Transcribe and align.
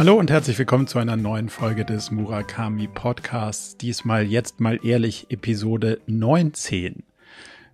Hallo 0.00 0.14
und 0.14 0.30
herzlich 0.30 0.58
willkommen 0.58 0.86
zu 0.86 0.98
einer 0.98 1.18
neuen 1.18 1.50
Folge 1.50 1.84
des 1.84 2.10
Murakami 2.10 2.88
Podcasts. 2.88 3.76
Diesmal 3.76 4.24
jetzt 4.24 4.58
mal 4.58 4.80
ehrlich 4.82 5.26
Episode 5.28 6.00
19. 6.06 7.02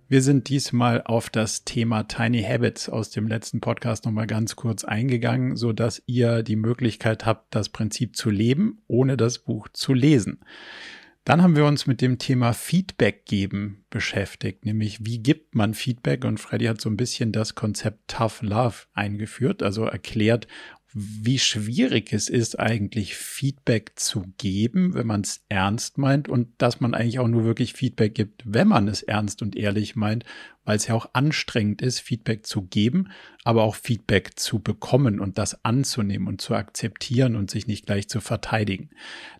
Wir 0.09 0.21
sind 0.21 0.49
diesmal 0.49 1.03
auf 1.05 1.29
das 1.29 1.63
Thema 1.63 2.03
Tiny 2.03 2.43
Habits 2.43 2.89
aus 2.89 3.11
dem 3.11 3.29
letzten 3.29 3.61
Podcast 3.61 4.03
nochmal 4.03 4.27
ganz 4.27 4.57
kurz 4.57 4.83
eingegangen, 4.83 5.55
so 5.55 5.71
dass 5.71 6.03
ihr 6.05 6.43
die 6.43 6.57
Möglichkeit 6.57 7.25
habt, 7.25 7.55
das 7.55 7.69
Prinzip 7.69 8.17
zu 8.17 8.29
leben, 8.29 8.81
ohne 8.87 9.15
das 9.15 9.39
Buch 9.39 9.69
zu 9.71 9.93
lesen. 9.93 10.39
Dann 11.27 11.41
haben 11.41 11.57
wir 11.57 11.65
uns 11.65 11.87
mit 11.87 11.99
dem 11.99 12.19
Thema 12.19 12.53
Feedback 12.53 13.25
geben 13.25 13.83
beschäftigt, 13.89 14.63
nämlich 14.63 15.05
wie 15.05 15.19
gibt 15.19 15.55
man 15.55 15.73
Feedback 15.73 16.23
und 16.23 16.39
Freddy 16.39 16.67
hat 16.67 16.79
so 16.79 16.89
ein 16.89 16.95
bisschen 16.95 17.33
das 17.33 17.53
Konzept 17.53 18.09
Tough 18.09 18.41
Love 18.41 18.85
eingeführt, 18.93 19.61
also 19.61 19.83
erklärt, 19.83 20.47
wie 20.99 21.37
schwierig 21.37 22.11
es 22.11 22.27
ist, 22.27 22.59
eigentlich 22.59 23.15
Feedback 23.15 23.91
zu 23.97 24.33
geben, 24.39 24.95
wenn 24.95 25.05
man 25.05 25.21
es 25.21 25.41
ernst 25.47 25.99
meint 25.99 26.27
und 26.27 26.47
dass 26.57 26.79
man 26.79 26.95
eigentlich 26.95 27.19
auch 27.19 27.27
nur 27.27 27.43
wirklich 27.43 27.73
Feedback 27.73 28.15
gibt, 28.15 28.41
wenn 28.45 28.67
man 28.67 28.87
es 28.87 29.03
ernst 29.03 29.43
und 29.43 29.55
ehrlich 29.55 29.95
meint, 29.95 30.25
weil 30.65 30.77
es 30.77 30.87
ja 30.87 30.95
auch 30.95 31.09
anstrengend 31.13 31.83
ist, 31.83 31.99
Feedback 31.99 32.47
zu 32.47 32.63
geben, 32.63 33.09
aber 33.43 33.61
auch 33.61 33.75
Feedback 33.75 34.39
zu 34.39 34.57
bekommen 34.57 35.19
und 35.19 35.37
das 35.37 35.63
anzunehmen 35.63 36.27
und 36.27 36.41
zu 36.41 36.55
akzeptieren 36.55 37.35
und 37.35 37.51
sich 37.51 37.67
nicht 37.67 37.85
gleich 37.85 38.09
zu 38.09 38.19
verteidigen. 38.19 38.89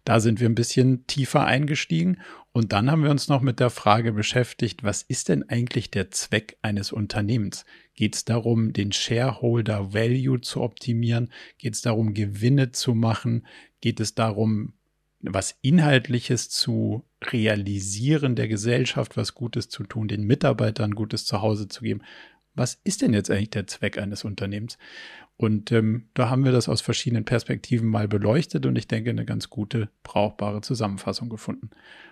Da 0.05 0.19
sind 0.19 0.39
wir 0.39 0.47
ein 0.47 0.55
bisschen 0.55 1.07
tiefer 1.07 1.43
eingestiegen 1.43 2.19
und 2.51 2.71
dann 2.71 2.91
haben 2.91 3.03
wir 3.03 3.11
uns 3.11 3.29
noch 3.29 3.41
mit 3.41 3.59
der 3.59 3.71
Frage 3.71 4.13
beschäftigt, 4.13 4.83
was 4.83 5.01
ist 5.01 5.29
denn 5.29 5.49
eigentlich 5.49 5.89
der 5.89 6.11
Zweck 6.11 6.57
eines 6.61 6.91
Unternehmens? 6.91 7.65
Geht 7.97 8.13
es 8.13 8.25
darum, 8.25 8.73
den 8.73 8.91
Shareholder 8.91 9.91
Value 9.91 10.39
zu 10.39 10.61
optimieren? 10.61 11.33
Geht 11.57 11.73
es 11.73 11.81
darum, 11.81 12.13
Gewinne 12.13 12.71
zu 12.71 12.93
machen? 12.93 13.45
Geht 13.81 13.99
es 13.99 14.13
darum, 14.13 14.73
was 15.19 15.57
Inhaltliches 15.63 16.47
zu 16.49 17.03
realisieren, 17.23 18.35
der 18.35 18.47
Gesellschaft 18.47 19.17
was 19.17 19.33
Gutes 19.33 19.67
zu 19.67 19.83
tun, 19.83 20.07
den 20.07 20.25
Mitarbeitern 20.25 20.93
Gutes 20.93 21.25
zu 21.25 21.41
Hause 21.41 21.69
zu 21.69 21.81
geben? 21.81 22.01
Was 22.53 22.79
ist 22.83 23.01
denn 23.01 23.13
jetzt 23.13 23.31
eigentlich 23.31 23.49
der 23.49 23.65
Zweck 23.65 23.97
eines 23.97 24.23
Unternehmens? 24.23 24.77
Und 25.35 25.71
ähm, 25.71 26.09
da 26.13 26.29
haben 26.29 26.45
wir 26.45 26.51
das 26.51 26.69
aus 26.69 26.81
verschiedenen 26.81 27.25
Perspektiven 27.25 27.87
mal 27.87 28.07
beleuchtet 28.07 28.67
und 28.67 28.75
ich 28.77 28.87
denke, 28.87 29.09
eine 29.09 29.25
ganz 29.25 29.49
gute, 29.49 29.89
brauchbare 30.03 30.61
Zusammenfassung 30.61 31.29
gefunden. 31.29 31.71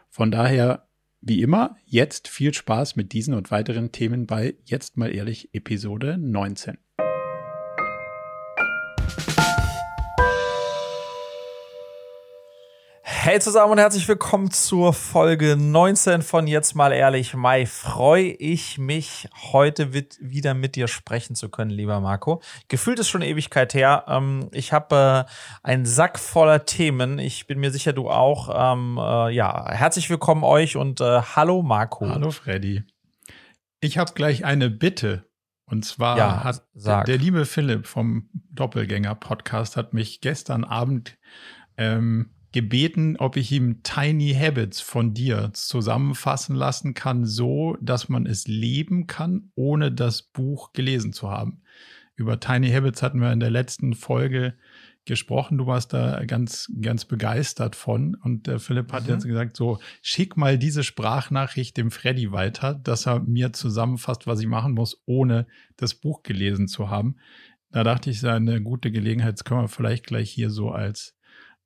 Von 0.09 0.31
daher 0.31 0.88
wie 1.27 1.41
immer, 1.41 1.75
jetzt 1.85 2.27
viel 2.27 2.53
Spaß 2.53 2.95
mit 2.95 3.11
diesen 3.11 3.33
und 3.33 3.49
weiteren 3.49 3.91
Themen 3.91 4.27
bei 4.27 4.55
Jetzt 4.63 4.95
mal 4.95 5.13
ehrlich 5.13 5.49
Episode 5.53 6.19
19. 6.19 6.77
Hey 13.25 13.39
zusammen 13.39 13.71
und 13.71 13.79
herzlich 13.79 14.07
willkommen 14.07 14.51
zur 14.51 14.93
Folge 14.93 15.57
19 15.57 16.21
von 16.21 16.45
Jetzt 16.45 16.75
mal 16.75 16.91
ehrlich. 16.91 17.33
Mai, 17.33 17.65
freue 17.65 18.27
ich 18.27 18.77
mich, 18.77 19.27
heute 19.51 19.93
wieder 19.93 20.53
mit 20.53 20.75
dir 20.75 20.87
sprechen 20.87 21.35
zu 21.35 21.49
können, 21.49 21.71
lieber 21.71 21.99
Marco. 22.01 22.39
Gefühlt 22.67 22.99
ist 22.99 23.09
schon 23.09 23.23
Ewigkeit 23.23 23.73
her. 23.73 24.05
Ähm, 24.07 24.49
ich 24.51 24.73
habe 24.73 25.25
äh, 25.27 25.67
einen 25.67 25.87
Sack 25.87 26.19
voller 26.19 26.65
Themen. 26.65 27.17
Ich 27.17 27.47
bin 27.47 27.59
mir 27.59 27.71
sicher, 27.71 27.93
du 27.93 28.11
auch. 28.11 28.47
Ähm, 28.53 28.99
äh, 28.99 29.33
ja, 29.33 29.71
herzlich 29.71 30.07
willkommen 30.11 30.43
euch 30.43 30.75
und 30.75 31.01
äh, 31.01 31.21
hallo 31.35 31.63
Marco. 31.63 32.07
Hallo 32.07 32.29
Freddy. 32.29 32.83
Ich 33.79 33.97
habe 33.97 34.13
gleich 34.13 34.45
eine 34.45 34.69
Bitte. 34.69 35.25
Und 35.65 35.83
zwar 35.83 36.15
ja, 36.19 36.43
hat 36.43 36.63
sag. 36.75 37.05
der 37.05 37.17
liebe 37.17 37.47
Philipp 37.47 37.87
vom 37.87 38.29
Doppelgänger-Podcast 38.51 39.77
hat 39.77 39.95
mich 39.95 40.21
gestern 40.21 40.63
Abend 40.63 41.17
ähm, 41.75 42.34
gebeten, 42.55 43.17
ob 43.17 43.35
ich 43.35 43.51
ihm 43.51 43.83
Tiny 43.83 44.33
Habits 44.33 44.79
von 44.79 45.13
dir 45.13 45.49
zusammenfassen 45.51 46.55
lassen 46.55 46.93
kann, 46.93 47.25
so 47.25 47.75
dass 47.81 48.07
man 48.07 48.25
es 48.25 48.47
leben 48.47 49.07
kann, 49.07 49.51
ohne 49.55 49.91
das 49.91 50.21
Buch 50.21 50.71
gelesen 50.71 51.11
zu 51.11 51.29
haben. 51.29 51.61
Über 52.15 52.39
Tiny 52.39 52.71
Habits 52.71 53.03
hatten 53.03 53.19
wir 53.19 53.33
in 53.33 53.41
der 53.41 53.51
letzten 53.51 53.94
Folge 53.94 54.53
gesprochen. 55.03 55.57
Du 55.57 55.67
warst 55.67 55.91
da 55.91 56.23
ganz, 56.23 56.71
ganz 56.81 57.03
begeistert 57.03 57.75
von. 57.75 58.15
Und 58.15 58.47
der 58.47 58.59
Philipp 58.59 58.94
hat 58.94 59.03
mhm. 59.03 59.09
jetzt 59.09 59.25
gesagt, 59.25 59.57
so, 59.57 59.79
schick 60.01 60.38
mal 60.38 60.57
diese 60.57 60.85
Sprachnachricht 60.85 61.75
dem 61.75 61.91
Freddy 61.91 62.31
weiter, 62.31 62.73
dass 62.73 63.05
er 63.05 63.19
mir 63.19 63.51
zusammenfasst, 63.51 64.27
was 64.27 64.39
ich 64.39 64.47
machen 64.47 64.75
muss, 64.75 65.03
ohne 65.05 65.45
das 65.75 65.94
Buch 65.94 66.23
gelesen 66.23 66.69
zu 66.69 66.89
haben. 66.89 67.17
Da 67.71 67.83
dachte 67.83 68.09
ich, 68.09 68.15
ist 68.15 68.23
eine 68.23 68.61
gute 68.61 68.94
Gelegenheit. 68.94 69.33
Das 69.33 69.44
können 69.44 69.63
wir 69.63 69.67
vielleicht 69.67 70.07
gleich 70.07 70.31
hier 70.31 70.49
so 70.49 70.71
als 70.71 71.14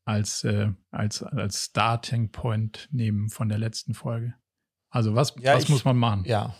als, 0.09 0.43
äh, 0.43 0.69
als, 0.91 1.21
als 1.21 1.65
Starting 1.65 2.31
Point 2.31 2.89
nehmen 2.91 3.29
von 3.29 3.47
der 3.47 3.59
letzten 3.59 3.93
Folge. 3.93 4.33
Also 4.89 5.13
was, 5.13 5.35
ja, 5.39 5.55
was 5.55 5.63
ich, 5.63 5.69
muss 5.69 5.85
man 5.85 5.97
machen? 5.97 6.23
Ja. 6.25 6.55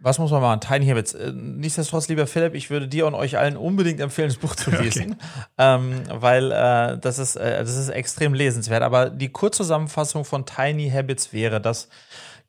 Was 0.00 0.18
muss 0.18 0.30
man 0.30 0.40
machen? 0.40 0.60
Tiny 0.60 0.86
Habits. 0.86 1.12
Äh, 1.12 1.32
nichtsdestotrotz, 1.32 2.08
lieber 2.08 2.26
Philipp, 2.26 2.54
ich 2.54 2.70
würde 2.70 2.88
dir 2.88 3.06
und 3.06 3.14
euch 3.14 3.36
allen 3.36 3.58
unbedingt 3.58 4.00
empfehlen, 4.00 4.28
das 4.28 4.38
Buch 4.38 4.56
zu 4.56 4.70
lesen, 4.82 5.12
okay. 5.12 5.44
ähm, 5.58 6.02
weil 6.10 6.50
äh, 6.50 6.98
das, 6.98 7.18
ist, 7.18 7.36
äh, 7.36 7.58
das 7.58 7.76
ist 7.76 7.90
extrem 7.90 8.32
lesenswert. 8.32 8.82
Aber 8.82 9.10
die 9.10 9.28
Kurzzusammenfassung 9.28 10.24
von 10.24 10.46
Tiny 10.46 10.90
Habits 10.90 11.32
wäre, 11.34 11.60
dass 11.60 11.88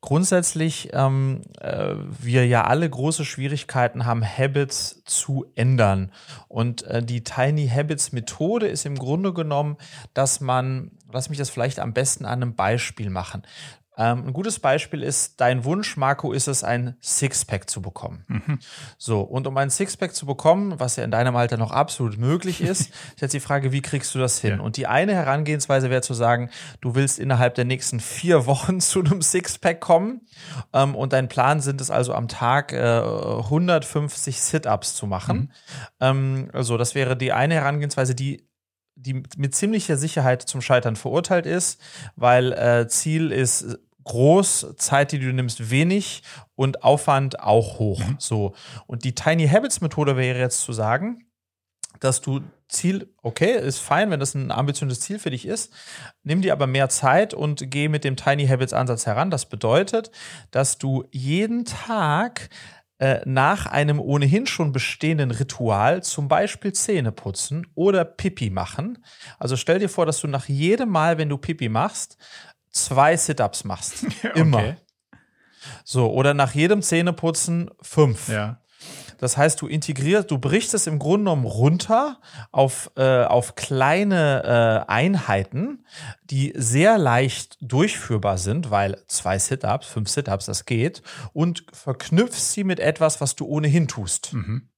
grundsätzlich 0.02 0.90
ähm, 0.94 1.42
äh, 1.60 1.96
wir 2.20 2.46
ja 2.46 2.66
alle 2.66 2.90
große 2.90 3.26
Schwierigkeiten 3.26 4.06
haben, 4.06 4.24
Habits 4.24 5.04
zu 5.06 5.46
ändern. 5.56 6.12
Und 6.48 6.84
äh, 6.84 7.04
die 7.04 7.24
Tiny 7.24 7.68
Habits 7.68 8.12
Methode 8.12 8.68
ist 8.68 8.86
im 8.86 8.98
Grunde 8.98 9.34
genommen, 9.34 9.78
dass 10.14 10.42
man, 10.42 10.92
lass 11.12 11.30
mich 11.30 11.38
das 11.38 11.50
vielleicht 11.50 11.80
am 11.80 11.94
besten 11.94 12.26
an 12.26 12.42
einem 12.42 12.56
Beispiel 12.56 13.10
machen. 13.10 13.44
Ähm, 13.98 14.28
ein 14.28 14.34
gutes 14.34 14.60
Beispiel 14.60 15.04
ist, 15.04 15.40
dein 15.42 15.64
Wunsch, 15.64 15.98
Marco, 15.98 16.32
ist 16.32 16.48
es, 16.48 16.64
ein 16.64 16.96
Sixpack 17.02 17.70
zu 17.70 17.82
bekommen. 17.82 18.26
Mhm. 18.28 18.60
So, 18.98 19.22
und 19.22 19.48
um 19.48 19.58
ein 19.58 19.70
Sixpack 19.70 20.14
zu 20.14 20.26
bekommen, 20.26 20.80
was 20.80 20.96
ja 20.96 21.04
in 21.04 21.12
deinem 21.12 21.36
Alter 21.36 21.58
noch 21.58 21.72
absolut 21.72 22.18
möglich 22.18 22.62
ist, 22.62 22.82
ist 23.16 23.22
jetzt 23.22 23.34
die 23.34 23.40
Frage, 23.40 23.72
wie 23.72 23.82
kriegst 23.82 24.14
du 24.16 24.20
das 24.20 24.40
hin? 24.40 24.58
Ja. 24.58 24.60
Und 24.62 24.78
die 24.78 24.88
eine 24.88 25.14
Herangehensweise 25.14 25.90
wäre 25.90 26.02
zu 26.02 26.14
sagen, 26.14 26.50
du 26.82 26.96
willst 26.96 27.20
innerhalb 27.20 27.56
der 27.56 27.66
nächsten 27.66 28.00
vier 28.00 28.46
Wochen 28.46 28.80
zu 28.82 29.00
einem 29.00 29.22
Sixpack 29.22 29.80
kommen 29.80 30.22
ähm, 30.74 30.96
und 30.96 31.14
dein 31.14 31.28
Plan 31.28 31.62
sind 31.62 31.82
es 31.82 31.92
also 31.92 32.14
am 32.14 32.28
Tag 32.28 32.74
äh, 32.74 33.02
150 33.02 34.42
Sit-Ups 34.42 34.96
zu 34.96 35.08
machen. 35.08 35.38
Mhm. 35.38 35.50
Ähm, 36.02 36.50
also, 36.54 36.78
das 36.78 36.96
wäre 36.96 37.16
die 37.16 37.32
eine 37.32 37.56
Herangehensweise, 37.56 38.16
die 38.16 38.48
die 38.96 39.24
mit 39.38 39.56
ziemlicher 39.56 39.98
Sicherheit 39.98 40.42
zum 40.42 40.62
Scheitern 40.62 40.96
verurteilt 40.96 41.46
ist, 41.46 41.82
weil 42.16 42.54
äh, 42.54 42.88
Ziel 42.88 43.32
ist 43.32 43.78
groß, 44.06 44.76
Zeit, 44.78 45.12
die 45.12 45.20
du 45.20 45.34
nimmst, 45.34 45.70
wenig 45.70 46.24
und 46.56 46.84
Aufwand 46.84 47.40
auch 47.40 47.80
hoch. 47.80 48.00
Mhm. 48.00 48.16
So. 48.20 48.54
Und 48.88 49.04
die 49.04 49.16
Tiny 49.16 49.48
Habits 49.48 49.82
Methode 49.82 50.16
wäre 50.16 50.40
jetzt 50.40 50.62
zu 50.62 50.74
sagen, 50.74 51.26
dass 52.00 52.22
du 52.22 52.42
Ziel, 52.68 53.14
okay, 53.22 53.60
ist 53.60 53.80
fein, 53.80 54.10
wenn 54.10 54.20
das 54.20 54.34
ein 54.34 54.52
ambitioniertes 54.52 55.04
Ziel 55.04 55.20
für 55.20 55.30
dich 55.30 55.46
ist, 55.46 55.72
nimm 56.24 56.42
dir 56.42 56.52
aber 56.52 56.66
mehr 56.68 56.90
Zeit 56.90 57.34
und 57.34 57.70
geh 57.70 57.90
mit 57.90 58.04
dem 58.04 58.16
Tiny 58.16 58.48
Habits 58.48 58.74
Ansatz 58.74 59.06
heran. 59.06 59.30
Das 59.30 59.46
bedeutet, 59.46 60.12
dass 60.52 60.78
du 60.78 61.06
jeden 61.12 61.66
Tag 61.66 62.50
äh, 62.98 63.20
nach 63.26 63.66
einem 63.66 64.00
ohnehin 64.00 64.48
schon 64.48 64.72
bestehenden 64.72 65.32
Ritual, 65.32 66.02
zum 66.04 66.28
Beispiel 66.28 66.72
Zähne 66.74 67.12
putzen 67.12 67.68
oder 67.76 68.06
Pipi 68.06 68.50
machen. 68.50 69.04
Also 69.38 69.58
stell 69.58 69.80
dir 69.80 69.90
vor, 69.90 70.06
dass 70.06 70.22
du 70.22 70.28
nach 70.28 70.48
jedem 70.48 70.90
Mal, 70.90 71.18
wenn 71.18 71.30
du 71.30 71.38
Pipi 71.38 71.68
machst, 71.68 72.18
zwei 72.72 73.18
Sit-Ups 73.18 73.64
machst. 73.66 74.06
Immer. 74.36 74.58
Okay. 74.60 74.76
So, 75.84 76.12
oder 76.12 76.34
nach 76.34 76.54
jedem 76.54 76.82
Zähneputzen 76.82 77.70
fünf. 77.82 78.30
Ja. 78.30 78.62
Das 79.18 79.38
heißt, 79.38 79.62
du 79.62 79.68
integrierst, 79.68 80.30
du 80.32 80.38
brichst 80.38 80.74
es 80.74 80.88
im 80.88 81.00
Grunde 81.00 81.26
genommen 81.26 81.46
runter 81.46 82.20
auf, 82.52 82.92
äh, 82.96 83.24
auf 83.24 83.56
kleine 83.56 84.86
äh, 84.88 84.92
Einheiten, 84.92 85.86
die 86.24 86.54
sehr 86.56 86.98
leicht 86.98 87.58
durchführbar 87.62 88.38
sind, 88.38 88.72
weil 88.72 89.04
zwei 89.08 89.40
Sit-Ups, 89.40 89.88
fünf 89.88 90.10
Sit-Ups, 90.10 90.46
das 90.46 90.66
geht, 90.66 91.02
und 91.34 91.66
verknüpfst 91.72 92.54
sie 92.54 92.64
mit 92.64 92.80
etwas, 92.80 93.22
was 93.22 93.36
du 93.36 93.46
ohnehin 93.46 93.88
tust. 93.88 94.34
Mhm. 94.34 94.70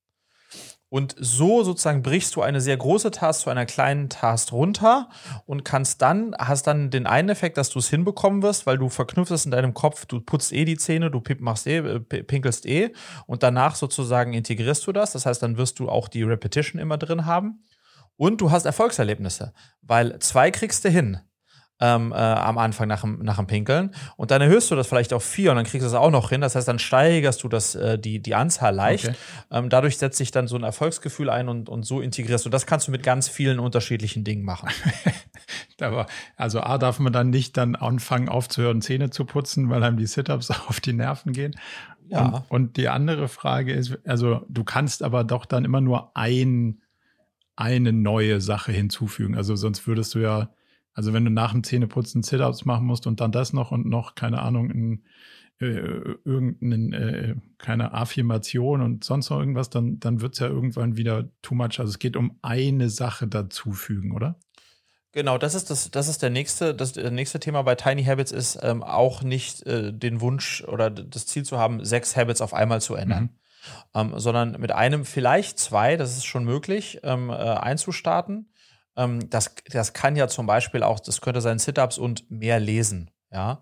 Und 0.90 1.16
so 1.20 1.64
sozusagen 1.64 2.02
brichst 2.02 2.36
du 2.36 2.42
eine 2.42 2.62
sehr 2.62 2.78
große 2.78 3.12
Task 3.12 3.42
zu 3.42 3.50
einer 3.50 3.66
kleinen 3.66 4.10
Task 4.10 4.54
runter 4.54 5.10
und 5.46 5.66
kannst 5.66 6.02
dann, 6.02 6.34
hast 6.40 6.66
dann 6.66 6.90
den 6.90 7.08
einen 7.08 7.28
Effekt, 7.28 7.58
dass 7.58 7.70
du 7.70 7.80
es 7.80 7.90
hinbekommen 7.90 8.42
wirst, 8.42 8.66
weil 8.66 8.78
du 8.78 8.88
verknüpfst 8.88 9.32
es 9.32 9.46
in 9.46 9.52
deinem 9.52 9.74
Kopf, 9.74 10.06
du 10.06 10.22
putzt 10.22 10.54
eh 10.54 10.64
die 10.64 10.78
Zähne, 10.78 11.12
du 11.12 11.22
machst 11.40 11.68
eh, 11.68 11.78
äh, 11.80 12.00
pinkelst 12.00 12.66
eh 12.66 12.94
und 13.26 13.44
danach 13.44 13.76
sozusagen 13.76 14.34
integrierst 14.34 14.88
du 14.88 14.94
das. 14.94 15.12
Das 15.12 15.26
heißt, 15.26 15.44
dann 15.44 15.58
wirst 15.58 15.80
du 15.80 15.90
auch 15.90 16.08
die 16.08 16.24
Repetition 16.24 16.80
immer 16.80 16.98
drin 16.98 17.26
haben. 17.26 17.64
Und 18.16 18.42
du 18.42 18.50
hast 18.50 18.66
Erfolgserlebnisse, 18.66 19.54
weil 19.82 20.18
zwei 20.20 20.50
kriegst 20.52 20.84
du 20.84 20.90
hin. 20.90 21.20
Ähm, 21.80 22.12
äh, 22.12 22.16
am 22.16 22.58
Anfang 22.58 22.88
nach 22.88 23.02
dem, 23.02 23.20
nach 23.20 23.38
dem 23.38 23.48
Pinkeln. 23.48 23.92
Und 24.16 24.32
dann 24.32 24.42
erhöhst 24.42 24.72
du 24.72 24.76
das 24.76 24.88
vielleicht 24.88 25.14
auf 25.14 25.24
vier 25.24 25.52
und 25.52 25.58
dann 25.58 25.66
kriegst 25.66 25.84
du 25.84 25.88
es 25.88 25.94
auch 25.94 26.10
noch 26.10 26.30
hin. 26.30 26.42
Das 26.42 26.56
heißt, 26.56 26.68
dann 26.68 26.80
steigerst 26.80 27.44
du 27.44 27.50
das, 27.50 27.76
äh, 27.76 28.00
die, 28.00 28.20
die 28.20 28.36
Anzahl 28.36 28.74
leicht. 28.74 29.10
Okay. 29.10 29.18
Ähm, 29.52 29.70
dadurch 29.70 29.98
setzt 29.98 30.18
sich 30.18 30.32
dann 30.32 30.48
so 30.48 30.56
ein 30.56 30.64
Erfolgsgefühl 30.64 31.30
ein 31.30 31.50
und, 31.50 31.70
und 31.70 31.84
so 31.84 32.02
integrierst 32.02 32.46
du. 32.46 32.50
Das 32.50 32.66
kannst 32.66 32.88
du 32.88 32.92
mit 32.92 33.04
ganz 33.04 33.28
vielen 33.28 33.60
unterschiedlichen 33.60 34.24
Dingen 34.24 34.44
machen. 34.44 34.70
Aber, 35.82 36.08
also 36.36 36.62
A, 36.62 36.80
darf 36.80 37.00
man 37.00 37.14
dann 37.14 37.30
nicht 37.30 37.56
dann 37.58 37.76
anfangen 37.76 38.30
aufzuhören, 38.30 38.82
Zähne 38.82 39.12
zu 39.12 39.26
putzen, 39.26 39.70
weil 39.70 39.84
einem 39.84 39.98
die 39.98 40.08
Sit-Ups 40.08 40.50
auf 40.68 40.80
die 40.80 40.94
Nerven 40.94 41.34
gehen. 41.34 41.56
Ja. 42.10 42.26
Und, 42.26 42.44
und 42.50 42.78
die 42.78 42.90
andere 42.90 43.28
Frage 43.28 43.74
ist, 43.74 44.00
also 44.06 44.42
du 44.50 44.64
kannst 44.64 45.04
aber 45.04 45.24
doch 45.24 45.46
dann 45.46 45.66
immer 45.66 45.82
nur 45.82 46.16
ein, 46.16 46.82
eine 47.56 47.94
neue 47.94 48.42
Sache 48.42 48.72
hinzufügen. 48.72 49.36
Also 49.36 49.56
sonst 49.56 49.86
würdest 49.88 50.16
du 50.16 50.20
ja 50.20 50.50
also 50.98 51.14
wenn 51.14 51.24
du 51.24 51.30
nach 51.30 51.52
dem 51.52 51.64
Zähneputzen 51.64 52.24
Sit-Ups 52.24 52.66
machen 52.66 52.88
musst 52.88 53.06
und 53.06 53.22
dann 53.22 53.32
das 53.32 53.54
noch 53.54 53.70
und 53.70 53.86
noch, 53.86 54.16
keine 54.16 54.42
Ahnung, 54.42 54.72
ein, 54.72 55.04
äh, 55.60 56.16
irgendeine, 56.26 56.98
äh, 56.98 57.36
keine 57.60 57.94
Affirmation 57.94 58.82
und 58.82 59.04
sonst 59.04 59.30
noch 59.30 59.38
irgendwas, 59.38 59.70
dann, 59.70 60.00
dann 60.00 60.22
wird 60.22 60.34
es 60.34 60.40
ja 60.40 60.48
irgendwann 60.48 60.98
wieder 60.98 61.30
too 61.44 61.54
much. 61.54 61.80
Also 61.80 61.92
es 61.92 62.00
geht 62.00 62.16
um 62.16 62.40
eine 62.42 62.90
Sache 62.90 63.28
dazufügen, 63.28 64.12
oder? 64.12 64.40
Genau, 65.12 65.38
das 65.38 65.54
ist 65.54 65.70
das, 65.70 65.92
das 65.92 66.08
ist 66.08 66.24
der 66.24 66.32
nächste, 66.32 66.74
das, 66.74 66.94
das 66.94 67.12
nächste 67.12 67.40
Thema 67.40 67.62
bei 67.62 67.76
Tiny 67.76 68.04
Habits 68.04 68.32
ist 68.32 68.58
ähm, 68.64 68.82
auch 68.82 69.22
nicht 69.22 69.68
äh, 69.68 69.94
den 69.94 70.20
Wunsch 70.20 70.64
oder 70.64 70.90
das 70.90 71.28
Ziel 71.28 71.44
zu 71.44 71.60
haben, 71.60 71.86
sechs 71.86 72.16
Habits 72.16 72.42
auf 72.42 72.56
einmal 72.56 72.82
zu 72.82 72.96
ändern. 72.96 73.24
Mhm. 73.24 73.30
Ähm, 73.94 74.14
sondern 74.16 74.60
mit 74.60 74.72
einem, 74.72 75.06
vielleicht 75.06 75.60
zwei, 75.60 75.96
das 75.96 76.18
ist 76.18 76.26
schon 76.26 76.44
möglich, 76.44 77.02
ähm, 77.04 77.30
äh, 77.30 77.34
einzustarten 77.34 78.48
das, 79.30 79.54
das 79.70 79.94
kann 79.94 80.16
ja 80.16 80.28
zum 80.28 80.48
Beispiel 80.48 80.84
auch, 80.84 81.00
das 81.00 81.22
könnte 81.22 81.42
sein 81.42 81.60
Sit-Ups 81.60 81.98
und 81.98 82.30
mehr 82.32 82.60
lesen. 82.60 83.12
Ja, 83.30 83.62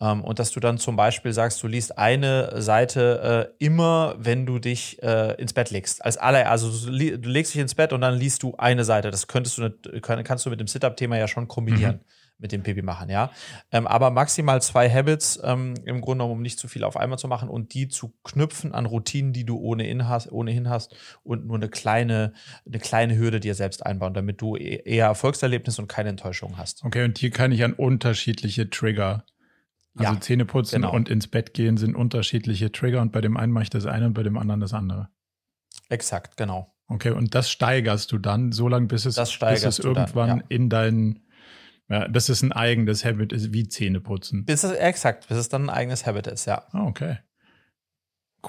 ähm, 0.00 0.24
und 0.24 0.40
dass 0.40 0.50
du 0.50 0.58
dann 0.58 0.76
zum 0.76 0.96
Beispiel 0.96 1.32
sagst, 1.32 1.62
du 1.62 1.68
liest 1.68 1.96
eine 1.96 2.60
Seite 2.60 3.52
äh, 3.60 3.64
immer, 3.64 4.16
wenn 4.18 4.44
du 4.44 4.58
dich 4.58 5.00
äh, 5.04 5.40
ins 5.40 5.52
Bett 5.52 5.70
legst. 5.70 6.04
Als 6.04 6.16
aller, 6.16 6.50
also 6.50 6.68
du, 6.90 6.90
legst 6.90 7.54
dich 7.54 7.60
ins 7.60 7.76
Bett 7.76 7.92
und 7.92 8.00
dann 8.00 8.18
liest 8.18 8.42
du 8.42 8.56
eine 8.56 8.82
Seite. 8.82 9.12
Das 9.12 9.28
könntest 9.28 9.56
du, 9.58 9.70
kannst 10.00 10.46
du 10.46 10.50
mit 10.50 10.58
dem 10.58 10.66
Sit-Up-Thema 10.66 11.16
ja 11.16 11.28
schon 11.28 11.46
kombinieren. 11.46 11.96
Mhm 11.96 12.23
mit 12.38 12.52
dem 12.52 12.62
Pipi 12.62 12.82
machen, 12.82 13.08
ja. 13.08 13.30
Ähm, 13.70 13.86
aber 13.86 14.10
maximal 14.10 14.60
zwei 14.60 14.90
Habits 14.90 15.40
ähm, 15.42 15.74
im 15.84 16.00
Grunde 16.00 16.24
genommen, 16.24 16.38
um 16.38 16.42
nicht 16.42 16.58
zu 16.58 16.68
viel 16.68 16.84
auf 16.84 16.96
einmal 16.96 17.18
zu 17.18 17.28
machen 17.28 17.48
und 17.48 17.74
die 17.74 17.88
zu 17.88 18.12
knüpfen 18.24 18.74
an 18.74 18.86
Routinen, 18.86 19.32
die 19.32 19.44
du 19.44 19.56
ohnehin 19.56 20.08
hast, 20.08 20.30
ohnehin 20.30 20.68
hast 20.68 20.96
und 21.22 21.46
nur 21.46 21.56
eine 21.56 21.68
kleine, 21.68 22.32
eine 22.66 22.78
kleine 22.78 23.16
Hürde 23.16 23.40
dir 23.40 23.54
selbst 23.54 23.86
einbauen, 23.86 24.14
damit 24.14 24.40
du 24.40 24.56
e-, 24.56 24.82
eher 24.84 25.06
Erfolgserlebnis 25.06 25.78
und 25.78 25.88
keine 25.88 26.10
Enttäuschung 26.10 26.58
hast. 26.58 26.84
Okay, 26.84 27.04
und 27.04 27.18
hier 27.18 27.30
kann 27.30 27.52
ich 27.52 27.62
an 27.64 27.72
unterschiedliche 27.72 28.68
Trigger 28.68 29.24
also 29.96 30.12
ja, 30.12 30.20
Zähne 30.20 30.44
putzen 30.44 30.82
genau. 30.82 30.92
und 30.92 31.08
ins 31.08 31.28
Bett 31.28 31.54
gehen 31.54 31.76
sind 31.76 31.94
unterschiedliche 31.94 32.72
Trigger 32.72 33.00
und 33.00 33.12
bei 33.12 33.20
dem 33.20 33.36
einen 33.36 33.52
mache 33.52 33.64
ich 33.64 33.70
das 33.70 33.86
eine 33.86 34.06
und 34.06 34.14
bei 34.14 34.24
dem 34.24 34.36
anderen 34.36 34.60
das 34.60 34.74
andere. 34.74 35.08
Exakt, 35.88 36.36
genau. 36.36 36.74
Okay, 36.86 37.10
und 37.10 37.34
das 37.34 37.50
steigerst 37.50 38.12
du 38.12 38.18
dann 38.18 38.52
so 38.52 38.68
lange, 38.68 38.86
bis 38.86 39.06
es, 39.06 39.16
bis 39.16 39.64
es 39.64 39.78
irgendwann 39.78 40.28
dann, 40.28 40.38
ja. 40.38 40.44
in 40.48 40.68
deinen 40.68 41.23
ja, 41.94 42.08
das 42.08 42.28
ist 42.28 42.42
ein 42.42 42.50
eigenes 42.50 43.04
Habit, 43.04 43.32
ist 43.32 43.52
wie 43.52 43.68
Zähneputzen. 43.68 44.44
Bis 44.44 44.64
es, 44.64 44.72
exakt, 44.72 45.28
bis 45.28 45.36
es 45.36 45.48
dann 45.48 45.66
ein 45.66 45.70
eigenes 45.70 46.06
Habit 46.06 46.26
ist, 46.26 46.44
ja. 46.44 46.66
Ah, 46.72 46.86
okay. 46.86 47.18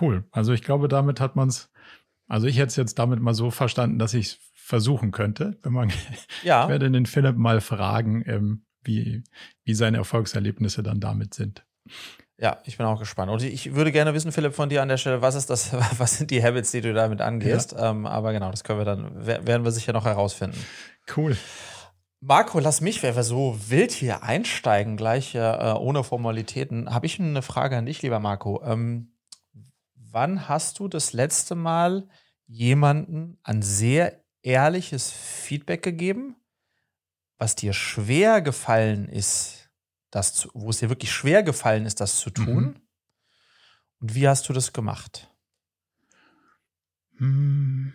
Cool. 0.02 0.24
Also 0.32 0.52
ich 0.52 0.64
glaube, 0.64 0.88
damit 0.88 1.20
hat 1.20 1.36
man 1.36 1.50
es, 1.50 1.72
also 2.28 2.48
ich 2.48 2.58
hätte 2.58 2.70
es 2.70 2.76
jetzt 2.76 2.98
damit 2.98 3.20
mal 3.20 3.36
so 3.36 3.52
verstanden, 3.52 4.00
dass 4.00 4.16
ich 4.16 4.26
es 4.26 4.40
versuchen 4.56 5.12
könnte. 5.12 5.60
Wenn 5.62 5.74
man, 5.74 5.94
ja. 6.42 6.64
ich 6.64 6.70
werde 6.70 6.90
den 6.90 7.06
Philipp 7.06 7.38
mal 7.38 7.62
fragen, 7.62 8.24
ähm, 8.26 8.66
wie, 8.82 9.24
wie 9.64 9.76
seine 9.76 9.98
Erfolgserlebnisse 9.98 10.82
dann 10.82 11.00
damit 11.00 11.36
sind. 11.36 11.64
Ja, 12.40 12.58
ich 12.66 12.78
bin 12.78 12.88
auch 12.88 13.00
gespannt. 13.00 13.32
Und 13.32 13.44
ich 13.44 13.76
würde 13.76 13.92
gerne 13.92 14.16
wissen, 14.16 14.32
Philipp, 14.32 14.56
von 14.56 14.70
dir 14.70 14.82
an 14.82 14.90
der 14.90 14.98
Stelle, 14.98 15.22
was 15.22 15.36
ist 15.36 15.52
das, 15.52 15.72
was 16.00 16.18
sind 16.18 16.32
die 16.32 16.42
Habits, 16.42 16.72
die 16.72 16.82
du 16.82 16.96
damit 16.96 17.22
angehst? 17.22 17.74
Ja. 17.74 17.92
Ähm, 17.92 18.08
aber 18.08 18.34
genau, 18.34 18.50
das 18.50 18.64
können 18.64 18.80
wir 18.80 18.86
dann, 18.86 19.24
werden 19.24 19.64
wir 19.64 19.72
sicher 19.72 19.94
noch 19.94 20.06
herausfinden. 20.06 20.58
Cool. 21.16 21.38
Marco, 22.27 22.57
lass 22.57 22.81
mich, 22.81 23.04
wer 23.04 23.16
wir 23.16 23.22
so 23.22 23.56
wild 23.68 23.92
hier 23.92 24.24
einsteigen, 24.24 24.98
gleich 24.98 25.36
äh, 25.36 25.75
ohne 25.77 26.04
Formalitäten, 26.04 26.92
habe 26.92 27.06
ich 27.06 27.19
eine 27.19 27.44
Frage 27.44 27.77
an 27.77 27.86
dich, 27.86 28.01
lieber 28.01 28.19
Marco. 28.19 28.63
Ähm, 28.63 29.13
wann 29.94 30.50
hast 30.50 30.80
du 30.80 30.88
das 30.88 31.13
letzte 31.13 31.54
Mal 31.54 32.10
jemanden 32.48 33.38
ein 33.44 33.62
sehr 33.62 34.24
ehrliches 34.42 35.12
Feedback 35.12 35.83
gegeben, 35.83 36.36
was 37.38 37.54
dir 37.54 37.74
schwer 37.74 38.42
gefallen 38.42 39.07
ist, 39.07 39.69
das 40.10 40.33
zu, 40.33 40.50
wo 40.56 40.72
es 40.72 40.80
dir 40.80 40.89
wirklich 40.89 41.12
schwer 41.12 41.44
gefallen 41.44 41.86
ist, 41.86 42.01
das 42.01 42.18
zu 42.18 42.31
tun? 42.31 42.63
Mhm. 42.63 42.81
Und 44.00 44.16
wie 44.16 44.27
hast 44.27 44.50
du 44.50 44.54
das 44.54 44.74
gemacht? 44.74 45.31
Hm. 47.18 47.94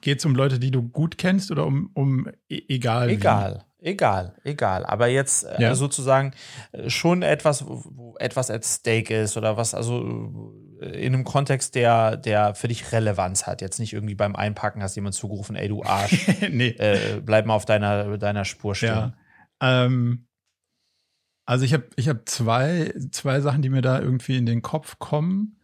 Geht 0.00 0.20
es 0.20 0.24
um 0.24 0.34
Leute, 0.34 0.58
die 0.58 0.70
du 0.70 0.82
gut 0.82 1.18
kennst 1.18 1.50
oder 1.50 1.66
um, 1.66 1.90
um 1.94 2.28
e, 2.48 2.62
egal? 2.68 3.10
Egal, 3.10 3.64
wie? 3.78 3.88
egal, 3.88 4.34
egal. 4.44 4.84
Aber 4.86 5.08
jetzt 5.08 5.44
äh, 5.44 5.62
ja. 5.62 5.74
sozusagen 5.74 6.32
äh, 6.72 6.90
schon 6.90 7.22
etwas, 7.22 7.64
wo 7.66 8.16
etwas 8.18 8.50
at 8.50 8.64
stake 8.64 9.14
ist 9.14 9.36
oder 9.36 9.56
was, 9.56 9.74
also 9.74 10.54
äh, 10.80 10.86
in 11.04 11.14
einem 11.14 11.24
Kontext, 11.24 11.74
der, 11.74 12.16
der 12.16 12.54
für 12.54 12.68
dich 12.68 12.92
Relevanz 12.92 13.46
hat. 13.46 13.60
Jetzt 13.60 13.78
nicht 13.78 13.92
irgendwie 13.92 14.14
beim 14.14 14.36
Einpacken 14.36 14.82
hast 14.82 14.96
jemand 14.96 15.14
zugerufen, 15.14 15.56
ey 15.56 15.68
du 15.68 15.82
Arsch, 15.82 16.28
nee. 16.50 16.68
äh, 16.68 17.20
bleib 17.24 17.46
mal 17.46 17.54
auf 17.54 17.66
deiner, 17.66 18.18
deiner 18.18 18.44
Spur 18.44 18.74
stehen. 18.74 19.14
Ja. 19.60 19.84
Ähm, 19.84 20.26
also 21.46 21.64
ich 21.64 21.74
habe 21.74 21.84
ich 21.96 22.08
hab 22.08 22.28
zwei, 22.28 22.94
zwei 23.10 23.40
Sachen, 23.40 23.60
die 23.60 23.70
mir 23.70 23.82
da 23.82 23.98
irgendwie 23.98 24.36
in 24.36 24.46
den 24.46 24.62
Kopf 24.62 24.98
kommen. 24.98 25.58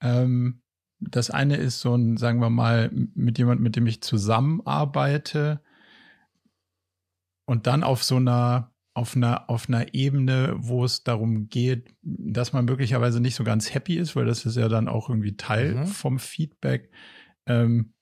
Ähm, 0.00 0.62
das 1.00 1.30
eine 1.30 1.56
ist 1.56 1.80
so 1.80 1.94
ein, 1.94 2.16
sagen 2.16 2.40
wir 2.40 2.50
mal, 2.50 2.90
mit 2.92 3.38
jemand, 3.38 3.60
mit 3.60 3.76
dem 3.76 3.86
ich 3.86 4.00
zusammenarbeite 4.00 5.60
und 7.44 7.66
dann 7.66 7.82
auf 7.82 8.02
so 8.02 8.16
einer, 8.16 8.72
auf 8.94 9.14
einer, 9.14 9.50
auf 9.50 9.68
einer 9.68 9.94
Ebene, 9.94 10.54
wo 10.56 10.84
es 10.84 11.04
darum 11.04 11.48
geht, 11.48 11.94
dass 12.02 12.52
man 12.52 12.64
möglicherweise 12.64 13.20
nicht 13.20 13.34
so 13.34 13.44
ganz 13.44 13.74
happy 13.74 13.96
ist, 13.96 14.16
weil 14.16 14.24
das 14.24 14.46
ist 14.46 14.56
ja 14.56 14.68
dann 14.68 14.88
auch 14.88 15.10
irgendwie 15.10 15.36
Teil 15.36 15.74
mhm. 15.74 15.86
vom 15.86 16.18
Feedback, 16.18 16.90
ähm, 17.46 17.92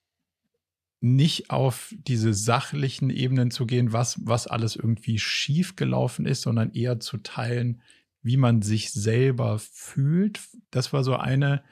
nicht 1.01 1.51
auf 1.51 1.95
diese 1.99 2.33
sachlichen 2.33 3.11
Ebenen 3.11 3.51
zu 3.51 3.67
gehen, 3.67 3.93
was, 3.93 4.19
was 4.25 4.47
alles 4.47 4.75
irgendwie 4.75 5.19
schief 5.19 5.77
gelaufen 5.77 6.25
ist, 6.25 6.43
sondern 6.43 6.73
eher 6.73 6.99
zu 6.99 7.19
teilen, 7.19 7.83
wie 8.23 8.39
man 8.39 8.63
sich 8.63 8.91
selber 8.91 9.59
fühlt. 9.59 10.41
Das 10.71 10.95
war 10.95 11.05
so 11.05 11.17
eine, 11.17 11.63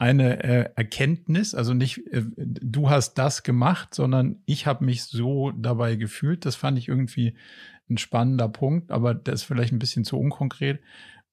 eine 0.00 0.42
äh, 0.42 0.70
Erkenntnis, 0.76 1.54
also 1.54 1.74
nicht 1.74 1.98
äh, 2.10 2.24
du 2.34 2.88
hast 2.88 3.14
das 3.14 3.42
gemacht, 3.42 3.94
sondern 3.94 4.42
ich 4.46 4.66
habe 4.66 4.82
mich 4.82 5.04
so 5.04 5.50
dabei 5.50 5.96
gefühlt. 5.96 6.46
Das 6.46 6.56
fand 6.56 6.78
ich 6.78 6.88
irgendwie 6.88 7.36
ein 7.90 7.98
spannender 7.98 8.48
Punkt, 8.48 8.92
aber 8.92 9.12
das 9.12 9.42
ist 9.42 9.42
vielleicht 9.42 9.74
ein 9.74 9.78
bisschen 9.78 10.06
zu 10.06 10.18
unkonkret. 10.18 10.80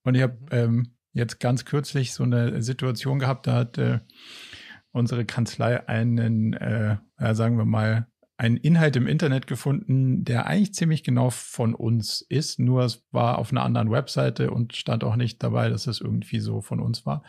Und 0.04 0.16
ich 0.16 0.22
habe 0.22 0.38
mhm. 0.42 0.48
ähm, 0.52 0.92
jetzt 1.14 1.40
ganz 1.40 1.64
kürzlich 1.64 2.14
so 2.14 2.24
eine 2.24 2.62
Situation 2.62 3.20
gehabt, 3.20 3.48
da 3.48 3.54
hat 3.54 3.78
äh, 3.78 4.00
unsere 4.92 5.24
Kanzlei 5.24 5.88
einen, 5.88 6.52
äh, 6.54 6.98
sagen 7.32 7.58
wir 7.58 7.66
mal, 7.66 8.08
einen 8.36 8.58
Inhalt 8.58 8.96
im 8.98 9.08
Internet 9.08 9.48
gefunden, 9.48 10.26
der 10.26 10.46
eigentlich 10.46 10.74
ziemlich 10.74 11.04
genau 11.04 11.30
von 11.30 11.74
uns 11.74 12.22
ist, 12.22 12.60
nur 12.60 12.84
es 12.84 13.08
war 13.12 13.40
auf 13.40 13.52
einer 13.52 13.64
anderen 13.64 13.90
Webseite 13.90 14.52
und 14.52 14.76
stand 14.76 15.04
auch 15.04 15.16
nicht 15.16 15.42
dabei, 15.42 15.70
dass 15.70 15.88
es 15.88 16.02
irgendwie 16.02 16.40
so 16.40 16.62
von 16.62 16.80
uns 16.80 17.06
war 17.06 17.24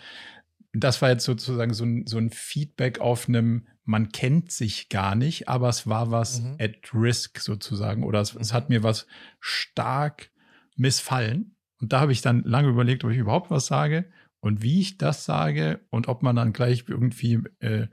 das 0.80 1.00
war 1.02 1.10
jetzt 1.10 1.24
sozusagen 1.24 1.72
so 1.72 1.84
ein, 1.84 2.06
so 2.06 2.18
ein 2.18 2.30
Feedback 2.30 3.00
auf 3.00 3.28
einem, 3.28 3.66
man 3.84 4.10
kennt 4.10 4.52
sich 4.52 4.88
gar 4.88 5.14
nicht, 5.14 5.48
aber 5.48 5.68
es 5.68 5.86
war 5.86 6.10
was 6.10 6.42
mhm. 6.42 6.56
at 6.58 6.94
risk 6.94 7.38
sozusagen 7.40 8.04
oder 8.04 8.20
es, 8.20 8.34
mhm. 8.34 8.40
es, 8.40 8.52
hat 8.52 8.68
mir 8.68 8.82
was 8.82 9.06
stark 9.40 10.30
missfallen. 10.76 11.56
Und 11.80 11.92
da 11.92 12.00
habe 12.00 12.12
ich 12.12 12.22
dann 12.22 12.42
lange 12.42 12.68
überlegt, 12.68 13.04
ob 13.04 13.10
ich 13.10 13.18
überhaupt 13.18 13.50
was 13.50 13.66
sage 13.66 14.10
und 14.40 14.62
wie 14.62 14.80
ich 14.80 14.98
das 14.98 15.24
sage 15.24 15.80
und 15.90 16.08
ob 16.08 16.22
man 16.22 16.36
dann 16.36 16.52
gleich 16.52 16.84
irgendwie 16.88 17.40
äh, 17.60 17.86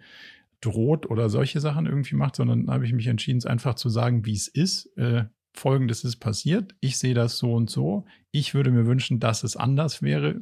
droht 0.62 1.10
oder 1.10 1.30
solche 1.30 1.60
Sachen 1.60 1.86
irgendwie 1.86 2.16
macht, 2.16 2.36
sondern 2.36 2.70
habe 2.70 2.86
ich 2.86 2.94
mich 2.94 3.08
entschieden, 3.08 3.38
es 3.38 3.46
einfach 3.46 3.76
zu 3.76 3.90
sagen, 3.90 4.26
wie 4.26 4.34
es 4.34 4.48
ist. 4.48 4.88
Äh, 4.98 5.26
Folgendes 5.54 6.04
ist 6.04 6.18
passiert. 6.18 6.76
Ich 6.82 6.98
sehe 6.98 7.14
das 7.14 7.38
so 7.38 7.54
und 7.54 7.70
so. 7.70 8.06
Ich 8.32 8.54
würde 8.54 8.72
mir 8.72 8.86
wünschen, 8.86 9.20
dass 9.20 9.44
es 9.44 9.56
anders 9.56 10.02
wäre. 10.02 10.42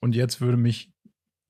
Und 0.00 0.14
jetzt 0.14 0.40
würde 0.40 0.58
mich 0.58 0.91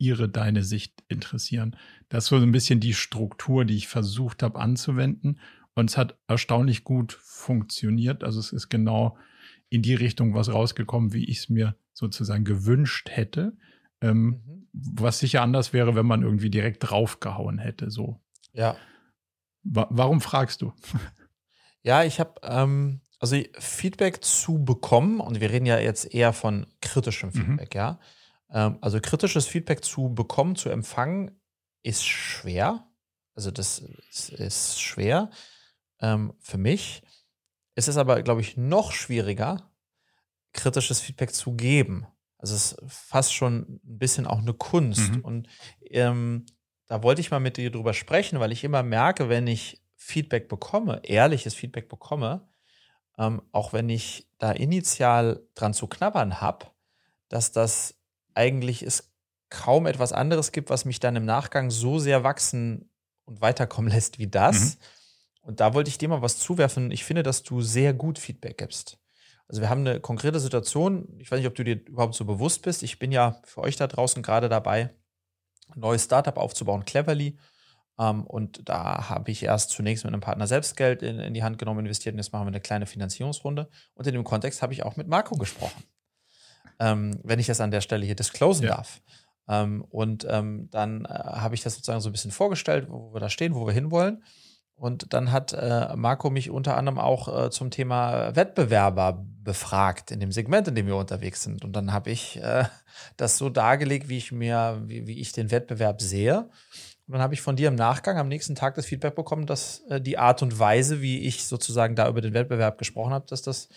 ihre, 0.03 0.29
deine 0.29 0.65
Sicht 0.65 1.05
interessieren. 1.09 1.77
Das 2.09 2.25
ist 2.25 2.31
so 2.31 2.37
ein 2.37 2.53
bisschen 2.53 2.81
die 2.81 2.95
Struktur, 2.95 3.65
die 3.65 3.77
ich 3.77 3.89
versucht 3.89 4.43
habe 4.43 4.59
anzuwenden. 4.59 5.39
Und 5.75 5.91
es 5.91 5.97
hat 5.97 6.19
erstaunlich 6.27 6.85
gut 6.85 7.13
funktioniert. 7.13 8.25
Also 8.25 8.41
es 8.41 8.53
ist 8.53 8.69
genau 8.69 9.17
in 9.71 9.81
die 9.81 9.95
Richtung 9.95 10.35
was 10.35 10.53
rausgekommen, 10.53 11.13
wie 11.13 11.25
ich 11.25 11.39
es 11.39 11.49
mir 11.49 11.77
sozusagen 11.95 12.45
gewünscht 12.45 13.09
hätte. 13.11 13.57
Ähm, 14.01 14.43
mhm. 14.45 14.69
Was 14.73 15.21
sicher 15.21 15.43
anders 15.43 15.73
wäre, 15.73 15.95
wenn 15.95 16.07
man 16.07 16.23
irgendwie 16.23 16.51
direkt 16.51 16.91
draufgehauen 16.91 17.59
hätte. 17.59 17.91
So. 17.91 18.21
Ja. 18.53 18.77
Wa 19.63 19.87
warum 19.91 20.21
fragst 20.21 20.63
du? 20.63 20.73
Ja, 21.85 22.05
ich 22.05 22.21
habe 22.21 22.35
ähm, 22.45 23.01
also 23.19 23.37
Feedback 23.59 24.25
zu 24.25 24.65
bekommen, 24.65 25.21
und 25.21 25.41
wir 25.41 25.51
reden 25.51 25.67
ja 25.67 25.79
jetzt 25.79 26.13
eher 26.15 26.33
von 26.33 26.67
kritischem 26.81 27.31
mhm. 27.31 27.33
Feedback, 27.33 27.75
mhm. 27.75 27.79
ja. 27.79 28.01
Ähm, 28.53 28.79
also 28.81 29.01
kritisches 29.01 29.47
Feedback 29.47 29.85
zu 29.85 30.15
bekommen, 30.15 30.57
zu 30.57 30.69
empfangen, 30.69 31.41
ist 31.83 32.05
schwer. 32.05 32.87
Also 33.35 33.51
das 33.51 33.79
ist, 34.11 34.31
ist 34.31 34.81
schwer 34.81 35.31
ähm, 36.01 36.35
für 36.39 36.59
mich. 36.59 37.03
Es 37.75 37.89
ist 37.89 37.97
aber, 37.97 38.23
glaube 38.23 38.43
ich, 38.43 38.57
noch 38.57 38.93
schwieriger, 38.93 39.71
kritisches 40.53 41.01
Feedback 41.01 41.33
zu 41.33 41.55
geben. 41.55 42.07
Also 42.37 42.55
es 42.55 42.73
ist 42.73 42.83
fast 42.89 43.33
schon 43.33 43.81
ein 43.85 43.99
bisschen 43.99 44.27
auch 44.27 44.41
eine 44.41 44.53
Kunst. 44.53 45.13
Mhm. 45.13 45.21
Und 45.21 45.49
ähm, 45.91 46.45
da 46.87 47.03
wollte 47.03 47.21
ich 47.21 47.31
mal 47.31 47.41
mit 47.41 47.57
dir 47.57 47.71
drüber 47.71 47.95
sprechen, 47.95 48.41
weil 48.41 48.53
ich 48.53 48.65
immer 48.65 48.83
merke, 48.83 49.29
wenn 49.29 49.47
ich 49.47 49.81
Feedback 49.95 50.49
bekomme, 50.49 51.01
ehrliches 51.05 51.55
Feedback 51.55 51.89
bekomme, 51.89 52.49
ähm, 53.17 53.41
auch 53.53 53.73
wenn 53.73 53.89
ich 53.89 54.29
da 54.39 54.53
initial 54.53 55.47
dran 55.55 55.73
zu 55.73 55.87
knabbern 55.87 56.41
habe, 56.41 56.67
dass 57.29 57.53
das 57.53 58.02
eigentlich 58.35 58.83
es 58.83 59.13
kaum 59.51 59.87
etwas 59.87 60.13
anderes 60.13 60.53
gibt, 60.53 60.71
was 60.71 60.85
mich 60.85 60.99
dann 60.99 61.17
im 61.17 61.25
Nachgang 61.25 61.71
so 61.71 61.99
sehr 61.99 62.25
wachsen 62.25 62.91
und 63.25 63.41
weiterkommen 63.41 63.91
lässt 63.93 64.19
wie 64.19 64.29
das. 64.29 64.75
Mhm. 64.75 64.77
Und 65.43 65.61
da 65.61 65.75
wollte 65.75 65.89
ich 65.89 65.99
dir 65.99 66.09
mal 66.09 66.23
was 66.23 66.39
zuwerfen. 66.39 66.91
Ich 66.91 67.05
finde, 67.05 67.23
dass 67.23 67.43
du 67.43 67.61
sehr 67.61 67.93
gut 67.93 68.19
Feedback 68.19 68.59
gibst. 68.59 68.99
Also 69.49 69.61
wir 69.61 69.69
haben 69.69 69.81
eine 69.81 70.01
konkrete 70.01 70.41
Situation, 70.41 71.09
ich 71.19 71.31
weiß 71.31 71.39
nicht, 71.39 71.49
ob 71.49 71.55
du 71.55 71.65
dir 71.65 71.75
überhaupt 71.87 72.15
so 72.15 72.25
bewusst 72.25 72.63
bist. 72.63 72.83
Ich 72.83 72.99
bin 72.99 73.13
ja 73.13 73.41
für 73.45 73.61
euch 73.61 73.77
da 73.77 73.87
draußen 73.87 74.23
gerade 74.23 74.49
dabei, 74.49 74.95
ein 75.75 75.81
neues 75.81 76.05
Startup 76.05 76.37
aufzubauen, 76.39 76.85
Cleverly. 76.85 77.37
Ähm, 77.99 78.25
und 78.25 78.67
da 78.69 79.11
habe 79.11 79.31
ich 79.31 79.43
erst 79.43 79.71
zunächst 79.71 80.05
mit 80.05 80.13
einem 80.15 80.23
Partner 80.23 80.47
selbst 80.47 80.77
Geld 80.77 81.03
in, 81.03 81.19
in 81.19 81.35
die 81.35 81.43
Hand 81.43 81.59
genommen, 81.59 81.81
investiert 81.81 82.15
und 82.15 82.19
jetzt 82.19 82.33
machen 82.33 82.45
wir 82.45 82.49
eine 82.49 82.61
kleine 82.61 82.87
Finanzierungsrunde. 82.87 83.69
Und 83.95 84.07
in 84.07 84.15
dem 84.15 84.25
Kontext 84.25 84.63
habe 84.63 84.73
ich 84.73 84.85
auch 84.85 84.97
mit 84.97 85.09
Marco 85.09 85.35
gesprochen. 85.37 85.83
Ähm, 86.83 87.21
wenn 87.23 87.39
ich 87.39 87.47
das 87.47 87.61
an 87.61 87.71
der 87.71 87.81
Stelle 87.81 88.05
hier 88.05 88.17
disclosen 88.17 88.67
ja. 88.67 88.77
darf. 88.77 89.01
Ähm, 89.49 89.85
und 89.89 90.27
ähm, 90.29 90.69
dann 90.71 91.05
äh, 91.05 91.09
habe 91.09 91.55
ich 91.55 91.63
das 91.63 91.75
sozusagen 91.75 92.01
so 92.01 92.09
ein 92.09 92.13
bisschen 92.13 92.33
vorgestellt, 92.33 92.89
wo 92.89 93.15
wir 93.15 93.21
da 93.21 93.29
stehen, 93.29 93.55
wo 93.55 93.67
wir 93.67 93.73
hinwollen. 93.73 94.25
Und 94.75 95.13
dann 95.13 95.31
hat 95.31 95.53
äh, 95.53 95.95
Marco 95.95 96.29
mich 96.29 96.51
unter 96.51 96.77
anderem 96.77 96.99
auch 96.99 97.45
äh, 97.47 97.51
zum 97.51 97.71
Thema 97.71 98.35
Wettbewerber 98.35 99.25
befragt 99.45 100.11
in 100.11 100.19
dem 100.19 100.33
Segment, 100.33 100.67
in 100.67 100.75
dem 100.75 100.89
wir 100.89 100.97
unterwegs 100.97 101.45
sind. 101.45 101.65
Und 101.65 101.75
dann 101.77 101.93
habe 101.93 102.11
ich 102.11 102.43
äh, 102.43 102.65
das 103.17 103.39
so 103.39 103.49
dargelegt, 103.49 104.09
wie 104.09 104.19
ich 104.19 104.33
mir, 104.33 104.83
wie, 104.87 105.07
wie, 105.07 105.21
ich 105.21 105.31
den 105.31 105.53
Wettbewerb 105.53 106.03
sehe. 106.03 106.49
Und 107.07 107.13
dann 107.13 107.21
habe 107.21 107.35
ich 107.35 107.43
von 107.43 107.55
dir 107.55 107.69
im 107.69 107.77
Nachgang 107.77 108.19
am 108.19 108.27
nächsten 108.27 108.57
Tag 108.57 108.75
das 108.75 108.87
Feedback 108.87 109.15
bekommen, 109.15 109.47
dass 109.47 109.85
äh, 109.89 110.01
die 110.01 110.19
Art 110.19 110.43
und 110.43 110.59
Weise, 110.59 111.01
wie 111.01 111.21
ich 111.21 111.47
sozusagen 111.47 111.95
da 111.95 112.09
über 112.09 112.21
den 112.21 112.35
Wettbewerb 112.35 112.79
gesprochen 112.79 113.13
habe, 113.13 113.27
dass 113.29 113.43
das 113.43 113.69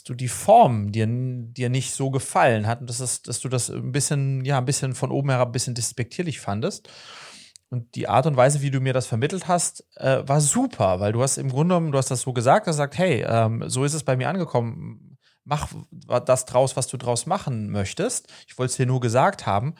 dass 0.00 0.04
du 0.04 0.14
die 0.14 0.28
Form 0.28 0.92
dir, 0.92 1.06
dir 1.06 1.68
nicht 1.68 1.92
so 1.92 2.10
gefallen 2.10 2.66
hat 2.66 2.80
und 2.80 2.88
dass, 2.88 3.00
es, 3.00 3.22
dass 3.22 3.40
du 3.40 3.50
das 3.50 3.68
ein 3.68 3.92
bisschen, 3.92 4.44
ja, 4.46 4.56
ein 4.56 4.64
bisschen 4.64 4.94
von 4.94 5.10
oben 5.10 5.28
herab 5.28 5.50
ein 5.50 5.52
bisschen 5.52 5.74
despektierlich 5.74 6.40
fandest. 6.40 6.88
Und 7.68 7.94
die 7.94 8.08
Art 8.08 8.26
und 8.26 8.36
Weise, 8.36 8.62
wie 8.62 8.70
du 8.70 8.80
mir 8.80 8.94
das 8.94 9.06
vermittelt 9.06 9.46
hast, 9.46 9.84
äh, 9.96 10.26
war 10.26 10.40
super, 10.40 11.00
weil 11.00 11.12
du 11.12 11.22
hast 11.22 11.36
im 11.36 11.50
Grunde 11.50 11.74
genommen, 11.74 11.92
du 11.92 11.98
hast 11.98 12.10
das 12.10 12.22
so 12.22 12.32
gesagt, 12.32 12.66
hast 12.66 12.76
gesagt, 12.76 12.96
hey, 12.96 13.24
ähm, 13.28 13.64
so 13.68 13.84
ist 13.84 13.92
es 13.92 14.02
bei 14.02 14.16
mir 14.16 14.30
angekommen. 14.30 15.18
Mach 15.44 15.68
das 16.24 16.46
draus, 16.46 16.76
was 16.76 16.86
du 16.86 16.96
draus 16.96 17.26
machen 17.26 17.70
möchtest. 17.70 18.32
Ich 18.46 18.58
wollte 18.58 18.70
es 18.70 18.76
dir 18.76 18.86
nur 18.86 19.00
gesagt 19.00 19.44
haben. 19.44 19.74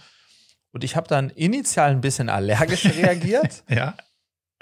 Und 0.72 0.84
ich 0.84 0.96
habe 0.96 1.08
dann 1.08 1.30
initial 1.30 1.90
ein 1.90 2.02
bisschen 2.02 2.28
allergisch 2.28 2.84
reagiert. 2.96 3.64
ja. 3.68 3.94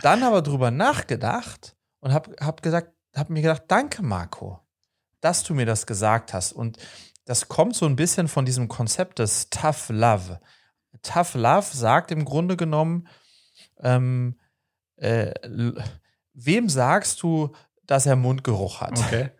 Dann 0.00 0.22
aber 0.22 0.42
drüber 0.42 0.70
nachgedacht 0.70 1.76
und 1.98 2.12
habe 2.12 2.36
hab 2.40 2.62
gesagt, 2.62 2.92
habe 3.16 3.32
mir 3.32 3.42
gedacht, 3.42 3.64
danke 3.66 4.02
Marco, 4.02 4.60
dass 5.20 5.42
du 5.42 5.54
mir 5.54 5.66
das 5.66 5.86
gesagt 5.86 6.32
hast. 6.32 6.52
Und 6.52 6.78
das 7.24 7.48
kommt 7.48 7.76
so 7.76 7.86
ein 7.86 7.96
bisschen 7.96 8.28
von 8.28 8.44
diesem 8.44 8.68
Konzept 8.68 9.18
des 9.18 9.50
Tough 9.50 9.88
Love. 9.90 10.40
Tough 11.02 11.34
Love 11.34 11.66
sagt 11.76 12.10
im 12.10 12.24
Grunde 12.24 12.56
genommen, 12.56 13.08
ähm, 13.80 14.38
äh, 14.96 15.32
wem 16.32 16.68
sagst 16.68 17.22
du, 17.22 17.54
dass 17.86 18.06
er 18.06 18.16
Mundgeruch 18.16 18.80
hat? 18.80 18.98
Okay. 18.98 19.30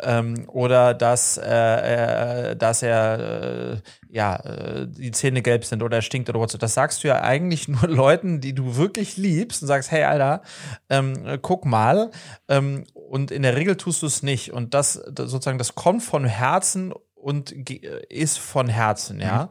Ähm, 0.00 0.48
oder 0.48 0.94
dass, 0.94 1.38
äh, 1.38 2.50
äh, 2.50 2.56
dass 2.56 2.82
er 2.82 3.74
äh, 3.74 3.76
ja 4.08 4.36
äh, 4.36 4.86
die 4.88 5.10
Zähne 5.10 5.42
gelb 5.42 5.64
sind 5.64 5.82
oder 5.82 5.98
er 5.98 6.02
stinkt 6.02 6.28
oder 6.28 6.40
was. 6.40 6.52
Das 6.52 6.74
sagst 6.74 7.02
du 7.02 7.08
ja 7.08 7.22
eigentlich 7.22 7.68
nur 7.68 7.88
Leuten, 7.88 8.40
die 8.40 8.54
du 8.54 8.76
wirklich 8.76 9.16
liebst 9.16 9.62
und 9.62 9.68
sagst, 9.68 9.90
hey 9.90 10.04
Alter, 10.04 10.42
ähm, 10.90 11.38
guck 11.42 11.64
mal. 11.64 12.10
Ähm, 12.48 12.84
und 12.92 13.30
in 13.30 13.42
der 13.42 13.56
Regel 13.56 13.76
tust 13.76 14.02
du 14.02 14.06
es 14.06 14.22
nicht. 14.22 14.52
Und 14.52 14.74
das, 14.74 15.02
das 15.10 15.30
sozusagen, 15.30 15.58
das 15.58 15.74
kommt 15.74 16.02
von 16.02 16.24
Herzen 16.24 16.92
und 17.26 17.50
ist 17.50 18.38
von 18.38 18.68
Herzen, 18.68 19.20
ja. 19.20 19.44
Mhm. 19.44 19.48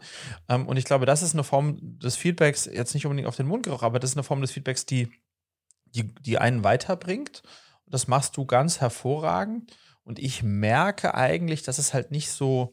Ähm, 0.47 0.67
und 0.67 0.77
ich 0.77 0.85
glaube, 0.85 1.05
das 1.05 1.21
ist 1.21 1.33
eine 1.33 1.43
Form 1.43 1.77
des 1.99 2.15
Feedbacks, 2.15 2.69
jetzt 2.71 2.93
nicht 2.93 3.05
unbedingt 3.05 3.27
auf 3.27 3.35
den 3.35 3.47
Mundgeruch, 3.47 3.83
aber 3.83 3.99
das 3.99 4.11
ist 4.11 4.15
eine 4.15 4.23
Form 4.23 4.39
des 4.39 4.51
Feedbacks, 4.51 4.85
die, 4.85 5.11
die, 5.87 6.13
die 6.15 6.37
einen 6.37 6.63
weiterbringt. 6.63 7.43
Das 7.87 8.07
machst 8.07 8.37
du 8.37 8.45
ganz 8.45 8.79
hervorragend. 8.79 9.71
Und 10.05 10.19
ich 10.19 10.43
merke 10.43 11.15
eigentlich, 11.15 11.63
dass 11.63 11.79
es 11.79 11.93
halt 11.93 12.11
nicht 12.11 12.29
so, 12.29 12.71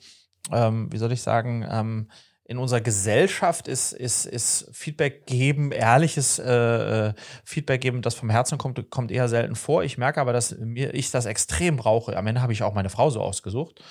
ähm, 0.52 0.92
wie 0.92 0.98
soll 0.98 1.12
ich 1.12 1.22
sagen, 1.22 1.66
ähm, 1.68 2.08
in 2.44 2.58
unserer 2.58 2.82
Gesellschaft 2.82 3.66
ist, 3.66 3.92
ist, 3.92 4.26
ist 4.26 4.68
Feedback 4.72 5.26
geben, 5.26 5.72
ehrliches 5.72 6.38
äh, 6.38 7.08
äh, 7.08 7.14
Feedback 7.44 7.80
geben, 7.80 8.02
das 8.02 8.14
vom 8.14 8.28
Herzen 8.28 8.58
kommt, 8.58 8.90
kommt 8.90 9.10
eher 9.10 9.28
selten 9.28 9.54
vor. 9.54 9.84
Ich 9.84 9.96
merke 9.96 10.20
aber, 10.20 10.34
dass 10.34 10.56
mir, 10.58 10.92
ich 10.92 11.10
das 11.10 11.24
extrem 11.24 11.76
brauche. 11.76 12.16
Am 12.16 12.26
Ende 12.26 12.42
habe 12.42 12.52
ich 12.52 12.62
auch 12.62 12.74
meine 12.74 12.90
Frau 12.90 13.08
so 13.08 13.22
ausgesucht 13.22 13.82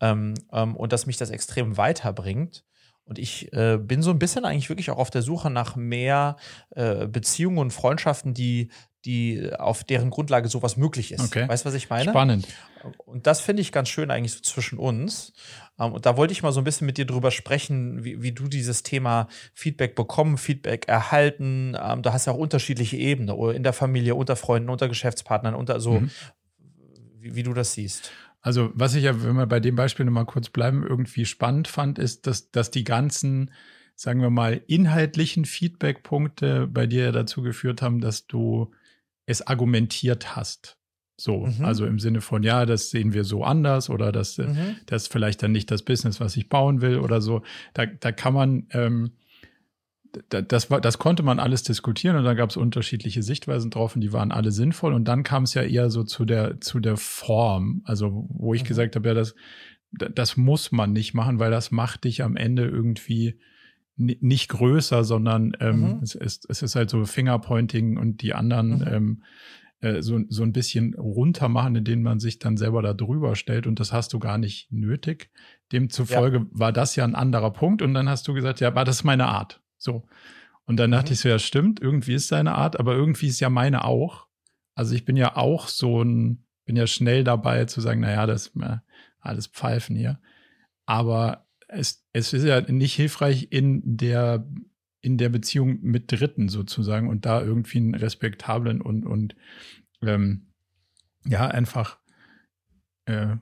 ähm, 0.00 0.34
ähm, 0.52 0.74
und 0.74 0.92
dass 0.92 1.06
mich 1.06 1.18
das 1.18 1.30
extrem 1.30 1.76
weiterbringt. 1.76 2.64
Und 3.08 3.18
ich 3.18 3.50
äh, 3.54 3.78
bin 3.78 4.02
so 4.02 4.10
ein 4.10 4.18
bisschen 4.18 4.44
eigentlich 4.44 4.68
wirklich 4.68 4.90
auch 4.90 4.98
auf 4.98 5.08
der 5.08 5.22
Suche 5.22 5.48
nach 5.48 5.76
mehr 5.76 6.36
äh, 6.76 7.06
Beziehungen 7.06 7.56
und 7.56 7.72
Freundschaften, 7.72 8.34
die, 8.34 8.68
die 9.06 9.50
auf 9.58 9.82
deren 9.82 10.10
Grundlage 10.10 10.48
sowas 10.48 10.76
möglich 10.76 11.12
ist. 11.12 11.24
Okay. 11.24 11.48
Weißt 11.48 11.64
du, 11.64 11.68
was 11.68 11.74
ich 11.74 11.88
meine? 11.88 12.10
Spannend. 12.10 12.46
Und 13.06 13.26
das 13.26 13.40
finde 13.40 13.62
ich 13.62 13.72
ganz 13.72 13.88
schön 13.88 14.10
eigentlich 14.10 14.34
so 14.34 14.40
zwischen 14.40 14.78
uns. 14.78 15.32
Ähm, 15.78 15.92
und 15.94 16.04
da 16.04 16.18
wollte 16.18 16.32
ich 16.32 16.42
mal 16.42 16.52
so 16.52 16.60
ein 16.60 16.64
bisschen 16.64 16.86
mit 16.86 16.98
dir 16.98 17.06
drüber 17.06 17.30
sprechen, 17.30 18.04
wie, 18.04 18.20
wie 18.20 18.32
du 18.32 18.46
dieses 18.46 18.82
Thema 18.82 19.28
Feedback 19.54 19.94
bekommen, 19.94 20.36
Feedback 20.36 20.86
erhalten. 20.86 21.78
Ähm, 21.82 22.02
du 22.02 22.12
hast 22.12 22.26
ja 22.26 22.34
auch 22.34 22.38
unterschiedliche 22.38 22.98
Ebenen, 22.98 23.34
in 23.54 23.62
der 23.62 23.72
Familie, 23.72 24.16
unter 24.16 24.36
Freunden, 24.36 24.68
unter 24.68 24.86
Geschäftspartnern, 24.86 25.54
unter 25.54 25.80
so, 25.80 26.00
mhm. 26.00 26.10
wie, 27.20 27.36
wie 27.36 27.42
du 27.42 27.54
das 27.54 27.72
siehst. 27.72 28.12
Also, 28.40 28.70
was 28.74 28.94
ich 28.94 29.04
ja, 29.04 29.22
wenn 29.22 29.36
wir 29.36 29.46
bei 29.46 29.60
dem 29.60 29.74
Beispiel 29.76 30.06
nochmal 30.06 30.26
kurz 30.26 30.48
bleiben, 30.48 30.86
irgendwie 30.86 31.24
spannend 31.24 31.68
fand, 31.68 31.98
ist, 31.98 32.26
dass, 32.26 32.50
dass 32.50 32.70
die 32.70 32.84
ganzen, 32.84 33.50
sagen 33.94 34.20
wir 34.20 34.30
mal, 34.30 34.60
inhaltlichen 34.66 35.44
Feedback-Punkte 35.44 36.66
bei 36.66 36.86
dir 36.86 37.12
dazu 37.12 37.42
geführt 37.42 37.82
haben, 37.82 38.00
dass 38.00 38.26
du 38.26 38.72
es 39.26 39.46
argumentiert 39.46 40.36
hast. 40.36 40.78
So, 41.20 41.46
mhm. 41.46 41.64
also 41.64 41.84
im 41.84 41.98
Sinne 41.98 42.20
von, 42.20 42.44
ja, 42.44 42.64
das 42.64 42.90
sehen 42.90 43.12
wir 43.12 43.24
so 43.24 43.42
anders 43.42 43.90
oder 43.90 44.12
das, 44.12 44.38
mhm. 44.38 44.76
das 44.86 45.02
ist 45.02 45.12
vielleicht 45.12 45.42
dann 45.42 45.50
nicht 45.50 45.68
das 45.70 45.82
Business, 45.82 46.20
was 46.20 46.36
ich 46.36 46.48
bauen 46.48 46.80
will 46.80 46.98
oder 46.98 47.20
so. 47.20 47.42
Da, 47.74 47.86
da 47.86 48.12
kann 48.12 48.34
man, 48.34 48.68
ähm, 48.70 49.10
das, 50.28 50.70
war, 50.70 50.80
das 50.80 50.98
konnte 50.98 51.22
man 51.22 51.38
alles 51.38 51.62
diskutieren 51.62 52.16
und 52.16 52.24
da 52.24 52.34
gab 52.34 52.50
es 52.50 52.56
unterschiedliche 52.56 53.22
Sichtweisen 53.22 53.70
drauf 53.70 53.94
und 53.94 54.00
die 54.00 54.12
waren 54.12 54.32
alle 54.32 54.52
sinnvoll. 54.52 54.94
Und 54.94 55.06
dann 55.06 55.22
kam 55.22 55.42
es 55.44 55.54
ja 55.54 55.62
eher 55.62 55.90
so 55.90 56.04
zu 56.04 56.24
der, 56.24 56.60
zu 56.60 56.80
der 56.80 56.96
Form, 56.96 57.82
also 57.84 58.26
wo 58.28 58.54
ich 58.54 58.62
mhm. 58.62 58.68
gesagt 58.68 58.96
habe, 58.96 59.08
ja, 59.08 59.14
das, 59.14 59.34
das 59.92 60.36
muss 60.36 60.72
man 60.72 60.92
nicht 60.92 61.14
machen, 61.14 61.38
weil 61.38 61.50
das 61.50 61.70
macht 61.70 62.04
dich 62.04 62.22
am 62.22 62.36
Ende 62.36 62.64
irgendwie 62.66 63.38
nicht 63.96 64.48
größer, 64.48 65.02
sondern 65.02 65.56
ähm, 65.60 65.80
mhm. 65.80 66.00
es, 66.02 66.14
ist, 66.14 66.46
es 66.48 66.62
ist 66.62 66.76
halt 66.76 66.88
so 66.88 67.04
Fingerpointing 67.04 67.98
und 67.98 68.22
die 68.22 68.32
anderen 68.32 68.78
mhm. 68.78 68.86
ähm, 68.86 69.22
äh, 69.80 70.02
so, 70.02 70.20
so 70.28 70.42
ein 70.42 70.52
bisschen 70.52 70.94
runter 70.94 71.48
machen, 71.48 71.76
indem 71.76 72.02
man 72.02 72.20
sich 72.20 72.38
dann 72.38 72.56
selber 72.56 72.80
da 72.82 72.94
drüber 72.94 73.34
stellt 73.34 73.66
und 73.66 73.80
das 73.80 73.92
hast 73.92 74.12
du 74.12 74.18
gar 74.18 74.38
nicht 74.38 74.70
nötig. 74.72 75.30
Demzufolge 75.72 76.38
ja. 76.38 76.46
war 76.50 76.72
das 76.72 76.96
ja 76.96 77.04
ein 77.04 77.14
anderer 77.14 77.52
Punkt 77.52 77.82
und 77.82 77.92
dann 77.94 78.08
hast 78.08 78.26
du 78.28 78.34
gesagt, 78.34 78.60
ja, 78.60 78.68
aber 78.68 78.84
das 78.84 78.96
ist 78.96 79.04
meine 79.04 79.26
Art. 79.26 79.60
So. 79.78 80.06
Und 80.64 80.76
dann 80.76 80.90
dachte 80.90 81.10
mhm. 81.10 81.12
ich 81.14 81.20
so, 81.20 81.28
ja, 81.28 81.38
stimmt, 81.38 81.80
irgendwie 81.80 82.14
ist 82.14 82.28
seine 82.28 82.54
Art, 82.54 82.78
aber 82.78 82.94
irgendwie 82.94 83.28
ist 83.28 83.40
ja 83.40 83.48
meine 83.48 83.84
auch. 83.84 84.26
Also 84.74 84.94
ich 84.94 85.04
bin 85.04 85.16
ja 85.16 85.36
auch 85.36 85.68
so 85.68 86.02
ein, 86.02 86.44
bin 86.64 86.76
ja 86.76 86.86
schnell 86.86 87.24
dabei 87.24 87.64
zu 87.64 87.80
sagen, 87.80 88.00
naja, 88.00 88.26
das 88.26 88.48
ist 88.48 88.56
mir 88.56 88.82
alles 89.20 89.46
Pfeifen 89.46 89.96
hier. 89.96 90.20
Aber 90.86 91.46
es, 91.68 92.06
es 92.12 92.32
ist 92.32 92.44
ja 92.44 92.60
nicht 92.60 92.94
hilfreich 92.94 93.48
in 93.50 93.82
der, 93.96 94.46
in 95.00 95.18
der 95.18 95.28
Beziehung 95.28 95.80
mit 95.80 96.12
Dritten 96.12 96.48
sozusagen 96.48 97.08
und 97.08 97.26
da 97.26 97.40
irgendwie 97.42 97.78
einen 97.78 97.94
respektablen 97.94 98.80
und, 98.80 99.06
und 99.06 99.36
ähm, 100.02 100.52
ja, 101.24 101.46
einfach 101.46 101.98
äh, 103.06 103.36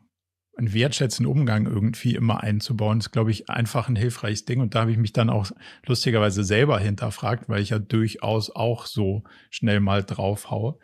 einen 0.57 0.73
wertschätzenden 0.73 1.31
Umgang 1.31 1.67
irgendwie 1.67 2.15
immer 2.15 2.43
einzubauen, 2.43 2.99
ist, 2.99 3.13
glaube 3.13 3.31
ich, 3.31 3.51
einfach 3.51 3.89
ein 3.89 3.97
hilfreiches 3.97 4.47
Ding. 4.47 4.61
Und 4.61 4.75
da 4.75 4.81
habe 4.81 4.91
ich 4.91 4.97
mich 4.97 5.13
dann 5.13 5.29
auch 5.29 5.51
lustigerweise 5.85 6.45
selber 6.45 6.79
hinterfragt, 6.79 7.49
weil 7.49 7.61
ich 7.61 7.71
ja 7.71 7.79
durchaus 7.79 8.51
auch 8.51 8.87
so 8.87 9.23
schnell 9.51 9.81
mal 9.81 10.03
drauf 10.03 10.51
haue. 10.51 10.79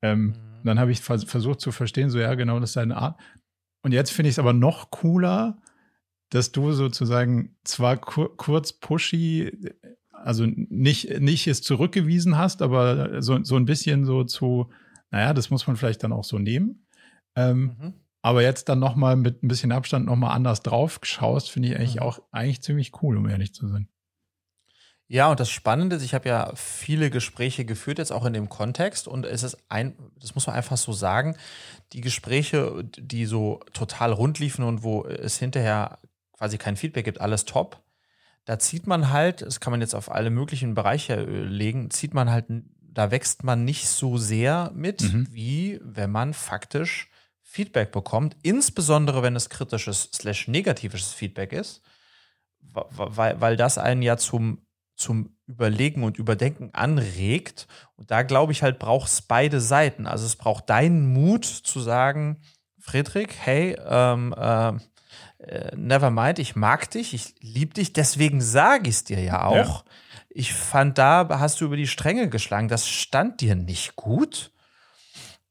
Ähm, 0.00 0.26
mhm. 0.26 0.34
Dann 0.64 0.78
habe 0.78 0.92
ich 0.92 1.00
vers 1.00 1.24
versucht 1.24 1.60
zu 1.60 1.72
verstehen, 1.72 2.08
so 2.08 2.18
ja, 2.18 2.34
genau, 2.34 2.60
das 2.60 2.70
ist 2.70 2.76
deine 2.76 2.96
Art. 2.96 3.20
Und 3.82 3.92
jetzt 3.92 4.12
finde 4.12 4.28
ich 4.28 4.34
es 4.34 4.38
aber 4.38 4.52
noch 4.52 4.90
cooler, 4.90 5.58
dass 6.30 6.52
du 6.52 6.72
sozusagen 6.72 7.56
zwar 7.64 7.96
kur 7.96 8.36
kurz 8.36 8.72
pushy, 8.72 9.52
also 10.12 10.46
nicht, 10.46 11.20
nicht 11.20 11.46
es 11.46 11.62
zurückgewiesen 11.62 12.36
hast, 12.38 12.62
aber 12.62 13.22
so, 13.22 13.42
so 13.42 13.56
ein 13.56 13.64
bisschen 13.64 14.04
so 14.04 14.24
zu, 14.24 14.70
naja, 15.10 15.34
das 15.34 15.50
muss 15.50 15.66
man 15.66 15.76
vielleicht 15.76 16.02
dann 16.02 16.12
auch 16.12 16.24
so 16.24 16.38
nehmen. 16.38 16.86
Ähm, 17.36 17.76
mhm. 17.78 17.94
Aber 18.26 18.42
jetzt 18.42 18.68
dann 18.68 18.80
nochmal 18.80 19.14
mit 19.14 19.44
ein 19.44 19.46
bisschen 19.46 19.70
Abstand 19.70 20.04
nochmal 20.04 20.34
anders 20.34 20.60
drauf 20.60 20.98
schaust, 21.02 21.48
finde 21.48 21.68
ich 21.68 21.76
eigentlich 21.76 22.02
auch 22.02 22.18
eigentlich 22.32 22.60
ziemlich 22.60 23.00
cool, 23.00 23.18
um 23.18 23.28
ehrlich 23.28 23.54
zu 23.54 23.68
sein. 23.68 23.88
Ja, 25.06 25.30
und 25.30 25.38
das 25.38 25.48
Spannende 25.48 25.94
ist, 25.94 26.02
ich 26.02 26.12
habe 26.12 26.28
ja 26.28 26.50
viele 26.56 27.10
Gespräche 27.10 27.64
geführt, 27.64 27.98
jetzt 27.98 28.10
auch 28.10 28.24
in 28.24 28.32
dem 28.32 28.48
Kontext, 28.48 29.06
und 29.06 29.26
es 29.26 29.44
ist 29.44 29.56
ein, 29.68 29.94
das 30.18 30.34
muss 30.34 30.48
man 30.48 30.56
einfach 30.56 30.76
so 30.76 30.92
sagen, 30.92 31.36
die 31.92 32.00
Gespräche, 32.00 32.82
die 32.98 33.26
so 33.26 33.60
total 33.72 34.10
rund 34.10 34.40
liefen 34.40 34.64
und 34.64 34.82
wo 34.82 35.04
es 35.04 35.38
hinterher 35.38 36.00
quasi 36.32 36.58
kein 36.58 36.74
Feedback 36.74 37.04
gibt, 37.04 37.20
alles 37.20 37.44
top. 37.44 37.80
Da 38.44 38.58
zieht 38.58 38.88
man 38.88 39.12
halt, 39.12 39.42
das 39.42 39.60
kann 39.60 39.70
man 39.70 39.82
jetzt 39.82 39.94
auf 39.94 40.10
alle 40.10 40.30
möglichen 40.30 40.74
Bereiche 40.74 41.14
äh, 41.14 41.44
legen, 41.44 41.92
zieht 41.92 42.12
man 42.12 42.28
halt, 42.28 42.46
da 42.80 43.12
wächst 43.12 43.44
man 43.44 43.64
nicht 43.64 43.86
so 43.86 44.18
sehr 44.18 44.72
mit, 44.74 45.02
mhm. 45.02 45.28
wie 45.30 45.78
wenn 45.84 46.10
man 46.10 46.34
faktisch 46.34 47.08
Feedback 47.56 47.90
bekommt, 47.90 48.36
insbesondere 48.42 49.22
wenn 49.22 49.34
es 49.34 49.48
kritisches 49.48 50.10
slash 50.12 50.46
negatives 50.46 51.14
Feedback 51.14 51.54
ist, 51.54 51.80
weil, 52.60 53.40
weil 53.40 53.56
das 53.56 53.78
einen 53.78 54.02
ja 54.02 54.18
zum, 54.18 54.66
zum 54.94 55.34
Überlegen 55.46 56.02
und 56.02 56.18
Überdenken 56.18 56.74
anregt. 56.74 57.66
Und 57.94 58.10
da 58.10 58.24
glaube 58.24 58.52
ich 58.52 58.62
halt, 58.62 58.78
braucht 58.78 59.08
es 59.08 59.22
beide 59.22 59.62
Seiten. 59.62 60.06
Also 60.06 60.26
es 60.26 60.36
braucht 60.36 60.68
deinen 60.68 61.10
Mut 61.14 61.46
zu 61.46 61.80
sagen, 61.80 62.42
Friedrich, 62.78 63.30
hey, 63.38 63.74
ähm, 63.88 64.34
äh, 64.36 64.72
äh 65.38 65.74
never 65.76 66.10
mind, 66.10 66.38
ich 66.38 66.56
mag 66.56 66.90
dich, 66.90 67.14
ich 67.14 67.36
liebe 67.40 67.72
dich, 67.72 67.94
deswegen 67.94 68.42
sage 68.42 68.90
ich 68.90 68.96
es 68.96 69.04
dir 69.04 69.20
ja 69.20 69.46
auch. 69.46 69.54
Ja. 69.54 69.84
Ich 70.28 70.52
fand, 70.52 70.98
da 70.98 71.26
hast 71.30 71.62
du 71.62 71.64
über 71.64 71.78
die 71.78 71.86
Stränge 71.86 72.28
geschlagen, 72.28 72.68
das 72.68 72.86
stand 72.86 73.40
dir 73.40 73.54
nicht 73.54 73.96
gut. 73.96 74.52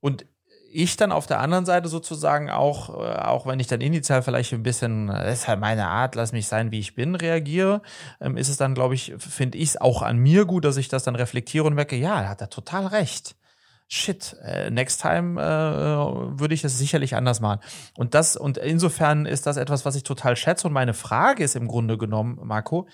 Und 0.01 0.27
ich 0.75 0.97
dann 0.97 1.11
auf 1.11 1.25
der 1.25 1.39
anderen 1.39 1.65
Seite 1.65 1.87
sozusagen 1.87 2.49
auch, 2.49 2.89
äh, 2.89 3.17
auch 3.19 3.45
wenn 3.45 3.59
ich 3.59 3.67
dann 3.67 3.81
initial 3.81 4.21
vielleicht 4.21 4.53
ein 4.53 4.63
bisschen, 4.63 5.07
das 5.07 5.39
ist 5.39 5.47
halt 5.47 5.59
meine 5.59 5.87
Art, 5.87 6.15
lass 6.15 6.31
mich 6.31 6.47
sein, 6.47 6.71
wie 6.71 6.79
ich 6.79 6.95
bin, 6.95 7.15
reagiere, 7.15 7.81
ähm, 8.19 8.37
ist 8.37 8.49
es 8.49 8.57
dann, 8.57 8.75
glaube 8.75 8.95
ich, 8.95 9.13
finde 9.17 9.57
ich 9.57 9.69
es 9.69 9.81
auch 9.81 10.01
an 10.01 10.17
mir 10.17 10.45
gut, 10.45 10.65
dass 10.65 10.77
ich 10.77 10.87
das 10.87 11.03
dann 11.03 11.15
reflektiere 11.15 11.65
und 11.65 11.73
merke, 11.73 11.95
ja, 11.95 12.27
hat 12.27 12.41
er 12.41 12.49
total 12.49 12.87
recht 12.87 13.35
shit, 13.87 14.35
äh, 14.43 14.71
next 14.71 15.01
time 15.01 15.39
äh, 15.39 16.39
würde 16.39 16.53
ich 16.53 16.63
es 16.63 16.77
sicherlich 16.77 17.15
anders 17.15 17.39
machen. 17.39 17.59
Und 17.95 18.13
das, 18.15 18.35
und 18.35 18.57
insofern 18.57 19.25
ist 19.25 19.45
das 19.45 19.57
etwas, 19.57 19.85
was 19.85 19.95
ich 19.95 20.03
total 20.03 20.35
schätze. 20.35 20.67
Und 20.67 20.73
meine 20.73 20.93
Frage 20.93 21.43
ist 21.43 21.55
im 21.55 21.67
Grunde 21.67 21.97
genommen, 21.97 22.39
Marco, 22.43 22.87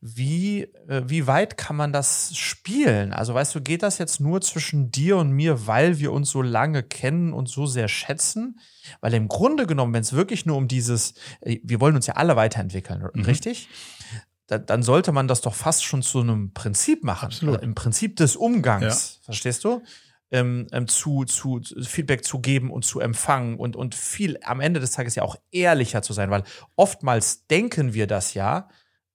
wie, 0.00 0.62
äh, 0.88 1.02
wie 1.06 1.26
weit 1.26 1.56
kann 1.56 1.76
man 1.76 1.92
das 1.92 2.36
spielen? 2.36 3.12
Also, 3.12 3.32
weißt 3.34 3.54
du, 3.54 3.62
geht 3.62 3.82
das 3.82 3.98
jetzt 3.98 4.20
nur 4.20 4.40
zwischen 4.42 4.90
dir 4.90 5.16
und 5.16 5.30
mir, 5.30 5.66
weil 5.66 5.98
wir 5.98 6.12
uns 6.12 6.30
so 6.30 6.42
lange 6.42 6.82
kennen 6.82 7.32
und 7.32 7.48
so 7.48 7.66
sehr 7.66 7.88
schätzen? 7.88 8.60
Weil 9.00 9.14
im 9.14 9.28
Grunde 9.28 9.66
genommen, 9.66 9.94
wenn 9.94 10.02
es 10.02 10.12
wirklich 10.12 10.44
nur 10.44 10.58
um 10.58 10.68
dieses, 10.68 11.14
äh, 11.40 11.58
wir 11.62 11.80
wollen 11.80 11.96
uns 11.96 12.06
ja 12.06 12.14
alle 12.14 12.36
weiterentwickeln, 12.36 13.08
mhm. 13.14 13.22
richtig? 13.22 13.68
dann 14.48 14.84
sollte 14.84 15.10
man 15.10 15.26
das 15.26 15.40
doch 15.40 15.54
fast 15.54 15.84
schon 15.84 16.02
zu 16.02 16.20
einem 16.20 16.52
Prinzip 16.52 17.02
machen. 17.02 17.26
Also 17.26 17.58
Im 17.58 17.74
Prinzip 17.74 18.14
des 18.14 18.36
Umgangs. 18.36 19.18
Ja. 19.18 19.24
Verstehst 19.24 19.64
du? 19.64 19.82
Ähm, 20.30 20.66
ähm, 20.72 20.88
zu, 20.88 21.24
zu, 21.24 21.60
Feedback 21.82 22.24
zu 22.24 22.40
geben 22.40 22.70
und 22.70 22.84
zu 22.84 23.00
empfangen 23.00 23.56
und, 23.56 23.76
und 23.76 23.94
viel 23.94 24.38
am 24.42 24.60
Ende 24.60 24.80
des 24.80 24.92
Tages 24.92 25.14
ja 25.14 25.22
auch 25.22 25.36
ehrlicher 25.52 26.02
zu 26.02 26.12
sein, 26.12 26.30
weil 26.30 26.42
oftmals 26.74 27.46
denken 27.46 27.94
wir 27.94 28.06
das 28.06 28.34
ja, 28.34 28.68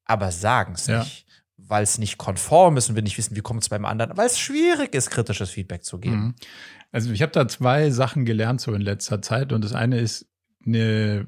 aber 0.05 0.31
sagen 0.31 0.73
es 0.75 0.87
ja. 0.87 0.99
nicht, 0.99 1.25
weil 1.57 1.83
es 1.83 1.97
nicht 1.97 2.17
konform 2.17 2.77
ist 2.77 2.89
und 2.89 2.95
wir 2.95 3.03
nicht 3.03 3.17
wissen, 3.17 3.35
wie 3.35 3.41
kommt 3.41 3.61
es 3.61 3.69
beim 3.69 3.85
anderen, 3.85 4.15
weil 4.15 4.27
es 4.27 4.39
schwierig 4.39 4.95
ist, 4.95 5.09
kritisches 5.09 5.49
Feedback 5.49 5.83
zu 5.83 5.99
geben. 5.99 6.15
Mhm. 6.15 6.35
Also 6.91 7.11
ich 7.11 7.21
habe 7.21 7.31
da 7.31 7.47
zwei 7.47 7.89
Sachen 7.91 8.25
gelernt 8.25 8.61
so 8.61 8.73
in 8.73 8.81
letzter 8.81 9.21
Zeit 9.21 9.53
und 9.53 9.63
das 9.63 9.73
eine 9.73 9.99
ist 9.99 10.27
eine 10.65 11.25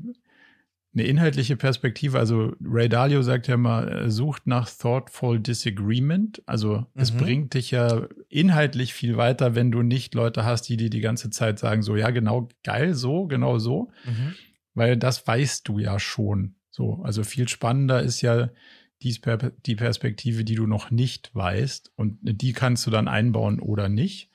eine 0.94 1.04
inhaltliche 1.04 1.56
Perspektive. 1.56 2.20
Also 2.20 2.54
Ray 2.64 2.88
Dalio 2.88 3.22
sagt 3.24 3.48
ja 3.48 3.58
mal, 3.58 4.10
sucht 4.12 4.46
nach 4.46 4.70
thoughtful 4.70 5.40
disagreement. 5.40 6.44
Also 6.46 6.78
mhm. 6.78 6.86
es 6.96 7.12
bringt 7.12 7.54
dich 7.56 7.72
ja 7.72 8.08
inhaltlich 8.30 8.94
viel 8.94 9.18
weiter, 9.18 9.56
wenn 9.56 9.72
du 9.72 9.82
nicht 9.82 10.14
Leute 10.14 10.46
hast, 10.46 10.64
die 10.64 10.78
dir 10.78 10.90
die 10.90 11.02
ganze 11.02 11.30
Zeit 11.30 11.60
sagen, 11.60 11.82
so 11.82 11.96
ja, 11.96 12.12
genau, 12.12 12.50
geil, 12.64 12.94
so, 12.94 13.26
genau 13.26 13.58
so. 13.58 13.92
Mhm. 14.06 14.36
Weil 14.76 14.98
das 14.98 15.26
weißt 15.26 15.68
du 15.68 15.80
ja 15.80 16.00
schon. 16.00 16.56
So, 16.70 17.02
also 17.04 17.24
viel 17.24 17.48
spannender 17.48 18.02
ist 18.02 18.22
ja 18.22 18.50
dies 19.02 19.22
die 19.66 19.76
Perspektive, 19.76 20.44
die 20.44 20.56
du 20.56 20.66
noch 20.66 20.90
nicht 20.90 21.34
weißt 21.36 21.92
und 21.96 22.18
die 22.22 22.54
kannst 22.54 22.88
du 22.88 22.92
dann 22.92 23.08
einbauen 23.08 23.60
oder 23.60 23.90
nicht. 23.90 24.32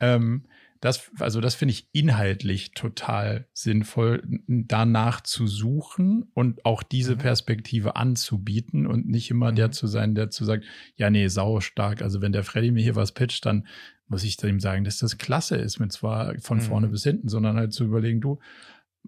Ähm, 0.00 0.44
das, 0.82 1.12
also 1.20 1.40
das 1.40 1.54
finde 1.54 1.72
ich 1.72 1.88
inhaltlich 1.92 2.72
total 2.72 3.46
sinnvoll, 3.54 4.24
danach 4.48 5.20
zu 5.20 5.46
suchen 5.46 6.24
und 6.34 6.66
auch 6.66 6.82
diese 6.82 7.14
mhm. 7.14 7.18
Perspektive 7.18 7.94
anzubieten 7.94 8.88
und 8.88 9.06
nicht 9.06 9.30
immer 9.30 9.52
mhm. 9.52 9.56
der 9.56 9.70
zu 9.70 9.86
sein, 9.86 10.16
der 10.16 10.30
zu 10.30 10.44
sagt, 10.44 10.64
ja, 10.96 11.08
nee, 11.08 11.28
sau 11.28 11.60
stark. 11.60 12.02
Also 12.02 12.20
wenn 12.20 12.32
der 12.32 12.42
Freddy 12.42 12.72
mir 12.72 12.82
hier 12.82 12.96
was 12.96 13.12
pitcht, 13.12 13.46
dann 13.46 13.68
muss 14.08 14.24
ich 14.24 14.42
ihm 14.42 14.58
sagen, 14.58 14.82
dass 14.82 14.98
das 14.98 15.18
klasse 15.18 15.54
ist, 15.54 15.78
mit 15.78 15.92
zwar 15.92 16.36
von 16.40 16.58
mhm. 16.58 16.62
vorne 16.62 16.88
bis 16.88 17.04
hinten, 17.04 17.28
sondern 17.28 17.56
halt 17.56 17.72
zu 17.72 17.84
überlegen, 17.84 18.20
du, 18.20 18.40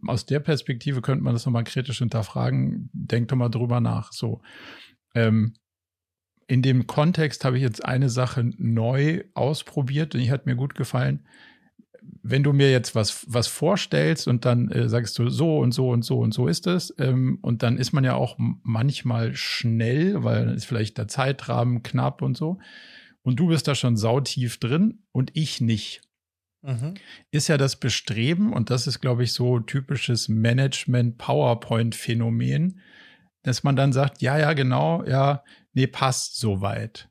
aus 0.07 0.27
der 0.27 0.39
Perspektive 0.39 1.03
könnte 1.03 1.25
man 1.25 1.33
das 1.33 1.45
nochmal 1.45 1.65
kritisch 1.65 1.99
hinterfragen, 1.99 2.89
denk 2.93 3.27
doch 3.29 3.37
mal 3.37 3.49
drüber 3.49 3.81
nach. 3.81 4.13
So. 4.13 4.43
Ähm, 5.17 5.55
in 6.47 6.63
dem 6.63 6.87
Kontext 6.87 7.45
habe 7.45 7.57
ich 7.57 7.65
jetzt 7.65 7.85
eine 7.85 8.11
Sache 8.11 8.49
neu 8.59 9.25
ausprobiert 9.35 10.15
und 10.15 10.21
die 10.21 10.31
hat 10.31 10.47
mir 10.47 10.55
gut 10.55 10.77
gefallen 10.77 11.27
wenn 12.23 12.43
du 12.43 12.53
mir 12.53 12.71
jetzt 12.71 12.95
was, 12.95 13.25
was 13.29 13.47
vorstellst 13.47 14.29
und 14.29 14.45
dann 14.45 14.71
äh, 14.71 14.89
sagst 14.89 15.19
du 15.19 15.29
so 15.29 15.59
und 15.59 15.73
so 15.73 15.91
und 15.91 16.05
so 16.05 16.19
und 16.19 16.33
so 16.33 16.49
ist 16.49 16.67
es, 16.67 16.95
ähm, 16.99 17.39
und 17.43 17.63
dann 17.63 17.77
ist 17.77 17.93
man 17.93 18.05
ja 18.05 18.15
auch 18.15 18.37
manchmal 18.39 19.35
schnell, 19.35 20.25
weil 20.25 20.47
dann 20.47 20.55
ist 20.55 20.65
vielleicht 20.65 20.97
der 20.97 21.09
Zeitrahmen 21.09 21.83
knapp 21.83 22.23
und 22.23 22.37
so. 22.37 22.59
Und 23.23 23.41
du 23.41 23.49
bist 23.49 23.69
da 23.69 23.75
schon 23.75 23.97
sautief 23.97 24.59
drin 24.59 25.03
und 25.13 25.31
ich 25.35 25.61
nicht. 25.61 26.01
Mhm. 26.63 26.95
Ist 27.31 27.49
ja 27.49 27.59
das 27.59 27.77
Bestreben, 27.77 28.55
und 28.55 28.71
das 28.71 28.87
ist, 28.87 29.01
glaube 29.01 29.25
ich, 29.25 29.35
so 29.35 29.61
typisches 29.61 30.29
Management-PowerPoint-Phänomen, 30.29 32.81
dass 33.43 33.65
man 33.65 33.77
dann 33.77 33.93
sagt, 33.93 34.23
ja, 34.23 34.39
ja, 34.39 34.55
genau, 34.55 35.05
ja, 35.05 35.45
nee, 35.75 35.87
passt 35.87 36.39
soweit. 36.39 37.11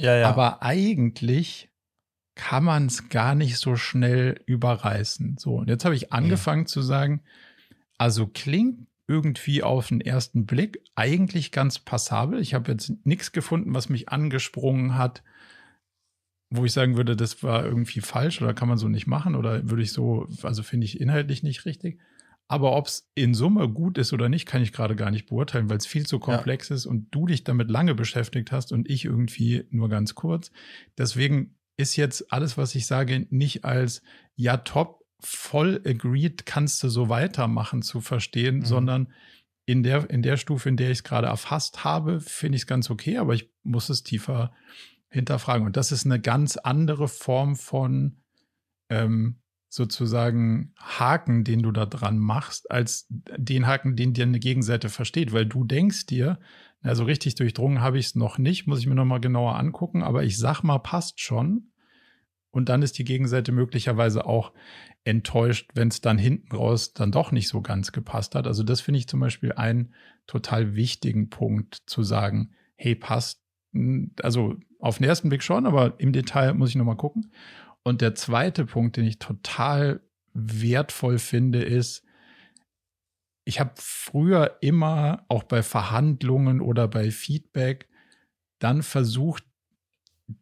Ja, 0.00 0.16
ja. 0.16 0.28
Aber 0.28 0.62
eigentlich 0.62 1.71
kann 2.34 2.64
man 2.64 2.86
es 2.86 3.08
gar 3.08 3.34
nicht 3.34 3.58
so 3.58 3.76
schnell 3.76 4.40
überreißen. 4.46 5.36
So, 5.38 5.56
und 5.56 5.68
jetzt 5.68 5.84
habe 5.84 5.94
ich 5.94 6.12
angefangen 6.12 6.62
ja. 6.62 6.66
zu 6.66 6.82
sagen, 6.82 7.22
also 7.98 8.26
klingt 8.26 8.86
irgendwie 9.06 9.62
auf 9.62 9.88
den 9.88 10.00
ersten 10.00 10.46
Blick 10.46 10.82
eigentlich 10.94 11.52
ganz 11.52 11.78
passabel. 11.78 12.40
Ich 12.40 12.54
habe 12.54 12.72
jetzt 12.72 12.92
nichts 13.04 13.32
gefunden, 13.32 13.74
was 13.74 13.88
mich 13.88 14.08
angesprungen 14.08 14.96
hat, 14.96 15.22
wo 16.50 16.64
ich 16.64 16.72
sagen 16.72 16.96
würde, 16.96 17.16
das 17.16 17.42
war 17.42 17.64
irgendwie 17.64 18.00
falsch 18.00 18.40
oder 18.40 18.54
kann 18.54 18.68
man 18.68 18.78
so 18.78 18.88
nicht 18.88 19.06
machen 19.06 19.34
oder 19.34 19.68
würde 19.68 19.82
ich 19.82 19.92
so, 19.92 20.28
also 20.42 20.62
finde 20.62 20.86
ich 20.86 21.00
inhaltlich 21.00 21.42
nicht 21.42 21.66
richtig. 21.66 21.98
Aber 22.48 22.76
ob 22.76 22.86
es 22.86 23.10
in 23.14 23.34
Summe 23.34 23.68
gut 23.68 23.96
ist 23.98 24.12
oder 24.12 24.28
nicht, 24.28 24.46
kann 24.46 24.62
ich 24.62 24.72
gerade 24.72 24.94
gar 24.94 25.10
nicht 25.10 25.26
beurteilen, 25.26 25.70
weil 25.70 25.78
es 25.78 25.86
viel 25.86 26.06
zu 26.06 26.18
komplex 26.18 26.68
ja. 26.68 26.76
ist 26.76 26.86
und 26.86 27.08
du 27.10 27.26
dich 27.26 27.44
damit 27.44 27.70
lange 27.70 27.94
beschäftigt 27.94 28.52
hast 28.52 28.72
und 28.72 28.90
ich 28.90 29.04
irgendwie 29.04 29.64
nur 29.70 29.88
ganz 29.88 30.14
kurz. 30.14 30.50
Deswegen 30.98 31.54
ist 31.76 31.96
jetzt 31.96 32.32
alles, 32.32 32.56
was 32.56 32.74
ich 32.74 32.86
sage, 32.86 33.26
nicht 33.30 33.64
als 33.64 34.02
ja 34.34 34.58
top, 34.58 35.02
voll 35.20 35.80
agreed, 35.86 36.46
kannst 36.46 36.82
du 36.82 36.88
so 36.88 37.08
weitermachen 37.08 37.82
zu 37.82 38.00
verstehen, 38.00 38.58
mhm. 38.58 38.64
sondern 38.64 39.12
in 39.64 39.82
der, 39.82 40.10
in 40.10 40.22
der 40.22 40.36
Stufe, 40.36 40.68
in 40.68 40.76
der 40.76 40.90
ich 40.90 40.98
es 40.98 41.04
gerade 41.04 41.28
erfasst 41.28 41.84
habe, 41.84 42.20
finde 42.20 42.56
ich 42.56 42.62
es 42.62 42.66
ganz 42.66 42.90
okay, 42.90 43.18
aber 43.18 43.34
ich 43.34 43.50
muss 43.62 43.88
es 43.88 44.02
tiefer 44.02 44.52
hinterfragen. 45.08 45.66
Und 45.66 45.76
das 45.76 45.92
ist 45.92 46.04
eine 46.04 46.20
ganz 46.20 46.56
andere 46.56 47.06
Form 47.06 47.54
von 47.54 48.22
ähm, 48.88 49.38
sozusagen 49.68 50.74
Haken, 50.78 51.44
den 51.44 51.62
du 51.62 51.70
da 51.70 51.86
dran 51.86 52.18
machst, 52.18 52.70
als 52.70 53.06
den 53.08 53.66
Haken, 53.66 53.96
den 53.96 54.12
dir 54.12 54.24
eine 54.24 54.40
Gegenseite 54.40 54.88
versteht, 54.88 55.32
weil 55.32 55.46
du 55.46 55.64
denkst 55.64 56.06
dir, 56.06 56.38
also 56.82 57.04
richtig 57.04 57.36
durchdrungen 57.36 57.80
habe 57.80 57.98
ich 57.98 58.06
es 58.06 58.14
noch 58.14 58.38
nicht, 58.38 58.66
muss 58.66 58.80
ich 58.80 58.86
mir 58.86 58.94
noch 58.94 59.04
mal 59.04 59.20
genauer 59.20 59.58
angucken, 59.58 60.02
aber 60.02 60.24
ich 60.24 60.38
sag 60.38 60.62
mal, 60.62 60.78
passt 60.78 61.20
schon. 61.20 61.72
Und 62.50 62.68
dann 62.68 62.82
ist 62.82 62.98
die 62.98 63.04
Gegenseite 63.04 63.50
möglicherweise 63.50 64.26
auch 64.26 64.52
enttäuscht, 65.04 65.70
wenn 65.74 65.88
es 65.88 66.00
dann 66.00 66.18
hinten 66.18 66.54
raus 66.54 66.92
dann 66.92 67.10
doch 67.10 67.32
nicht 67.32 67.48
so 67.48 67.62
ganz 67.62 67.92
gepasst 67.92 68.34
hat. 68.34 68.46
Also 68.46 68.62
das 68.62 68.80
finde 68.80 68.98
ich 68.98 69.08
zum 69.08 69.20
Beispiel 69.20 69.52
einen 69.52 69.94
total 70.26 70.74
wichtigen 70.74 71.30
Punkt 71.30 71.82
zu 71.86 72.02
sagen, 72.02 72.52
hey, 72.76 72.94
passt. 72.94 73.42
Also 74.22 74.56
auf 74.80 74.98
den 74.98 75.06
ersten 75.06 75.30
Blick 75.30 75.42
schon, 75.42 75.66
aber 75.66 75.98
im 75.98 76.12
Detail 76.12 76.52
muss 76.52 76.68
ich 76.68 76.76
noch 76.76 76.84
mal 76.84 76.94
gucken. 76.94 77.32
Und 77.82 78.00
der 78.00 78.14
zweite 78.14 78.66
Punkt, 78.66 78.96
den 78.96 79.06
ich 79.06 79.18
total 79.18 80.02
wertvoll 80.34 81.18
finde, 81.18 81.62
ist, 81.62 82.04
ich 83.44 83.60
habe 83.60 83.72
früher 83.76 84.58
immer, 84.60 85.24
auch 85.28 85.42
bei 85.42 85.62
Verhandlungen 85.62 86.60
oder 86.60 86.88
bei 86.88 87.10
Feedback, 87.10 87.88
dann 88.58 88.82
versucht, 88.82 89.44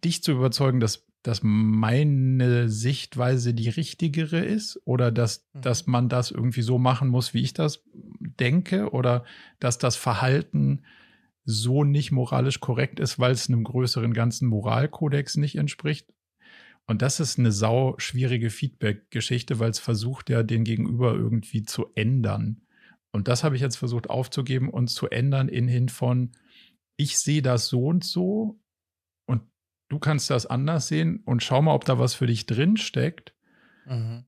dich 0.04 0.22
zu 0.22 0.32
überzeugen, 0.32 0.80
dass, 0.80 1.06
dass 1.22 1.40
meine 1.42 2.68
Sichtweise 2.68 3.54
die 3.54 3.70
richtigere 3.70 4.40
ist 4.40 4.80
oder 4.84 5.10
dass, 5.10 5.48
mhm. 5.54 5.62
dass 5.62 5.86
man 5.86 6.08
das 6.08 6.30
irgendwie 6.30 6.62
so 6.62 6.78
machen 6.78 7.08
muss, 7.08 7.32
wie 7.32 7.42
ich 7.42 7.54
das 7.54 7.82
denke 8.20 8.90
oder 8.90 9.24
dass 9.58 9.78
das 9.78 9.96
Verhalten 9.96 10.82
so 11.44 11.84
nicht 11.84 12.12
moralisch 12.12 12.60
korrekt 12.60 13.00
ist, 13.00 13.18
weil 13.18 13.32
es 13.32 13.48
einem 13.48 13.64
größeren 13.64 14.12
ganzen 14.12 14.46
Moralkodex 14.48 15.36
nicht 15.36 15.56
entspricht. 15.56 16.12
Und 16.86 17.02
das 17.02 17.20
ist 17.20 17.38
eine 17.38 17.52
sau 17.52 17.94
schwierige 17.98 18.50
Feedback-Geschichte, 18.50 19.58
weil 19.58 19.70
es 19.70 19.78
versucht 19.78 20.28
ja, 20.28 20.42
den 20.42 20.64
Gegenüber 20.64 21.14
irgendwie 21.14 21.62
zu 21.62 21.86
ändern. 21.94 22.62
Und 23.12 23.28
das 23.28 23.44
habe 23.44 23.56
ich 23.56 23.62
jetzt 23.62 23.76
versucht 23.76 24.08
aufzugeben 24.08 24.70
und 24.70 24.88
zu 24.88 25.08
ändern 25.08 25.48
in 25.48 25.68
hin 25.68 25.88
von, 25.88 26.32
ich 26.96 27.18
sehe 27.18 27.42
das 27.42 27.66
so 27.66 27.86
und 27.86 28.04
so 28.04 28.60
und 29.26 29.42
du 29.88 29.98
kannst 29.98 30.30
das 30.30 30.46
anders 30.46 30.88
sehen 30.88 31.22
und 31.24 31.42
schau 31.42 31.62
mal, 31.62 31.74
ob 31.74 31.84
da 31.84 31.98
was 31.98 32.14
für 32.14 32.26
dich 32.26 32.46
drin 32.46 32.76
steckt. 32.76 33.34
Mhm. 33.86 34.24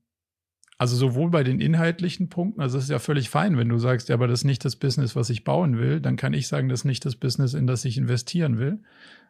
Also 0.77 0.95
sowohl 0.95 1.29
bei 1.29 1.43
den 1.43 1.61
inhaltlichen 1.61 2.29
Punkten, 2.29 2.59
also 2.59 2.77
es 2.77 2.85
ist 2.85 2.89
ja 2.89 2.99
völlig 2.99 3.29
fein, 3.29 3.57
wenn 3.57 3.69
du 3.69 3.77
sagst, 3.77 4.09
ja, 4.09 4.15
aber 4.15 4.27
das 4.27 4.41
ist 4.41 4.45
nicht 4.45 4.65
das 4.65 4.75
Business, 4.75 5.15
was 5.15 5.29
ich 5.29 5.43
bauen 5.43 5.77
will, 5.77 6.01
dann 6.01 6.17
kann 6.17 6.33
ich 6.33 6.47
sagen, 6.47 6.67
das 6.67 6.81
ist 6.81 6.85
nicht 6.85 7.05
das 7.05 7.15
Business, 7.15 7.53
in 7.53 7.67
das 7.67 7.85
ich 7.85 7.97
investieren 7.97 8.57
will. 8.57 8.81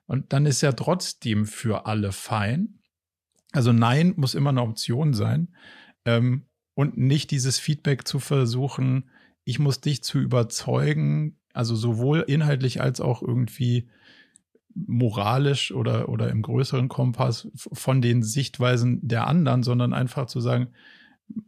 Und 0.05 0.33
dann 0.33 0.45
ist 0.45 0.61
ja 0.61 0.71
trotzdem 0.71 1.45
für 1.45 1.85
alle 1.85 2.11
fein. 2.11 2.79
Also 3.51 3.71
Nein 3.71 4.13
muss 4.15 4.35
immer 4.35 4.49
eine 4.49 4.61
Option 4.61 5.13
sein. 5.13 5.53
Ähm, 6.05 6.47
und 6.73 6.97
nicht 6.97 7.29
dieses 7.29 7.59
Feedback 7.59 8.07
zu 8.07 8.19
versuchen, 8.19 9.09
ich 9.45 9.59
muss 9.59 9.81
dich 9.81 10.03
zu 10.03 10.19
überzeugen, 10.19 11.37
also 11.53 11.75
sowohl 11.75 12.21
inhaltlich 12.27 12.81
als 12.81 13.01
auch 13.01 13.21
irgendwie 13.21 13.87
moralisch 14.75 15.71
oder, 15.71 16.09
oder 16.09 16.29
im 16.29 16.41
größeren 16.41 16.89
Kompass 16.89 17.47
von 17.55 18.01
den 18.01 18.23
Sichtweisen 18.23 19.07
der 19.07 19.27
anderen, 19.27 19.63
sondern 19.63 19.93
einfach 19.93 20.25
zu 20.25 20.39
sagen, 20.39 20.69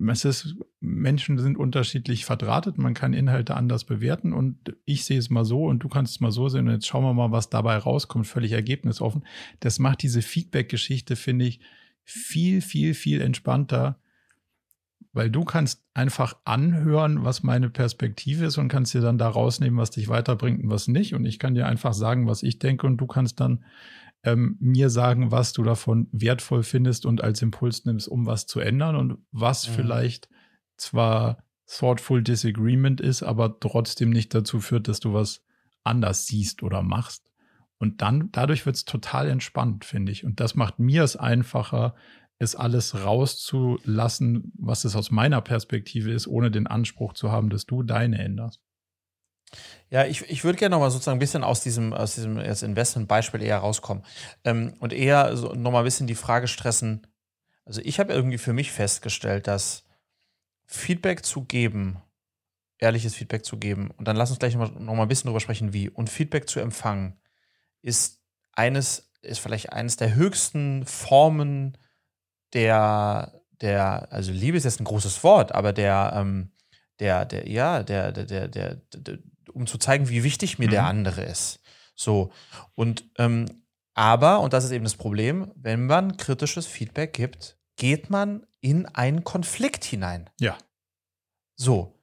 es 0.08 0.26
ist, 0.26 0.56
Menschen 0.80 1.38
sind 1.38 1.58
unterschiedlich 1.58 2.26
verdrahtet, 2.26 2.78
man 2.78 2.94
kann 2.94 3.14
Inhalte 3.14 3.56
anders 3.56 3.84
bewerten 3.84 4.34
und 4.34 4.76
ich 4.86 5.06
sehe 5.06 5.20
es 5.20 5.30
mal 5.30 5.46
so 5.46 5.66
und 5.66 5.80
du 5.80 5.90
kannst 5.90 6.16
es 6.16 6.20
mal 6.22 6.32
so 6.32 6.50
sehen 6.50 6.68
und 6.68 6.74
jetzt 6.74 6.88
schauen 6.88 7.04
wir 7.04 7.14
mal, 7.14 7.32
was 7.32 7.50
dabei 7.50 7.78
rauskommt, 7.78 8.28
völlig 8.28 8.52
ergebnisoffen. 8.52 9.26
Das 9.60 9.80
macht 9.80 10.02
diese 10.02 10.22
Feedback-Geschichte, 10.22 11.16
finde 11.16 11.46
ich, 11.46 11.60
viel, 12.04 12.62
viel, 12.62 12.94
viel 12.94 13.22
entspannter, 13.22 14.00
weil 15.16 15.32
du 15.32 15.46
kannst 15.46 15.82
einfach 15.94 16.36
anhören, 16.44 17.24
was 17.24 17.42
meine 17.42 17.70
Perspektive 17.70 18.46
ist 18.46 18.58
und 18.58 18.68
kannst 18.68 18.94
dir 18.94 19.00
dann 19.00 19.18
da 19.18 19.30
rausnehmen, 19.30 19.80
was 19.80 19.92
dich 19.92 20.10
weiterbringt 20.10 20.62
und 20.62 20.70
was 20.70 20.90
nicht. 20.90 21.16
Und 21.16 21.26
ich 21.26 21.40
kann 21.40 21.56
dir 21.56 21.68
einfach 21.68 21.94
sagen, 21.94 22.28
was 22.28 22.44
ich 22.44 22.60
denke 22.60 22.86
und 22.86 22.98
du 22.98 23.08
kannst 23.08 23.40
dann 23.40 23.64
ähm, 24.24 24.58
mir 24.60 24.90
sagen, 24.90 25.32
was 25.32 25.54
du 25.54 25.64
davon 25.64 26.10
wertvoll 26.12 26.64
findest 26.64 27.06
und 27.06 27.24
als 27.24 27.42
Impuls 27.42 27.86
nimmst, 27.86 28.10
um 28.10 28.26
was 28.26 28.46
zu 28.46 28.60
ändern 28.60 28.98
und 28.98 29.18
was 29.32 29.70
mhm. 29.70 29.74
vielleicht 29.74 30.28
zwar 30.76 31.44
thoughtful 31.66 32.22
disagreement 32.22 33.00
ist, 33.00 33.24
aber 33.24 33.58
trotzdem 33.60 34.10
nicht 34.10 34.36
dazu 34.36 34.60
führt, 34.60 34.90
dass 34.90 35.00
du 35.00 35.14
was 35.14 35.46
anders 35.86 36.28
siehst 36.28 36.62
oder 36.62 36.82
machst. 36.82 37.24
Und 37.78 38.02
dann, 38.02 38.30
dadurch 38.34 38.66
wird 38.66 38.76
es 38.76 38.84
total 38.84 39.30
entspannt, 39.30 39.86
finde 39.86 40.12
ich. 40.12 40.26
Und 40.26 40.42
das 40.42 40.56
macht 40.56 40.80
mir 40.80 41.04
es 41.04 41.16
einfacher, 41.16 41.96
es 42.40 42.56
alles 42.56 43.04
rauszulassen, 43.04 44.52
was 44.58 44.84
es 44.84 44.96
aus 44.96 45.12
meiner 45.12 45.42
Perspektive 45.42 46.12
ist, 46.12 46.28
ohne 46.28 46.52
den 46.52 46.68
Anspruch 46.68 47.14
zu 47.14 47.32
haben, 47.32 47.50
dass 47.50 47.66
du 47.66 47.84
deine 47.84 48.20
änderst. 48.20 48.62
Ja, 49.90 50.06
ich, 50.06 50.30
ich 50.30 50.44
würde 50.44 50.58
gerne 50.58 50.76
nochmal 50.76 50.92
sozusagen 50.92 51.18
ein 51.18 51.20
bisschen 51.20 51.44
aus 51.44 51.62
diesem, 51.62 51.94
aus 51.94 52.16
diesem 52.16 52.38
Investment-Beispiel 52.40 53.42
eher 53.42 53.60
rauskommen 53.60 54.04
ähm, 54.44 54.74
und 54.80 54.92
eher 54.92 55.38
so 55.38 55.54
nochmal 55.54 55.84
ein 55.84 55.86
bisschen 55.86 56.08
die 56.08 56.16
Frage 56.16 56.48
stressen. 56.48 57.08
Also 57.64 57.82
ich 57.84 58.00
habe 58.00 58.14
irgendwie 58.14 58.38
für 58.38 58.54
mich 58.54 58.72
festgestellt, 58.72 59.48
dass 59.48 59.84
Feedback 60.66 61.24
zu 61.24 61.46
geben, 61.46 62.02
ehrliches 62.80 63.16
Feedback 63.16 63.46
zu 63.46 63.58
geben, 63.58 63.92
und 63.92 64.08
dann 64.08 64.16
lass 64.16 64.32
uns 64.32 64.40
gleich 64.40 64.56
nochmal 64.56 64.82
noch 64.82 64.96
mal 64.96 65.04
ein 65.04 65.08
bisschen 65.08 65.28
drüber 65.28 65.40
sprechen, 65.40 65.74
wie, 65.74 65.90
und 65.90 66.10
Feedback 66.10 66.50
zu 66.50 66.60
empfangen, 66.60 67.18
ist 67.82 68.22
eines, 68.52 69.12
ist 69.22 69.40
vielleicht 69.40 69.72
eines 69.72 69.96
der 69.96 70.16
höchsten 70.16 70.86
Formen 70.86 71.78
der, 72.56 73.42
der, 73.62 74.12
also 74.12 74.32
Liebe 74.32 74.58
ist 74.58 74.64
jetzt 74.64 74.80
ein 74.80 74.86
großes 74.86 75.24
Wort, 75.24 75.54
aber 75.54 75.74
der, 75.74 76.14
ähm, 76.16 76.52
der, 77.00 77.26
der, 77.26 77.48
ja, 77.48 77.84
der, 77.84 78.12
der, 78.12 78.26
der, 78.26 78.48
der, 78.48 78.76
der 78.76 79.20
um 79.54 79.68
zu 79.68 79.78
zeigen, 79.78 80.10
wie 80.10 80.24
wichtig 80.24 80.60
mir 80.60 80.68
mhm. 80.68 80.72
der 80.72 80.86
andere 80.86 81.24
ist. 81.24 81.60
So. 81.96 82.32
Und, 82.74 83.06
ähm, 83.18 83.46
aber, 83.94 84.40
und 84.40 84.54
das 84.54 84.66
ist 84.66 84.72
eben 84.72 84.84
das 84.84 84.96
Problem, 84.96 85.52
wenn 85.56 85.86
man 85.86 86.18
kritisches 86.18 86.68
Feedback 86.68 87.14
gibt, 87.14 87.58
geht 87.78 88.10
man 88.10 88.46
in 88.60 88.86
einen 88.88 89.24
Konflikt 89.24 89.86
hinein. 89.86 90.30
Ja. 90.40 90.58
So. 91.56 91.94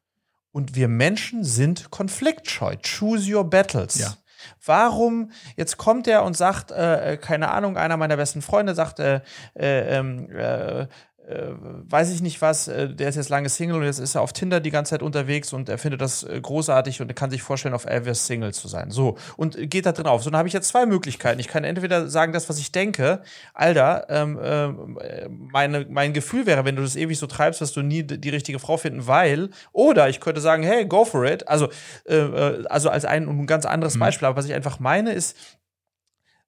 Und 0.50 0.74
wir 0.74 0.88
Menschen 0.88 1.44
sind 1.44 1.90
konfliktscheu. 1.90 2.76
Choose 2.76 3.34
your 3.34 3.48
battles. 3.48 3.98
Ja. 3.98 4.16
Warum, 4.64 5.30
jetzt 5.56 5.76
kommt 5.76 6.06
er 6.06 6.24
und 6.24 6.36
sagt, 6.36 6.70
äh, 6.70 7.12
äh, 7.12 7.16
keine 7.16 7.50
Ahnung, 7.50 7.76
einer 7.76 7.96
meiner 7.96 8.16
besten 8.16 8.42
Freunde 8.42 8.74
sagt, 8.74 9.00
äh, 9.00 9.20
äh, 9.54 9.98
ähm, 9.98 10.30
äh 10.30 10.86
weiß 11.34 12.10
ich 12.12 12.22
nicht 12.22 12.40
was, 12.42 12.68
äh, 12.68 12.88
der 12.88 13.08
ist 13.08 13.16
jetzt 13.16 13.28
lange 13.28 13.48
Single 13.48 13.76
und 13.76 13.84
jetzt 13.84 13.98
ist 13.98 14.14
er 14.14 14.22
auf 14.22 14.32
Tinder 14.32 14.60
die 14.60 14.70
ganze 14.70 14.90
Zeit 14.90 15.02
unterwegs 15.02 15.52
und 15.52 15.68
er 15.68 15.78
findet 15.78 16.00
das 16.00 16.22
äh, 16.22 16.40
großartig 16.40 17.00
und 17.00 17.08
er 17.08 17.14
kann 17.14 17.30
sich 17.30 17.42
vorstellen, 17.42 17.74
auf 17.74 17.84
Elvis 17.84 18.26
Single 18.26 18.52
zu 18.52 18.68
sein. 18.68 18.90
So, 18.90 19.16
und 19.36 19.56
geht 19.70 19.86
da 19.86 19.92
drin 19.92 20.06
auf. 20.06 20.22
So, 20.22 20.30
dann 20.30 20.38
habe 20.38 20.48
ich 20.48 20.54
jetzt 20.54 20.68
zwei 20.68 20.86
Möglichkeiten. 20.86 21.40
Ich 21.40 21.48
kann 21.48 21.64
entweder 21.64 22.08
sagen, 22.08 22.32
das, 22.32 22.48
was 22.48 22.58
ich 22.58 22.72
denke, 22.72 23.22
Alter, 23.54 24.06
ähm, 24.08 24.38
äh, 24.38 25.28
meine, 25.28 25.86
mein 25.88 26.12
Gefühl 26.12 26.46
wäre, 26.46 26.64
wenn 26.64 26.76
du 26.76 26.82
das 26.82 26.96
ewig 26.96 27.18
so 27.18 27.26
treibst, 27.26 27.60
wirst 27.60 27.76
du 27.76 27.82
nie 27.82 28.02
die 28.02 28.30
richtige 28.30 28.58
Frau 28.58 28.76
finden, 28.76 29.06
weil, 29.06 29.50
oder 29.72 30.08
ich 30.08 30.20
könnte 30.20 30.40
sagen, 30.40 30.62
hey, 30.62 30.86
go 30.86 31.04
for 31.04 31.24
it. 31.24 31.48
Also, 31.48 31.68
äh, 32.06 32.16
äh 32.16 32.64
also 32.66 32.90
als 32.90 33.04
ein, 33.04 33.28
ein 33.28 33.46
ganz 33.46 33.66
anderes 33.66 33.96
mhm. 33.96 34.00
Beispiel, 34.00 34.28
aber 34.28 34.36
was 34.36 34.46
ich 34.46 34.54
einfach 34.54 34.80
meine, 34.80 35.12
ist, 35.12 35.36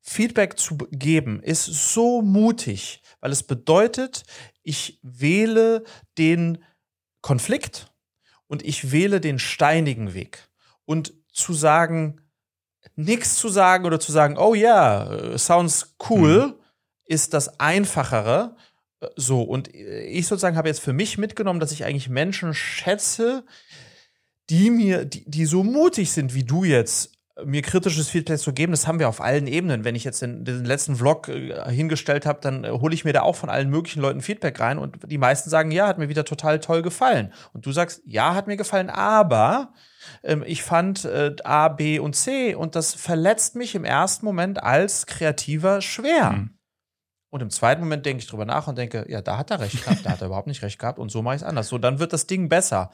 Feedback 0.07 0.59
zu 0.59 0.77
geben, 0.91 1.43
ist 1.43 1.65
so 1.65 2.21
mutig, 2.21 3.03
weil 3.21 3.33
es 3.33 3.43
bedeutet, 3.43 4.25
ich 4.65 4.99
wähle 5.03 5.85
den 6.19 6.59
Konflikt 7.21 7.93
und 8.49 8.65
ich 8.65 8.91
wähle 8.91 9.21
den 9.21 9.39
steinigen 9.39 10.15
Weg. 10.15 10.49
Und 10.85 11.15
zu 11.33 11.55
sagen, 11.55 12.21
nichts 12.97 13.37
zu 13.37 13.49
sagen 13.49 13.85
oder 13.85 14.01
zu 14.01 14.13
sagen, 14.13 14.37
oh 14.37 14.55
ja, 14.55 15.11
yeah, 15.11 15.39
sounds 15.39 15.95
cool, 16.09 16.49
mhm. 16.49 16.55
ist 17.07 17.35
das 17.35 17.61
Einfachere. 17.61 18.57
So, 19.17 19.43
und 19.43 19.75
ich 19.75 20.27
sozusagen 20.27 20.57
habe 20.57 20.69
jetzt 20.69 20.81
für 20.81 20.93
mich 20.93 21.19
mitgenommen, 21.19 21.61
dass 21.61 21.73
ich 21.73 21.85
eigentlich 21.85 22.09
Menschen 22.09 22.55
schätze, 22.55 23.45
die 24.51 24.71
mir, 24.71 25.05
die, 25.05 25.29
die 25.29 25.47
so 25.47 25.63
mutig 25.63 26.13
sind 26.13 26.35
wie 26.35 26.45
du 26.45 26.65
jetzt, 26.65 27.14
mir 27.43 27.63
kritisches 27.63 28.09
Feedback 28.09 28.39
zu 28.39 28.53
geben, 28.53 28.73
das 28.73 28.87
haben 28.87 29.01
wir 29.01 29.09
auf 29.09 29.21
allen 29.21 29.49
Ebenen. 29.49 29.85
Wenn 29.85 29.97
ich 29.97 30.05
jetzt 30.05 30.23
den, 30.23 30.45
den 30.45 30.65
letzten 30.65 30.97
Vlog 30.97 31.29
äh, 31.29 31.69
hingestellt 31.71 32.27
habe, 32.27 32.39
dann 32.41 32.65
äh, 32.65 32.71
hole 32.71 32.95
ich 32.95 33.05
mir 33.05 33.13
da 33.13 33.23
auch 33.23 33.35
von 33.35 33.49
allen 33.49 33.71
möglichen 33.71 34.01
Leuten 34.01 34.21
Feedback 34.21 34.61
rein 34.61 34.79
und 34.79 35.11
die 35.11 35.19
meisten 35.19 35.51
sagen, 35.51 35.73
ja, 35.73 35.89
hat 35.89 35.99
mir 35.99 36.09
wieder 36.09 36.25
total 36.25 36.61
toll 36.61 36.83
gefallen. 36.83 37.33
Und 37.53 37.67
du 37.67 37.73
sagst, 37.73 38.03
ja, 38.07 38.35
hat 38.35 38.47
mir 38.47 38.57
gefallen, 38.57 38.89
aber 38.89 39.73
ähm, 40.23 40.45
ich 40.47 40.63
fand 40.63 41.05
äh, 41.05 41.35
A, 41.43 41.69
B 41.69 41.99
und 41.99 42.15
C 42.15 42.55
und 42.55 42.77
das 42.77 42.95
verletzt 42.95 43.57
mich 43.57 43.75
im 43.75 43.85
ersten 43.85 44.25
Moment 44.25 44.63
als 44.63 45.07
Kreativer 45.07 45.81
schwer. 45.81 46.31
Mhm. 46.31 46.51
Und 47.31 47.41
im 47.41 47.51
zweiten 47.51 47.81
Moment 47.81 48.07
denke 48.07 48.23
ich 48.23 48.29
drüber 48.29 48.45
nach 48.45 48.69
und 48.69 48.79
denke, 48.79 49.07
ja, 49.09 49.21
da 49.21 49.39
hat 49.39 49.51
er 49.51 49.59
recht 49.59 49.83
gehabt, 49.85 50.07
da 50.07 50.11
hat 50.11 50.21
er 50.21 50.29
überhaupt 50.29 50.47
nicht 50.47 50.63
recht 50.63 50.79
gehabt 50.79 51.01
und 51.01 51.11
so 51.11 51.21
mache 51.21 51.35
ich 51.35 51.43
es 51.43 51.49
anders. 51.49 51.67
So, 51.67 51.79
dann 51.79 51.99
wird 51.99 52.13
das 52.13 52.29
Ding 52.29 52.49
besser. 52.49 52.93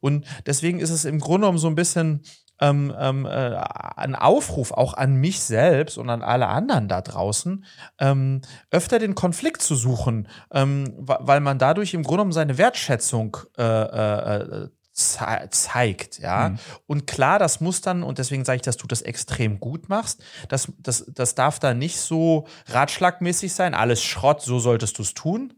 Und 0.00 0.24
deswegen 0.46 0.80
ist 0.80 0.88
es 0.88 1.04
im 1.04 1.18
Grunde 1.18 1.40
genommen 1.44 1.58
so 1.58 1.68
ein 1.68 1.74
bisschen 1.74 2.22
ähm, 2.62 2.94
ähm, 2.96 3.26
äh, 3.26 3.56
ein 3.96 4.14
Aufruf 4.14 4.70
auch 4.70 4.94
an 4.94 5.16
mich 5.16 5.40
selbst 5.40 5.98
und 5.98 6.08
an 6.08 6.22
alle 6.22 6.46
anderen 6.46 6.86
da 6.86 7.00
draußen, 7.00 7.64
ähm, 7.98 8.40
öfter 8.70 9.00
den 9.00 9.16
Konflikt 9.16 9.62
zu 9.62 9.74
suchen, 9.74 10.28
ähm, 10.52 10.94
weil 10.96 11.40
man 11.40 11.58
dadurch 11.58 11.92
im 11.92 12.04
Grunde 12.04 12.18
genommen 12.18 12.32
seine 12.32 12.58
Wertschätzung 12.58 13.36
äh, 13.58 13.62
äh, 13.62 14.68
ze 14.92 15.48
zeigt, 15.50 16.18
ja. 16.18 16.50
Mhm. 16.50 16.58
Und 16.86 17.06
klar, 17.06 17.38
das 17.38 17.60
muss 17.60 17.80
dann, 17.80 18.02
und 18.02 18.18
deswegen 18.18 18.44
sage 18.44 18.56
ich, 18.56 18.62
dass 18.62 18.76
du 18.76 18.86
das 18.86 19.02
extrem 19.02 19.58
gut 19.58 19.88
machst, 19.88 20.22
das, 20.48 20.70
das, 20.78 21.06
das 21.08 21.34
darf 21.34 21.58
da 21.58 21.74
nicht 21.74 21.98
so 21.98 22.46
ratschlagmäßig 22.66 23.54
sein, 23.54 23.74
alles 23.74 24.02
Schrott, 24.02 24.42
so 24.42 24.58
solltest 24.58 24.98
du 24.98 25.02
es 25.02 25.14
tun, 25.14 25.54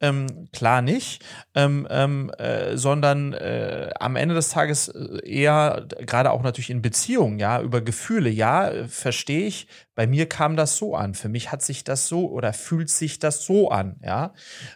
Ähm, 0.00 0.48
klar 0.52 0.82
nicht, 0.82 1.24
ähm, 1.54 1.86
ähm, 1.90 2.30
äh, 2.38 2.76
sondern 2.76 3.32
äh, 3.32 3.90
am 3.98 4.16
Ende 4.16 4.34
des 4.34 4.50
Tages 4.50 4.88
äh, 4.88 5.20
eher, 5.24 5.86
gerade 6.00 6.30
auch 6.30 6.42
natürlich 6.42 6.70
in 6.70 6.82
Beziehungen, 6.82 7.38
ja, 7.38 7.60
über 7.60 7.80
Gefühle, 7.80 8.30
ja, 8.30 8.86
verstehe 8.88 9.46
ich. 9.46 9.68
Bei 9.94 10.06
mir 10.06 10.28
kam 10.28 10.56
das 10.56 10.76
so 10.76 10.94
an. 10.94 11.14
Für 11.14 11.28
mich 11.28 11.50
hat 11.50 11.62
sich 11.62 11.82
das 11.82 12.06
so 12.06 12.30
oder 12.30 12.52
fühlt 12.52 12.90
sich 12.90 13.18
das 13.18 13.44
so 13.44 13.70
an, 13.70 13.96
ja. 14.02 14.32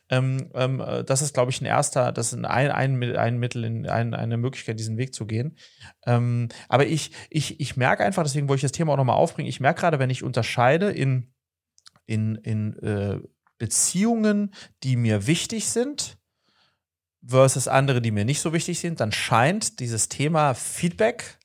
Ähm, 0.09 0.51
ähm, 0.55 0.81
äh, 0.81 1.05
das 1.05 1.23
ist, 1.23 1.35
glaube 1.35 1.51
ich, 1.51 1.61
ein 1.61 1.67
erster, 1.67 2.13
das 2.13 2.33
ist 2.33 2.45
ein, 2.45 2.45
ein, 2.45 3.17
ein 3.17 3.39
Mittel, 3.39 3.65
in, 3.65 3.89
ein, 3.89 4.15
eine 4.15 4.37
Möglichkeit, 4.37 4.79
diesen 4.79 4.99
Weg 4.99 5.15
zu 5.15 5.27
gehen. 5.27 5.57
Ähm, 6.07 6.49
aber 6.69 6.87
ich, 6.87 7.13
ich, 7.31 7.61
ich 7.61 7.77
merke 7.77 8.05
einfach, 8.05 8.23
deswegen 8.23 8.49
wollte 8.49 8.59
ich 8.59 8.71
das 8.71 8.73
Thema 8.73 8.93
auch 8.93 8.97
nochmal 8.97 9.17
aufbringen, 9.17 9.49
ich 9.49 9.61
merke 9.61 9.81
gerade, 9.81 9.99
wenn 9.99 10.11
ich 10.11 10.23
unterscheide 10.23 10.91
in 10.91 11.33
in, 12.07 12.35
in 12.37 12.77
äh, 12.79 13.21
Beziehungen, 13.63 14.53
die 14.83 14.97
mir 14.97 15.29
wichtig 15.29 15.69
sind, 15.69 16.19
versus 17.25 17.69
andere, 17.69 18.03
die 18.03 18.11
mir 18.11 18.25
nicht 18.25 18.41
so 18.41 18.53
wichtig 18.53 18.81
sind, 18.81 18.99
dann 18.99 19.13
scheint 19.13 19.79
dieses 19.79 20.09
Thema 20.09 20.55
Feedback 20.55 21.39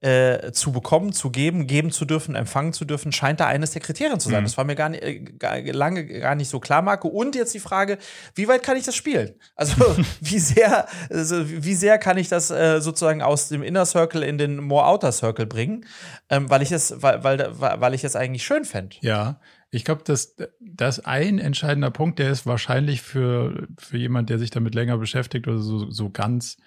äh, 0.00 0.50
zu 0.52 0.72
bekommen, 0.72 1.12
zu 1.12 1.28
geben, 1.28 1.66
geben 1.66 1.90
zu 1.90 2.06
dürfen, 2.06 2.34
empfangen 2.36 2.72
zu 2.72 2.86
dürfen, 2.86 3.12
scheint 3.12 3.38
da 3.38 3.48
eines 3.48 3.72
der 3.72 3.82
Kriterien 3.82 4.18
zu 4.18 4.30
sein. 4.30 4.40
Mhm. 4.40 4.46
Das 4.46 4.56
war 4.56 4.64
mir 4.64 4.76
gar, 4.76 4.88
nicht, 4.88 5.02
äh, 5.02 5.20
gar, 5.20 5.60
lange 5.60 6.06
gar 6.06 6.34
nicht 6.34 6.48
so 6.48 6.58
klar, 6.58 6.80
Marco. 6.80 7.08
Und 7.08 7.34
jetzt 7.34 7.52
die 7.52 7.60
Frage, 7.60 7.98
wie 8.34 8.48
weit 8.48 8.62
kann 8.62 8.78
ich 8.78 8.86
das 8.86 8.96
spielen? 8.96 9.34
Also 9.54 9.94
wie 10.22 10.38
sehr, 10.38 10.88
also, 11.10 11.46
wie 11.46 11.74
sehr 11.74 11.98
kann 11.98 12.16
ich 12.16 12.30
das 12.30 12.50
äh, 12.50 12.80
sozusagen 12.80 13.20
aus 13.20 13.50
dem 13.50 13.62
Inner 13.62 13.84
Circle 13.84 14.22
in 14.22 14.38
den 14.38 14.56
More 14.56 14.86
Outer 14.86 15.12
Circle 15.12 15.44
bringen, 15.44 15.84
ähm, 16.30 16.48
weil 16.48 16.62
ich 16.62 16.72
es, 16.72 17.02
weil, 17.02 17.22
weil, 17.22 17.60
weil 17.60 17.92
ich 17.92 18.04
es 18.04 18.16
eigentlich 18.16 18.42
schön 18.42 18.64
fände. 18.64 18.96
Ja, 19.02 19.38
ich 19.74 19.84
glaube, 19.84 20.02
dass 20.04 20.36
das 20.60 21.00
ein 21.00 21.38
entscheidender 21.38 21.90
Punkt, 21.90 22.18
der 22.18 22.30
ist 22.30 22.44
wahrscheinlich 22.44 23.00
für, 23.00 23.66
für 23.78 23.96
jemand, 23.96 24.28
der 24.28 24.38
sich 24.38 24.50
damit 24.50 24.74
länger 24.74 24.98
beschäftigt 24.98 25.48
oder 25.48 25.58
so, 25.58 25.90
so 25.90 26.10
ganz 26.10 26.58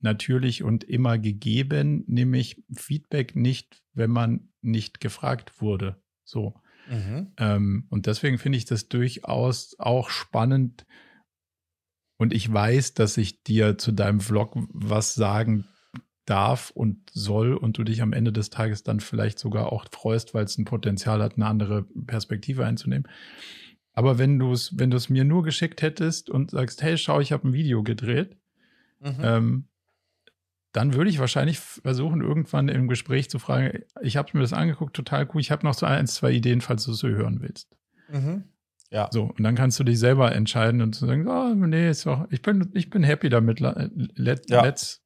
natürlich 0.00 0.62
und 0.62 0.82
immer 0.82 1.18
gegeben, 1.18 2.04
nämlich 2.06 2.64
Feedback 2.74 3.36
nicht, 3.36 3.82
wenn 3.92 4.10
man 4.10 4.48
nicht 4.62 5.00
gefragt 5.00 5.60
wurde. 5.60 6.02
So. 6.24 6.54
Mhm. 6.88 7.32
Ähm, 7.36 7.86
und 7.90 8.06
deswegen 8.06 8.38
finde 8.38 8.56
ich 8.56 8.64
das 8.64 8.88
durchaus 8.88 9.76
auch 9.78 10.08
spannend. 10.08 10.86
Und 12.16 12.32
ich 12.32 12.50
weiß, 12.50 12.94
dass 12.94 13.18
ich 13.18 13.42
dir 13.42 13.76
zu 13.76 13.92
deinem 13.92 14.20
Vlog 14.20 14.56
was 14.72 15.14
sagen 15.14 15.66
darf 16.26 16.70
und 16.70 16.98
soll 17.12 17.54
und 17.54 17.76
du 17.76 17.84
dich 17.84 18.02
am 18.02 18.12
Ende 18.12 18.32
des 18.32 18.50
Tages 18.50 18.82
dann 18.82 19.00
vielleicht 19.00 19.38
sogar 19.38 19.72
auch 19.72 19.86
freust, 19.92 20.34
weil 20.34 20.44
es 20.44 20.56
ein 20.58 20.64
Potenzial 20.64 21.22
hat, 21.22 21.34
eine 21.36 21.46
andere 21.46 21.82
Perspektive 22.06 22.64
einzunehmen. 22.64 23.08
Aber 23.92 24.18
wenn 24.18 24.38
du 24.38 24.52
es, 24.52 24.76
wenn 24.78 24.90
du 24.90 24.96
es 24.96 25.08
mir 25.08 25.24
nur 25.24 25.42
geschickt 25.42 25.82
hättest 25.82 26.30
und 26.30 26.50
sagst, 26.50 26.82
hey, 26.82 26.98
schau, 26.98 27.20
ich 27.20 27.32
habe 27.32 27.48
ein 27.48 27.52
Video 27.52 27.82
gedreht, 27.82 28.36
mhm. 29.00 29.16
ähm, 29.20 29.64
dann 30.72 30.94
würde 30.94 31.08
ich 31.08 31.20
wahrscheinlich 31.20 31.60
versuchen, 31.60 32.20
irgendwann 32.20 32.68
im 32.68 32.88
Gespräch 32.88 33.30
zu 33.30 33.38
fragen, 33.38 33.84
ich 34.02 34.16
habe 34.16 34.30
mir 34.32 34.40
das 34.40 34.52
angeguckt, 34.52 34.96
total 34.96 35.28
cool, 35.32 35.40
ich 35.40 35.52
habe 35.52 35.64
noch 35.64 35.74
so 35.74 35.86
ein, 35.86 36.08
zwei 36.08 36.32
Ideen, 36.32 36.60
falls 36.60 36.84
du 36.84 36.90
es 36.92 36.98
so 36.98 37.08
hören 37.08 37.40
willst. 37.40 37.76
Mhm. 38.08 38.44
Ja. 38.90 39.08
So, 39.12 39.24
und 39.24 39.42
dann 39.42 39.54
kannst 39.54 39.78
du 39.78 39.84
dich 39.84 39.98
selber 39.98 40.32
entscheiden 40.34 40.80
und 40.80 40.94
zu 40.94 41.06
sagen, 41.06 41.28
oh, 41.28 41.54
nee, 41.54 41.88
ist 41.88 42.06
doch, 42.06 42.26
ich 42.30 42.42
bin, 42.42 42.70
ich 42.74 42.90
bin 42.90 43.04
happy 43.04 43.28
damit. 43.28 43.60
Let, 43.60 44.50
ja. 44.50 44.62
Let's 44.62 45.04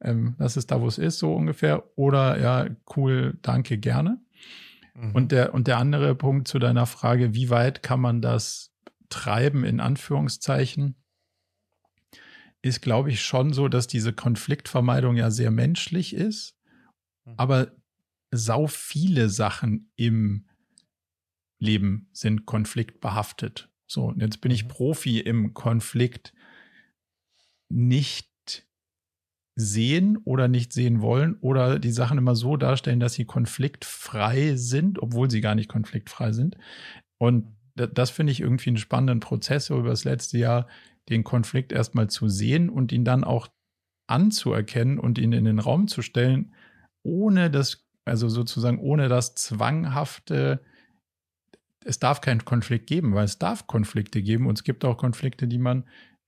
ähm, 0.00 0.34
das 0.38 0.56
ist 0.56 0.70
da, 0.70 0.80
wo 0.80 0.86
es 0.86 0.98
ist, 0.98 1.18
so 1.18 1.34
ungefähr. 1.34 1.84
Oder 1.96 2.40
ja, 2.40 2.68
cool, 2.96 3.38
danke, 3.42 3.78
gerne. 3.78 4.20
Mhm. 4.94 5.12
Und, 5.12 5.32
der, 5.32 5.54
und 5.54 5.66
der 5.66 5.78
andere 5.78 6.14
Punkt 6.14 6.48
zu 6.48 6.58
deiner 6.58 6.86
Frage, 6.86 7.34
wie 7.34 7.50
weit 7.50 7.82
kann 7.82 8.00
man 8.00 8.22
das 8.22 8.72
treiben, 9.08 9.64
in 9.64 9.80
Anführungszeichen, 9.80 10.96
ist, 12.62 12.82
glaube 12.82 13.10
ich, 13.10 13.22
schon 13.22 13.52
so, 13.52 13.68
dass 13.68 13.86
diese 13.86 14.12
Konfliktvermeidung 14.12 15.16
ja 15.16 15.30
sehr 15.30 15.50
menschlich 15.50 16.14
ist, 16.14 16.56
mhm. 17.24 17.34
aber 17.36 17.72
sau 18.30 18.66
viele 18.66 19.28
Sachen 19.28 19.92
im 19.96 20.46
Leben 21.58 22.08
sind 22.12 22.44
konfliktbehaftet. 22.44 23.70
So, 23.86 24.06
und 24.06 24.20
jetzt 24.20 24.40
bin 24.40 24.50
ich 24.50 24.64
mhm. 24.64 24.68
Profi 24.68 25.20
im 25.20 25.54
Konflikt 25.54 26.34
nicht 27.68 28.30
sehen 29.56 30.18
oder 30.24 30.48
nicht 30.48 30.72
sehen 30.72 31.00
wollen 31.00 31.36
oder 31.40 31.78
die 31.78 31.90
Sachen 31.90 32.18
immer 32.18 32.36
so 32.36 32.56
darstellen, 32.58 33.00
dass 33.00 33.14
sie 33.14 33.24
konfliktfrei 33.24 34.54
sind, 34.54 35.02
obwohl 35.02 35.30
sie 35.30 35.40
gar 35.40 35.54
nicht 35.54 35.70
konfliktfrei 35.70 36.32
sind. 36.32 36.56
Und 37.18 37.56
das 37.74 38.10
finde 38.10 38.32
ich 38.32 38.40
irgendwie 38.40 38.70
einen 38.70 38.76
spannenden 38.76 39.20
Prozess 39.20 39.70
über 39.70 39.88
das 39.88 40.04
letzte 40.04 40.38
Jahr, 40.38 40.66
den 41.08 41.24
Konflikt 41.24 41.72
erstmal 41.72 42.08
zu 42.08 42.28
sehen 42.28 42.68
und 42.68 42.92
ihn 42.92 43.04
dann 43.04 43.24
auch 43.24 43.48
anzuerkennen 44.08 44.98
und 44.98 45.18
ihn 45.18 45.32
in 45.32 45.44
den 45.44 45.58
Raum 45.58 45.88
zu 45.88 46.02
stellen, 46.02 46.54
ohne 47.02 47.50
das, 47.50 47.86
also 48.04 48.28
sozusagen 48.28 48.78
ohne 48.78 49.08
das 49.08 49.34
zwanghafte, 49.34 50.60
es 51.84 51.98
darf 51.98 52.20
keinen 52.20 52.44
Konflikt 52.44 52.86
geben, 52.88 53.14
weil 53.14 53.24
es 53.24 53.38
darf 53.38 53.66
Konflikte 53.66 54.22
geben 54.22 54.46
und 54.46 54.58
es 54.58 54.64
gibt 54.64 54.84
auch 54.84 54.96
Konflikte, 54.96 55.48
die 55.48 55.58
man 55.58 55.84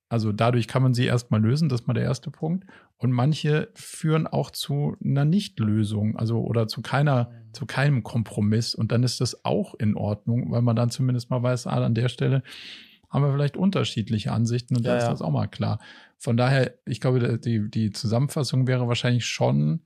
also 0.09 0.33
dadurch 0.33 0.69
kann 0.69 0.83
man 0.83 0.95
sie 0.95 1.05
erstmal 1.05 1.41
lösen, 1.41 1.69
das 1.69 1.83
ist 1.83 1.87
mal 1.87 1.95
der 1.95 2.05
erste 2.05 2.31
Punkt. 2.31 2.67
Und 2.97 3.13
manche 3.13 3.69
führen 3.75 4.27
auch 4.27 4.51
zu 4.51 4.97
einer 5.05 5.25
Nichtlösung, 5.25 6.17
also 6.17 6.41
oder 6.41 6.67
zu 6.67 6.81
keiner, 6.81 7.31
mhm. 7.31 7.55
zu 7.55 7.67
keinem 7.67 8.03
Kompromiss. 8.03 8.75
Und 8.75 8.91
dann 8.91 9.03
ist 9.03 9.21
das 9.21 9.45
auch 9.45 9.75
in 9.75 9.97
Ordnung, 9.97 10.51
weil 10.51 10.63
man 10.63 10.77
dann 10.77 10.91
zumindest 10.91 11.31
mal 11.31 11.43
weiß, 11.43 11.67
ah, 11.67 11.85
an 11.85 11.95
der 11.95 12.09
Stelle 12.09 12.43
haben 13.11 13.23
wir 13.25 13.33
vielleicht 13.33 13.57
unterschiedliche 13.57 14.33
Ansichten 14.33 14.77
und 14.77 14.85
ja, 14.85 14.91
dann 14.91 14.99
ist 14.99 15.05
ja. 15.05 15.11
das 15.11 15.23
auch 15.23 15.31
mal 15.31 15.47
klar. 15.47 15.79
Von 16.19 16.37
daher, 16.37 16.75
ich 16.85 17.01
glaube, 17.01 17.39
die, 17.39 17.71
die 17.71 17.91
Zusammenfassung 17.91 18.67
wäre 18.67 18.89
wahrscheinlich 18.89 19.27
schon, 19.27 19.81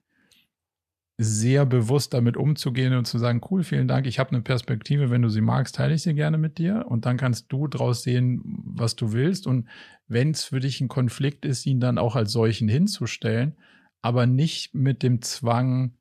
sehr 1.23 1.67
bewusst 1.67 2.15
damit 2.15 2.37
umzugehen 2.37 2.95
und 2.95 3.07
zu 3.07 3.19
sagen, 3.19 3.41
cool, 3.51 3.65
vielen 3.65 3.89
Dank, 3.89 4.07
ich 4.07 4.19
habe 4.19 4.31
eine 4.31 4.43
Perspektive, 4.43 5.11
wenn 5.11 5.23
du 5.23 5.29
sie 5.29 5.41
magst, 5.41 5.77
teile 5.77 5.95
ich 5.95 6.03
sie 6.03 6.15
gerne 6.15 6.39
mit 6.39 6.59
dir 6.59 6.87
und 6.89 7.07
dann 7.07 7.17
kannst 7.17 7.53
du 7.53 7.67
draus 7.67 8.03
sehen, 8.03 8.43
was 8.45 8.97
du 8.97 9.13
willst 9.13 9.47
und 9.47 9.69
wenn 10.09 10.33
es 10.33 10.45
für 10.45 10.61
dich 10.61 10.81
ein 10.81 10.89
Konflikt 10.89 11.45
ist, 11.45 11.67
ihn 11.67 11.81
dann 11.81 11.99
auch 11.99 12.17
als 12.17 12.33
solchen 12.33 12.69
hinzustellen, 12.69 13.57
aber 14.03 14.27
nicht 14.27 14.75
mit 14.75 15.03
dem 15.03 15.23
Zwang, 15.23 15.95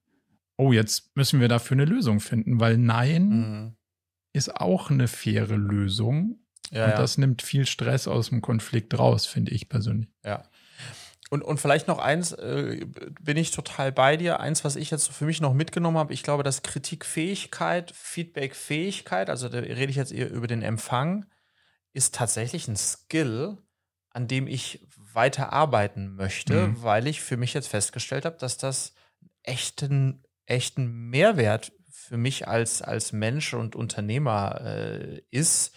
oh, 0.57 0.73
jetzt 0.73 1.15
müssen 1.15 1.39
wir 1.39 1.47
dafür 1.47 1.75
eine 1.75 1.85
Lösung 1.85 2.19
finden, 2.19 2.59
weil 2.59 2.77
Nein 2.77 3.29
mhm. 3.29 3.75
ist 4.33 4.55
auch 4.55 4.89
eine 4.89 5.07
faire 5.07 5.57
Lösung 5.57 6.39
ja, 6.71 6.85
und 6.85 6.91
ja. 6.91 6.97
das 6.97 7.17
nimmt 7.17 7.41
viel 7.41 7.65
Stress 7.65 8.07
aus 8.07 8.29
dem 8.29 8.41
Konflikt 8.41 8.97
raus, 8.97 9.25
finde 9.25 9.51
ich 9.51 9.69
persönlich. 9.69 10.09
Ja. 10.23 10.43
Und, 11.31 11.43
und 11.43 11.61
vielleicht 11.61 11.87
noch 11.87 11.97
eins, 11.97 12.33
äh, 12.33 12.85
bin 13.21 13.37
ich 13.37 13.51
total 13.51 13.93
bei 13.93 14.17
dir. 14.17 14.41
Eins, 14.41 14.65
was 14.65 14.75
ich 14.75 14.91
jetzt 14.91 15.13
für 15.13 15.23
mich 15.23 15.39
noch 15.39 15.53
mitgenommen 15.53 15.97
habe, 15.97 16.13
ich 16.13 16.23
glaube, 16.23 16.43
dass 16.43 16.61
Kritikfähigkeit, 16.61 17.93
Feedbackfähigkeit, 17.95 19.29
also 19.29 19.47
da 19.47 19.59
rede 19.59 19.89
ich 19.89 19.95
jetzt 19.95 20.11
eher 20.11 20.29
über 20.29 20.47
den 20.47 20.61
Empfang, 20.61 21.25
ist 21.93 22.15
tatsächlich 22.15 22.67
ein 22.67 22.75
Skill, 22.75 23.57
an 24.09 24.27
dem 24.27 24.45
ich 24.45 24.85
weiter 25.13 25.53
arbeiten 25.53 26.15
möchte, 26.15 26.67
mhm. 26.67 26.83
weil 26.83 27.07
ich 27.07 27.21
für 27.21 27.37
mich 27.37 27.53
jetzt 27.53 27.69
festgestellt 27.69 28.25
habe, 28.25 28.37
dass 28.37 28.57
das 28.57 28.93
echten, 29.41 30.25
echten 30.45 31.09
Mehrwert 31.09 31.71
für 31.89 32.17
mich 32.17 32.49
als, 32.49 32.81
als 32.81 33.13
Mensch 33.13 33.53
und 33.53 33.77
Unternehmer 33.77 34.59
äh, 34.59 35.21
ist 35.31 35.73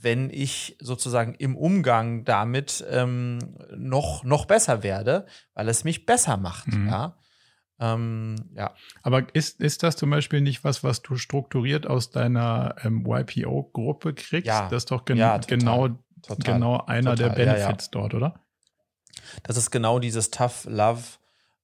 wenn 0.00 0.30
ich 0.30 0.76
sozusagen 0.80 1.34
im 1.34 1.56
Umgang 1.56 2.24
damit 2.24 2.84
ähm, 2.90 3.38
noch, 3.76 4.24
noch 4.24 4.46
besser 4.46 4.82
werde, 4.82 5.26
weil 5.54 5.68
es 5.68 5.84
mich 5.84 6.06
besser 6.06 6.36
macht. 6.36 6.68
Mhm. 6.68 6.88
Ja. 6.88 7.16
Ähm, 7.78 8.36
ja. 8.54 8.74
Aber 9.02 9.34
ist, 9.34 9.60
ist 9.60 9.82
das 9.82 9.96
zum 9.96 10.10
Beispiel 10.10 10.40
nicht 10.40 10.62
was, 10.62 10.84
was 10.84 11.02
du 11.02 11.16
strukturiert 11.16 11.86
aus 11.86 12.10
deiner 12.10 12.76
ähm, 12.84 13.04
YPO-Gruppe 13.06 14.14
kriegst? 14.14 14.46
Ja. 14.46 14.68
Das 14.68 14.84
ist 14.84 14.90
doch 14.90 15.04
gen 15.04 15.16
ja, 15.16 15.38
total, 15.38 15.58
genau, 15.58 15.88
total, 16.22 16.54
genau 16.54 16.80
einer 16.86 17.16
total, 17.16 17.34
der 17.34 17.44
Benefits 17.44 17.86
ja, 17.86 17.90
dort, 17.90 18.14
oder? 18.14 18.40
Das 19.42 19.56
ist 19.56 19.70
genau 19.70 19.98
dieses 19.98 20.30
Tough 20.30 20.64
Love. 20.68 21.02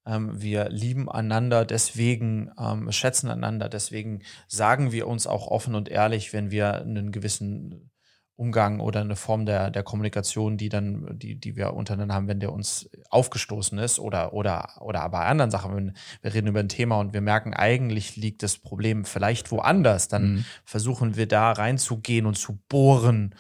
Ähm, 0.07 0.41
wir 0.41 0.69
lieben 0.71 1.09
einander, 1.09 1.65
deswegen 1.65 2.51
ähm, 2.59 2.91
schätzen 2.91 3.29
einander, 3.29 3.69
deswegen 3.69 4.23
sagen 4.49 4.91
wir 4.91 5.07
uns 5.07 5.27
auch 5.27 5.47
offen 5.47 5.75
und 5.75 5.89
ehrlich, 5.89 6.33
wenn 6.33 6.51
wir 6.51 6.81
einen 6.81 7.13
gewissen 7.13 7.91
Umgang 8.39 8.79
oder 8.79 9.01
eine 9.01 9.17
Form 9.17 9.47
der, 9.47 9.69
der 9.73 9.83
Kommunikation, 9.83 10.57
die 10.57 10.69
dann, 10.69 11.19
die, 11.19 11.35
die 11.35 11.57
wir 11.57 11.75
untereinander 11.75 12.15
haben, 12.15 12.29
wenn 12.29 12.39
der 12.39 12.53
uns 12.53 12.89
aufgestoßen 13.11 13.77
ist 13.79 13.99
oder, 13.99 14.33
oder, 14.33 14.81
oder 14.81 15.09
bei 15.09 15.25
anderen 15.25 15.51
Sachen, 15.51 15.75
wenn 15.75 15.97
wir 16.23 16.35
reden 16.35 16.47
über 16.47 16.61
ein 16.61 16.69
Thema 16.69 17.01
und 17.01 17.13
wir 17.13 17.21
merken, 17.21 17.53
eigentlich 17.53 18.15
liegt 18.15 18.45
das 18.45 18.57
Problem 18.57 19.05
vielleicht 19.05 19.51
woanders, 19.51 20.07
dann 20.07 20.35
mhm. 20.35 20.45
versuchen 20.65 21.17
wir 21.17 21.27
da 21.27 21.51
reinzugehen 21.51 22.27
und 22.27 22.39
zu 22.39 22.61
bohren, 22.69 23.35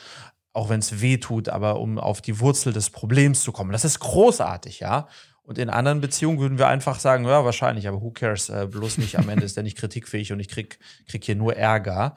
auch 0.52 0.68
wenn 0.68 0.80
es 0.80 1.00
weh 1.00 1.18
tut, 1.18 1.48
aber 1.48 1.78
um 1.78 1.98
auf 1.98 2.20
die 2.20 2.40
Wurzel 2.40 2.72
des 2.72 2.90
Problems 2.90 3.42
zu 3.42 3.52
kommen. 3.52 3.70
Das 3.70 3.84
ist 3.84 4.00
großartig, 4.00 4.80
ja. 4.80 5.06
Und 5.48 5.56
in 5.56 5.70
anderen 5.70 6.02
Beziehungen 6.02 6.40
würden 6.40 6.58
wir 6.58 6.68
einfach 6.68 7.00
sagen, 7.00 7.24
ja, 7.24 7.42
wahrscheinlich, 7.42 7.88
aber 7.88 8.02
who 8.02 8.10
cares? 8.10 8.50
Äh, 8.50 8.66
bloß 8.70 8.98
nicht 8.98 9.18
am 9.18 9.30
Ende 9.30 9.46
ist 9.46 9.56
der 9.56 9.62
nicht 9.62 9.78
kritikfähig 9.78 10.30
und 10.30 10.40
ich 10.40 10.48
krieg, 10.48 10.78
krieg 11.08 11.24
hier 11.24 11.36
nur 11.36 11.56
Ärger. 11.56 12.16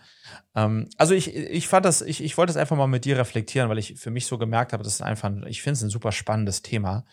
Ähm, 0.53 0.89
also 0.97 1.13
ich, 1.13 1.33
ich 1.33 1.69
fand 1.69 1.85
das, 1.85 2.01
ich, 2.01 2.21
ich 2.21 2.37
wollte 2.37 2.51
das 2.51 2.57
einfach 2.57 2.75
mal 2.75 2.87
mit 2.87 3.05
dir 3.05 3.17
reflektieren, 3.17 3.69
weil 3.69 3.77
ich 3.77 3.97
für 3.97 4.11
mich 4.11 4.25
so 4.25 4.37
gemerkt 4.37 4.73
habe, 4.73 4.83
das 4.83 4.95
ist 4.95 5.01
einfach, 5.01 5.31
ich 5.45 5.61
finde 5.61 5.75
es 5.75 5.81
ein 5.81 5.89
super 5.89 6.11
spannendes 6.11 6.61
Thema. 6.61 7.05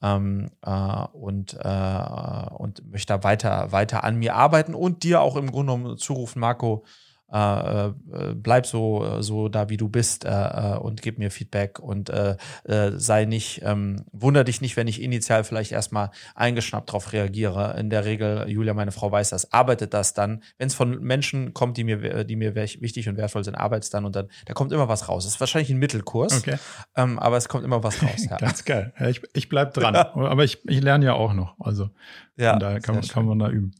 Ähm, 0.00 0.50
äh, 0.62 0.70
und, 1.12 1.58
äh, 1.60 2.46
und 2.56 2.90
möchte 2.90 3.12
da 3.12 3.22
weiter, 3.22 3.70
weiter 3.70 4.04
an 4.04 4.16
mir 4.16 4.36
arbeiten 4.36 4.74
und 4.74 5.02
dir 5.02 5.20
auch 5.20 5.36
im 5.36 5.50
Grunde 5.50 5.74
genommen 5.74 5.98
zurufen, 5.98 6.40
Marco, 6.40 6.86
äh, 7.32 7.86
äh, 7.88 7.92
bleib 8.34 8.66
so, 8.66 9.20
so 9.20 9.48
da, 9.48 9.68
wie 9.68 9.76
du 9.76 9.88
bist 9.88 10.24
äh, 10.24 10.30
äh 10.30 10.78
und 10.78 11.02
gib 11.02 11.18
mir 11.18 11.30
Feedback 11.30 11.78
und 11.78 12.08
äh, 12.10 12.36
äh, 12.64 12.92
sei 12.96 13.24
nicht, 13.26 13.60
ähm, 13.64 14.04
wunder 14.12 14.44
dich 14.44 14.60
nicht, 14.60 14.76
wenn 14.76 14.88
ich 14.88 15.02
initial 15.02 15.44
vielleicht 15.44 15.72
erstmal 15.72 16.10
eingeschnappt 16.34 16.88
darauf 16.88 17.12
reagiere. 17.12 17.76
In 17.78 17.90
der 17.90 18.04
Regel, 18.04 18.48
Julia, 18.48 18.74
meine 18.74 18.92
Frau 18.92 19.12
weiß 19.12 19.30
das, 19.30 19.52
arbeitet 19.52 19.92
das 19.92 20.14
dann. 20.14 20.42
Wenn 20.56 20.68
es 20.68 20.74
von 20.74 21.00
Menschen 21.02 21.52
kommt, 21.52 21.76
die 21.76 21.84
mir, 21.84 22.24
die 22.24 22.36
mir 22.36 22.54
wichtig 22.54 23.08
und 23.08 23.16
wertvoll 23.16 23.44
sind, 23.44 23.54
arbeitet 23.56 23.92
dann 23.92 24.04
und 24.04 24.16
dann, 24.16 24.28
da 24.46 24.54
kommt 24.54 24.72
immer 24.72 24.88
was 24.88 25.08
raus. 25.08 25.24
Das 25.24 25.34
ist 25.34 25.40
wahrscheinlich 25.40 25.70
ein 25.70 25.78
Mittelkurs, 25.78 26.38
okay. 26.38 26.56
ähm, 26.96 27.18
aber 27.18 27.36
es 27.36 27.48
kommt 27.48 27.64
immer 27.64 27.82
was 27.82 28.02
raus. 28.02 28.26
Ja. 28.28 28.36
Ganz 28.38 28.64
geil. 28.64 28.92
Ja, 28.98 29.08
ich, 29.08 29.22
ich 29.34 29.48
bleib 29.48 29.74
dran. 29.74 29.94
aber 29.94 30.44
ich, 30.44 30.66
ich 30.66 30.80
lerne 30.80 31.04
ja 31.04 31.12
auch 31.12 31.34
noch. 31.34 31.56
Also 31.58 31.90
ja, 32.36 32.56
da 32.58 32.78
kann, 32.80 33.00
kann 33.02 33.26
man 33.26 33.38
da 33.38 33.48
üben. 33.48 33.72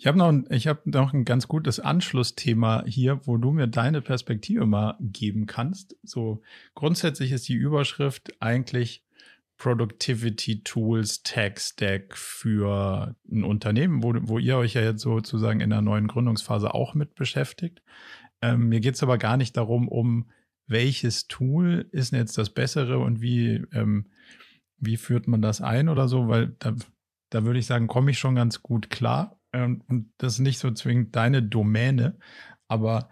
Ich 0.00 0.06
habe 0.06 0.16
noch, 0.16 0.28
ein, 0.28 0.46
ich 0.50 0.68
hab 0.68 0.86
noch 0.86 1.12
ein 1.12 1.24
ganz 1.24 1.48
gutes 1.48 1.80
Anschlussthema 1.80 2.84
hier, 2.86 3.26
wo 3.26 3.36
du 3.36 3.50
mir 3.50 3.66
deine 3.66 4.00
Perspektive 4.00 4.64
mal 4.64 4.96
geben 5.00 5.46
kannst. 5.46 5.96
So 6.04 6.40
grundsätzlich 6.76 7.32
ist 7.32 7.48
die 7.48 7.54
Überschrift 7.54 8.32
eigentlich 8.40 9.04
Productivity 9.56 10.62
Tools 10.62 11.24
Tech 11.24 11.58
Stack 11.58 12.16
für 12.16 13.16
ein 13.28 13.42
Unternehmen, 13.42 14.04
wo, 14.04 14.14
wo 14.20 14.38
ihr 14.38 14.56
euch 14.56 14.74
ja 14.74 14.82
jetzt 14.82 15.02
sozusagen 15.02 15.60
in 15.60 15.70
der 15.70 15.82
neuen 15.82 16.06
Gründungsphase 16.06 16.72
auch 16.72 16.94
mit 16.94 17.16
beschäftigt. 17.16 17.82
Ähm, 18.40 18.68
mir 18.68 18.78
geht 18.78 18.94
es 18.94 19.02
aber 19.02 19.18
gar 19.18 19.36
nicht 19.36 19.56
darum, 19.56 19.88
um 19.88 20.30
welches 20.68 21.26
Tool 21.26 21.88
ist 21.90 22.12
jetzt 22.12 22.38
das 22.38 22.50
bessere 22.50 23.00
und 23.00 23.20
wie, 23.20 23.64
ähm, 23.72 24.06
wie 24.76 24.96
führt 24.96 25.26
man 25.26 25.42
das 25.42 25.60
ein 25.60 25.88
oder 25.88 26.06
so, 26.06 26.28
weil 26.28 26.54
da, 26.60 26.76
da 27.30 27.44
würde 27.44 27.58
ich 27.58 27.66
sagen, 27.66 27.88
komme 27.88 28.12
ich 28.12 28.18
schon 28.20 28.36
ganz 28.36 28.62
gut 28.62 28.90
klar. 28.90 29.37
Ähm, 29.58 29.82
und 29.88 30.12
das 30.18 30.34
ist 30.34 30.40
nicht 30.40 30.58
so 30.58 30.70
zwingend 30.70 31.16
deine 31.16 31.42
Domäne, 31.42 32.18
aber 32.68 33.08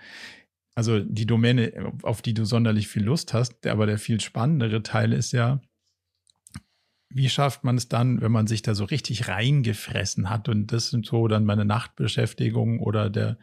also 0.74 1.00
die 1.00 1.26
Domäne, 1.26 1.92
auf 2.02 2.22
die 2.22 2.34
du 2.34 2.44
sonderlich 2.44 2.88
viel 2.88 3.04
Lust 3.04 3.32
hast, 3.32 3.66
aber 3.66 3.86
der 3.86 3.98
viel 3.98 4.20
spannendere 4.20 4.82
Teil 4.82 5.12
ist 5.12 5.32
ja, 5.32 5.60
wie 7.08 7.30
schafft 7.30 7.64
man 7.64 7.76
es 7.76 7.88
dann, 7.88 8.20
wenn 8.20 8.32
man 8.32 8.46
sich 8.46 8.60
da 8.60 8.74
so 8.74 8.84
richtig 8.84 9.28
reingefressen 9.28 10.28
hat? 10.28 10.50
Und 10.50 10.72
das 10.72 10.90
sind 10.90 11.06
so 11.06 11.28
dann 11.28 11.46
meine 11.46 11.64
Nachtbeschäftigung 11.64 12.80
oder 12.80 13.08
der, 13.08 13.38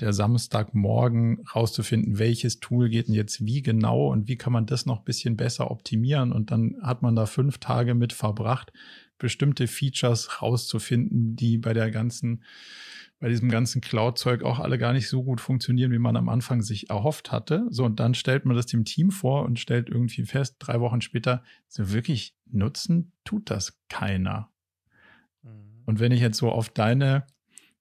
der 0.00 0.14
Samstagmorgen 0.14 1.44
rauszufinden, 1.54 2.18
welches 2.18 2.60
Tool 2.60 2.88
geht 2.88 3.08
denn 3.08 3.14
jetzt 3.14 3.44
wie 3.44 3.60
genau 3.60 4.10
und 4.10 4.28
wie 4.28 4.36
kann 4.36 4.54
man 4.54 4.64
das 4.64 4.86
noch 4.86 5.00
ein 5.00 5.04
bisschen 5.04 5.36
besser 5.36 5.70
optimieren? 5.70 6.32
Und 6.32 6.50
dann 6.50 6.76
hat 6.80 7.02
man 7.02 7.16
da 7.16 7.26
fünf 7.26 7.58
Tage 7.58 7.94
mit 7.94 8.14
verbracht, 8.14 8.72
bestimmte 9.18 9.66
Features 9.66 10.40
rauszufinden, 10.40 11.36
die 11.36 11.58
bei 11.58 11.72
der 11.72 11.90
ganzen, 11.90 12.44
bei 13.18 13.28
diesem 13.28 13.48
ganzen 13.48 13.80
Cloud-Zeug 13.80 14.42
auch 14.42 14.60
alle 14.60 14.78
gar 14.78 14.92
nicht 14.92 15.08
so 15.08 15.22
gut 15.24 15.40
funktionieren, 15.40 15.92
wie 15.92 15.98
man 15.98 16.16
am 16.16 16.28
Anfang 16.28 16.62
sich 16.62 16.90
erhofft 16.90 17.32
hatte. 17.32 17.66
So, 17.70 17.84
und 17.84 18.00
dann 18.00 18.14
stellt 18.14 18.44
man 18.44 18.56
das 18.56 18.66
dem 18.66 18.84
Team 18.84 19.10
vor 19.10 19.44
und 19.44 19.58
stellt 19.58 19.88
irgendwie 19.88 20.24
fest, 20.24 20.56
drei 20.58 20.80
Wochen 20.80 21.00
später, 21.00 21.42
so 21.66 21.92
wirklich 21.92 22.36
nutzen 22.46 23.12
tut 23.24 23.50
das 23.50 23.80
keiner. 23.88 24.50
Mhm. 25.42 25.82
Und 25.86 26.00
wenn 26.00 26.12
ich 26.12 26.20
jetzt 26.20 26.38
so 26.38 26.50
auf 26.50 26.68
deine 26.68 27.26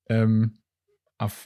ähm, 0.10 0.58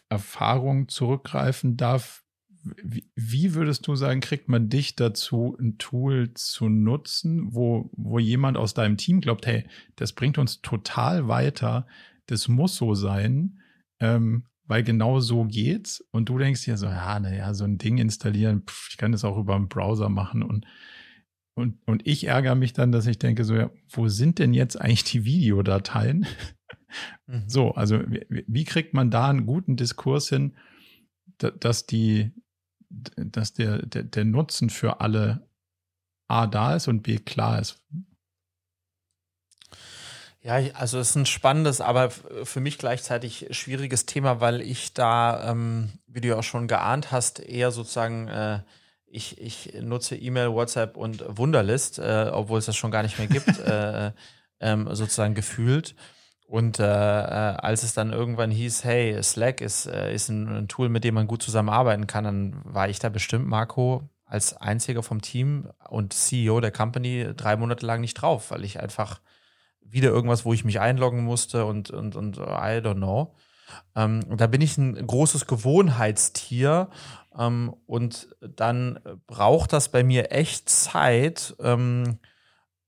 Erfahrung 0.10 0.88
zurückgreifen 0.90 1.78
darf, 1.78 2.21
wie 2.64 3.54
würdest 3.54 3.88
du 3.88 3.96
sagen, 3.96 4.22
kriegt 4.22 4.48
man 4.48 4.70
dich 4.70 4.96
dazu, 4.96 5.58
ein 5.60 5.78
Tool 5.78 6.34
zu 6.34 6.70
nutzen, 6.70 7.54
wo, 7.54 7.90
wo 7.94 8.20
jemand 8.20 8.58
aus 8.58 8.74
deinem 8.74 8.98
Team 8.98 9.22
glaubt, 9.22 9.48
hey, 9.48 9.66
das 9.96 10.14
bringt 10.14 10.38
uns 10.38 10.62
total 10.62 11.28
weiter, 11.28 11.88
das 12.28 12.48
muss 12.48 12.76
so 12.76 12.94
sein, 12.94 13.60
ähm, 14.00 14.46
weil 14.66 14.84
genau 14.84 15.20
so 15.20 15.46
geht's. 15.46 16.06
Und 16.12 16.30
du 16.30 16.38
denkst 16.38 16.64
dir 16.64 16.78
so, 16.78 16.86
ja, 16.86 17.20
naja, 17.20 17.54
so 17.54 17.64
ein 17.64 17.78
Ding 17.78 17.98
installieren, 17.98 18.64
pff, 18.66 18.90
ich 18.92 18.98
kann 18.98 19.12
das 19.12 19.26
auch 19.26 19.38
über 19.38 19.56
einen 19.56 19.68
Browser 19.68 20.10
machen. 20.10 20.44
Und, 20.44 20.66
und, 21.56 21.80
und 21.86 22.08
ich 22.08 22.28
ärgere 22.28 22.56
mich 22.56 22.74
dann, 22.74 22.92
dass 22.92 23.08
ich 23.08 23.20
denke, 23.20 23.44
so, 23.44 23.56
ja, 23.56 23.72
wo 23.90 24.08
sind 24.08 24.40
denn 24.40 24.54
jetzt 24.54 24.80
eigentlich 24.80 25.04
die 25.04 25.26
Videodateien? 25.26 26.26
Mhm. 27.28 27.44
So, 27.48 27.72
also 27.72 28.00
wie, 28.10 28.46
wie 28.48 28.64
kriegt 28.66 28.94
man 28.94 29.12
da 29.12 29.30
einen 29.30 29.46
guten 29.46 29.76
Diskurs 29.76 30.30
hin, 30.30 30.56
dass 31.38 31.86
die, 31.86 32.32
dass 33.16 33.54
der, 33.54 33.86
der, 33.86 34.04
der 34.04 34.26
Nutzen 34.26 34.70
für 34.70 35.02
alle 35.02 35.48
A 36.28 36.48
da 36.48 36.76
ist 36.76 36.88
und 36.88 37.04
B 37.04 37.18
klar 37.18 37.60
ist. 37.60 37.82
Ja, 40.44 40.56
also 40.74 40.98
es 40.98 41.12
ist 41.12 41.16
ein 41.16 41.26
spannendes, 41.28 41.82
aber 41.82 42.10
für 42.10 42.60
mich 42.62 42.80
gleichzeitig 42.80 43.48
schwieriges 43.52 44.08
Thema, 44.08 44.42
weil 44.42 44.62
ich 44.62 44.94
da, 44.94 45.52
ähm, 45.52 45.92
wie 46.08 46.22
du 46.22 46.30
ja 46.30 46.38
auch 46.38 46.44
schon 46.44 46.68
geahnt 46.68 47.12
hast, 47.12 47.40
eher 47.40 47.70
sozusagen, 47.70 48.28
äh, 48.28 48.62
ich, 49.06 49.40
ich 49.40 49.74
nutze 49.82 50.16
E-Mail, 50.16 50.52
WhatsApp 50.52 50.98
und 50.98 51.24
Wunderlist, 51.28 52.00
äh, 52.00 52.32
obwohl 52.32 52.58
es 52.58 52.66
das 52.66 52.76
schon 52.76 52.90
gar 52.90 53.04
nicht 53.04 53.20
mehr 53.20 53.28
gibt, 53.28 53.60
äh, 53.60 54.12
ähm, 54.60 54.88
sozusagen 54.96 55.36
gefühlt. 55.36 55.96
Und 56.52 56.80
äh, 56.80 56.84
äh, 56.84 57.56
als 57.62 57.84
es 57.84 57.94
dann 57.94 58.12
irgendwann 58.12 58.52
hieß, 58.52 58.84
hey, 58.84 59.24
Slack 59.24 59.62
ist, 59.62 59.86
äh, 59.86 60.14
ist 60.14 60.28
ein, 60.28 60.68
Tool, 60.68 60.90
mit 60.90 61.06
dem 61.06 61.16
man 61.16 61.26
gut 61.26 61.42
zusammenarbeiten 61.42 62.08
kann, 62.08 62.26
dann 62.26 62.62
war 62.66 62.90
ich 62.90 63.00
da 63.00 63.08
bestimmt, 63.08 63.48
Marco, 63.48 64.10
als 64.26 64.58
einziger 64.58 65.02
vom 65.02 65.22
Team 65.22 65.70
und 65.88 66.12
CEO 66.12 66.60
der 66.60 66.74
Company 66.74 67.30
drei 67.38 67.56
Monate 67.56 67.86
lang 67.86 68.02
nicht 68.02 68.16
drauf, 68.16 68.52
weil 68.52 68.66
ich 68.66 68.82
einfach 68.82 69.22
wieder 69.80 70.10
irgendwas, 70.10 70.44
wo 70.44 70.52
ich 70.52 70.66
mich 70.66 70.82
einloggen 70.82 71.24
musste 71.24 71.64
und, 71.64 71.90
und, 71.90 72.18
und 72.18 72.36
I 72.36 72.82
don't 72.82 72.96
know. 72.96 73.34
Ähm, 73.96 74.20
da 74.36 74.48
bin 74.48 74.60
ich 74.60 74.78
ein 74.78 75.08
großes 75.08 75.48
Gewohnheitstier 75.48 76.90
ähm, 77.40 77.74
und 77.86 78.28
dann 78.42 79.00
braucht 79.26 79.72
das 79.72 79.88
bei 79.88 80.04
mir 80.04 80.34
echt 80.34 80.68
Zeit, 80.68 81.56
ähm, 81.62 82.20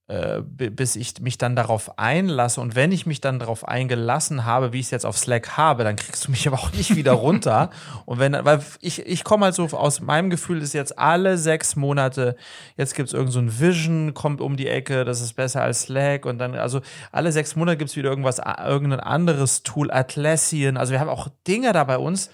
äh, 0.10 0.42
bis 0.42 0.98
ich 0.98 1.22
mich 1.22 1.38
dann 1.38 1.56
darauf 1.56 1.98
einlasse. 1.98 2.60
Und 2.60 2.76
wenn 2.76 2.92
ich 2.92 3.06
mich 3.06 3.22
dann 3.22 3.40
darauf 3.40 3.66
eingelassen 3.66 4.44
habe, 4.44 4.74
wie 4.74 4.80
ich 4.80 4.88
es 4.88 4.92
jetzt 4.92 5.06
auf 5.06 5.18
Slack 5.18 5.56
habe, 5.56 5.86
dann 5.86 5.96
kriegst 5.96 6.28
du 6.28 6.32
mich 6.32 6.46
aber 6.50 6.60
auch 6.60 6.74
nicht 6.74 6.98
wieder 6.98 7.14
runter. 7.14 7.70
Und 8.06 8.20
wenn, 8.20 8.34
weil 8.34 8.60
ich, 8.82 9.06
ich 9.06 9.24
komme 9.24 9.46
halt 9.46 9.56
so 9.56 9.64
aus 9.68 10.02
meinem 10.02 10.30
Gefühl, 10.30 10.62
ist 10.62 10.74
jetzt 10.74 11.00
alle 11.00 11.38
sechs 11.38 11.78
Monate, 11.78 12.36
jetzt 12.76 12.96
gibt 12.96 13.08
es 13.08 13.14
irgend 13.14 13.32
so 13.32 13.42
Vision, 13.60 14.14
kommt 14.14 14.42
um 14.42 14.58
die 14.58 14.68
Ecke, 14.68 15.06
das 15.06 15.22
ist 15.22 15.34
besser 15.34 15.62
als 15.62 15.84
Slack. 15.84 16.26
Und 16.26 16.38
dann, 16.38 16.56
also 16.56 16.82
alle 17.14 17.32
sechs 17.32 17.56
Monate 17.56 17.78
gibt 17.78 17.92
es 17.92 17.96
wieder 17.96 18.10
irgendwas, 18.10 18.40
irgendein 18.40 19.00
anderes 19.00 19.64
Tool, 19.64 19.90
Atlassian. 19.90 20.76
Also 20.76 20.92
wir 20.92 21.00
haben 21.00 21.10
auch 21.10 21.30
Dinge 21.48 21.72
da 21.72 21.86
bei 21.86 21.98
uns 21.98 22.30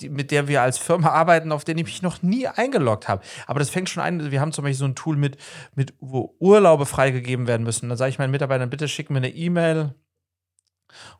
die, 0.00 0.08
mit 0.08 0.30
der 0.30 0.48
wir 0.48 0.62
als 0.62 0.78
Firma 0.78 1.10
arbeiten, 1.10 1.52
auf 1.52 1.64
den 1.64 1.78
ich 1.78 1.84
mich 1.84 2.02
noch 2.02 2.22
nie 2.22 2.46
eingeloggt 2.46 3.08
habe. 3.08 3.22
Aber 3.46 3.58
das 3.58 3.70
fängt 3.70 3.88
schon 3.88 4.02
an, 4.02 4.30
wir 4.30 4.40
haben 4.40 4.52
zum 4.52 4.64
Beispiel 4.64 4.78
so 4.78 4.84
ein 4.84 4.94
Tool 4.94 5.16
mit, 5.16 5.36
mit 5.74 5.94
wo 6.00 6.34
Urlaube 6.38 6.86
freigegeben 6.86 7.46
werden 7.46 7.64
müssen. 7.64 7.88
Dann 7.88 7.98
sage 7.98 8.10
ich 8.10 8.18
meinen 8.18 8.30
Mitarbeitern, 8.30 8.70
bitte 8.70 8.88
schick 8.88 9.10
mir 9.10 9.18
eine 9.18 9.30
E-Mail. 9.30 9.94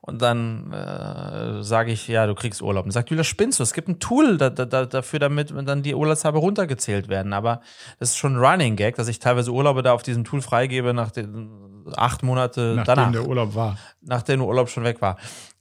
Und 0.01 0.23
dann 0.23 0.73
äh, 0.73 1.63
sage 1.63 1.93
ich, 1.93 2.09
ja, 2.09 2.27
du 2.27 2.35
kriegst 2.35 2.63
Urlaub. 2.63 2.87
Und 2.87 2.91
sagt 2.91 3.11
Julia, 3.11 3.25
spinnst 3.25 3.59
du? 3.59 3.63
Es 3.63 3.75
gibt 3.75 3.89
ein 3.89 4.01
Tool 4.01 4.39
da, 4.39 4.49
da, 4.51 4.87
dafür, 4.87 5.19
damit 5.19 5.53
dann 5.69 5.83
die 5.83 5.95
Urlaubstage 5.95 6.39
runtergezählt 6.39 7.09
werden. 7.09 7.33
Aber 7.33 7.61
das 7.99 8.11
ist 8.11 8.17
schon 8.17 8.37
ein 8.37 8.45
Running 8.45 8.77
Gag, 8.77 8.97
dass 8.97 9.09
ich 9.09 9.19
teilweise 9.19 9.53
Urlaube 9.53 9.83
da 9.83 9.93
auf 9.93 10.03
diesem 10.03 10.25
Tool 10.25 10.41
freigebe 10.41 10.95
nach 10.95 11.11
den 11.11 11.85
acht 11.97 12.23
Monate 12.23 12.75
Nachdem 12.77 12.95
danach. 12.95 13.13
der 13.13 13.27
Urlaub 13.27 13.55
war. 13.55 13.79
Nachdem 14.01 14.41
der 14.41 14.49
Urlaub 14.49 14.69
schon 14.69 14.85
weg 14.85 15.01
war. 15.01 15.19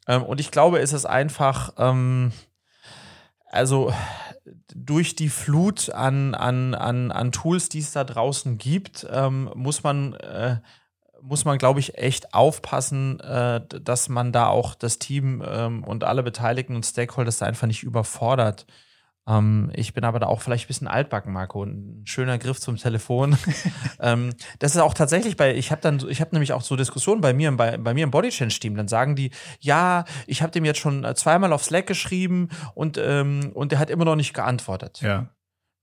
Ähm, 0.07 0.23
und 0.23 0.39
ich 0.39 0.51
glaube, 0.51 0.79
es 0.79 0.93
ist 0.93 1.05
einfach, 1.05 1.73
ähm, 1.77 2.31
also 3.57 3.91
durch 4.73 5.15
die 5.15 5.29
Flut 5.29 5.89
an, 5.89 6.35
an, 6.35 6.75
an, 6.75 7.11
an 7.11 7.31
Tools, 7.31 7.69
die 7.69 7.79
es 7.79 7.91
da 7.91 8.03
draußen 8.03 8.57
gibt, 8.57 9.05
ähm, 9.11 9.49
muss 9.55 9.83
man, 9.83 10.13
äh, 10.13 10.57
muss 11.21 11.43
man, 11.43 11.57
glaube 11.57 11.79
ich, 11.79 11.97
echt 11.97 12.33
aufpassen, 12.33 13.19
äh, 13.19 13.61
dass 13.67 14.09
man 14.09 14.31
da 14.31 14.47
auch 14.47 14.75
das 14.75 14.99
Team 14.99 15.43
ähm, 15.45 15.83
und 15.83 16.03
alle 16.03 16.23
Beteiligten 16.23 16.75
und 16.75 16.85
Stakeholders 16.85 17.39
da 17.39 17.47
einfach 17.47 17.67
nicht 17.67 17.83
überfordert. 17.83 18.67
Ähm, 19.27 19.69
ich 19.73 19.93
bin 19.93 20.03
aber 20.03 20.19
da 20.19 20.27
auch 20.27 20.41
vielleicht 20.41 20.65
ein 20.65 20.67
bisschen 20.67 20.87
altbacken, 20.87 21.33
Marco. 21.33 21.63
Ein 21.63 22.03
schöner 22.05 22.37
Griff 22.37 22.59
zum 22.59 22.77
Telefon. 22.77 23.37
ähm, 23.99 24.33
das 24.59 24.75
ist 24.75 24.81
auch 24.81 24.93
tatsächlich 24.93 25.35
bei, 25.35 25.53
ich 25.53 25.71
habe 25.71 25.81
dann, 25.81 26.03
ich 26.09 26.21
habe 26.21 26.33
nämlich 26.33 26.53
auch 26.53 26.61
so 26.61 26.75
Diskussionen 26.75 27.21
bei 27.21 27.33
mir, 27.33 27.51
bei, 27.51 27.77
bei 27.77 27.93
mir 27.93 28.05
im 28.05 28.11
Body 28.11 28.29
Change 28.29 28.59
Team. 28.59 28.75
Dann 28.75 28.87
sagen 28.87 29.15
die, 29.15 29.31
ja, 29.59 30.05
ich 30.25 30.41
habe 30.41 30.51
dem 30.51 30.65
jetzt 30.65 30.79
schon 30.79 31.05
zweimal 31.15 31.51
auf 31.51 31.63
Slack 31.63 31.87
geschrieben 31.87 32.49
und, 32.73 32.97
ähm, 32.97 33.51
und 33.53 33.71
der 33.71 33.79
hat 33.79 33.89
immer 33.89 34.05
noch 34.05 34.15
nicht 34.15 34.33
geantwortet. 34.33 35.01
Ja. 35.01 35.29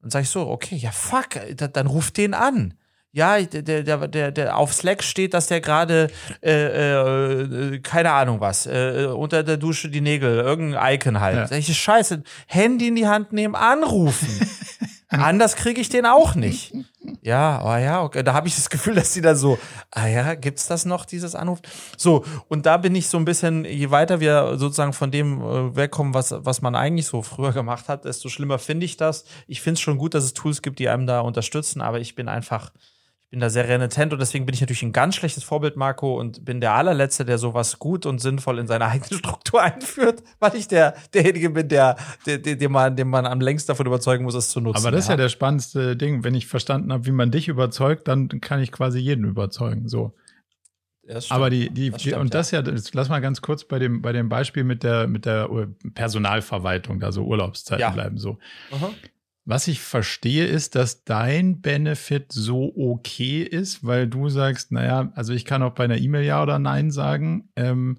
Dann 0.01 0.11
sage 0.11 0.23
ich 0.25 0.31
so, 0.31 0.49
okay, 0.49 0.77
ja 0.77 0.91
fuck, 0.91 1.41
dann, 1.57 1.73
dann 1.73 1.87
ruft 1.87 2.17
den 2.17 2.35
an. 2.35 2.75
Ja, 3.15 3.41
der, 3.41 3.85
der, 3.85 4.09
der, 4.09 4.33
der 4.33 4.57
auf 4.57 4.75
Slack 4.75 5.05
steht, 5.05 5.35
dass 5.35 5.47
der 5.47 5.61
gerade, 5.61 6.11
äh, 6.43 6.53
äh, 6.53 7.79
keine 7.79 8.11
Ahnung 8.11 8.41
was, 8.41 8.67
äh, 8.67 9.07
unter 9.07 9.45
der 9.45 9.57
Dusche 9.57 9.89
die 9.89 10.01
Nägel, 10.01 10.41
irgendein 10.41 10.95
Icon 10.95 11.21
halt. 11.21 11.49
Ja. 11.51 11.57
Ich, 11.57 11.79
Scheiße, 11.79 12.25
Handy 12.49 12.89
in 12.89 12.97
die 12.97 13.07
Hand 13.07 13.33
nehmen, 13.33 13.55
anrufen. 13.55 14.29
Anders 15.09 15.55
kriege 15.55 15.81
ich 15.81 15.89
den 15.89 16.07
auch 16.07 16.35
nicht. 16.35 16.75
Ja, 17.23 17.63
oh 17.65 17.77
ja, 17.77 18.03
okay. 18.03 18.25
da 18.25 18.35
habe 18.35 18.49
ich 18.49 18.57
das 18.57 18.69
Gefühl, 18.69 18.97
dass 18.97 19.13
die 19.13 19.21
da 19.21 19.37
so, 19.37 19.61
ah 19.93 20.09
ja, 20.09 20.35
gibt's 20.35 20.67
das 20.67 20.85
noch, 20.85 21.05
dieses 21.05 21.37
Anruf? 21.37 21.61
So, 21.97 22.25
und 22.49 22.67
da 22.67 22.79
bin 22.79 22.97
ich 22.97 23.07
so 23.07 23.17
ein 23.17 23.25
bisschen, 23.25 23.65
je 23.65 23.93
weiter 23.93 24.19
wir 24.19 24.57
sozusagen 24.57 24.93
von 24.93 25.13
dem 25.13 25.41
äh, 25.41 25.77
wegkommen, 25.77 26.15
was, 26.15 26.35
was 26.37 26.63
man 26.63 26.75
eigentlich 26.75 27.07
so 27.07 27.23
früher 27.23 27.53
gemacht 27.53 27.89
hat, 27.89 28.07
desto 28.07 28.29
schlimmer 28.29 28.59
finde 28.59 28.87
ich 28.87 28.97
das. 28.97 29.25
Ich 29.47 29.61
finde 29.61 29.75
es 29.75 29.83
schon 29.83 29.99
gut, 29.99 30.15
dass 30.15 30.25
es 30.25 30.35
Tools 30.35 30.63
gibt, 30.63 30.81
die 30.81 30.89
einem 30.89 31.07
da 31.07 31.21
unterstützen, 31.21 31.81
aber 31.81 32.01
ich 32.01 32.17
bin 32.17 32.29
einfach, 32.29 32.73
bin 33.35 33.41
da 33.41 33.51
sehr 33.51 33.69
renitent 33.69 34.13
und 34.13 34.21
deswegen 34.21 34.47
bin 34.47 34.55
ich 34.55 34.61
natürlich 34.61 34.85
ein 34.85 34.93
ganz 34.93 35.17
schlechtes 35.17 35.43
Vorbild, 35.43 35.77
Marco, 35.77 36.21
und 36.21 36.45
bin 36.45 36.61
der 36.61 36.73
allerletzte, 36.75 37.25
der 37.25 37.37
sowas 37.37 37.81
gut 37.81 38.07
und 38.07 38.21
sinnvoll 38.21 38.61
in 38.61 38.69
seine 38.69 38.87
eigene 38.87 39.19
Struktur 39.19 39.61
einführt, 39.61 40.23
weil 40.39 40.55
ich 40.55 40.69
der, 40.69 40.95
derjenige 41.13 41.51
bin, 41.51 41.69
der, 41.69 41.97
der, 42.27 42.39
der, 42.39 42.55
den, 42.55 42.71
man, 42.71 42.95
den 42.95 43.09
man 43.09 43.27
am 43.27 43.41
längsten 43.41 43.73
davon 43.73 43.87
überzeugen 43.87 44.23
muss, 44.23 44.37
es 44.37 44.51
zu 44.51 44.61
nutzen. 44.61 44.79
Aber 44.87 44.93
das 44.93 45.01
ist 45.01 45.09
ja, 45.09 45.15
ja 45.15 45.17
der 45.17 45.31
spannendste 45.31 45.97
Ding. 45.97 46.23
Wenn 46.23 46.37
ich 46.37 46.47
verstanden 46.47 46.93
habe, 46.93 47.07
wie 47.07 47.11
man 47.11 47.33
dich 47.33 47.49
überzeugt, 47.49 48.07
dann 48.07 48.29
kann 48.41 48.61
ich 48.61 48.71
quasi 48.71 49.01
jeden 49.01 49.25
überzeugen. 49.25 49.89
So. 49.89 50.15
Aber 51.31 51.51
die, 51.51 51.71
die, 51.71 51.91
das 51.91 52.03
stimmt, 52.03 52.19
und 52.19 52.35
das 52.35 52.53
ja, 52.53 52.63
das, 52.63 52.95
lass 52.95 53.09
mal 53.09 53.19
ganz 53.19 53.43
kurz 53.43 53.65
bei 53.65 53.81
dem, 53.81 54.01
bei 54.01 54.13
dem 54.13 54.29
Beispiel 54.29 54.63
mit 54.63 54.85
der, 54.85 55.09
mit 55.09 55.27
der 55.27 55.49
Personalverwaltung, 55.95 57.01
da 57.01 57.11
so 57.11 57.25
Urlaubszeiten 57.25 57.81
ja. 57.81 57.91
bleiben, 57.91 58.17
so. 58.17 58.39
Aha. 58.71 58.91
Was 59.47 59.69
ich 59.69 59.81
verstehe, 59.81 60.47
ist, 60.47 60.75
dass 60.75 61.05
dein 61.05 61.61
Benefit 61.61 62.33
so 62.33 62.73
okay 62.77 63.43
ist, 63.43 63.85
weil 63.85 64.09
du 64.09 64.31
sagst, 64.31 64.73
naja, 64.73 65.13
also 65.15 65.35
ich 65.35 65.45
kann 65.45 65.63
auch 65.63 65.75
bei 65.75 65.85
einer 65.85 65.99
E-Mail 65.99 66.25
Ja 66.25 66.43
oder 66.43 66.59
Nein 66.59 66.91
sagen. 66.91 67.51
Ähm, 67.55 67.99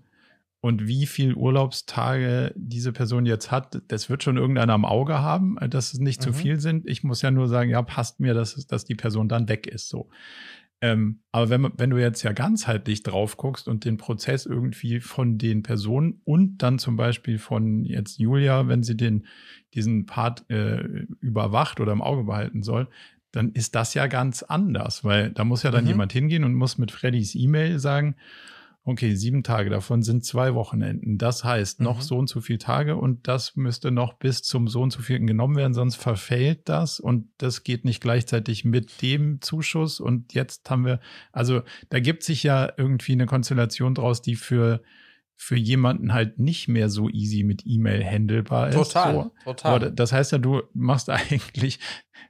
und 0.65 0.87
wie 0.87 1.05
viel 1.05 1.35
Urlaubstage 1.35 2.51
diese 2.55 2.91
Person 2.91 3.27
jetzt 3.27 3.51
hat, 3.51 3.83
das 3.87 4.09
wird 4.09 4.23
schon 4.23 4.37
irgendeiner 4.37 4.73
am 4.73 4.83
Auge 4.83 5.19
haben, 5.19 5.57
dass 5.69 5.93
es 5.93 5.99
nicht 5.99 6.21
mhm. 6.21 6.23
zu 6.23 6.33
viel 6.33 6.59
sind. 6.59 6.87
Ich 6.87 7.03
muss 7.03 7.21
ja 7.21 7.29
nur 7.29 7.47
sagen, 7.47 7.69
ja, 7.69 7.83
passt 7.83 8.19
mir, 8.19 8.33
dass, 8.33 8.65
dass 8.65 8.83
die 8.83 8.95
Person 8.95 9.29
dann 9.29 9.47
weg 9.47 9.67
ist. 9.67 9.89
So. 9.89 10.09
Ähm, 10.85 11.21
aber 11.31 11.49
wenn, 11.49 11.71
wenn 11.77 11.89
du 11.89 11.97
jetzt 11.97 12.21
ja 12.21 12.31
ganzheitlich 12.31 13.01
drauf 13.01 13.37
guckst 13.37 13.67
und 13.67 13.85
den 13.85 13.97
Prozess 13.97 14.45
irgendwie 14.45 14.99
von 14.99 15.39
den 15.39 15.63
Personen 15.63 16.21
und 16.25 16.59
dann 16.59 16.77
zum 16.77 16.95
Beispiel 16.95 17.39
von 17.39 17.83
jetzt 17.85 18.19
Julia, 18.19 18.67
wenn 18.67 18.83
sie 18.83 18.95
den, 18.95 19.25
diesen 19.73 20.05
Part 20.05 20.47
äh, 20.51 20.83
überwacht 21.21 21.79
oder 21.79 21.91
im 21.91 22.03
Auge 22.03 22.25
behalten 22.25 22.61
soll, 22.61 22.87
dann 23.31 23.51
ist 23.53 23.73
das 23.73 23.95
ja 23.95 24.05
ganz 24.05 24.43
anders, 24.43 25.03
weil 25.03 25.31
da 25.31 25.43
muss 25.43 25.63
ja 25.63 25.71
dann 25.71 25.85
mhm. 25.85 25.89
jemand 25.89 26.13
hingehen 26.13 26.43
und 26.43 26.53
muss 26.53 26.77
mit 26.77 26.91
Freddys 26.91 27.33
E-Mail 27.33 27.79
sagen, 27.79 28.15
okay, 28.87 29.15
sieben 29.15 29.41
Tage 29.41 29.71
davon 29.71 30.03
sind 30.03 30.23
zwei 30.23 30.53
Wochenenden. 30.53 31.17
Das 31.17 31.43
heißt, 31.43 31.81
noch 31.81 31.97
mhm. 31.97 32.01
so 32.01 32.17
und 32.17 32.29
so 32.29 32.39
viele 32.39 32.59
Tage 32.59 32.95
und 32.95 33.27
das 33.27 33.55
müsste 33.55 33.89
noch 33.89 34.13
bis 34.13 34.43
zum 34.43 34.67
so 34.67 34.81
und 34.81 34.91
so 34.91 35.01
vielen 35.01 35.25
genommen 35.25 35.55
werden, 35.55 35.73
sonst 35.73 35.95
verfällt 35.95 36.69
das 36.69 36.99
und 36.99 37.27
das 37.39 37.63
geht 37.63 37.83
nicht 37.83 37.99
gleichzeitig 37.99 38.63
mit 38.63 39.01
dem 39.01 39.41
Zuschuss. 39.41 39.99
Und 39.99 40.33
jetzt 40.33 40.69
haben 40.69 40.85
wir, 40.85 40.99
also 41.31 41.63
da 41.89 41.99
gibt 41.99 42.23
sich 42.23 42.43
ja 42.43 42.71
irgendwie 42.77 43.13
eine 43.13 43.25
Konstellation 43.25 43.95
draus, 43.95 44.21
die 44.21 44.35
für 44.35 44.81
für 45.37 45.57
jemanden 45.57 46.13
halt 46.13 46.39
nicht 46.39 46.69
mehr 46.69 46.89
so 46.89 47.09
easy 47.09 47.43
mit 47.43 47.63
E-Mail 47.65 48.05
handelbar 48.05 48.69
ist. 48.69 48.75
Total, 48.75 49.13
so. 49.13 49.31
total. 49.43 49.75
Aber 49.75 49.89
das 49.91 50.13
heißt 50.13 50.31
ja, 50.31 50.37
du 50.37 50.61
machst 50.73 51.09
eigentlich 51.09 51.79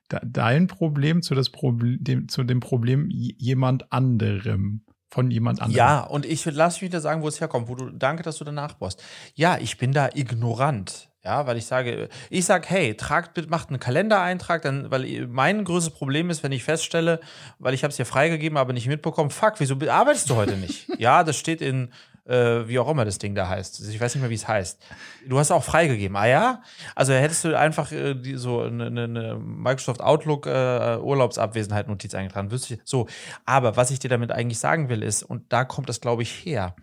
dein 0.08 0.66
Problem 0.66 1.22
zu, 1.22 1.36
das 1.36 1.52
Problem, 1.52 2.28
zu 2.28 2.44
dem 2.44 2.62
Problem 2.62 3.08
jemand 3.12 3.92
anderem 3.92 4.82
von 5.10 5.32
jemand 5.32 5.62
anderem. 5.62 5.78
Ja, 5.78 6.00
und 6.02 6.26
ich 6.26 6.46
lass 6.46 6.76
mich 6.76 6.90
wieder 6.90 7.02
sagen, 7.02 7.22
wo 7.22 7.28
es 7.28 7.40
herkommt, 7.40 7.68
wo 7.68 7.76
du, 7.76 7.90
danke, 7.90 8.24
dass 8.24 8.38
du 8.38 8.44
danach 8.44 8.74
bohrst. 8.74 9.04
Ja, 9.34 9.58
ich 9.58 9.78
bin 9.78 9.92
da 9.92 10.10
ignorant. 10.14 11.10
Ja, 11.24 11.48
weil 11.48 11.58
ich 11.58 11.66
sage, 11.66 12.08
ich 12.30 12.46
sage, 12.46 12.68
hey, 12.70 12.96
tragt, 12.96 13.50
macht 13.50 13.70
einen 13.70 13.80
Kalendereintrag, 13.80 14.62
dann, 14.62 14.92
weil 14.92 15.26
mein 15.28 15.64
größtes 15.64 15.92
Problem 15.92 16.30
ist, 16.30 16.44
wenn 16.44 16.52
ich 16.52 16.64
feststelle, 16.64 17.20
weil 17.58 17.74
ich 17.74 17.84
habe 17.84 17.90
es 17.90 17.98
dir 17.98 18.06
freigegeben, 18.06 18.60
aber 18.60 18.74
nicht 18.74 18.88
mitbekommen, 18.88 19.32
fuck, 19.32 19.56
wieso 19.58 19.76
arbeitest 19.90 20.30
du 20.30 20.36
heute 20.36 20.56
nicht? 20.56 20.88
ja, 21.00 21.24
das 21.24 21.38
steht 21.38 21.62
in 21.62 21.92
äh, 22.26 22.68
wie 22.68 22.80
auch 22.80 22.90
immer 22.90 23.06
das 23.06 23.18
Ding 23.18 23.36
da 23.36 23.48
heißt. 23.48 23.88
Ich 23.88 24.00
weiß 24.00 24.16
nicht 24.16 24.22
mehr, 24.22 24.30
wie 24.30 24.36
es 24.36 24.48
heißt. 24.48 24.82
Du 25.28 25.40
hast 25.40 25.52
auch 25.52 25.64
freigegeben. 25.64 26.16
Ah 26.18 26.26
ja? 26.26 26.62
Also 26.96 27.14
hättest 27.14 27.44
du 27.44 27.58
einfach 27.58 27.92
äh, 27.92 28.16
die, 28.16 28.36
so 28.36 28.62
eine, 28.62 28.88
eine 28.88 29.36
Microsoft 29.40 30.02
Outlook 30.02 30.48
äh, 30.48 30.98
Urlaubsabwesenheit 30.98 31.88
Notiz 31.88 32.14
eingetragen. 32.16 32.52
Wüsste 32.52 32.76
ich, 32.76 32.80
so. 32.84 33.08
Aber 33.46 33.78
was 33.78 33.92
ich 33.92 34.00
dir 34.00 34.10
damit 34.10 34.32
eigentlich 34.32 34.60
sagen 34.60 34.90
will, 34.90 35.04
ist, 35.04 35.24
und 35.24 35.54
da 35.54 35.66
kommt 35.66 35.90
das, 35.90 36.02
glaube 36.02 36.24
ich, 36.24 36.32
her. 36.46 36.76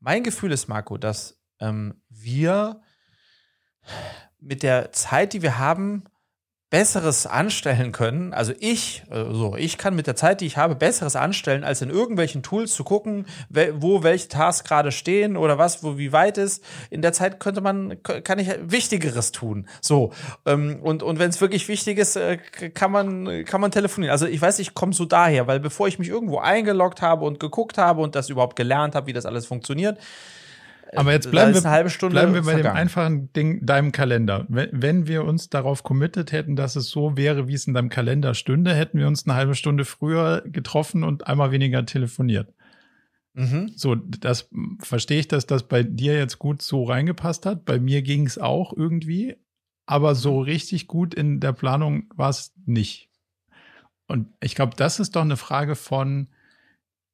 Mein 0.00 0.22
Gefühl 0.22 0.52
ist, 0.52 0.68
Marco, 0.68 0.96
dass 0.96 1.40
ähm, 1.60 2.00
wir 2.08 2.80
mit 4.40 4.62
der 4.62 4.92
Zeit, 4.92 5.32
die 5.32 5.42
wir 5.42 5.58
haben, 5.58 6.04
Besseres 6.74 7.24
anstellen 7.24 7.92
können. 7.92 8.34
Also 8.34 8.52
ich, 8.58 9.04
äh, 9.08 9.32
so, 9.32 9.54
ich 9.54 9.78
kann 9.78 9.94
mit 9.94 10.08
der 10.08 10.16
Zeit, 10.16 10.40
die 10.40 10.46
ich 10.46 10.56
habe, 10.56 10.74
Besseres 10.74 11.14
anstellen, 11.14 11.62
als 11.62 11.82
in 11.82 11.88
irgendwelchen 11.88 12.42
Tools 12.42 12.74
zu 12.74 12.82
gucken, 12.82 13.26
wo 13.48 14.02
welche 14.02 14.26
Tasks 14.26 14.66
gerade 14.66 14.90
stehen 14.90 15.36
oder 15.36 15.56
was, 15.56 15.84
wo 15.84 15.98
wie 15.98 16.10
weit 16.10 16.36
ist. 16.36 16.64
In 16.90 17.00
der 17.00 17.12
Zeit 17.12 17.38
könnte 17.38 17.60
man, 17.60 18.02
kann 18.02 18.40
ich 18.40 18.48
Wichtigeres 18.60 19.30
tun. 19.30 19.68
So. 19.80 20.12
Ähm, 20.46 20.80
und, 20.82 21.04
und 21.04 21.20
wenn 21.20 21.30
es 21.30 21.40
wirklich 21.40 21.68
wichtig 21.68 21.96
ist, 21.96 22.16
äh, 22.16 22.38
kann 22.38 22.90
man, 22.90 23.44
kann 23.44 23.60
man 23.60 23.70
telefonieren. 23.70 24.10
Also 24.10 24.26
ich 24.26 24.42
weiß, 24.42 24.58
ich 24.58 24.74
komme 24.74 24.94
so 24.94 25.04
daher, 25.04 25.46
weil 25.46 25.60
bevor 25.60 25.86
ich 25.86 26.00
mich 26.00 26.08
irgendwo 26.08 26.38
eingeloggt 26.38 27.02
habe 27.02 27.24
und 27.24 27.38
geguckt 27.38 27.78
habe 27.78 28.00
und 28.00 28.16
das 28.16 28.30
überhaupt 28.30 28.56
gelernt 28.56 28.96
habe, 28.96 29.06
wie 29.06 29.12
das 29.12 29.26
alles 29.26 29.46
funktioniert, 29.46 29.96
aber 30.96 31.12
jetzt 31.12 31.30
bleiben 31.30 31.54
wir, 31.54 31.60
bleiben 32.08 32.34
wir 32.34 32.42
bei 32.42 32.52
vergangen. 32.52 32.62
dem 32.62 32.76
einfachen 32.76 33.32
Ding, 33.32 33.64
deinem 33.64 33.92
Kalender. 33.92 34.46
Wenn, 34.48 34.68
wenn 34.72 35.06
wir 35.06 35.24
uns 35.24 35.48
darauf 35.48 35.82
committed 35.82 36.32
hätten, 36.32 36.56
dass 36.56 36.76
es 36.76 36.88
so 36.88 37.16
wäre, 37.16 37.48
wie 37.48 37.54
es 37.54 37.66
in 37.66 37.74
deinem 37.74 37.88
Kalender 37.88 38.34
stünde, 38.34 38.74
hätten 38.74 38.98
wir 38.98 39.06
uns 39.06 39.26
eine 39.26 39.34
halbe 39.34 39.54
Stunde 39.54 39.84
früher 39.84 40.42
getroffen 40.46 41.04
und 41.04 41.26
einmal 41.26 41.50
weniger 41.50 41.84
telefoniert. 41.86 42.52
Mhm. 43.34 43.72
So, 43.76 43.94
das 43.96 44.48
verstehe 44.80 45.20
ich, 45.20 45.28
dass 45.28 45.46
das 45.46 45.66
bei 45.66 45.82
dir 45.82 46.16
jetzt 46.16 46.38
gut 46.38 46.62
so 46.62 46.84
reingepasst 46.84 47.46
hat. 47.46 47.64
Bei 47.64 47.78
mir 47.78 48.02
ging 48.02 48.26
es 48.26 48.38
auch 48.38 48.72
irgendwie, 48.76 49.36
aber 49.86 50.14
so 50.14 50.38
mhm. 50.38 50.44
richtig 50.44 50.86
gut 50.86 51.14
in 51.14 51.40
der 51.40 51.52
Planung 51.52 52.12
war 52.14 52.30
es 52.30 52.52
nicht. 52.64 53.10
Und 54.06 54.28
ich 54.40 54.54
glaube, 54.54 54.76
das 54.76 55.00
ist 55.00 55.16
doch 55.16 55.22
eine 55.22 55.36
Frage 55.36 55.74
von, 55.74 56.28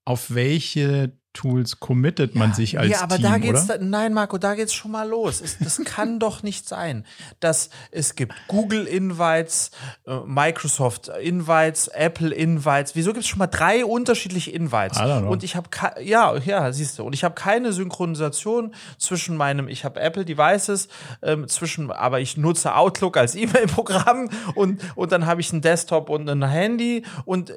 auf 0.04 0.34
welche 0.34 1.12
Tools 1.32 1.78
committet 1.78 2.34
man 2.34 2.50
ja, 2.50 2.54
sich 2.56 2.78
als 2.78 2.90
Ja, 2.90 3.02
aber 3.02 3.16
Team, 3.16 3.24
da 3.24 3.38
geht's, 3.38 3.64
oder? 3.64 3.78
nein, 3.78 4.12
Marco, 4.12 4.36
da 4.36 4.54
geht's 4.54 4.74
schon 4.74 4.90
mal 4.90 5.08
los. 5.08 5.40
Es, 5.40 5.58
das 5.58 5.78
kann 5.84 6.18
doch 6.18 6.42
nicht 6.42 6.68
sein, 6.68 7.06
dass 7.38 7.70
es 7.92 8.16
gibt 8.16 8.34
Google 8.48 8.86
Invites, 8.86 9.70
äh, 10.06 10.18
Microsoft 10.26 11.08
Invites, 11.08 11.88
Apple 11.88 12.34
Invites. 12.34 12.96
Wieso 12.96 13.12
gibt's 13.12 13.28
schon 13.28 13.38
mal 13.38 13.46
drei 13.46 13.84
unterschiedliche 13.84 14.50
Invites? 14.50 14.98
Und 15.00 15.44
ich 15.44 15.54
habe 15.54 15.68
ja, 16.02 16.36
ja, 16.36 16.72
siehst 16.72 16.98
du, 16.98 17.04
und 17.04 17.12
ich 17.12 17.22
habe 17.22 17.34
keine 17.34 17.72
Synchronisation 17.72 18.74
zwischen 18.98 19.36
meinem, 19.36 19.68
ich 19.68 19.84
habe 19.84 20.00
Apple 20.00 20.24
Devices, 20.24 20.88
ähm, 21.22 21.46
zwischen, 21.46 21.92
aber 21.92 22.20
ich 22.20 22.36
nutze 22.36 22.74
Outlook 22.74 23.16
als 23.16 23.34
E-Mail-Programm 23.36 24.30
und 24.54 24.80
und 24.96 25.12
dann 25.12 25.26
habe 25.26 25.40
ich 25.40 25.52
einen 25.52 25.62
Desktop 25.62 26.08
und 26.10 26.28
ein 26.28 26.42
Handy 26.42 27.04
und 27.24 27.52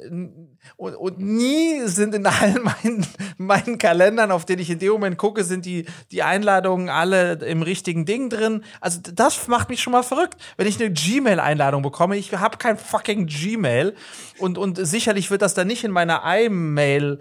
und, 0.78 0.96
und 0.96 1.20
nie 1.20 1.82
sind 1.88 2.16
in 2.16 2.26
allen 2.26 2.64
meinen, 2.84 3.06
meinen 3.38 3.63
Kalendern, 3.78 4.32
auf 4.32 4.46
denen 4.46 4.62
ich 4.62 4.70
in 4.70 4.80
dem 4.80 4.92
Moment 4.94 5.18
gucke, 5.18 5.44
sind 5.44 5.66
die, 5.66 5.86
die 6.12 6.24
Einladungen 6.24 6.90
alle 6.90 7.34
im 7.46 7.62
richtigen 7.62 8.06
Ding 8.06 8.30
drin. 8.30 8.64
Also 8.82 9.00
das 9.14 9.48
macht 9.48 9.70
mich 9.70 9.82
schon 9.82 9.94
mal 9.94 10.04
verrückt. 10.04 10.38
Wenn 10.58 10.68
ich 10.68 10.80
eine 10.80 10.92
Gmail-Einladung 10.92 11.82
bekomme, 11.82 12.18
ich 12.18 12.34
habe 12.34 12.58
kein 12.58 12.78
fucking 12.78 13.28
Gmail 13.28 13.96
und, 14.38 14.58
und 14.58 14.78
sicherlich 14.86 15.32
wird 15.32 15.42
das 15.42 15.54
dann 15.54 15.68
nicht 15.68 15.84
in 15.84 15.92
meiner 15.92 16.22
iMail 16.26 17.20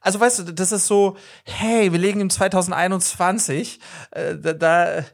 also 0.00 0.20
weißt 0.20 0.38
du, 0.38 0.42
das 0.54 0.70
ist 0.70 0.86
so, 0.86 1.16
hey, 1.44 1.90
wir 1.92 1.98
legen 1.98 2.20
im 2.20 2.30
2021, 2.30 3.80
äh, 4.12 4.36
da, 4.36 4.52
da 4.52 5.04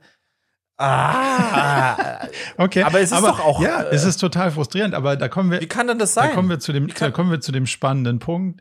Ah, 0.77 2.27
okay. 2.57 2.83
Aber 2.83 3.01
es 3.01 3.13
ist 3.13 3.17
aber, 3.17 3.29
doch 3.29 3.41
auch. 3.41 3.63
Ja, 3.63 3.83
äh, 3.83 3.95
es 3.95 4.05
ist 4.05 4.17
total 4.17 4.51
frustrierend. 4.51 4.95
Aber 4.95 5.17
da 5.17 5.29
kommen 5.29 5.51
wir. 5.53 5.61
Wie 5.61 5.69
kann 5.69 5.87
denn 5.87 5.99
das 5.99 6.15
sein? 6.15 6.31
Da 6.31 6.35
kommen 6.35 6.49
wir 6.49 6.59
zu 6.59 6.73
dem, 6.73 6.89
da 6.89 7.11
kommen 7.11 7.31
wir 7.31 7.41
zu 7.41 7.53
dem 7.53 7.67
spannenden 7.67 8.19
Punkt. 8.19 8.61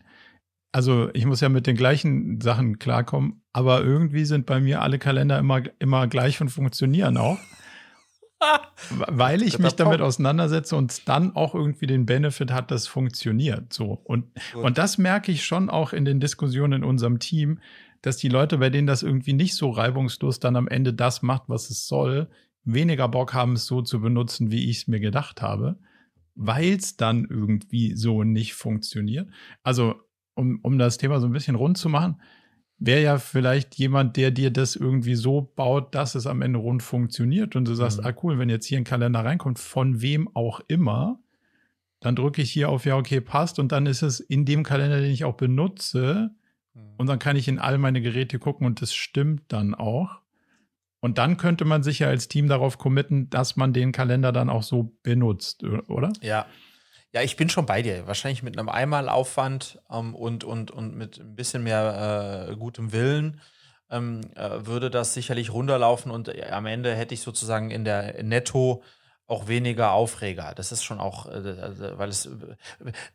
Also 0.74 1.10
ich 1.14 1.26
muss 1.26 1.40
ja 1.40 1.48
mit 1.48 1.68
den 1.68 1.78
gleichen 1.78 2.42
Sachen 2.42 2.80
klarkommen, 2.80 3.42
aber 3.54 3.82
irgendwie 3.82 4.26
sind 4.26 4.46
bei 4.46 4.60
mir 4.60 4.82
alle 4.82 5.00
Kalender 5.00 5.40
immer 5.40 5.62
immer 5.80 6.08
gleich 6.08 6.42
und 6.42 6.50
funktionieren 6.50 7.16
auch, 7.16 7.40
weil 8.90 9.42
ich 9.42 9.58
mich 9.60 9.74
damit 9.74 10.02
auseinandersetze 10.02 10.76
und 10.76 11.08
dann 11.08 11.36
auch 11.36 11.56
irgendwie 11.56 11.88
den 11.88 12.06
Benefit 12.06 12.52
hat, 12.52 12.72
dass 12.72 12.88
funktioniert. 12.88 13.72
So 13.72 14.02
und 14.04 14.26
und 14.54 14.78
das 14.78 14.98
merke 14.98 15.32
ich 15.32 15.46
schon 15.46 15.70
auch 15.70 15.94
in 15.94 16.04
den 16.04 16.20
Diskussionen 16.20 16.82
in 16.82 16.84
unserem 16.84 17.20
Team 17.20 17.60
dass 18.04 18.18
die 18.18 18.28
Leute, 18.28 18.58
bei 18.58 18.70
denen 18.70 18.86
das 18.86 19.02
irgendwie 19.02 19.34
nicht 19.34 19.56
so 19.56 19.70
reibungslos 19.70 20.40
dann 20.40 20.58
am 20.58 20.68
Ende 20.68 20.94
das 20.94 21.22
macht, 21.22 21.44
was 21.48 21.70
es 21.70 21.88
soll, 21.88 22.28
weniger 22.66 23.08
Bock 23.08 23.34
haben, 23.34 23.54
es 23.54 23.66
so 23.66 23.82
zu 23.82 24.02
benutzen, 24.02 24.52
wie 24.52 24.70
ich 24.70 24.80
es 24.80 24.88
mir 24.88 25.00
gedacht 25.00 25.42
habe. 25.42 25.80
weil 26.36 26.74
es 26.74 26.98
dann 26.98 27.26
irgendwie 27.30 27.96
so 27.96 28.24
nicht 28.24 28.56
funktioniert. 28.56 29.30
Also, 29.62 29.96
um, 30.36 30.60
um 30.62 30.78
das 30.78 30.98
Thema 30.98 31.20
so 31.20 31.28
ein 31.28 31.34
bisschen 31.34 31.56
rund 31.56 31.78
zu 31.78 31.90
machen, 31.90 32.22
wäre 32.80 33.02
ja 33.02 33.18
vielleicht 33.18 33.76
jemand, 33.76 34.18
der 34.18 34.32
dir 34.32 34.52
das 34.52 34.76
irgendwie 34.76 35.16
so 35.16 35.54
baut, 35.56 35.96
dass 35.96 36.16
es 36.16 36.28
am 36.28 36.42
Ende 36.42 36.60
rund 36.60 36.84
funktioniert 36.84 37.56
und 37.56 37.68
du 37.68 37.76
sagst, 37.76 38.00
mhm. 38.00 38.06
ah 38.06 38.14
cool, 38.24 38.40
wenn 38.40 38.50
jetzt 38.50 38.66
hier 38.66 38.78
ein 38.78 38.84
Kalender 38.84 39.24
reinkommt, 39.24 39.60
von 39.60 40.02
wem 40.02 40.30
auch 40.36 40.60
immer, 40.68 41.20
dann 42.02 42.16
drücke 42.16 42.42
ich 42.42 42.52
hier 42.52 42.70
auf 42.70 42.86
ja, 42.86 42.98
okay, 42.98 43.22
passt 43.22 43.60
und 43.60 43.72
dann 43.72 43.86
ist 43.86 44.02
es 44.02 44.20
in 44.20 44.46
dem 44.46 44.64
Kalender, 44.64 45.00
den 45.00 45.12
ich 45.12 45.24
auch 45.24 45.36
benutze 45.36 46.32
mhm. 46.74 46.82
und 46.98 47.08
dann 47.08 47.20
kann 47.20 47.38
ich 47.38 47.48
in 47.48 47.60
all 47.60 47.78
meine 47.78 48.02
Geräte 48.02 48.40
gucken 48.40 48.68
und 48.68 48.82
das 48.82 48.94
stimmt 48.94 49.44
dann 49.48 49.74
auch. 49.74 50.20
Und 51.00 51.18
dann 51.18 51.36
könnte 51.36 51.66
man 51.66 51.84
sich 51.84 52.00
ja 52.00 52.08
als 52.08 52.30
Team 52.30 52.48
darauf 52.48 52.78
committen, 52.78 53.30
dass 53.30 53.58
man 53.58 53.74
den 53.74 53.92
Kalender 53.92 54.32
dann 54.32 54.50
auch 54.50 54.64
so 54.64 54.96
benutzt, 55.04 55.64
oder? 55.64 56.14
Ja. 56.22 56.46
Ja, 57.14 57.22
ich 57.22 57.36
bin 57.36 57.48
schon 57.50 57.66
bei 57.68 57.82
dir. 57.84 58.08
Wahrscheinlich 58.08 58.42
mit 58.42 58.58
einem 58.58 58.70
Einmalaufwand 58.70 59.80
ähm, 59.92 60.16
und, 60.16 60.44
und, 60.44 60.72
und 60.72 60.96
mit 60.96 61.20
ein 61.20 61.36
bisschen 61.36 61.64
mehr 61.64 62.48
äh, 62.50 62.56
gutem 62.56 62.92
Willen 62.92 63.40
ähm, 63.92 64.22
äh, 64.36 64.66
würde 64.66 64.90
das 64.90 65.14
sicherlich 65.14 65.52
runterlaufen 65.54 66.12
und 66.12 66.30
äh, 66.30 66.50
am 66.50 66.66
Ende 66.66 66.96
hätte 66.96 67.14
ich 67.14 67.22
sozusagen 67.22 67.70
in 67.70 67.86
der 67.86 68.24
Netto 68.24 68.84
auch 69.28 69.48
weniger 69.48 69.92
Aufreger. 69.92 70.54
Das 70.56 70.72
ist 70.72 70.84
schon 70.84 71.00
auch, 71.00 71.28
äh, 71.28 71.60
also, 71.62 71.98
weil 72.00 72.10
es, 72.10 72.26
äh, 72.26 72.32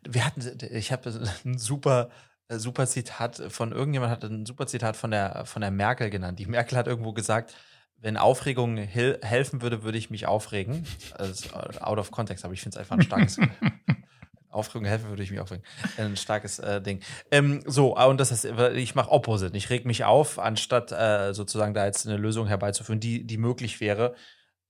wir 0.07 0.25
hatten, 0.25 0.57
ich 0.71 0.91
habe 0.93 1.09
ein 1.45 1.57
super, 1.57 2.09
äh, 2.47 2.57
super 2.57 2.87
Zitat 2.87 3.41
von 3.49 3.73
irgendjemand 3.73 4.11
hat 4.11 4.23
ein 4.23 4.45
super 4.45 4.67
Zitat 4.67 4.95
von 4.95 5.11
der, 5.11 5.45
von 5.45 5.61
der 5.61 5.71
Merkel 5.71 6.09
genannt. 6.09 6.39
Die 6.39 6.45
Merkel 6.45 6.77
hat 6.77 6.87
irgendwo 6.87 7.11
gesagt, 7.13 7.53
wenn 8.01 8.17
Aufregung 8.17 8.77
helfen 8.77 9.61
würde, 9.61 9.83
würde 9.83 9.97
ich 9.97 10.09
mich 10.09 10.25
aufregen. 10.25 10.85
Also 11.17 11.49
out 11.53 11.97
of 11.97 12.11
context, 12.11 12.45
aber 12.45 12.53
ich 12.53 12.61
finde 12.61 12.75
es 12.75 12.79
einfach 12.79 12.95
ein 12.95 13.03
starkes. 13.03 13.39
Aufregung 14.49 14.87
helfen 14.87 15.09
würde 15.09 15.21
ich 15.21 15.29
mich 15.29 15.39
aufregen. 15.39 15.63
Ein 15.97 16.17
starkes 16.17 16.59
äh, 16.59 16.81
Ding. 16.81 17.01
Ähm, 17.29 17.61
so, 17.65 17.95
ah, 17.95 18.05
und 18.05 18.19
das 18.19 18.31
heißt, 18.31 18.45
ich 18.75 18.95
mache 18.95 19.11
Opposite. 19.11 19.55
Ich 19.55 19.69
reg 19.69 19.85
mich 19.85 20.05
auf, 20.05 20.39
anstatt 20.39 20.91
äh, 20.91 21.33
sozusagen 21.33 21.73
da 21.73 21.85
jetzt 21.85 22.07
eine 22.07 22.17
Lösung 22.17 22.47
herbeizuführen, 22.47 22.99
die, 22.99 23.25
die 23.25 23.37
möglich 23.37 23.79
wäre. 23.79 24.15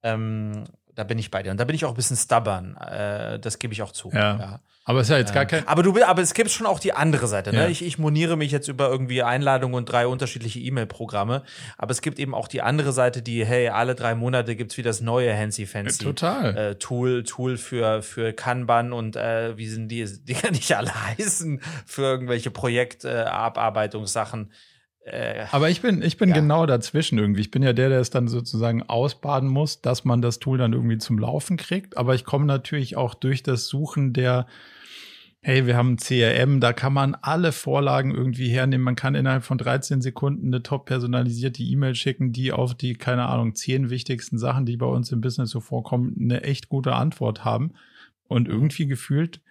Ähm, 0.04 0.66
da 0.96 1.04
bin 1.04 1.18
ich 1.18 1.32
bei 1.32 1.44
dir. 1.44 1.52
Und 1.52 1.60
da 1.60 1.66
bin 1.66 1.76
ich 1.76 1.86
auch 1.86 1.90
ein 1.92 1.96
bisschen 1.96 2.18
stubborn. 2.18 2.76
Äh, 2.78 3.40
das 3.40 3.60
gebe 3.60 3.74
ich 3.74 3.82
auch 3.82 3.92
zu. 3.92 4.12
Ja. 4.14 4.38
ja. 4.38 4.60
Aber 4.90 5.02
es 5.02 5.08
ist 5.08 5.12
ja 5.12 5.18
jetzt 5.20 5.34
gar 5.36 5.46
kein. 5.46 5.68
Aber 5.68 5.84
du, 5.84 6.04
aber 6.04 6.22
es 6.24 6.34
gibt 6.34 6.50
schon 6.50 6.66
auch 6.66 6.80
die 6.80 6.94
andere 6.94 7.28
Seite. 7.28 7.54
Ne? 7.54 7.70
Ich, 7.70 7.84
ich 7.84 8.00
moniere 8.00 8.36
mich 8.36 8.52
jetzt 8.52 8.68
über 8.68 8.90
irgendwie 8.90 9.22
Einladungen 9.22 9.76
und 9.76 9.86
drei 9.86 10.08
unterschiedliche 10.08 10.60
E-Mail-Programme. 10.60 11.44
Aber 11.78 11.92
es 11.92 12.02
gibt 12.02 12.18
eben 12.18 12.34
auch 12.34 12.48
die 12.48 12.64
andere 12.64 12.92
Seite, 12.92 13.22
die, 13.22 13.46
hey, 13.46 13.70
alle 13.70 13.94
drei 13.94 14.16
Monate 14.16 14.56
gibt 14.56 14.72
es 14.72 14.80
wieder 14.80 14.90
das 14.90 15.02
neue 15.02 15.38
Hancy 15.38 15.68
Fancy 15.68 16.04
Total. 16.04 16.58
Äh, 16.58 16.76
Tool, 16.76 17.22
Tool 17.24 17.58
für, 17.58 18.02
für 18.02 18.34
Kanban 18.34 18.92
und 18.92 19.16
äh, 19.16 19.56
wie 19.58 19.68
sind 19.68 19.90
die, 19.90 20.06
die 20.24 20.34
kann 20.34 20.54
nicht 20.54 20.76
alle 20.76 20.92
heißen, 21.18 21.62
für 21.86 22.02
irgendwelche 22.02 22.50
Projektabarbeitungssachen. 22.50 24.46
Äh, 24.46 24.54
äh, 25.06 25.46
Aber 25.52 25.70
ich 25.70 25.82
bin, 25.82 26.02
ich 26.02 26.18
bin 26.18 26.30
ja. 26.30 26.36
genau 26.36 26.66
dazwischen 26.66 27.18
irgendwie. 27.18 27.42
Ich 27.42 27.52
bin 27.52 27.64
ja 27.64 27.74
der, 27.74 27.90
der 27.90 28.00
es 28.00 28.10
dann 28.10 28.28
sozusagen 28.28 28.84
ausbaden 28.84 29.50
muss, 29.50 29.82
dass 29.82 30.06
man 30.06 30.22
das 30.22 30.40
Tool 30.40 30.58
dann 30.58 30.74
irgendwie 30.74 30.98
zum 30.98 31.18
Laufen 31.18 31.58
kriegt. 31.58 31.98
Aber 31.98 32.16
ich 32.16 32.26
komme 32.26 32.46
natürlich 32.46 32.98
auch 32.98 33.14
durch 33.14 33.44
das 33.44 33.68
Suchen 33.68 34.14
der, 34.14 34.48
hey, 35.42 35.66
wir 35.66 35.78
haben 35.78 35.94
ein 35.94 35.98
CRM, 35.98 36.60
da 36.60 36.74
kann 36.74 36.94
man 36.94 37.16
alle 37.16 37.52
Vorlagen 37.52 38.14
irgendwie 38.14 38.50
hernehmen. 38.50 38.84
Man 38.84 38.96
kann 38.96 39.16
innerhalb 39.16 39.44
von 39.44 39.58
13 39.58 40.02
Sekunden 40.02 40.48
eine 40.48 40.64
top 40.64 40.86
personalisierte 40.86 41.64
E-Mail 41.64 41.96
schicken, 41.96 42.34
die 42.34 42.52
auf 42.52 42.76
die, 42.76 42.94
keine 42.94 43.26
Ahnung, 43.28 43.56
zehn 43.56 43.90
wichtigsten 43.90 44.38
Sachen, 44.38 44.66
die 44.66 44.78
bei 44.78 44.86
uns 44.86 45.12
im 45.12 45.22
Business 45.22 45.50
so 45.50 45.62
vorkommen, 45.62 46.16
eine 46.20 46.44
echt 46.44 46.70
gute 46.70 46.94
Antwort 46.94 47.46
haben. 47.46 47.74
Und 48.28 48.48
irgendwie 48.48 48.86
gefühlt 48.86 49.42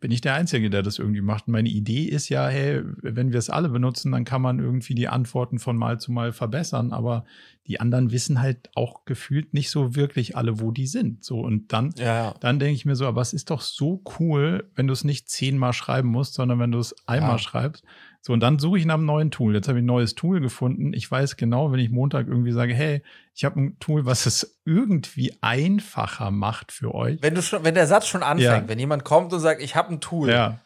bin 0.00 0.10
ich 0.10 0.22
der 0.22 0.34
Einzige, 0.34 0.70
der 0.70 0.82
das 0.82 0.98
irgendwie 0.98 1.20
macht. 1.20 1.46
Und 1.46 1.52
meine 1.52 1.68
Idee 1.68 2.04
ist 2.04 2.30
ja, 2.30 2.48
hey, 2.48 2.82
wenn 3.02 3.32
wir 3.32 3.38
es 3.38 3.50
alle 3.50 3.68
benutzen, 3.68 4.12
dann 4.12 4.24
kann 4.24 4.40
man 4.40 4.58
irgendwie 4.58 4.94
die 4.94 5.08
Antworten 5.08 5.58
von 5.58 5.76
Mal 5.76 6.00
zu 6.00 6.10
Mal 6.10 6.32
verbessern. 6.32 6.92
Aber 6.92 7.24
die 7.66 7.78
anderen 7.78 8.10
wissen 8.10 8.40
halt 8.40 8.70
auch 8.74 9.04
gefühlt 9.04 9.54
nicht 9.54 9.70
so 9.70 9.94
wirklich 9.94 10.36
alle, 10.36 10.58
wo 10.58 10.70
die 10.70 10.86
sind. 10.86 11.22
So 11.22 11.40
und 11.40 11.72
dann, 11.72 11.92
ja. 11.96 12.34
dann 12.40 12.58
denke 12.58 12.74
ich 12.74 12.84
mir 12.84 12.96
so, 12.96 13.06
aber 13.06 13.20
es 13.20 13.32
ist 13.32 13.50
doch 13.50 13.60
so 13.60 14.02
cool, 14.18 14.70
wenn 14.74 14.86
du 14.86 14.92
es 14.92 15.04
nicht 15.04 15.28
zehnmal 15.28 15.72
schreiben 15.72 16.08
musst, 16.08 16.34
sondern 16.34 16.58
wenn 16.58 16.72
du 16.72 16.78
es 16.78 16.96
einmal 17.06 17.32
ja. 17.32 17.38
schreibst. 17.38 17.84
So, 18.22 18.34
und 18.34 18.40
dann 18.40 18.58
suche 18.58 18.78
ich 18.78 18.84
nach 18.84 18.94
einem 18.94 19.06
neuen 19.06 19.30
Tool. 19.30 19.54
Jetzt 19.54 19.68
habe 19.68 19.78
ich 19.78 19.82
ein 19.82 19.86
neues 19.86 20.14
Tool 20.14 20.40
gefunden. 20.40 20.92
Ich 20.92 21.10
weiß 21.10 21.36
genau, 21.36 21.72
wenn 21.72 21.78
ich 21.78 21.90
Montag 21.90 22.26
irgendwie 22.28 22.52
sage, 22.52 22.74
hey, 22.74 23.02
ich 23.34 23.46
habe 23.46 23.58
ein 23.58 23.78
Tool, 23.78 24.04
was 24.04 24.26
es 24.26 24.60
irgendwie 24.66 25.32
einfacher 25.40 26.30
macht 26.30 26.70
für 26.70 26.94
euch. 26.94 27.22
Wenn 27.22 27.34
du 27.34 27.40
schon, 27.40 27.64
wenn 27.64 27.74
der 27.74 27.86
Satz 27.86 28.06
schon 28.06 28.22
anfängt, 28.22 28.64
ja. 28.64 28.68
wenn 28.68 28.78
jemand 28.78 29.04
kommt 29.04 29.32
und 29.32 29.40
sagt, 29.40 29.62
ich 29.62 29.74
habe 29.74 29.89
ein 29.90 30.00
Tool, 30.00 30.30
ja. 30.30 30.58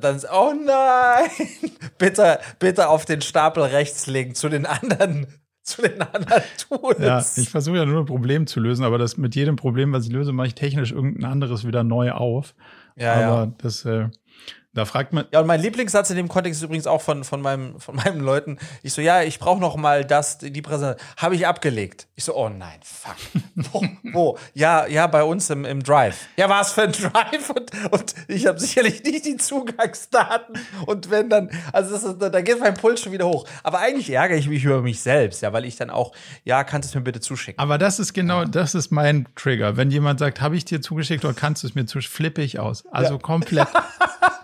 dann 0.00 0.16
ist, 0.16 0.26
oh 0.32 0.52
nein, 0.52 1.30
bitte, 1.98 2.38
bitte 2.58 2.88
auf 2.88 3.04
den 3.04 3.22
Stapel 3.22 3.62
rechts 3.64 4.06
legen 4.06 4.34
zu 4.34 4.48
den 4.48 4.66
anderen 4.66 5.26
zu 5.68 5.82
den 5.82 6.00
anderen 6.00 6.42
Tools. 6.68 6.98
Ja, 6.98 7.22
ich 7.36 7.50
versuche 7.50 7.76
ja 7.76 7.84
nur 7.84 8.00
ein 8.00 8.06
Problem 8.06 8.46
zu 8.46 8.58
lösen, 8.58 8.84
aber 8.84 8.96
das 8.96 9.18
mit 9.18 9.34
jedem 9.34 9.56
Problem, 9.56 9.92
was 9.92 10.06
ich 10.06 10.12
löse, 10.12 10.32
mache 10.32 10.46
ich 10.46 10.54
technisch 10.54 10.92
irgendein 10.92 11.30
anderes 11.30 11.66
wieder 11.66 11.84
neu 11.84 12.12
auf. 12.12 12.54
Ja, 12.96 13.12
aber 13.14 13.44
ja. 13.44 13.52
das, 13.58 13.84
äh, 13.84 14.08
da 14.78 14.84
fragt 14.84 15.12
man. 15.12 15.26
Ja, 15.32 15.40
und 15.40 15.46
mein 15.46 15.60
Lieblingssatz 15.60 16.10
in 16.10 16.16
dem 16.16 16.28
Kontext 16.28 16.60
ist 16.60 16.64
übrigens 16.64 16.86
auch 16.86 17.02
von, 17.02 17.24
von, 17.24 17.42
meinem, 17.42 17.78
von 17.80 17.96
meinen 17.96 18.20
Leuten. 18.20 18.58
Ich 18.82 18.92
so, 18.92 19.02
ja, 19.02 19.22
ich 19.22 19.38
brauche 19.38 19.60
noch 19.60 19.76
mal 19.76 20.04
das, 20.04 20.38
die 20.38 20.62
Präsentation. 20.62 21.06
Habe 21.16 21.34
ich 21.34 21.46
abgelegt. 21.46 22.06
Ich 22.14 22.24
so, 22.24 22.34
oh 22.36 22.48
nein, 22.48 22.78
fuck. 22.82 23.16
Wo? 23.54 23.82
Wo? 24.12 24.38
Ja, 24.54 24.86
ja, 24.86 25.06
bei 25.06 25.22
uns 25.24 25.50
im, 25.50 25.64
im 25.64 25.82
Drive. 25.82 26.28
Ja, 26.36 26.48
was 26.48 26.72
für 26.72 26.82
ein 26.82 26.92
Drive? 26.92 27.50
Und, 27.50 27.70
und 27.90 28.14
ich 28.28 28.46
habe 28.46 28.58
sicherlich 28.58 29.02
nicht 29.02 29.26
die 29.26 29.36
Zugangsdaten. 29.36 30.56
Und 30.86 31.10
wenn 31.10 31.28
dann, 31.28 31.50
also 31.72 31.92
das 31.92 32.04
ist, 32.04 32.22
da 32.22 32.40
geht 32.40 32.60
mein 32.60 32.74
Puls 32.74 33.00
schon 33.00 33.12
wieder 33.12 33.26
hoch. 33.26 33.46
Aber 33.62 33.80
eigentlich 33.80 34.10
ärgere 34.10 34.38
ich 34.38 34.48
mich 34.48 34.64
über 34.64 34.80
mich 34.80 35.00
selbst, 35.00 35.42
ja, 35.42 35.52
weil 35.52 35.64
ich 35.64 35.76
dann 35.76 35.90
auch, 35.90 36.12
ja, 36.44 36.64
kannst 36.64 36.88
du 36.88 36.90
es 36.92 36.94
mir 36.94 37.02
bitte 37.02 37.20
zuschicken. 37.20 37.58
Aber 37.58 37.78
das 37.78 37.98
ist 37.98 38.12
genau, 38.12 38.44
das 38.44 38.74
ist 38.74 38.90
mein 38.90 39.26
Trigger. 39.34 39.76
Wenn 39.76 39.90
jemand 39.90 40.20
sagt, 40.20 40.40
habe 40.40 40.56
ich 40.56 40.64
dir 40.64 40.80
zugeschickt 40.80 41.24
oder 41.24 41.34
kannst 41.34 41.62
du 41.62 41.66
es 41.66 41.74
mir 41.74 41.86
zuschicken, 41.86 42.14
flippe 42.14 42.42
ich 42.42 42.58
aus. 42.58 42.86
Also 42.92 43.14
ja. 43.14 43.20
komplett. 43.20 43.68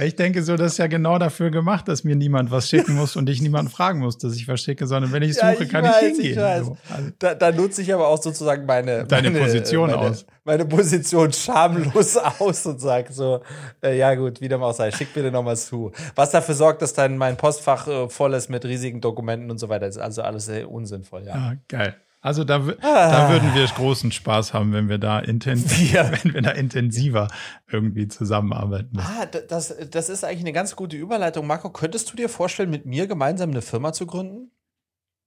Ich 0.00 0.14
denke 0.14 0.42
so, 0.42 0.56
das 0.56 0.72
ist 0.72 0.78
ja 0.78 0.86
genau 0.86 1.18
dafür 1.18 1.50
gemacht, 1.50 1.88
dass 1.88 2.04
mir 2.04 2.14
niemand 2.14 2.50
was 2.50 2.68
schicken 2.68 2.94
muss 2.94 3.16
und 3.16 3.28
ich 3.28 3.42
niemanden 3.42 3.70
fragen 3.70 3.98
muss, 3.98 4.16
dass 4.16 4.36
ich 4.36 4.46
was 4.46 4.60
schicke, 4.60 4.86
sondern 4.86 5.12
wenn 5.12 5.22
ich 5.22 5.34
suche, 5.34 5.46
ja, 5.46 5.60
ich 5.60 5.68
kann 5.68 5.84
weiß, 5.84 6.02
ich 6.02 6.08
hingehen. 6.08 6.30
Ich 6.32 6.36
weiß. 6.36 6.66
So. 6.66 6.76
Also, 6.88 7.10
da, 7.18 7.34
da, 7.34 7.52
nutze 7.52 7.82
ich 7.82 7.92
aber 7.92 8.06
auch 8.06 8.22
sozusagen 8.22 8.64
meine, 8.64 9.04
Deine 9.04 9.30
meine, 9.30 9.44
Position 9.44 9.90
meine, 9.90 9.98
aus. 9.98 10.26
Meine 10.44 10.64
Position 10.66 11.32
schamlos 11.32 12.16
aus 12.38 12.64
und 12.66 12.80
sage 12.80 13.12
so, 13.12 13.42
äh, 13.82 13.98
ja 13.98 14.14
gut, 14.14 14.40
wie 14.40 14.48
dem 14.48 14.62
auch 14.62 14.74
sei, 14.74 14.92
schick 14.92 15.12
bitte 15.12 15.32
nochmal 15.32 15.56
zu. 15.56 15.90
Was 16.14 16.30
dafür 16.30 16.54
sorgt, 16.54 16.80
dass 16.82 16.92
dann 16.92 17.16
mein 17.16 17.36
Postfach 17.36 17.88
äh, 17.88 18.08
voll 18.08 18.34
ist 18.34 18.48
mit 18.48 18.64
riesigen 18.64 19.00
Dokumenten 19.00 19.50
und 19.50 19.58
so 19.58 19.68
weiter. 19.68 19.88
Ist 19.88 19.98
also 19.98 20.22
alles 20.22 20.46
sehr 20.46 20.70
unsinnvoll, 20.70 21.24
ja. 21.26 21.34
Ah, 21.34 21.54
geil. 21.66 21.96
Also 22.20 22.42
da, 22.42 22.56
ah. 22.56 22.72
da 22.80 23.30
würden 23.30 23.54
wir 23.54 23.64
großen 23.66 24.10
Spaß 24.10 24.52
haben, 24.52 24.72
wenn 24.72 24.88
wir 24.88 24.98
da 24.98 25.20
intensiver, 25.20 26.10
wenn 26.22 26.34
wir 26.34 26.42
da 26.42 26.50
intensiver 26.50 27.28
irgendwie 27.70 28.08
zusammenarbeiten. 28.08 28.98
Ah, 28.98 29.26
das, 29.26 29.74
das 29.90 30.08
ist 30.08 30.24
eigentlich 30.24 30.40
eine 30.40 30.52
ganz 30.52 30.74
gute 30.74 30.96
Überleitung. 30.96 31.46
Marco, 31.46 31.70
könntest 31.70 32.12
du 32.12 32.16
dir 32.16 32.28
vorstellen, 32.28 32.70
mit 32.70 32.86
mir 32.86 33.06
gemeinsam 33.06 33.50
eine 33.50 33.62
Firma 33.62 33.92
zu 33.92 34.06
gründen? 34.06 34.50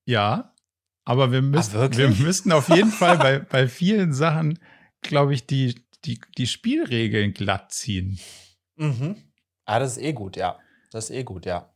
Ja, 0.05 0.53
aber 1.05 1.31
wir 1.31 1.41
müssen, 1.41 1.77
ah, 1.77 1.89
wir 1.91 2.09
müssten 2.09 2.51
auf 2.51 2.67
jeden 2.67 2.91
Fall 2.91 3.17
bei, 3.17 3.39
bei 3.49 3.67
vielen 3.67 4.13
Sachen, 4.13 4.59
glaube 5.01 5.33
ich, 5.33 5.47
die, 5.47 5.75
die, 6.03 6.19
die 6.37 6.47
Spielregeln 6.47 7.33
glatt 7.33 7.71
ziehen. 7.71 8.19
Mhm. 8.75 9.15
Ah, 9.65 9.79
das 9.79 9.97
ist 9.97 10.03
eh 10.03 10.11
gut, 10.11 10.35
ja. 10.35 10.59
Das 10.91 11.09
ist 11.09 11.15
eh 11.15 11.23
gut, 11.23 11.45
ja. 11.45 11.70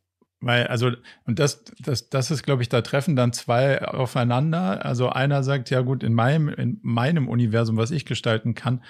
Weil, 0.46 0.68
also, 0.68 0.92
und 1.26 1.40
das, 1.40 1.64
das, 1.80 2.12
das 2.12 2.30
ist, 2.30 2.44
glaube 2.44 2.62
ich, 2.62 2.70
da 2.70 2.82
treffen 2.82 3.16
dann 3.16 3.34
zwei 3.34 3.82
aufeinander. 3.82 4.86
Also 4.86 5.10
einer 5.10 5.42
sagt, 5.42 5.72
ja 5.72 5.82
gut, 5.82 6.04
in 6.04 6.14
meinem, 6.14 6.50
in 6.50 6.78
meinem 6.84 7.28
Universum, 7.28 7.78
was 7.78 7.90
ich 7.90 8.06
gestalten 8.06 8.54
kann, 8.54 8.84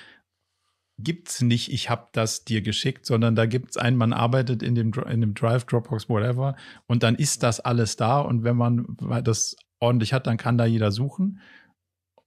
gibt 0.99 1.30
es 1.30 1.41
nicht, 1.41 1.72
ich 1.72 1.89
habe 1.89 2.08
das 2.12 2.43
dir 2.43 2.62
geschickt, 2.62 3.06
sondern 3.06 3.36
da 3.36 3.45
gibt 3.45 3.70
es 3.70 3.78
einen, 3.78 3.95
man 3.95 4.12
arbeitet 4.12 4.64
in 4.64 4.76
dem, 4.76 4.91
in 5.10 5.22
dem 5.22 5.34
Drive, 5.34 5.64
Dropbox, 5.64 6.10
whatever, 6.10 6.58
und 6.88 7.03
dann 7.03 7.16
ist 7.16 7.41
das 7.41 7.62
alles 7.62 7.95
da. 7.95 8.20
Und 8.20 8.43
wenn 8.43 8.58
man 8.58 8.97
das 9.24 9.56
ordentlich 9.80 10.12
hat, 10.12 10.28
dann 10.28 10.36
kann 10.36 10.58
da 10.58 10.66
jeder 10.66 10.91
suchen. 10.91 11.39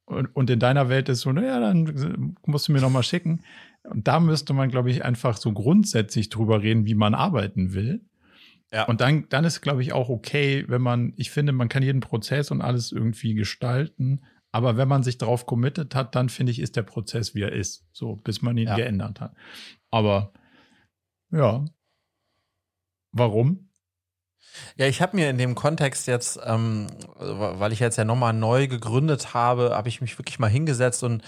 Und, 0.07 0.35
und 0.35 0.49
in 0.49 0.59
deiner 0.59 0.89
Welt 0.89 1.11
ist 1.11 1.20
so, 1.20 1.33
naja, 1.33 1.61
dann 1.61 2.35
musst 2.47 2.68
du 2.68 2.72
mir 2.72 2.81
noch 2.81 2.89
mal 2.89 3.03
schicken. 3.03 3.43
Und 3.83 4.09
da 4.09 4.20
müsste 4.20 4.55
man, 4.55 4.70
glaube 4.70 4.91
ich, 4.91 5.05
einfach 5.05 5.37
so 5.37 5.53
grundsätzlich 5.53 6.31
drüber 6.31 6.62
reden, 6.62 6.87
wie 6.87 6.95
man 6.95 7.12
arbeiten 7.12 7.74
will. 7.74 8.01
Ja. 8.73 8.85
Und 8.85 9.01
dann, 9.01 9.29
dann 9.29 9.45
ist, 9.45 9.61
glaube 9.61 9.83
ich, 9.83 9.93
auch 9.93 10.09
okay, 10.09 10.64
wenn 10.69 10.83
man, 10.83 11.14
ich 11.16 11.31
finde, 11.31 11.53
man 11.53 11.69
kann 11.69 11.83
jeden 11.83 12.01
Prozess 12.01 12.51
und 12.51 12.61
alles 12.61 12.93
irgendwie 12.93 13.35
gestalten. 13.35 14.25
Aber 14.53 14.77
wenn 14.77 14.89
man 14.89 15.03
sich 15.03 15.19
darauf 15.19 15.47
committet 15.47 15.95
hat, 15.95 16.14
dann 16.14 16.29
finde 16.29 16.53
ich, 16.53 16.59
ist 16.59 16.77
der 16.77 16.83
Prozess, 16.83 17.35
wie 17.35 17.43
er 17.43 17.53
ist. 17.53 17.87
So, 17.93 18.16
bis 18.16 18.43
man 18.43 18.57
ihn 18.57 18.69
ja. 18.69 18.77
geändert 18.77 19.21
hat. 19.21 19.35
Aber 19.91 20.33
ja. 21.31 21.64
Warum? 23.12 23.68
Ja, 24.76 24.86
ich 24.86 25.03
habe 25.03 25.16
mir 25.16 25.30
in 25.30 25.38
dem 25.38 25.55
Kontext 25.55 26.07
jetzt, 26.07 26.38
ähm, 26.44 26.86
weil 27.18 27.72
ich 27.72 27.80
jetzt 27.80 27.96
ja 27.96 28.05
nochmal 28.05 28.32
neu 28.32 28.68
gegründet 28.68 29.34
habe, 29.34 29.72
habe 29.74 29.88
ich 29.88 30.01
mich 30.01 30.18
wirklich 30.18 30.38
mal 30.38 30.49
hingesetzt 30.51 31.03
und 31.03 31.22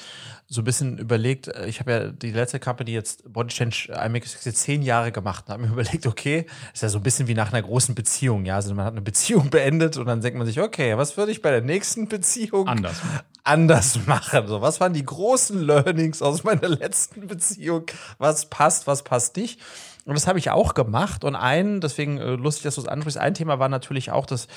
so 0.52 0.62
ein 0.62 0.64
bisschen 0.64 0.98
überlegt, 0.98 1.48
äh, 1.48 1.66
ich 1.66 1.78
habe 1.78 1.92
ja 1.92 2.04
die 2.08 2.32
letzte 2.32 2.58
Company 2.58 2.90
jetzt 2.90 3.32
Body 3.32 3.54
Change 3.54 3.92
IMX 3.92 4.44
jetzt 4.44 4.58
zehn 4.58 4.82
Jahre 4.82 5.12
gemacht 5.12 5.44
und 5.46 5.52
habe 5.52 5.62
mir 5.62 5.68
überlegt, 5.72 6.06
okay, 6.06 6.46
ist 6.74 6.82
ja 6.82 6.88
so 6.88 6.98
ein 6.98 7.02
bisschen 7.02 7.28
wie 7.28 7.34
nach 7.34 7.52
einer 7.52 7.62
großen 7.62 7.94
Beziehung, 7.94 8.44
ja, 8.44 8.56
also 8.56 8.74
man 8.74 8.84
hat 8.84 8.92
eine 8.92 9.00
Beziehung 9.00 9.48
beendet 9.50 9.96
und 9.96 10.06
dann 10.06 10.20
denkt 10.20 10.36
man 10.36 10.46
sich, 10.46 10.60
okay, 10.60 10.96
was 10.96 11.16
würde 11.16 11.32
ich 11.32 11.40
bei 11.40 11.50
der 11.50 11.62
nächsten 11.62 12.08
Beziehung 12.08 12.66
anders, 12.66 13.00
anders 13.44 14.06
machen? 14.06 14.48
So, 14.48 14.60
was 14.60 14.80
waren 14.80 14.92
die 14.92 15.04
großen 15.04 15.60
Learnings 15.62 16.20
aus 16.20 16.42
meiner 16.42 16.68
letzten 16.68 17.28
Beziehung? 17.28 17.86
Was 18.18 18.46
passt, 18.46 18.88
was 18.88 19.04
passt 19.04 19.36
nicht? 19.36 19.60
Und 20.06 20.14
das 20.14 20.26
habe 20.26 20.38
ich 20.38 20.50
auch 20.50 20.74
gemacht. 20.74 21.24
Und 21.24 21.36
ein, 21.36 21.80
deswegen 21.80 22.18
äh, 22.18 22.30
lustig, 22.30 22.64
dass 22.64 22.76
du 22.76 22.80
es 22.80 22.88
ansprichst, 22.88 23.18
ein 23.18 23.34
Thema 23.34 23.58
war 23.58 23.68
natürlich 23.68 24.10
auch 24.10 24.26
das, 24.26 24.48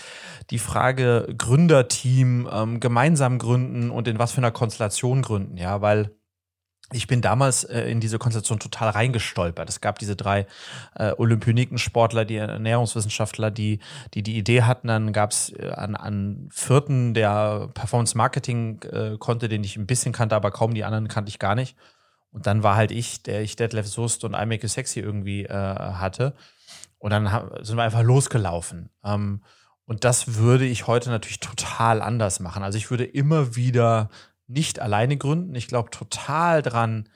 die 0.50 0.60
Frage 0.60 1.34
Gründerteam, 1.38 2.50
ähm, 2.52 2.80
gemeinsam 2.80 3.40
gründen 3.40 3.92
und 3.92 4.08
in 4.08 4.20
was 4.20 4.32
für 4.32 4.40
einer 4.40 4.52
Konstellation 4.52 5.22
gründen, 5.22 5.58
ja, 5.58 5.82
weil 5.82 6.16
ich 6.92 7.08
bin 7.08 7.22
damals 7.22 7.64
äh, 7.64 7.90
in 7.90 8.00
diese 8.00 8.20
Konstellation 8.20 8.60
total 8.60 8.90
reingestolpert. 8.90 9.68
Es 9.68 9.82
gab 9.82 10.00
diese 10.00 10.16
drei 10.16 10.46
äh, 10.96 11.14
Olympioniken-Sportler, 11.18 12.26
die 12.26 12.36
Ernährungswissenschaftler, 12.36 13.52
die, 13.52 13.80
die 14.14 14.22
die 14.22 14.38
Idee 14.38 14.64
hatten. 14.64 14.88
Dann 14.88 15.14
gab 15.14 15.32
es 15.32 15.52
äh, 15.54 15.72
an, 15.76 15.96
an 15.96 16.50
vierten, 16.52 17.14
der 17.14 17.70
Performance-Marketing 17.74 18.82
äh, 18.84 19.18
konnte, 19.18 19.50
den 19.50 19.64
ich 19.64 19.78
ein 19.78 19.88
bisschen 19.88 20.14
kannte, 20.14 20.36
aber 20.36 20.52
kaum 20.52 20.74
die 20.74 20.84
anderen 20.84 21.08
kannte 21.08 21.30
ich 21.30 21.40
gar 21.40 21.56
nicht. 21.56 21.76
Und 22.34 22.48
dann 22.48 22.64
war 22.64 22.76
halt 22.76 22.92
ich, 22.92 23.22
der 23.24 23.42
ich 23.42 23.56
Deadlift 23.56 23.90
Soest 23.90 24.24
und 24.24 24.34
I 24.34 24.46
Make 24.46 24.64
You 24.64 24.68
Sexy 24.68 25.00
irgendwie 25.00 25.46
äh, 25.46 25.50
hatte. 25.50 26.34
Und 26.98 27.12
dann 27.12 27.28
sind 27.62 27.78
wir 27.78 27.84
einfach 27.84 28.02
losgelaufen. 28.02 28.90
Ähm, 29.04 29.44
und 29.86 30.04
das 30.04 30.36
würde 30.36 30.66
ich 30.66 30.88
heute 30.88 31.10
natürlich 31.10 31.40
total 31.40 32.02
anders 32.02 32.40
machen. 32.40 32.64
Also 32.64 32.78
ich 32.78 32.90
würde 32.90 33.06
immer 33.06 33.56
wieder 33.56 34.10
nicht 34.48 34.80
alleine 34.80 35.18
gründen. 35.18 35.54
Ich 35.56 35.68
glaube 35.68 35.92
total 35.92 36.62
dran, 36.62 37.08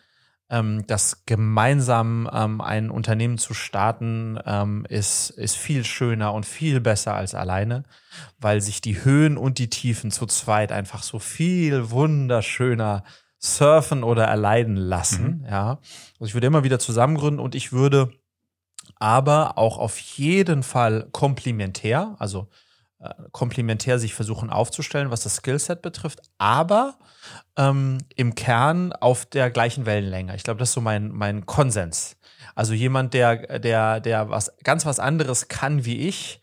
ähm, 0.49 0.86
dass 0.86 1.26
gemeinsam 1.26 2.30
ähm, 2.32 2.61
ein 2.61 2.91
Unternehmen 2.91 3.38
zu 3.38 3.53
starten, 3.53 4.39
ähm, 4.45 4.86
ist, 4.88 5.32
ist 5.32 5.57
viel 5.57 5.84
schöner 5.84 6.34
und 6.34 6.45
viel 6.45 6.80
besser 6.80 7.15
als 7.15 7.34
alleine, 7.34 7.84
weil 8.39 8.61
sich 8.61 8.82
die 8.82 9.03
Höhen 9.03 9.38
und 9.38 9.57
die 9.57 9.70
Tiefen 9.70 10.11
zu 10.11 10.26
zweit 10.26 10.72
einfach 10.72 11.03
so 11.03 11.20
viel 11.20 11.89
wunderschöner 11.89 13.03
äh, 13.05 13.26
surfen 13.39 14.03
oder 14.03 14.25
erleiden 14.25 14.75
lassen. 14.75 15.41
Mhm. 15.41 15.45
Ja. 15.49 15.79
Also 16.19 16.25
ich 16.25 16.33
würde 16.33 16.47
immer 16.47 16.63
wieder 16.63 16.79
zusammengründen 16.79 17.39
und 17.39 17.55
ich 17.55 17.71
würde 17.71 18.11
aber 18.99 19.57
auch 19.57 19.77
auf 19.77 19.99
jeden 19.99 20.63
Fall 20.63 21.07
komplementär, 21.11 22.15
also 22.19 22.47
äh, 22.99 23.13
komplementär 23.31 23.99
sich 23.99 24.15
versuchen 24.15 24.49
aufzustellen, 24.49 25.11
was 25.11 25.21
das 25.21 25.35
Skillset 25.35 25.81
betrifft, 25.81 26.21
aber 26.39 26.97
ähm, 27.55 27.99
im 28.15 28.33
Kern 28.33 28.91
auf 28.93 29.25
der 29.25 29.51
gleichen 29.51 29.85
Wellenlänge. 29.85 30.35
Ich 30.35 30.43
glaube, 30.43 30.59
das 30.59 30.69
ist 30.69 30.73
so 30.73 30.81
mein, 30.81 31.11
mein 31.11 31.45
Konsens. 31.45 32.17
Also 32.55 32.73
jemand, 32.73 33.13
der, 33.13 33.59
der, 33.59 33.99
der 33.99 34.29
was 34.29 34.51
ganz 34.63 34.85
was 34.85 34.99
anderes 34.99 35.47
kann 35.47 35.85
wie 35.85 36.07
ich, 36.07 36.39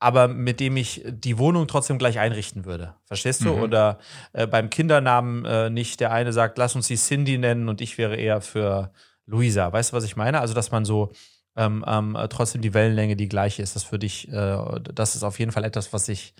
aber 0.00 0.28
mit 0.28 0.60
dem 0.60 0.76
ich 0.76 1.02
die 1.06 1.38
Wohnung 1.38 1.66
trotzdem 1.66 1.98
gleich 1.98 2.18
einrichten 2.18 2.64
würde. 2.64 2.94
Verstehst 3.04 3.44
du? 3.44 3.54
Mhm. 3.54 3.62
Oder 3.62 3.98
äh, 4.32 4.46
beim 4.46 4.70
Kindernamen 4.70 5.44
äh, 5.44 5.70
nicht 5.70 6.00
der 6.00 6.12
eine 6.12 6.32
sagt, 6.32 6.58
lass 6.58 6.76
uns 6.76 6.86
sie 6.86 6.96
Cindy 6.96 7.38
nennen 7.38 7.68
und 7.68 7.80
ich 7.80 7.98
wäre 7.98 8.16
eher 8.16 8.40
für 8.40 8.92
Luisa. 9.26 9.72
Weißt 9.72 9.92
du, 9.92 9.96
was 9.96 10.04
ich 10.04 10.16
meine? 10.16 10.40
Also, 10.40 10.54
dass 10.54 10.70
man 10.70 10.84
so 10.84 11.12
ähm, 11.56 11.84
ähm, 11.86 12.16
trotzdem 12.30 12.62
die 12.62 12.74
Wellenlänge 12.74 13.16
die 13.16 13.28
gleiche 13.28 13.62
ist. 13.62 13.74
Das 13.74 13.90
würde 13.90 14.06
ich, 14.06 14.28
äh, 14.28 14.80
das 14.94 15.16
ist 15.16 15.24
auf 15.24 15.38
jeden 15.38 15.50
Fall 15.50 15.64
etwas, 15.64 15.92
was 15.92 16.08
ich 16.08 16.34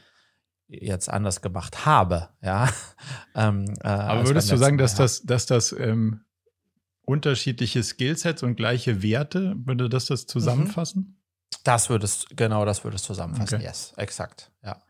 jetzt 0.69 1.11
anders 1.11 1.43
gemacht 1.43 1.85
habe. 1.85 2.29
Ja. 2.43 2.69
ähm, 3.35 3.65
äh, 3.83 3.89
aber 3.89 4.27
würdest 4.27 4.51
du 4.53 4.57
sagen, 4.57 4.79
dass 4.79 4.95
das, 4.95 5.23
dass 5.23 5.47
das 5.47 5.73
ähm, 5.73 6.21
unterschiedliche 7.03 7.83
Skillsets 7.83 8.43
und 8.43 8.57
gleiche 8.57 9.03
Werte, 9.03 9.57
würde 9.65 9.89
das 9.89 10.07
das 10.07 10.23
mhm. 10.23 10.29
zusammenfassen? 10.29 11.03
Mhm. 11.03 11.15
Das 11.65 11.91
würdest, 11.91 12.37
genau 12.37 12.65
das 12.65 12.85
würdest 12.85 13.05
zusammenfassen, 13.05 13.57
okay. 13.57 13.65
yes, 13.65 13.93
exakt, 13.97 14.51
ja. 14.63 14.83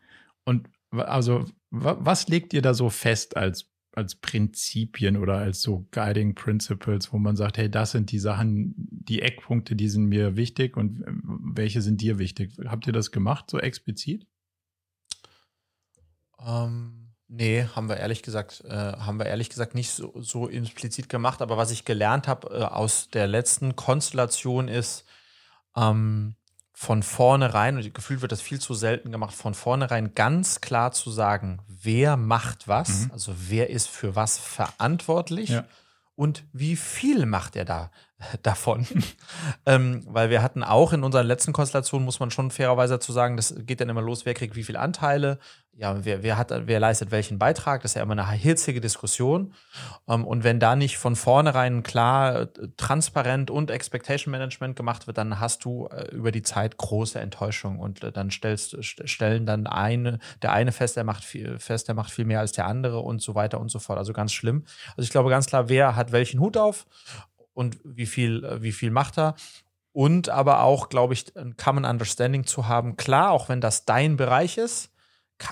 Und 0.45 0.69
also, 0.91 1.45
was 1.71 2.27
legt 2.27 2.53
ihr 2.53 2.61
da 2.61 2.73
so 2.73 2.89
fest 2.89 3.37
als, 3.37 3.69
als 3.93 4.15
Prinzipien 4.15 5.17
oder 5.17 5.37
als 5.37 5.61
so 5.61 5.87
Guiding 5.91 6.35
Principles, 6.35 7.13
wo 7.13 7.17
man 7.17 7.35
sagt, 7.35 7.57
hey, 7.57 7.69
das 7.69 7.91
sind 7.91 8.11
die 8.11 8.19
Sachen, 8.19 8.73
die 8.75 9.21
Eckpunkte, 9.21 9.75
die 9.75 9.89
sind 9.89 10.05
mir 10.05 10.35
wichtig 10.35 10.77
und 10.77 11.01
äh, 11.01 11.11
welche 11.55 11.81
sind 11.81 12.01
dir 12.01 12.17
wichtig? 12.17 12.53
Habt 12.65 12.87
ihr 12.87 12.93
das 12.93 13.11
gemacht, 13.11 13.49
so 13.49 13.59
explizit? 13.59 14.25
Ähm, 16.45 17.13
nee, 17.27 17.65
haben 17.75 17.89
wir 17.89 17.97
ehrlich 17.97 18.23
gesagt, 18.23 18.63
äh, 18.65 18.69
haben 18.69 19.19
wir 19.19 19.25
ehrlich 19.25 19.49
gesagt 19.49 19.75
nicht 19.75 19.91
so, 19.91 20.13
so 20.21 20.47
implizit 20.47 21.09
gemacht, 21.09 21.41
aber 21.41 21.57
was 21.57 21.71
ich 21.71 21.85
gelernt 21.85 22.27
habe 22.27 22.47
äh, 22.49 22.63
aus 22.63 23.09
der 23.09 23.27
letzten 23.27 23.75
Konstellation 23.75 24.67
ist, 24.67 25.05
ähm, 25.75 26.35
von 26.81 27.03
vornherein, 27.03 27.75
und 27.75 27.93
gefühlt 27.93 28.21
wird 28.21 28.31
das 28.31 28.39
viel 28.39 28.61
zu 28.61 28.73
selten 28.73 29.11
gemacht, 29.11 29.35
von 29.35 29.53
vornherein 29.53 30.15
ganz 30.15 30.61
klar 30.61 30.93
zu 30.93 31.11
sagen, 31.11 31.59
wer 31.67 32.15
macht 32.15 32.69
was, 32.69 33.07
mhm. 33.07 33.11
also 33.11 33.35
wer 33.37 33.69
ist 33.69 33.89
für 33.89 34.15
was 34.15 34.37
verantwortlich 34.37 35.49
ja. 35.49 35.65
und 36.15 36.45
wie 36.53 36.77
viel 36.77 37.25
macht 37.25 37.57
er 37.57 37.65
da 37.65 37.91
davon. 38.43 38.85
ähm, 39.65 40.03
weil 40.07 40.29
wir 40.29 40.41
hatten 40.41 40.63
auch 40.63 40.93
in 40.93 41.03
unseren 41.03 41.27
letzten 41.27 41.53
Konstellationen, 41.53 42.05
muss 42.05 42.19
man 42.19 42.31
schon 42.31 42.51
fairerweise 42.51 42.95
dazu 42.95 43.11
sagen, 43.11 43.37
das 43.37 43.55
geht 43.59 43.81
dann 43.81 43.89
immer 43.89 44.01
los, 44.01 44.25
wer 44.25 44.33
kriegt 44.33 44.55
wie 44.55 44.63
viele 44.63 44.79
Anteile, 44.79 45.39
ja, 45.79 46.03
wer, 46.03 46.23
wer, 46.23 46.37
hat, 46.37 46.51
wer 46.67 46.79
leistet 46.81 47.09
welchen 47.09 47.39
Beitrag, 47.39 47.83
das 47.83 47.91
ist 47.91 47.95
ja 47.95 48.03
immer 48.03 48.11
eine 48.11 48.29
hitzige 48.31 48.81
Diskussion. 48.81 49.53
Ähm, 50.09 50.25
und 50.25 50.43
wenn 50.43 50.59
da 50.59 50.75
nicht 50.75 50.97
von 50.97 51.15
vornherein 51.15 51.83
klar, 51.83 52.41
äh, 52.41 52.47
transparent 52.75 53.49
und 53.49 53.71
Expectation 53.71 54.29
Management 54.29 54.75
gemacht 54.75 55.07
wird, 55.07 55.17
dann 55.17 55.39
hast 55.39 55.63
du 55.63 55.87
äh, 55.87 56.13
über 56.13 56.33
die 56.33 56.41
Zeit 56.41 56.75
große 56.75 57.17
Enttäuschung 57.17 57.79
und 57.79 58.03
äh, 58.03 58.11
dann 58.11 58.29
stellst, 58.29 58.83
stellen 58.83 59.45
dann 59.45 59.67
eine, 59.67 60.19
der 60.41 60.51
eine 60.51 60.73
fest, 60.73 60.97
der 60.97 61.05
macht 61.05 61.23
viel, 61.23 61.57
fest, 61.59 61.87
der 61.87 61.95
macht 61.95 62.11
viel 62.11 62.25
mehr 62.25 62.41
als 62.41 62.51
der 62.51 62.65
andere 62.65 62.99
und 62.99 63.21
so 63.21 63.33
weiter 63.33 63.61
und 63.61 63.71
so 63.71 63.79
fort. 63.79 63.97
Also 63.97 64.11
ganz 64.11 64.33
schlimm. 64.33 64.65
Also 64.97 65.03
ich 65.03 65.11
glaube 65.11 65.29
ganz 65.29 65.45
klar, 65.45 65.69
wer 65.69 65.95
hat 65.95 66.11
welchen 66.11 66.41
Hut 66.41 66.57
auf 66.57 66.87
und 67.59 67.77
wie 67.83 68.05
viel, 68.05 68.45
äh, 68.45 68.63
wie 68.63 68.71
viel 68.71 68.89
macht 68.89 69.19
er. 69.19 69.35
Und 69.91 70.29
aber 70.29 70.63
auch, 70.63 70.87
glaube 70.87 71.13
ich, 71.13 71.35
ein 71.35 71.57
Common 71.57 71.83
Understanding 71.83 72.45
zu 72.45 72.69
haben. 72.69 72.95
Klar, 72.95 73.31
auch 73.31 73.49
wenn 73.49 73.59
das 73.59 73.83
dein 73.83 74.15
Bereich 74.15 74.57
ist, 74.57 74.93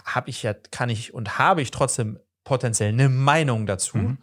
habe 0.06 0.30
ich 0.30 0.44
ja, 0.44 0.54
kann 0.54 0.88
ich 0.90 1.14
und 1.14 1.38
habe 1.38 1.62
ich 1.62 1.72
trotzdem 1.72 2.18
potenziell 2.46 2.94
eine 2.94 3.10
Meinung 3.10 3.66
dazu. 3.66 3.98
Mhm. 3.98 4.20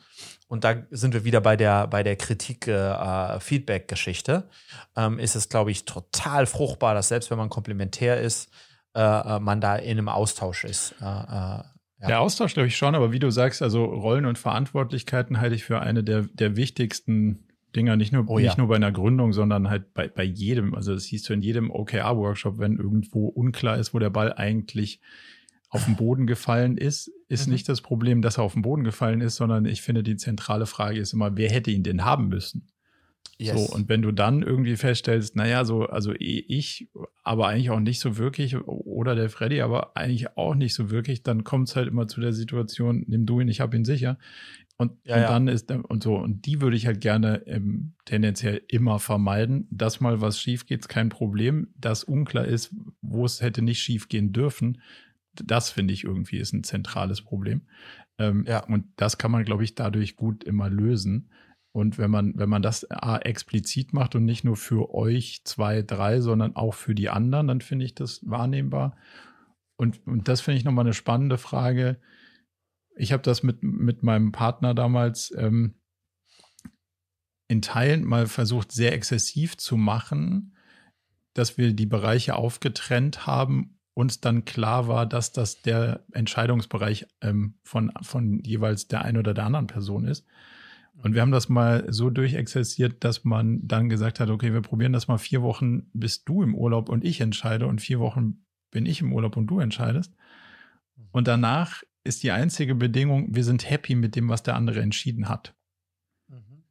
Und 0.49 0.64
da 0.64 0.76
sind 0.91 1.12
wir 1.12 1.24
wieder 1.24 1.43
bei 1.43 1.57
der, 1.57 1.87
bei 1.87 2.03
der 2.03 2.16
Kritik-Feedback-Geschichte. 2.16 4.49
Äh, 4.97 5.05
ähm, 5.05 5.18
ist 5.18 5.35
es, 5.35 5.51
glaube 5.51 5.70
ich, 5.70 5.85
total 5.85 6.47
fruchtbar, 6.47 6.95
dass 6.95 7.09
selbst 7.09 7.30
wenn 7.30 7.37
man 7.37 7.51
komplementär 7.51 8.18
ist, 8.18 8.49
äh, 8.95 9.03
äh 9.03 9.39
man 9.41 9.61
da 9.61 9.76
in 9.76 9.99
einem 9.99 10.09
Austausch 10.09 10.64
ist. 10.64 10.95
Äh, 11.03 11.05
äh, 11.05 11.61
ja. 12.01 12.07
Der 12.07 12.20
Austausch, 12.20 12.55
glaube 12.55 12.68
ich, 12.68 12.78
schon, 12.78 12.95
aber 12.95 13.12
wie 13.12 13.18
du 13.18 13.30
sagst, 13.30 13.61
also 13.61 13.85
Rollen 13.85 14.24
und 14.24 14.39
Verantwortlichkeiten 14.39 15.39
halte 15.41 15.55
ich 15.55 15.64
für 15.64 15.80
eine 15.80 16.03
der, 16.03 16.22
der 16.32 16.57
wichtigsten 16.57 17.47
Dinger, 17.75 17.97
nicht 17.97 18.12
nur, 18.12 18.29
oh, 18.29 18.39
nicht 18.39 18.47
ja. 18.47 18.59
nur 18.59 18.68
bei 18.68 18.77
einer 18.77 18.93
Gründung, 18.93 19.33
sondern 19.33 19.68
halt 19.68 19.95
bei, 19.95 20.09
bei 20.09 20.25
jedem. 20.25 20.75
Also 20.75 20.95
das 20.95 21.05
siehst 21.05 21.29
du 21.29 21.33
in 21.33 21.43
jedem 21.43 21.70
OKR-Workshop, 21.70 22.59
wenn 22.59 22.79
irgendwo 22.79 23.27
unklar 23.29 23.79
ist, 23.79 23.95
wo 23.95 23.99
der 23.99 24.11
Ball 24.11 24.33
eigentlich 24.33 25.01
auf 25.75 25.85
den 25.87 25.97
Boden 25.97 26.27
gefallen 26.27 26.77
ist, 26.77 27.11
ist 27.29 27.47
mhm. 27.47 27.55
nicht 27.55 27.68
das 27.68 27.81
Problem, 27.81 28.22
dass 28.22 28.39
er 28.39 28.45
auf 28.45 28.53
den 28.53 28.62
Boden 28.62 28.85
gefallen 28.85 29.20
ist, 29.20 29.35
sondern 29.35 29.64
ich 29.64 29.83
finde, 29.83 30.05
die 30.05 30.16
zentrale 30.16 30.66
Frage 30.66 31.01
ist 31.01 31.12
immer, 31.12 31.37
wer 31.37 31.51
hätte 31.51 31.72
ihn 31.72 31.83
denn 31.83 32.05
haben 32.05 32.29
müssen? 32.29 32.68
Yes. 33.39 33.66
So, 33.66 33.75
und 33.75 33.89
wenn 33.89 34.01
du 34.01 34.12
dann 34.12 34.43
irgendwie 34.43 34.77
feststellst, 34.77 35.35
naja, 35.35 35.64
so, 35.64 35.87
also 35.87 36.12
ich, 36.16 36.89
aber 37.25 37.49
eigentlich 37.49 37.70
auch 37.70 37.81
nicht 37.81 37.99
so 37.99 38.16
wirklich, 38.16 38.57
oder 38.57 39.16
der 39.16 39.29
Freddy, 39.29 39.61
aber 39.61 39.97
eigentlich 39.97 40.37
auch 40.37 40.55
nicht 40.55 40.75
so 40.75 40.91
wirklich, 40.91 41.25
dann 41.25 41.43
kommt 41.43 41.68
es 41.68 41.75
halt 41.75 41.89
immer 41.89 42.07
zu 42.07 42.20
der 42.20 42.33
Situation, 42.33 43.05
nimm 43.09 43.27
du 43.27 43.41
ihn, 43.41 43.49
ich 43.49 43.61
habe 43.61 43.77
ihn 43.77 43.85
sicher. 43.85 44.18
Und, 44.77 44.93
ja, 45.05 45.14
und 45.14 45.22
ja. 45.22 45.29
dann 45.29 45.49
ist 45.49 45.70
und 45.70 46.03
so, 46.03 46.16
und 46.16 46.47
die 46.47 46.61
würde 46.61 46.77
ich 46.77 46.87
halt 46.87 47.01
gerne 47.01 47.47
ähm, 47.47 47.95
tendenziell 48.05 48.62
immer 48.68 48.99
vermeiden. 48.99 49.68
Dass 49.70 50.01
mal 50.01 50.20
was 50.20 50.41
schief 50.41 50.66
geht, 50.66 50.81
ist 50.81 50.89
kein 50.89 51.11
Problem. 51.11 51.68
Dass 51.77 52.03
unklar 52.03 52.45
ist, 52.45 52.75
wo 53.01 53.25
es 53.25 53.41
hätte 53.41 53.62
nicht 53.62 53.81
schief 53.81 54.09
gehen 54.09 54.33
dürfen, 54.33 54.81
das 55.35 55.70
finde 55.70 55.95
ich 55.95 56.05
irgendwie 56.05 56.39
ist 56.39 56.53
ein 56.53 56.64
zentrales 56.64 57.22
Problem. 57.22 57.62
Ähm, 58.18 58.45
ja. 58.49 58.64
Und 58.64 58.87
das 58.97 59.18
kann 59.18 59.31
man, 59.31 59.45
glaube 59.45 59.64
ich, 59.64 59.75
dadurch 59.75 60.16
gut 60.16 60.45
immer 60.45 60.68
lösen. 60.70 61.31
Und 61.72 61.99
wenn 61.99 62.11
man, 62.11 62.35
wenn 62.37 62.49
man 62.49 62.62
das 62.62 62.89
A, 62.91 63.18
explizit 63.18 63.93
macht 63.93 64.14
und 64.14 64.25
nicht 64.25 64.45
nur 64.45 64.57
für 64.57 64.95
euch 64.95 65.43
zwei, 65.45 65.83
drei, 65.83 66.20
sondern 66.20 66.55
auch 66.55 66.75
für 66.75 66.95
die 66.95 67.11
anderen, 67.11 67.49
dann 67.49 67.61
finde 67.61 67.85
ich 67.85 67.95
das 67.95 68.20
wahrnehmbar. 68.29 68.97
Und, 69.77 70.07
und 70.07 70.29
das 70.29 70.41
finde 70.41 70.59
ich 70.59 70.64
nochmal 70.64 70.85
eine 70.85 70.95
spannende 70.95 71.39
Frage 71.39 71.99
ich 72.97 73.13
habe 73.13 73.23
das 73.23 73.43
mit, 73.43 73.63
mit 73.63 74.03
meinem 74.03 74.33
Partner 74.33 74.75
damals 74.75 75.33
ähm, 75.37 75.75
in 77.49 77.63
Teilen 77.63 78.05
mal 78.05 78.27
versucht, 78.27 78.73
sehr 78.73 78.93
exzessiv 78.93 79.57
zu 79.57 79.77
machen, 79.77 80.57
dass 81.35 81.59
wir 81.59 81.73
die 81.73 81.87
Bereiche 81.87 82.37
aufgetrennt 82.37 83.27
haben, 83.27 83.79
uns 83.95 84.21
dann 84.21 84.45
klar 84.45 84.89
war, 84.89 85.07
dass 85.07 85.33
das 85.33 85.63
der 85.63 86.05
Entscheidungsbereich 86.13 87.07
ähm, 87.21 87.59
von, 87.63 87.93
von 88.03 88.41
jeweils 88.41 88.89
der 88.89 89.03
einen 89.03 89.19
oder 89.19 89.35
der 89.35 89.45
anderen 89.45 89.67
Person 89.67 90.05
ist. 90.07 90.27
Und 90.97 91.15
wir 91.15 91.23
haben 91.23 91.33
das 91.33 91.49
mal 91.49 91.93
so 91.93 92.09
durchexerziert, 92.11 93.03
dass 93.03 93.25
man 93.25 93.67
dann 93.67 93.89
gesagt 93.89 94.21
hat, 94.21 94.31
okay, 94.31 94.53
wir 94.53 94.63
probieren 94.63 94.93
das 94.93 95.09
mal 95.09 95.19
vier 95.19 95.43
Wochen, 95.43 95.91
bist 95.93 96.29
du 96.29 96.43
im 96.43 96.55
Urlaub 96.55 96.89
und 96.89 97.05
ich 97.05 97.21
entscheide 97.21 97.67
und 97.67 97.81
vier 97.81 97.99
Wochen 97.99 98.45
bin 98.71 98.87
ich 98.87 99.01
im 99.01 99.13
Urlaub 99.13 99.37
und 99.37 99.49
du 99.49 99.59
entscheidest. 99.59 100.15
Und 101.11 101.29
danach 101.29 101.83
ist 102.05 102.23
die 102.23 102.31
einzige 102.31 102.75
Bedingung, 102.75 103.35
wir 103.35 103.45
sind 103.45 103.69
happy 103.69 103.95
mit 103.95 104.15
dem, 104.15 104.29
was 104.29 104.43
der 104.43 104.57
andere 104.57 104.81
entschieden 104.81 105.29
hat. 105.29 105.57
Mhm. 106.29 106.65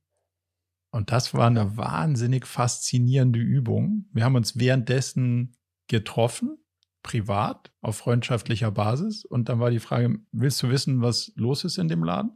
Und 0.91 1.11
das 1.11 1.33
war 1.33 1.47
eine 1.47 1.75
wahnsinnig 1.75 2.45
faszinierende 2.45 3.39
Übung. 3.39 4.05
Wir 4.13 4.23
haben 4.23 4.35
uns 4.35 4.57
währenddessen 4.57 5.57
getroffen, 5.87 6.59
privat, 7.01 7.73
auf 7.81 7.97
freundschaftlicher 7.97 8.71
Basis. 8.71 9.25
Und 9.25 9.49
dann 9.49 9.59
war 9.59 9.71
die 9.71 9.79
Frage, 9.79 10.19
willst 10.31 10.61
du 10.63 10.69
wissen, 10.69 11.01
was 11.01 11.33
los 11.35 11.63
ist 11.63 11.77
in 11.77 11.87
dem 11.87 12.03
Laden? 12.03 12.31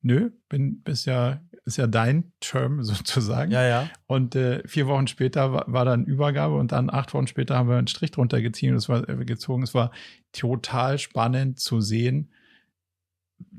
Nö, 0.00 0.30
bin, 0.48 0.82
bist 0.82 1.06
ja 1.06 1.40
ist 1.68 1.76
ja 1.76 1.86
dein 1.86 2.32
Term 2.40 2.82
sozusagen. 2.82 3.52
Ja, 3.52 3.62
ja. 3.62 3.90
Und 4.06 4.34
äh, 4.34 4.66
vier 4.66 4.88
Wochen 4.88 5.06
später 5.06 5.52
war, 5.52 5.64
war, 5.68 5.84
dann 5.84 6.04
Übergabe 6.04 6.56
und 6.56 6.72
dann 6.72 6.90
acht 6.90 7.14
Wochen 7.14 7.28
später 7.28 7.56
haben 7.56 7.68
wir 7.68 7.76
einen 7.76 7.86
Strich 7.86 8.10
drunter 8.10 8.42
gezogen. 8.42 8.74
Es 8.74 8.88
war 8.88 9.08
äh, 9.08 9.24
gezogen. 9.24 9.62
Es 9.62 9.74
war 9.74 9.92
total 10.32 10.98
spannend 10.98 11.60
zu 11.60 11.80
sehen 11.80 12.32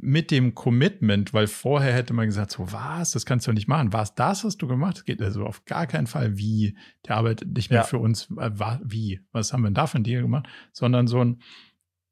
mit 0.01 0.31
dem 0.31 0.55
Commitment, 0.55 1.33
weil 1.33 1.47
vorher 1.47 1.93
hätte 1.93 2.13
man 2.13 2.25
gesagt, 2.25 2.51
so 2.51 2.71
was, 2.71 3.11
das 3.11 3.25
kannst 3.25 3.47
du 3.47 3.53
nicht 3.53 3.67
machen. 3.67 3.93
Was 3.93 4.13
das 4.13 4.43
hast 4.43 4.57
du 4.57 4.67
gemacht? 4.67 4.97
Das 4.97 5.05
geht 5.05 5.21
also 5.21 5.45
auf 5.45 5.63
gar 5.65 5.87
keinen 5.87 6.07
Fall 6.07 6.37
wie. 6.37 6.77
Der 7.07 7.15
arbeitet 7.15 7.55
nicht 7.55 7.69
mehr 7.69 7.79
ja. 7.79 7.85
für 7.85 7.99
uns. 7.99 8.29
Äh, 8.37 8.51
wie? 8.83 9.21
Was 9.31 9.53
haben 9.53 9.61
wir 9.61 9.69
denn 9.69 9.75
da 9.75 9.87
für 9.87 9.95
einen 9.95 10.03
Deal 10.03 10.21
gemacht? 10.21 10.47
Sondern 10.73 11.07
so 11.07 11.23
ein, 11.23 11.41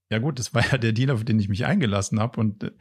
ja 0.09 0.19
gut, 0.19 0.39
das 0.39 0.53
war 0.53 0.63
ja 0.71 0.77
der 0.77 0.93
Deal, 0.93 1.11
auf 1.11 1.25
den 1.25 1.39
ich 1.39 1.49
mich 1.49 1.65
eingelassen 1.65 2.19
habe 2.19 2.39
und 2.39 2.63
äh, 2.63 2.71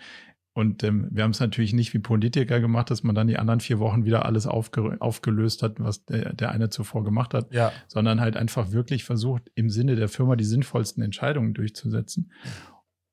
und 0.57 0.83
ähm, 0.85 1.09
wir 1.11 1.23
haben 1.23 1.33
es 1.33 1.41
natürlich 1.41 1.75
nicht 1.75 1.93
wie 1.93 1.99
Politiker 1.99 2.61
gemacht, 2.61 2.91
dass 2.91 3.03
man 3.03 3.15
dann 3.15 3.27
die 3.27 3.37
anderen 3.37 3.61
vier 3.61 3.79
Wochen 3.79 4.07
wieder 4.07 4.25
alles 4.25 4.47
aufge 4.47 4.97
aufgelöst 5.01 5.63
hat, 5.63 5.79
was 5.81 6.07
der, 6.07 6.33
der 6.33 6.51
eine 6.51 6.71
zuvor 6.71 7.05
gemacht 7.05 7.35
hat, 7.35 7.53
ja. 7.53 7.73
sondern 7.89 8.23
halt 8.23 8.39
einfach 8.39 8.73
wirklich 8.73 9.05
versucht, 9.05 9.51
im 9.55 9.69
Sinne 9.69 9.97
der 9.97 10.09
Firma 10.09 10.35
die 10.35 10.45
sinnvollsten 10.45 11.03
Entscheidungen 11.03 11.53
durchzusetzen. 11.53 12.33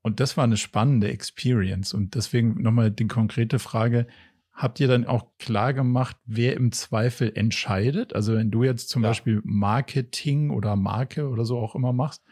Und 0.04 0.22
das 0.22 0.38
war 0.38 0.46
eine 0.46 0.56
spannende 0.56 1.10
Experience. 1.10 1.94
Und 1.94 2.16
deswegen 2.16 2.62
nochmal 2.62 2.92
die 2.92 3.08
konkrete 3.08 3.60
Frage, 3.60 4.08
habt 4.54 4.80
ihr 4.80 4.88
dann 4.88 5.06
auch 5.06 5.26
klar 5.38 5.74
gemacht, 5.74 6.16
wer 6.24 6.56
im 6.56 6.72
Zweifel 6.72 7.30
entscheidet? 7.36 8.16
Also 8.16 8.36
wenn 8.36 8.52
du 8.52 8.64
jetzt 8.64 8.88
zum 8.88 9.04
ja. 9.04 9.10
Beispiel 9.10 9.42
Marketing 9.44 10.50
oder 10.50 10.78
Marke 10.78 11.28
oder 11.28 11.44
so 11.44 11.60
auch 11.60 11.76
immer 11.76 11.92
machst, 11.92 12.24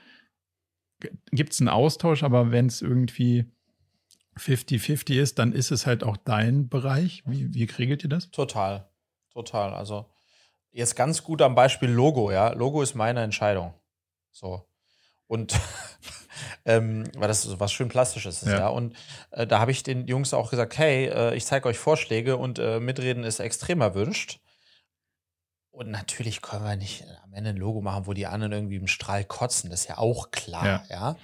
gibt 1.32 1.52
es 1.52 1.60
einen 1.60 1.68
Austausch, 1.68 2.24
aber 2.24 2.52
wenn 2.52 2.68
es 2.68 2.82
irgendwie 2.82 3.52
50-50 4.38 5.20
ist, 5.20 5.40
dann 5.40 5.54
ist 5.54 5.72
es 5.72 5.86
halt 5.86 6.04
auch 6.04 6.18
dein 6.18 6.70
Bereich. 6.70 7.24
Wie, 7.26 7.54
wie 7.54 7.64
regelt 7.66 8.04
ihr 8.04 8.10
das? 8.10 8.32
Total. 8.32 8.90
Total. 9.34 9.74
Also 9.74 10.10
jetzt 10.72 10.96
ganz 10.96 11.24
gut 11.24 11.42
am 11.42 11.56
Beispiel 11.56 11.90
Logo, 11.90 12.32
ja. 12.32 12.54
Logo 12.54 12.82
ist 12.82 12.96
meine 12.96 13.22
Entscheidung. 13.22 13.74
So. 14.32 14.66
Und 15.28 15.60
ähm, 16.66 17.04
weil 17.16 17.28
das 17.28 17.60
was 17.60 17.72
schön 17.72 17.90
Plastisches 17.90 18.44
ist, 18.44 18.50
ja. 18.50 18.60
ja. 18.60 18.68
Und 18.70 18.96
äh, 19.32 19.48
da 19.48 19.60
habe 19.60 19.72
ich 19.72 19.84
den 19.84 20.08
Jungs 20.08 20.34
auch 20.34 20.50
gesagt, 20.50 20.78
hey, 20.78 21.08
äh, 21.08 21.36
ich 21.36 21.46
zeige 21.46 21.68
euch 21.68 21.78
Vorschläge 21.78 22.38
und 22.38 22.60
äh, 22.60 22.80
mitreden 22.80 23.24
ist 23.24 23.40
extrem 23.40 23.82
erwünscht. 23.82 24.40
Und 25.72 25.90
natürlich 25.90 26.42
können 26.42 26.66
wir 26.66 26.76
nicht 26.76 27.06
am 27.24 27.34
Ende 27.34 27.52
ein 27.52 27.58
Logo 27.58 27.82
machen, 27.82 28.06
wo 28.06 28.14
die 28.14 28.28
anderen 28.28 28.52
irgendwie 28.52 28.76
im 28.76 28.88
Strahl 28.88 29.24
kotzen. 29.24 29.70
Das 29.70 29.82
ist 29.82 29.88
ja 29.88 29.98
auch 29.98 30.30
klar, 30.32 30.66
ja. 30.66 30.84
ja? 30.90 31.16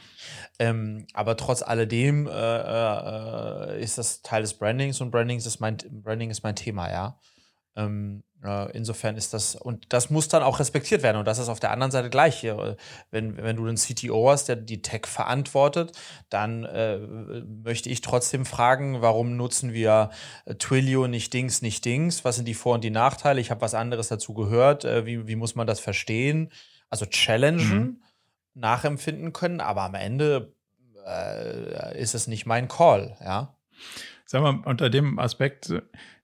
Ähm, 0.58 1.06
aber 1.14 1.36
trotz 1.36 1.62
alledem 1.62 2.28
äh, 2.28 2.32
äh, 2.32 3.84
ist 3.84 3.98
das 3.98 4.22
Teil 4.22 4.44
des 4.44 4.54
Brandings 4.54 5.02
und 5.02 5.12
Branding 5.12 5.38
ist 5.38 5.60
mein, 5.60 5.78
Branding 5.78 6.30
ist 6.30 6.44
mein 6.44 6.56
Thema, 6.56 6.90
ja. 6.90 7.20
Ähm, 7.78 8.24
äh, 8.44 8.72
insofern 8.76 9.16
ist 9.16 9.34
das, 9.34 9.56
und 9.56 9.86
das 9.94 10.10
muss 10.10 10.28
dann 10.28 10.44
auch 10.44 10.60
respektiert 10.60 11.04
werden. 11.04 11.18
Und 11.18 11.26
das 11.26 11.40
ist 11.40 11.48
auf 11.48 11.60
der 11.60 11.72
anderen 11.72 11.92
Seite 11.92 12.10
gleich 12.10 12.40
hier. 12.40 12.76
Wenn, 13.12 13.38
wenn 13.38 13.56
du 13.56 13.66
einen 13.66 13.78
CTO 13.78 14.30
hast, 14.30 14.50
der 14.50 14.56
die 14.56 14.82
Tech 14.82 15.06
verantwortet, 15.06 15.94
dann 16.30 16.64
äh, 16.66 16.98
möchte 16.98 17.90
ich 17.90 18.02
trotzdem 18.02 18.46
fragen, 18.46 19.02
warum 19.02 19.38
nutzen 19.38 19.74
wir 19.74 20.10
Twilio 20.60 21.08
nicht 21.08 21.34
Dings, 21.34 21.62
nicht 21.62 21.86
Dings? 21.86 22.26
Was 22.26 22.36
sind 22.36 22.46
die 22.46 22.54
Vor- 22.54 22.76
und 22.76 22.84
die 22.84 22.90
Nachteile? 22.90 23.40
Ich 23.40 23.52
habe 23.52 23.62
was 23.62 23.74
anderes 23.74 24.10
dazu 24.10 24.34
gehört. 24.34 24.86
Äh, 24.86 25.06
wie, 25.06 25.28
wie 25.28 25.36
muss 25.36 25.56
man 25.56 25.68
das 25.68 25.80
verstehen? 25.80 26.52
Also 26.90 27.06
challengen, 27.06 27.80
mhm. 27.80 28.02
nachempfinden 28.54 29.34
können, 29.34 29.62
aber 29.62 29.82
am 29.84 29.96
Ende 29.96 30.54
äh, 31.06 32.00
ist 32.00 32.16
es 32.16 32.28
nicht 32.28 32.46
mein 32.46 32.68
Call, 32.68 33.18
ja. 33.22 33.56
Sag 34.26 34.42
mal, 34.42 34.60
unter 34.66 34.90
dem 34.90 35.20
Aspekt, 35.20 35.72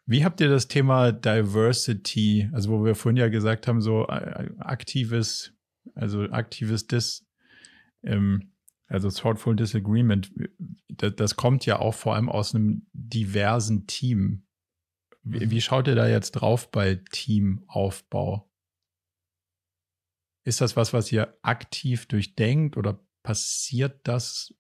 wie 0.06 0.26
habt 0.26 0.42
ihr 0.42 0.50
das 0.50 0.68
Thema 0.68 1.12
Diversity, 1.12 2.50
also 2.52 2.72
wo 2.72 2.86
wir 2.86 2.96
vorhin 2.96 3.18
ja 3.18 3.30
gesagt 3.30 3.68
haben, 3.68 3.82
so 3.82 4.08
äh, 4.08 4.50
aktives, 4.60 5.54
also 5.96 6.24
aktives 6.24 6.88
Dis, 6.88 7.26
ähm, 8.04 8.52
also 8.88 9.10
Thoughtful 9.10 9.56
Disagreement, 9.56 10.32
das, 10.90 11.16
das, 11.16 11.36
kommt 11.36 11.66
ja 11.66 11.80
auch 11.80 11.94
vor 11.94 12.16
allem 12.16 12.30
aus 12.30 12.54
einem 12.54 12.86
diversen 12.92 13.88
Team. 13.88 14.46
Wie, 15.24 15.50
wie 15.50 15.62
schaut 15.62 15.88
ihr 15.88 15.96
da 15.96 16.08
jetzt 16.08 16.32
drauf 16.32 16.70
bei 16.70 17.02
Teamaufbau? 17.12 18.52
Ist 20.46 20.60
das 20.60 20.76
was, 20.76 20.92
was 20.92 21.12
ihr 21.14 21.38
aktiv 21.42 22.08
durchdenkt 22.08 22.76
oder 22.76 23.00
passiert 23.24 24.02
das 24.04 24.54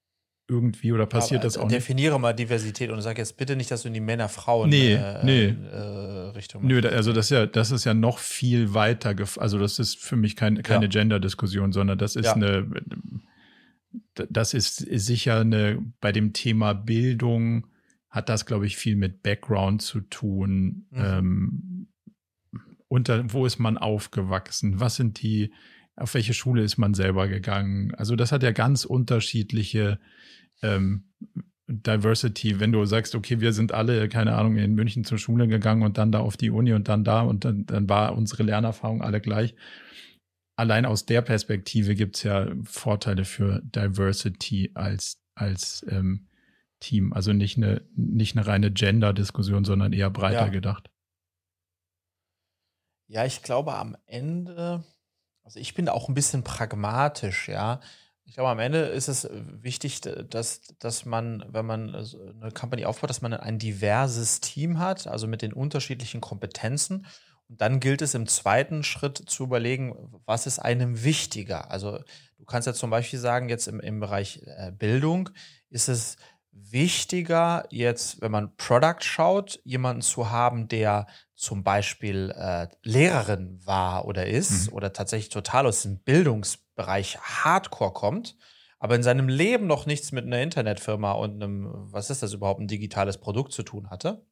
irgendwie 0.53 0.91
oder 0.91 1.05
passiert 1.05 1.41
Aber, 1.41 1.47
das 1.47 1.57
auch 1.57 1.67
definiere 1.67 2.13
nicht? 2.13 2.21
mal 2.21 2.33
Diversität 2.33 2.89
und 2.91 3.01
sag 3.01 3.17
jetzt 3.17 3.37
bitte 3.37 3.55
nicht, 3.55 3.71
dass 3.71 3.81
du 3.81 3.87
in 3.87 3.93
die 3.93 3.99
Männer-Frauen 3.99 4.69
nee, 4.69 4.93
äh, 4.93 5.25
nee. 5.25 5.45
Äh, 5.45 6.29
Richtung 6.35 6.65
Nö, 6.65 6.81
also 6.87 7.11
das 7.11 7.25
ist 7.25 7.31
ja, 7.31 7.45
das 7.45 7.71
ist 7.71 7.85
ja 7.85 7.93
noch 7.93 8.19
viel 8.19 8.73
weiter, 8.73 9.15
also 9.37 9.59
das 9.59 9.79
ist 9.79 9.97
für 9.97 10.15
mich 10.15 10.35
kein, 10.35 10.61
keine 10.61 10.85
ja. 10.85 10.89
Gender-Diskussion, 10.89 11.71
sondern 11.73 11.97
das 11.97 12.15
ist 12.15 12.25
ja. 12.25 12.33
eine, 12.33 12.67
das 14.29 14.53
ist, 14.53 14.81
ist 14.81 15.05
sicher 15.05 15.41
eine, 15.41 15.79
bei 15.99 16.11
dem 16.11 16.33
Thema 16.33 16.73
Bildung 16.73 17.67
hat 18.09 18.29
das, 18.29 18.45
glaube 18.45 18.67
ich, 18.67 18.77
viel 18.77 18.95
mit 18.95 19.23
Background 19.23 19.81
zu 19.81 20.01
tun. 20.01 20.85
Mhm. 20.91 20.97
Ähm, 20.97 21.87
unter, 22.87 23.33
wo 23.33 23.47
ist 23.47 23.57
man 23.57 23.79
aufgewachsen? 23.79 24.79
Was 24.79 24.97
sind 24.97 25.23
die, 25.23 25.51
auf 25.95 26.13
welche 26.13 26.35
Schule 26.35 26.63
ist 26.63 26.77
man 26.77 26.93
selber 26.93 27.27
gegangen? 27.27 27.93
Also 27.95 28.15
das 28.15 28.31
hat 28.31 28.43
ja 28.43 28.51
ganz 28.51 28.85
unterschiedliche 28.85 29.99
ähm, 30.64 31.03
Diversity, 31.68 32.59
wenn 32.59 32.72
du 32.72 32.84
sagst, 32.86 33.16
okay, 33.16 33.39
wir 33.39 33.53
sind 33.53 33.72
alle, 33.72 34.09
keine 34.09 34.36
Ahnung, 34.36 34.57
in 34.57 34.76
München 34.76 35.05
zur 35.05 35.18
Schule 35.18 35.47
gegangen 35.47 35.84
und 35.84 35.97
dann 35.97 36.11
da 36.11 36.20
auf 36.20 36.36
die 36.36 36.49
Uni 36.49 36.74
und 36.74 36.88
dann 36.88 37.03
da 37.03 37.22
und 37.22 37.45
dann, 37.45 37.66
dann 37.66 37.88
war 37.88 38.16
unsere 38.16 38.43
Lernerfahrung 38.43 39.01
alle 39.01 39.22
gleich. 39.22 39.55
Allein 40.55 40.86
aus 40.86 41.05
der 41.05 41.22
Perspektive 41.22 41.95
gibt 41.95 42.18
es 42.18 42.24
ja 42.24 42.47
Vorteile 42.64 43.26
für 43.26 43.61
Diversity 43.64 44.72
als, 44.76 45.22
als 45.36 45.86
ähm, 45.89 46.28
Team. 46.80 47.14
Also 47.14 47.34
nicht 47.34 47.57
eine, 47.57 47.82
nicht 47.95 48.36
eine 48.36 48.45
reine 48.45 48.72
Gender-Diskussion, 48.72 49.66
sondern 49.66 49.93
eher 49.93 50.09
breiter 50.09 50.45
ja. 50.45 50.49
gedacht. 50.49 50.91
Ja, 53.07 53.26
ich 53.26 53.41
glaube 53.41 53.74
am 53.76 53.95
Ende, 54.05 54.84
also 55.43 55.59
ich 55.59 55.74
bin 55.74 55.89
auch 55.89 56.09
ein 56.09 56.16
bisschen 56.16 56.43
pragmatisch, 56.43 57.47
ja. 57.47 57.80
Ich 58.26 58.36
glaube, 58.36 58.49
am 58.49 58.59
Ende 58.59 58.80
ist 58.80 59.07
es 59.07 59.26
äh, 59.26 59.41
wichtig, 59.61 60.01
dass, 60.01 60.61
dass 60.80 61.05
man, 61.05 61.45
wenn 61.49 61.65
man 61.65 61.93
eine 61.93 62.51
Company 62.51 62.86
aufbaut, 62.86 63.09
dass 63.09 63.21
man 63.21 63.34
ein 63.34 63.59
diverses 63.59 64.39
Team 64.39 64.80
hat, 64.80 65.07
also 65.07 65.28
mit 65.28 65.41
den 65.41 65.53
unterschiedlichen 65.53 66.21
Kompetenzen. 66.21 67.05
Und 67.49 67.61
dann 67.61 67.80
gilt 67.80 68.01
es 68.01 68.13
im 68.13 68.28
zweiten 68.28 68.84
Schritt 68.84 69.17
zu 69.17 69.43
überlegen, 69.43 69.95
was 70.26 70.47
ist 70.47 70.59
einem 70.59 71.03
wichtiger. 71.03 71.69
Also 71.69 71.99
du 72.38 72.45
kannst 72.45 72.65
ja 72.65 72.74
zum 72.74 72.89
Beispiel 72.89 73.19
sagen, 73.19 73.49
jetzt 73.49 73.67
im, 73.67 73.80
im 73.80 73.99
Bereich 73.99 74.41
äh, 74.45 74.71
Bildung 74.71 75.30
ist 75.69 75.89
es 75.89 76.17
wichtiger, 76.53 77.65
jetzt, 77.69 78.21
wenn 78.21 78.32
man 78.32 78.55
Product 78.57 79.01
schaut, 79.01 79.59
jemanden 79.63 80.01
zu 80.01 80.30
haben, 80.30 80.67
der 80.67 81.07
zum 81.36 81.63
Beispiel 81.63 82.34
äh, 82.36 82.67
Lehrerin 82.84 83.59
war 83.65 84.05
oder 84.05 84.28
ist 84.28 84.67
mhm. 84.67 84.74
oder 84.74 84.93
tatsächlich 84.93 85.30
total 85.30 85.67
aus 85.67 85.82
dem 85.82 85.99
Bildungsbereich 86.76 87.19
Hardcore 87.19 87.93
kommt, 87.93 88.36
aber 88.80 88.95
in 88.95 89.03
seinem 89.03 89.30
Leben 89.30 89.67
noch 89.67 89.86
nichts 89.86 90.11
mit 90.11 90.26
einer 90.26 90.41
Internetfirma 90.41 91.13
und 91.13 91.41
einem, 91.41 91.69
was 91.91 92.09
ist 92.09 92.24
das 92.24 92.34
überhaupt, 92.34 92.59
ein 92.59 92.67
digitales 92.67 93.17
Produkt 93.17 93.53
zu 93.53 93.63
tun 93.63 93.89
hatte. 93.89 94.26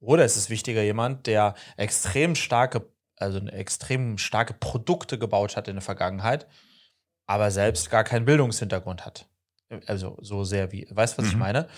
Oder 0.00 0.24
ist 0.24 0.36
es 0.36 0.50
wichtiger, 0.50 0.82
jemand, 0.82 1.26
der 1.26 1.54
extrem 1.76 2.34
starke, 2.34 2.88
also 3.16 3.38
extrem 3.48 4.18
starke 4.18 4.54
Produkte 4.54 5.18
gebaut 5.18 5.56
hat 5.56 5.68
in 5.68 5.74
der 5.74 5.82
Vergangenheit, 5.82 6.46
aber 7.26 7.50
selbst 7.50 7.90
gar 7.90 8.04
keinen 8.04 8.24
Bildungshintergrund 8.24 9.04
hat 9.04 9.28
also 9.86 10.16
so 10.22 10.44
sehr 10.44 10.72
wie, 10.72 10.86
weißt 10.90 11.14
du, 11.14 11.18
was 11.18 11.26
mhm. 11.26 11.32
ich 11.32 11.36
meine? 11.36 11.68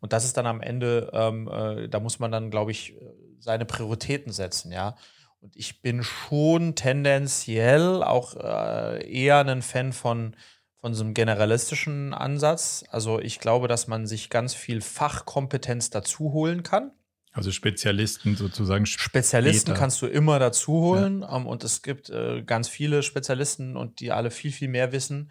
Und 0.00 0.12
das 0.12 0.24
ist 0.24 0.36
dann 0.36 0.46
am 0.46 0.60
Ende, 0.60 1.10
ähm, 1.12 1.48
äh, 1.48 1.88
da 1.88 1.98
muss 2.00 2.18
man 2.18 2.30
dann, 2.30 2.50
glaube 2.50 2.70
ich, 2.70 2.94
seine 3.40 3.64
Prioritäten 3.64 4.32
setzen, 4.32 4.70
ja. 4.70 4.96
Und 5.40 5.56
ich 5.56 5.80
bin 5.80 6.02
schon 6.02 6.74
tendenziell 6.74 8.02
auch 8.02 8.36
äh, 8.36 9.10
eher 9.10 9.38
ein 9.38 9.62
Fan 9.62 9.92
von, 9.92 10.36
von 10.76 10.92
so 10.94 11.02
einem 11.02 11.14
generalistischen 11.14 12.12
Ansatz. 12.12 12.84
Also 12.90 13.20
ich 13.20 13.40
glaube, 13.40 13.66
dass 13.66 13.86
man 13.86 14.06
sich 14.06 14.28
ganz 14.28 14.54
viel 14.54 14.82
Fachkompetenz 14.82 15.88
dazu 15.88 16.32
holen 16.32 16.62
kann. 16.62 16.92
Also 17.32 17.52
Spezialisten 17.52 18.36
sozusagen. 18.36 18.86
Spezialisten 18.86 19.68
später. 19.68 19.78
kannst 19.78 20.02
du 20.02 20.06
immer 20.06 20.38
dazu 20.38 20.72
holen. 20.72 21.20
Ja. 21.22 21.36
Ähm, 21.36 21.46
und 21.46 21.64
es 21.64 21.82
gibt 21.82 22.10
äh, 22.10 22.42
ganz 22.42 22.68
viele 22.68 23.02
Spezialisten 23.02 23.76
und 23.76 24.00
die 24.00 24.12
alle 24.12 24.30
viel, 24.30 24.52
viel 24.52 24.68
mehr 24.68 24.92
wissen. 24.92 25.30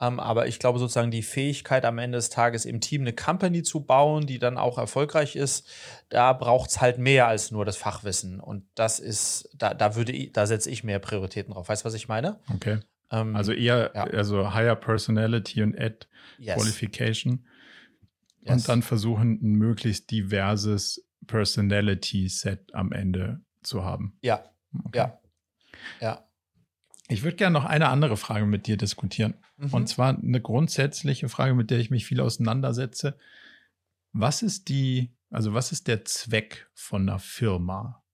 Ähm, 0.00 0.18
aber 0.18 0.46
ich 0.46 0.58
glaube 0.58 0.78
sozusagen 0.78 1.10
die 1.10 1.22
Fähigkeit 1.22 1.84
am 1.84 1.98
Ende 1.98 2.16
des 2.16 2.30
Tages 2.30 2.64
im 2.64 2.80
Team 2.80 3.02
eine 3.02 3.12
Company 3.12 3.62
zu 3.62 3.84
bauen, 3.84 4.26
die 4.26 4.38
dann 4.38 4.56
auch 4.56 4.78
erfolgreich 4.78 5.36
ist, 5.36 5.68
da 6.08 6.32
braucht 6.32 6.70
es 6.70 6.80
halt 6.80 6.98
mehr 6.98 7.28
als 7.28 7.50
nur 7.50 7.64
das 7.64 7.76
Fachwissen. 7.76 8.40
Und 8.40 8.64
das 8.74 8.98
ist, 8.98 9.50
da, 9.56 9.74
da 9.74 9.96
würde 9.96 10.12
ich, 10.12 10.32
da 10.32 10.46
setze 10.46 10.70
ich 10.70 10.84
mehr 10.84 10.98
Prioritäten 10.98 11.52
drauf. 11.52 11.68
Weißt 11.68 11.84
du, 11.84 11.86
was 11.86 11.94
ich 11.94 12.08
meine? 12.08 12.40
Okay. 12.54 12.80
Ähm, 13.10 13.36
also 13.36 13.52
eher, 13.52 13.92
ja. 13.94 14.04
also 14.04 14.54
higher 14.54 14.76
personality 14.76 15.62
und 15.62 15.78
add 15.78 16.06
yes. 16.38 16.56
qualification. 16.56 17.46
Yes. 18.40 18.52
Und 18.52 18.68
dann 18.68 18.82
versuchen, 18.82 19.38
ein 19.42 19.52
möglichst 19.56 20.10
diverses 20.10 21.06
Personality-Set 21.26 22.74
am 22.74 22.92
Ende 22.92 23.40
zu 23.62 23.84
haben. 23.84 24.16
Ja. 24.22 24.44
Okay. 24.84 24.98
Ja. 24.98 25.20
Ja. 26.00 26.29
Ich 27.10 27.24
würde 27.24 27.36
gerne 27.36 27.54
noch 27.54 27.64
eine 27.64 27.88
andere 27.88 28.16
Frage 28.16 28.46
mit 28.46 28.66
dir 28.66 28.76
diskutieren. 28.76 29.34
Mhm. 29.56 29.74
Und 29.74 29.88
zwar 29.88 30.16
eine 30.16 30.40
grundsätzliche 30.40 31.28
Frage, 31.28 31.54
mit 31.54 31.70
der 31.70 31.78
ich 31.78 31.90
mich 31.90 32.06
viel 32.06 32.20
auseinandersetze. 32.20 33.18
Was 34.12 34.42
ist 34.42 34.68
die, 34.68 35.12
also 35.28 35.52
was 35.52 35.72
ist 35.72 35.88
der 35.88 36.04
Zweck 36.04 36.68
von 36.72 37.02
einer 37.02 37.18
Firma? 37.18 38.04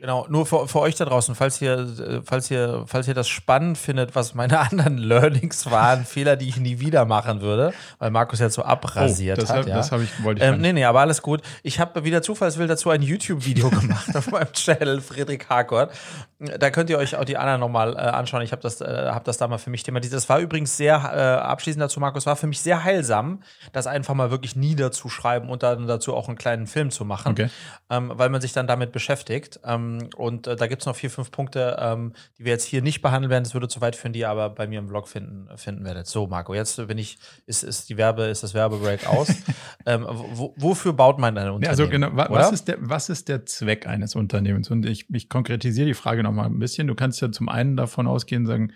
Genau, 0.00 0.26
nur 0.30 0.46
für, 0.46 0.66
für, 0.66 0.80
euch 0.80 0.94
da 0.94 1.04
draußen, 1.04 1.34
falls 1.34 1.60
ihr, 1.60 2.22
falls, 2.24 2.50
ihr, 2.50 2.84
falls 2.86 3.06
ihr 3.06 3.12
das 3.12 3.28
spannend 3.28 3.76
findet, 3.76 4.14
was 4.14 4.34
meine 4.34 4.58
anderen 4.70 4.96
Learnings 4.96 5.70
waren, 5.70 6.06
Fehler, 6.06 6.36
die 6.36 6.48
ich 6.48 6.56
nie 6.56 6.80
wieder 6.80 7.04
machen 7.04 7.42
würde, 7.42 7.74
weil 7.98 8.10
Markus 8.10 8.40
jetzt 8.40 8.54
so 8.54 8.62
abrasiert 8.62 9.38
oh, 9.38 9.42
das 9.42 9.50
hat. 9.50 9.58
Hab, 9.58 9.66
ja. 9.66 9.76
Das 9.76 9.92
habe 9.92 10.04
ich, 10.04 10.24
wollte 10.24 10.42
ich 10.42 10.48
ähm, 10.48 10.60
Nee, 10.62 10.72
nee, 10.72 10.84
aber 10.84 11.00
alles 11.00 11.20
gut. 11.20 11.42
Ich 11.62 11.78
habe 11.80 12.04
wieder 12.04 12.22
zufallswill 12.22 12.66
dazu 12.66 12.88
ein 12.88 13.02
YouTube-Video 13.02 13.68
gemacht 13.80 14.16
auf 14.16 14.30
meinem 14.30 14.52
Channel, 14.52 15.02
Friedrich 15.02 15.46
Harkort. 15.50 15.92
Da 16.38 16.70
könnt 16.70 16.88
ihr 16.88 16.96
euch 16.96 17.14
auch 17.16 17.24
die 17.24 17.36
anderen 17.36 17.60
nochmal 17.60 17.94
äh, 17.94 17.98
anschauen. 17.98 18.40
Ich 18.40 18.52
habe 18.52 18.62
das, 18.62 18.80
äh, 18.80 19.10
hab 19.10 19.24
das 19.24 19.36
da 19.36 19.48
mal 19.48 19.58
für 19.58 19.70
mich 19.70 19.82
thematisiert. 19.82 20.16
Das 20.16 20.30
war 20.30 20.38
übrigens 20.38 20.78
sehr, 20.78 20.96
äh, 20.96 21.42
abschließend 21.42 21.82
dazu, 21.82 22.00
Markus, 22.00 22.24
war 22.24 22.36
für 22.36 22.46
mich 22.46 22.60
sehr 22.60 22.84
heilsam, 22.84 23.42
das 23.72 23.86
einfach 23.86 24.14
mal 24.14 24.30
wirklich 24.30 24.56
niederzuschreiben 24.56 25.50
und 25.50 25.62
dann 25.62 25.86
dazu 25.86 26.14
auch 26.14 26.28
einen 26.28 26.38
kleinen 26.38 26.66
Film 26.66 26.90
zu 26.90 27.04
machen, 27.04 27.32
okay. 27.32 27.50
ähm, 27.90 28.12
weil 28.14 28.30
man 28.30 28.40
sich 28.40 28.54
dann 28.54 28.66
damit 28.66 28.92
beschäftigt. 28.92 29.25
Ähm, 29.28 30.08
und 30.16 30.46
äh, 30.46 30.56
da 30.56 30.66
gibt 30.66 30.82
es 30.82 30.86
noch 30.86 30.96
vier, 30.96 31.10
fünf 31.10 31.30
Punkte, 31.30 31.76
ähm, 31.80 32.12
die 32.38 32.44
wir 32.44 32.52
jetzt 32.52 32.64
hier 32.64 32.82
nicht 32.82 33.02
behandeln 33.02 33.30
werden. 33.30 33.44
Das 33.44 33.54
würde 33.54 33.68
zu 33.68 33.80
weit 33.80 33.96
führen, 33.96 34.12
die 34.12 34.20
ihr 34.20 34.30
aber 34.30 34.50
bei 34.50 34.66
mir 34.66 34.78
im 34.78 34.88
Vlog 34.88 35.08
finden, 35.08 35.48
finden 35.56 35.84
werdet. 35.84 36.06
So, 36.06 36.26
Marco, 36.26 36.54
jetzt 36.54 36.86
bin 36.86 36.98
ich, 36.98 37.18
ist, 37.46 37.62
ist 37.62 37.88
die 37.88 37.96
Werbe, 37.96 38.24
ist 38.24 38.42
das 38.42 38.54
Werbebreak 38.54 39.06
aus. 39.06 39.28
ähm, 39.86 40.06
wo, 40.08 40.54
wofür 40.56 40.92
baut 40.92 41.18
man 41.18 41.36
ein 41.36 41.50
Unternehmen? 41.50 41.64
Ja, 41.64 41.70
also 41.70 41.88
genau, 41.88 42.08
wa 42.12 42.28
was, 42.30 42.52
ist 42.52 42.68
der, 42.68 42.76
was 42.80 43.08
ist 43.08 43.28
der 43.28 43.46
Zweck 43.46 43.86
eines 43.86 44.14
Unternehmens? 44.14 44.70
Und 44.70 44.86
ich, 44.86 45.06
ich 45.12 45.28
konkretisiere 45.28 45.86
die 45.86 45.94
Frage 45.94 46.22
noch 46.22 46.32
mal 46.32 46.46
ein 46.46 46.58
bisschen. 46.58 46.86
Du 46.86 46.94
kannst 46.94 47.20
ja 47.20 47.30
zum 47.30 47.48
einen 47.48 47.76
davon 47.76 48.06
ausgehen, 48.06 48.46
sagen, 48.46 48.72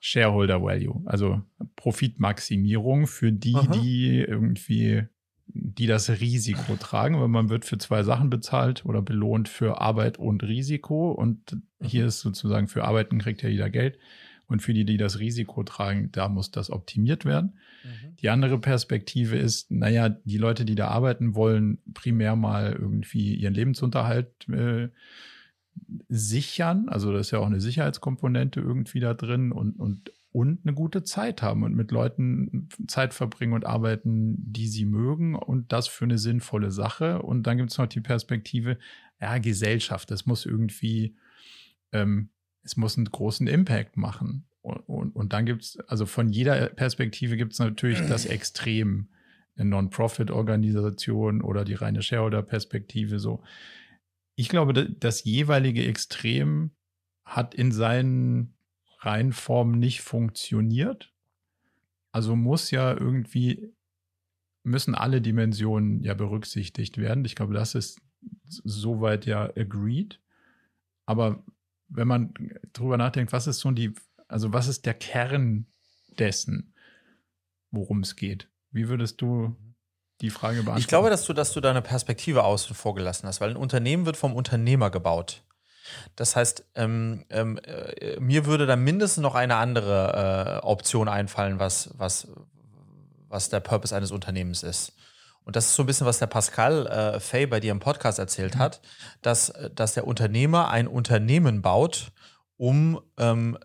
Shareholder 0.00 0.62
Value, 0.62 1.02
also 1.06 1.42
Profitmaximierung 1.76 3.06
für 3.06 3.32
die, 3.32 3.54
Aha. 3.54 3.66
die 3.66 4.20
irgendwie, 4.20 5.04
die 5.48 5.86
das 5.86 6.10
Risiko 6.10 6.76
tragen, 6.76 7.20
weil 7.20 7.28
man 7.28 7.48
wird 7.48 7.64
für 7.64 7.78
zwei 7.78 8.02
Sachen 8.02 8.30
bezahlt 8.30 8.84
oder 8.84 9.02
belohnt 9.02 9.48
für 9.48 9.80
Arbeit 9.80 10.18
und 10.18 10.42
Risiko 10.42 11.12
und 11.12 11.56
hier 11.80 12.02
mhm. 12.02 12.08
ist 12.08 12.20
sozusagen 12.20 12.68
für 12.68 12.84
Arbeiten 12.84 13.18
kriegt 13.18 13.42
ja 13.42 13.48
jeder 13.48 13.70
Geld 13.70 13.98
und 14.48 14.62
für 14.62 14.74
die, 14.74 14.84
die 14.84 14.96
das 14.96 15.18
Risiko 15.18 15.62
tragen, 15.62 16.10
da 16.12 16.28
muss 16.28 16.50
das 16.50 16.70
optimiert 16.70 17.24
werden. 17.24 17.54
Mhm. 17.84 18.16
Die 18.16 18.30
andere 18.30 18.58
Perspektive 18.58 19.36
ist, 19.36 19.70
naja, 19.70 20.08
die 20.08 20.38
Leute, 20.38 20.64
die 20.64 20.74
da 20.74 20.88
arbeiten 20.88 21.34
wollen, 21.34 21.78
primär 21.92 22.34
mal 22.34 22.72
irgendwie 22.72 23.34
ihren 23.34 23.54
Lebensunterhalt 23.54 24.48
äh, 24.48 24.88
sichern. 26.08 26.88
Also 26.88 27.12
da 27.12 27.18
ist 27.18 27.30
ja 27.30 27.38
auch 27.38 27.46
eine 27.46 27.60
Sicherheitskomponente 27.60 28.60
irgendwie 28.60 29.00
da 29.00 29.14
drin 29.14 29.52
und, 29.52 29.78
und, 29.78 30.12
und 30.38 30.60
eine 30.64 30.74
gute 30.74 31.02
Zeit 31.02 31.42
haben 31.42 31.62
und 31.62 31.74
mit 31.74 31.90
Leuten 31.90 32.68
Zeit 32.86 33.14
verbringen 33.14 33.52
und 33.52 33.66
arbeiten, 33.66 34.36
die 34.38 34.68
sie 34.68 34.84
mögen 34.84 35.34
und 35.34 35.72
das 35.72 35.88
für 35.88 36.04
eine 36.04 36.18
sinnvolle 36.18 36.70
Sache. 36.70 37.22
Und 37.22 37.46
dann 37.46 37.56
gibt 37.56 37.70
es 37.70 37.78
noch 37.78 37.86
die 37.86 38.00
Perspektive, 38.00 38.78
ja, 39.20 39.38
Gesellschaft, 39.38 40.10
das 40.10 40.26
muss 40.26 40.46
irgendwie, 40.46 41.16
ähm, 41.92 42.30
es 42.62 42.76
muss 42.76 42.96
einen 42.96 43.06
großen 43.06 43.46
Impact 43.46 43.96
machen. 43.96 44.46
Und, 44.60 44.80
und, 44.88 45.16
und 45.16 45.32
dann 45.32 45.46
gibt 45.46 45.62
es, 45.62 45.78
also 45.88 46.06
von 46.06 46.28
jeder 46.30 46.68
Perspektive 46.68 47.36
gibt 47.36 47.52
es 47.52 47.58
natürlich 47.58 48.00
das 48.06 48.26
Extrem, 48.26 49.08
eine 49.56 49.70
Non-Profit-Organisation 49.70 51.42
oder 51.42 51.64
die 51.64 51.74
reine 51.74 52.02
Shareholder-Perspektive 52.02 53.18
so 53.18 53.42
ich 54.38 54.48
glaube, 54.48 54.88
das 54.88 55.24
jeweilige 55.24 55.84
Extrem 55.84 56.70
hat 57.24 57.56
in 57.56 57.72
seinen 57.72 58.54
Reihenformen 58.98 59.78
nicht 59.78 60.02
funktioniert. 60.02 61.12
Also 62.12 62.36
muss 62.36 62.70
ja 62.70 62.92
irgendwie, 62.92 63.72
müssen 64.62 64.94
alle 64.94 65.20
Dimensionen 65.20 66.02
ja 66.02 66.14
berücksichtigt 66.14 66.98
werden. 66.98 67.24
Ich 67.24 67.36
glaube, 67.36 67.54
das 67.54 67.74
ist 67.74 68.00
soweit 68.42 69.26
ja 69.26 69.44
agreed. 69.56 70.20
Aber 71.06 71.44
wenn 71.88 72.08
man 72.08 72.34
drüber 72.72 72.96
nachdenkt, 72.96 73.32
was 73.32 73.46
ist 73.46 73.60
so 73.60 73.70
die, 73.70 73.92
also 74.26 74.52
was 74.52 74.68
ist 74.68 74.84
der 74.86 74.94
Kern 74.94 75.66
dessen, 76.18 76.74
worum 77.70 78.00
es 78.00 78.16
geht? 78.16 78.50
Wie 78.70 78.88
würdest 78.88 79.20
du 79.20 79.56
die 80.20 80.30
Frage 80.30 80.56
beantworten. 80.56 80.80
Ich 80.80 80.88
glaube, 80.88 81.10
dass 81.10 81.24
du, 81.24 81.32
dass 81.32 81.52
du 81.52 81.60
deine 81.60 81.82
Perspektive 81.82 82.44
außen 82.44 82.74
vor 82.74 82.94
gelassen 82.94 83.26
hast, 83.26 83.40
weil 83.40 83.50
ein 83.50 83.56
Unternehmen 83.56 84.06
wird 84.06 84.16
vom 84.16 84.34
Unternehmer 84.34 84.90
gebaut. 84.90 85.42
Das 86.16 86.36
heißt, 86.36 86.64
ähm, 86.74 87.24
ähm, 87.30 87.58
äh, 87.58 88.18
mir 88.20 88.46
würde 88.46 88.66
da 88.66 88.76
mindestens 88.76 89.22
noch 89.22 89.34
eine 89.34 89.56
andere 89.56 90.60
äh, 90.62 90.66
Option 90.66 91.08
einfallen, 91.08 91.58
was, 91.58 91.90
was, 91.96 92.28
was 93.28 93.48
der 93.48 93.60
Purpose 93.60 93.94
eines 93.94 94.10
Unternehmens 94.10 94.62
ist. 94.62 94.94
Und 95.44 95.56
das 95.56 95.66
ist 95.66 95.76
so 95.76 95.82
ein 95.82 95.86
bisschen, 95.86 96.06
was 96.06 96.18
der 96.18 96.26
Pascal 96.26 96.86
äh, 96.86 97.20
Fay 97.20 97.46
bei 97.46 97.58
dir 97.58 97.72
im 97.72 97.80
Podcast 97.80 98.18
erzählt 98.18 98.56
mhm. 98.56 98.58
hat, 98.58 98.80
dass, 99.22 99.52
dass 99.74 99.94
der 99.94 100.06
Unternehmer 100.06 100.68
ein 100.68 100.86
Unternehmen 100.86 101.62
baut, 101.62 102.12
um 102.58 103.00
ähm, 103.16 103.56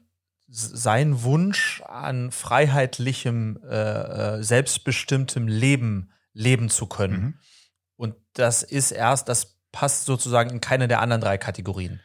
seinen 0.48 1.24
Wunsch 1.24 1.82
an 1.82 2.32
freiheitlichem, 2.32 3.60
äh, 3.68 3.76
äh 3.76 4.44
selbstbestimmtem 4.44 5.48
Leben 5.48 6.12
leben 6.34 6.70
zu 6.70 6.86
können. 6.86 7.22
Mhm. 7.22 7.34
Und 7.96 8.16
das 8.34 8.64
ist 8.64 8.92
erst, 8.92 9.28
das 9.30 9.58
passt 9.72 10.06
sozusagen 10.06 10.52
in 10.52 10.62
keine 10.62 10.88
der 10.88 11.02
anderen 11.02 11.22
drei 11.22 11.38
Kategorien. 11.38 12.00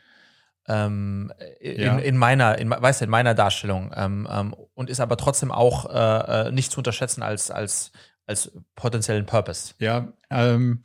Ähm, 0.69 1.33
in, 1.61 1.81
ja. 1.81 1.99
in, 1.99 2.17
meiner, 2.17 2.59
in, 2.59 2.71
weißt 2.71 3.01
du, 3.01 3.05
in 3.07 3.11
meiner 3.11 3.35
Darstellung. 3.35 3.93
Ähm, 3.97 4.29
ähm, 4.31 4.55
und 4.75 4.91
ist 4.91 5.01
aber 5.01 5.17
trotzdem 5.17 5.51
auch 5.51 5.87
äh, 5.87 6.49
äh 6.49 6.53
nicht 6.53 6.71
zu 6.71 6.81
unterschätzen 6.81 7.23
als, 7.23 7.51
als, 7.51 7.93
als 8.27 8.53
potenziellen 8.75 9.27
Purpose. 9.27 9.75
Ja, 9.79 10.13
ähm, 10.31 10.85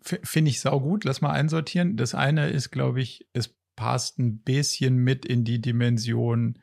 finde 0.00 0.50
ich 0.50 0.60
saugut. 0.60 1.04
Lass 1.04 1.20
mal 1.20 1.32
einsortieren. 1.32 1.96
Das 1.96 2.14
eine 2.14 2.48
ist, 2.48 2.70
glaube 2.70 3.00
ich, 3.00 3.26
es 3.32 3.54
passt 3.74 4.18
ein 4.18 4.38
bisschen 4.42 4.96
mit 4.96 5.24
in 5.24 5.44
die 5.44 5.60
Dimension 5.60 6.58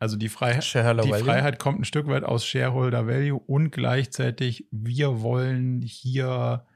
also 0.00 0.16
die, 0.16 0.28
Freiheit, 0.28 0.64
die 0.64 1.12
Freiheit 1.12 1.58
kommt 1.58 1.80
ein 1.80 1.84
Stück 1.84 2.08
weit 2.08 2.24
aus 2.24 2.44
Shareholder 2.44 3.06
Value 3.06 3.38
und 3.38 3.70
gleichzeitig 3.70 4.66
wir 4.72 5.20
wollen 5.20 5.82
hier 5.82 6.66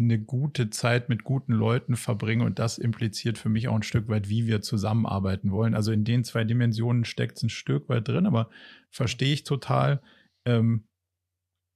eine 0.00 0.18
gute 0.18 0.70
Zeit 0.70 1.08
mit 1.08 1.24
guten 1.24 1.52
Leuten 1.52 1.96
verbringen 1.96 2.42
und 2.42 2.58
das 2.58 2.78
impliziert 2.78 3.38
für 3.38 3.48
mich 3.48 3.68
auch 3.68 3.76
ein 3.76 3.82
Stück 3.82 4.08
weit, 4.08 4.28
wie 4.28 4.46
wir 4.46 4.62
zusammenarbeiten 4.62 5.52
wollen. 5.52 5.74
Also 5.74 5.92
in 5.92 6.04
den 6.04 6.24
zwei 6.24 6.44
Dimensionen 6.44 7.04
steckt 7.04 7.36
es 7.36 7.42
ein 7.42 7.50
Stück 7.50 7.88
weit 7.88 8.08
drin, 8.08 8.26
aber 8.26 8.50
verstehe 8.90 9.32
ich 9.32 9.44
total. 9.44 10.02
Ähm, 10.44 10.84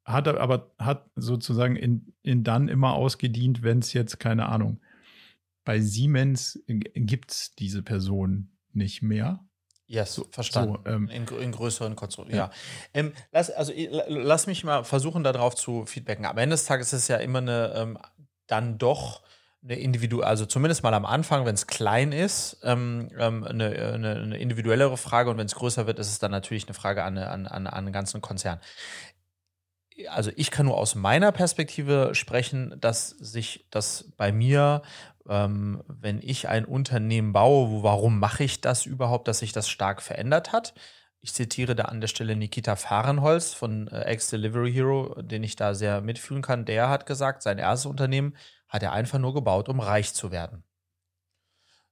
hat 0.05 0.29
aber 0.29 0.75
hat 0.79 1.11
sozusagen 1.16 1.77
in, 1.77 2.12
in 2.22 2.45
dann 2.45 2.68
immer 2.68 2.95
ausgedient, 2.95 3.62
wenn 3.62 3.79
es 3.79 3.93
jetzt 3.93 4.18
keine 4.18 4.47
Ahnung 4.47 4.81
bei 5.64 5.81
Siemens 5.81 6.62
gibt 6.66 7.33
es 7.33 7.55
diese 7.55 7.83
Person 7.83 8.51
nicht 8.72 9.03
mehr. 9.03 9.45
Yes, 9.87 10.14
so, 10.14 10.27
verstanden. 10.31 10.79
So, 10.85 10.91
ähm, 10.91 11.09
in, 11.09 11.27
in, 11.27 11.53
größeren 11.53 11.95
Konstruktionen. 11.95 12.39
Ja. 12.39 12.47
ja. 12.47 12.53
Ähm, 12.95 13.12
lass, 13.33 13.51
also, 13.51 13.72
lass 14.09 14.47
mich 14.47 14.64
mal 14.64 14.83
versuchen, 14.83 15.25
darauf 15.25 15.55
zu 15.55 15.85
feedbacken. 15.85 16.25
Am 16.25 16.39
Ende 16.39 16.55
des 16.55 16.64
Tages 16.64 16.93
ist 16.93 17.03
es 17.03 17.09
ja 17.09 17.16
immer 17.16 17.41
eine, 17.41 17.72
ähm, 17.75 17.99
dann 18.47 18.78
doch 18.78 19.22
eine 19.62 19.76
individuelle, 19.76 20.26
also 20.26 20.45
zumindest 20.45 20.82
mal 20.82 20.92
am 20.92 21.07
Anfang, 21.07 21.47
wenn 21.47 21.55
es 21.55 21.66
klein 21.66 22.12
ist, 22.12 22.59
ähm, 22.62 23.09
ähm, 23.18 23.45
eine, 23.45 23.70
eine, 23.95 24.16
eine, 24.16 24.36
individuellere 24.36 24.99
Frage 24.99 25.30
und 25.30 25.38
wenn 25.38 25.47
es 25.47 25.55
größer 25.55 25.86
wird, 25.86 25.99
ist 25.99 26.09
es 26.09 26.18
dann 26.18 26.30
natürlich 26.30 26.66
eine 26.66 26.74
Frage 26.74 27.03
an, 27.03 27.16
an, 27.16 27.47
an, 27.47 27.66
an 27.66 27.66
einen 27.66 27.92
ganzen 27.92 28.20
Konzern 28.20 28.61
also 30.09 30.30
ich 30.36 30.51
kann 30.51 30.66
nur 30.66 30.76
aus 30.76 30.95
meiner 30.95 31.32
Perspektive 31.32 32.14
sprechen, 32.14 32.74
dass 32.80 33.11
sich 33.11 33.66
das 33.70 34.12
bei 34.16 34.32
mir, 34.32 34.82
ähm, 35.28 35.82
wenn 35.86 36.20
ich 36.22 36.49
ein 36.49 36.64
Unternehmen 36.64 37.32
baue, 37.32 37.82
warum 37.82 38.18
mache 38.18 38.45
ich 38.45 38.61
das 38.61 38.86
überhaupt, 38.86 39.28
dass 39.28 39.38
sich 39.38 39.53
das 39.53 39.68
stark 39.68 40.03
verändert 40.03 40.53
hat. 40.53 40.74
Ich 41.25 41.33
zitiere 41.33 41.75
da 41.75 41.85
an 41.85 42.03
der 42.03 42.09
Stelle 42.09 42.37
Nikita 42.37 42.77
Fahrenholz 42.77 43.55
von 43.55 43.89
äh, 43.89 44.03
Ex-Delivery 44.03 44.70
Hero, 44.70 45.22
den 45.22 45.43
ich 45.43 45.57
da 45.57 45.72
sehr 45.72 46.03
mitfühlen 46.03 46.43
kann. 46.43 46.66
Der 46.66 46.91
hat 46.91 47.07
gesagt, 47.07 47.41
sein 47.41 47.57
erstes 47.57 47.87
Unternehmen 47.87 48.37
hat 48.68 48.83
er 48.83 48.93
einfach 48.93 49.18
nur 49.18 49.33
gebaut, 49.33 49.70
um 49.70 49.81
reich 49.81 50.12
zu 50.12 50.33
werden. 50.33 50.64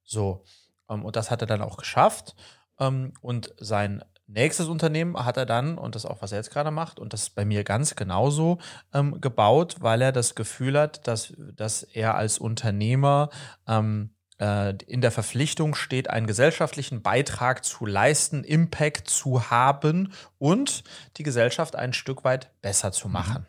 So, 0.04 0.44
ähm, 0.90 1.02
und 1.06 1.16
das 1.16 1.30
hat 1.30 1.40
er 1.40 1.46
dann 1.46 1.62
auch 1.62 1.78
geschafft. 1.78 2.36
Ähm, 2.78 3.14
und 3.22 3.54
sein 3.58 4.04
nächstes 4.26 4.68
Unternehmen 4.68 5.16
hat 5.16 5.38
er 5.38 5.46
dann, 5.46 5.78
und 5.78 5.94
das 5.94 6.04
auch, 6.04 6.20
was 6.20 6.32
er 6.32 6.38
jetzt 6.38 6.50
gerade 6.50 6.70
macht, 6.70 7.00
und 7.00 7.14
das 7.14 7.22
ist 7.22 7.34
bei 7.34 7.46
mir 7.46 7.64
ganz 7.64 7.96
genauso 7.96 8.58
ähm, 8.92 9.18
gebaut, 9.22 9.76
weil 9.80 10.02
er 10.02 10.12
das 10.12 10.34
Gefühl 10.34 10.78
hat, 10.78 11.08
dass, 11.08 11.32
dass 11.54 11.84
er 11.84 12.16
als 12.16 12.38
Unternehmer 12.38 13.30
ähm, 13.66 14.10
äh, 14.10 14.21
in 14.42 15.00
der 15.00 15.12
Verpflichtung 15.12 15.74
steht, 15.74 16.10
einen 16.10 16.26
gesellschaftlichen 16.26 17.02
Beitrag 17.02 17.64
zu 17.64 17.86
leisten, 17.86 18.42
Impact 18.42 19.08
zu 19.08 19.50
haben 19.50 20.12
und 20.38 20.82
die 21.16 21.22
Gesellschaft 21.22 21.76
ein 21.76 21.92
Stück 21.92 22.24
weit 22.24 22.50
besser 22.60 22.92
zu 22.92 23.08
mhm. 23.08 23.12
machen. 23.12 23.46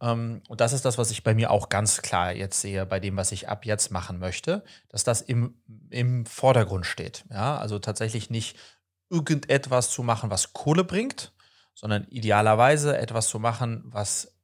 Mhm. 0.00 0.42
und 0.48 0.60
das 0.60 0.72
ist 0.72 0.84
das, 0.84 0.98
was 0.98 1.10
ich 1.10 1.24
bei 1.24 1.34
mir 1.34 1.50
auch 1.50 1.68
ganz 1.68 2.02
klar 2.02 2.32
jetzt 2.32 2.60
sehe, 2.60 2.86
bei 2.86 3.00
dem, 3.00 3.16
was 3.16 3.32
ich 3.32 3.48
ab 3.48 3.66
jetzt 3.66 3.90
machen 3.90 4.20
möchte, 4.20 4.62
dass 4.88 5.02
das 5.02 5.20
im, 5.20 5.60
im 5.90 6.24
Vordergrund 6.24 6.86
steht. 6.86 7.24
Ja, 7.30 7.58
also 7.58 7.80
tatsächlich 7.80 8.30
nicht 8.30 8.56
irgendetwas 9.10 9.90
zu 9.90 10.04
machen, 10.04 10.30
was 10.30 10.52
Kohle 10.52 10.84
bringt, 10.84 11.32
sondern 11.74 12.04
idealerweise 12.10 12.96
etwas 12.96 13.28
zu 13.28 13.40
machen, 13.40 13.82
was, 13.86 14.36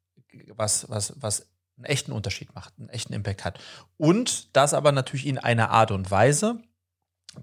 was, 0.57 0.91
was, 0.91 1.15
was 1.17 1.54
einen 1.77 1.87
echten 1.87 2.13
Unterschied 2.13 2.55
macht, 2.55 2.75
einen 2.79 2.89
echten 2.89 3.13
Impact 3.13 3.45
hat. 3.45 3.59
Und 3.97 4.55
das 4.57 4.75
aber 4.75 4.93
natürlich 4.93 5.27
in 5.27 5.39
einer 5.39 5.71
Art 5.71 5.91
und 5.91 6.11
Weise, 6.11 6.61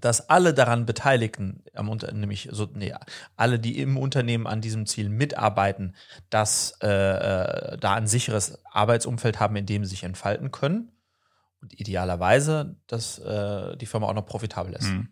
dass 0.00 0.28
alle 0.30 0.54
daran 0.54 0.86
Beteiligten, 0.86 1.64
nämlich 2.12 2.48
so, 2.50 2.68
nee, 2.72 2.94
alle, 3.36 3.58
die 3.58 3.78
im 3.78 3.98
Unternehmen 3.98 4.46
an 4.46 4.60
diesem 4.60 4.86
Ziel 4.86 5.08
mitarbeiten, 5.08 5.94
dass 6.30 6.78
äh, 6.82 6.88
äh, 6.88 7.78
da 7.78 7.94
ein 7.94 8.06
sicheres 8.06 8.58
Arbeitsumfeld 8.64 9.38
haben, 9.38 9.56
in 9.56 9.66
dem 9.66 9.84
sie 9.84 9.90
sich 9.90 10.04
entfalten 10.04 10.50
können. 10.50 10.92
Und 11.60 11.78
idealerweise, 11.78 12.76
dass 12.86 13.18
äh, 13.18 13.76
die 13.76 13.86
Firma 13.86 14.08
auch 14.08 14.14
noch 14.14 14.26
profitabel 14.26 14.72
ist. 14.72 14.88
Mhm. 14.88 15.08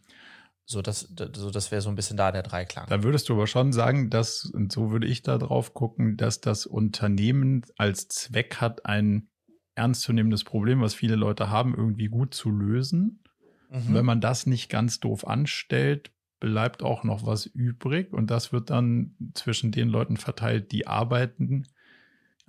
So, 0.64 0.82
das, 0.82 1.12
so, 1.34 1.50
das 1.50 1.72
wäre 1.72 1.82
so 1.82 1.88
ein 1.88 1.96
bisschen 1.96 2.16
da 2.16 2.30
der 2.30 2.42
Dreiklang. 2.42 2.86
Da 2.88 3.02
würdest 3.02 3.28
du 3.28 3.34
aber 3.34 3.46
schon 3.46 3.72
sagen, 3.72 4.08
dass, 4.08 4.44
und 4.44 4.70
so 4.70 4.92
würde 4.92 5.06
ich 5.06 5.22
da 5.22 5.36
drauf 5.36 5.74
gucken, 5.74 6.16
dass 6.16 6.40
das 6.40 6.66
Unternehmen 6.66 7.62
als 7.76 8.06
Zweck 8.08 8.56
hat, 8.60 8.86
ein 8.86 9.28
ernstzunehmendes 9.74 10.44
Problem, 10.44 10.80
was 10.80 10.94
viele 10.94 11.16
Leute 11.16 11.50
haben, 11.50 11.74
irgendwie 11.74 12.08
gut 12.08 12.34
zu 12.34 12.50
lösen. 12.50 13.24
Mhm. 13.70 13.94
Wenn 13.94 14.04
man 14.04 14.20
das 14.20 14.46
nicht 14.46 14.68
ganz 14.68 15.00
doof 15.00 15.26
anstellt, 15.26 16.12
bleibt 16.38 16.82
auch 16.82 17.04
noch 17.04 17.26
was 17.26 17.46
übrig 17.46 18.12
und 18.12 18.30
das 18.30 18.52
wird 18.52 18.70
dann 18.70 19.14
zwischen 19.34 19.72
den 19.72 19.88
Leuten 19.88 20.16
verteilt, 20.16 20.72
die 20.72 20.86
arbeiten 20.86 21.66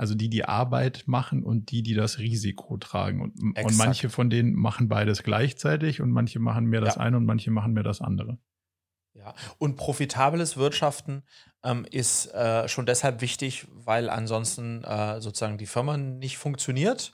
also 0.02 0.16
die, 0.16 0.30
die 0.30 0.46
Arbeit 0.46 1.04
machen 1.06 1.44
und 1.44 1.70
die, 1.70 1.84
die 1.84 1.94
das 1.94 2.18
Risiko 2.18 2.76
tragen. 2.78 3.22
Und, 3.22 3.40
und 3.40 3.78
manche 3.78 4.10
von 4.10 4.32
denen 4.32 4.56
machen 4.56 4.88
beides 4.88 5.22
gleichzeitig 5.22 6.02
und 6.02 6.10
manche 6.10 6.40
machen 6.40 6.66
mehr 6.66 6.82
das 6.82 6.96
ja. 6.96 7.02
eine 7.02 7.18
und 7.18 7.26
manche 7.28 7.52
machen 7.52 7.74
mehr 7.74 7.84
das 7.84 8.02
andere. 8.02 8.40
Ja, 9.14 9.36
und 9.60 9.76
profitables 9.76 10.58
Wirtschaften 10.58 11.22
ähm, 11.64 11.86
ist 11.92 12.34
äh, 12.34 12.68
schon 12.68 12.88
deshalb 12.88 13.22
wichtig, 13.22 13.68
weil 13.70 14.10
ansonsten 14.10 14.84
äh, 14.84 15.22
sozusagen 15.22 15.60
die 15.60 15.68
Firma 15.68 15.98
nicht 15.98 16.40
funktioniert. 16.40 17.14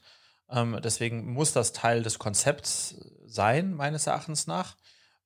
Ähm, 0.50 0.80
deswegen 0.82 1.34
muss 1.34 1.52
das 1.52 1.74
Teil 1.74 2.04
des 2.04 2.20
Konzepts 2.20 2.96
sein, 3.26 3.74
meines 3.74 4.08
Erachtens 4.08 4.48
nach. 4.48 4.78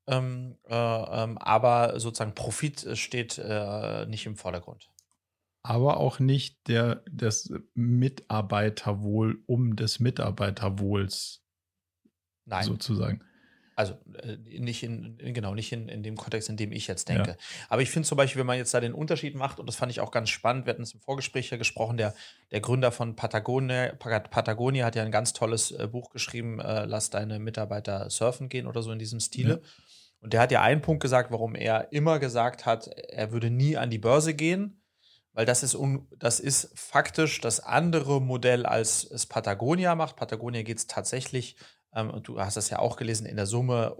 Ähm, 0.07 0.57
äh, 0.67 0.73
ähm, 0.73 1.37
aber 1.37 1.99
sozusagen 1.99 2.33
Profit 2.33 2.97
steht 2.97 3.37
äh, 3.37 4.07
nicht 4.07 4.25
im 4.25 4.35
Vordergrund 4.35 4.90
aber 5.63 5.97
auch 5.97 6.19
nicht 6.19 6.67
der, 6.67 7.03
das 7.11 7.53
Mitarbeiterwohl 7.73 9.43
um 9.45 9.75
des 9.75 9.99
Mitarbeiterwohls 9.99 11.43
Nein. 12.45 12.63
sozusagen. 12.63 13.23
Also 13.75 13.95
äh, 14.21 14.37
nicht 14.59 14.83
in, 14.83 15.17
genau, 15.17 15.55
nicht 15.55 15.71
in, 15.71 15.87
in 15.87 16.03
dem 16.03 16.15
Kontext, 16.15 16.49
in 16.49 16.57
dem 16.57 16.71
ich 16.71 16.87
jetzt 16.87 17.09
denke. 17.09 17.31
Ja. 17.31 17.37
Aber 17.69 17.81
ich 17.81 17.89
finde 17.89 18.07
zum 18.07 18.17
Beispiel, 18.17 18.39
wenn 18.39 18.47
man 18.47 18.57
jetzt 18.57 18.73
da 18.73 18.79
den 18.79 18.93
Unterschied 18.93 19.33
macht, 19.35 19.59
und 19.59 19.65
das 19.65 19.75
fand 19.75 19.91
ich 19.91 20.01
auch 20.01 20.11
ganz 20.11 20.29
spannend, 20.29 20.65
wir 20.65 20.73
hatten 20.73 20.83
es 20.83 20.93
im 20.93 20.99
Vorgespräch 20.99 21.49
ja 21.49 21.57
gesprochen, 21.57 21.97
der, 21.97 22.13
der 22.51 22.59
Gründer 22.59 22.91
von 22.91 23.15
Patagonia, 23.15 23.93
Patagonia 23.93 24.85
hat 24.85 24.95
ja 24.95 25.03
ein 25.03 25.11
ganz 25.11 25.33
tolles 25.33 25.71
äh, 25.71 25.87
Buch 25.87 26.09
geschrieben, 26.09 26.59
äh, 26.59 26.85
Lass 26.85 27.09
deine 27.09 27.39
Mitarbeiter 27.39 28.09
surfen 28.09 28.49
gehen 28.49 28.67
oder 28.67 28.83
so 28.83 28.91
in 28.91 28.99
diesem 28.99 29.19
Stile. 29.19 29.61
Ja. 29.63 29.69
Und 30.19 30.33
der 30.33 30.41
hat 30.41 30.51
ja 30.51 30.61
einen 30.61 30.81
Punkt 30.81 31.01
gesagt, 31.01 31.31
warum 31.31 31.55
er 31.55 31.91
immer 31.91 32.19
gesagt 32.19 32.65
hat, 32.65 32.87
er 32.87 33.31
würde 33.31 33.49
nie 33.49 33.77
an 33.77 33.89
die 33.89 33.97
Börse 33.97 34.35
gehen, 34.35 34.80
weil 35.33 35.45
das 35.45 35.63
ist, 35.63 35.77
das 36.17 36.39
ist 36.39 36.71
faktisch 36.75 37.41
das 37.41 37.59
andere 37.59 38.21
Modell, 38.21 38.65
als 38.65 39.03
es 39.03 39.25
Patagonia 39.25 39.95
macht. 39.95 40.15
Patagonia 40.15 40.63
geht 40.63 40.77
es 40.77 40.87
tatsächlich, 40.87 41.55
ähm, 41.93 42.21
du 42.23 42.39
hast 42.39 42.57
das 42.57 42.69
ja 42.69 42.79
auch 42.79 42.97
gelesen, 42.97 43.25
in 43.25 43.37
der 43.37 43.45
Summe 43.45 43.95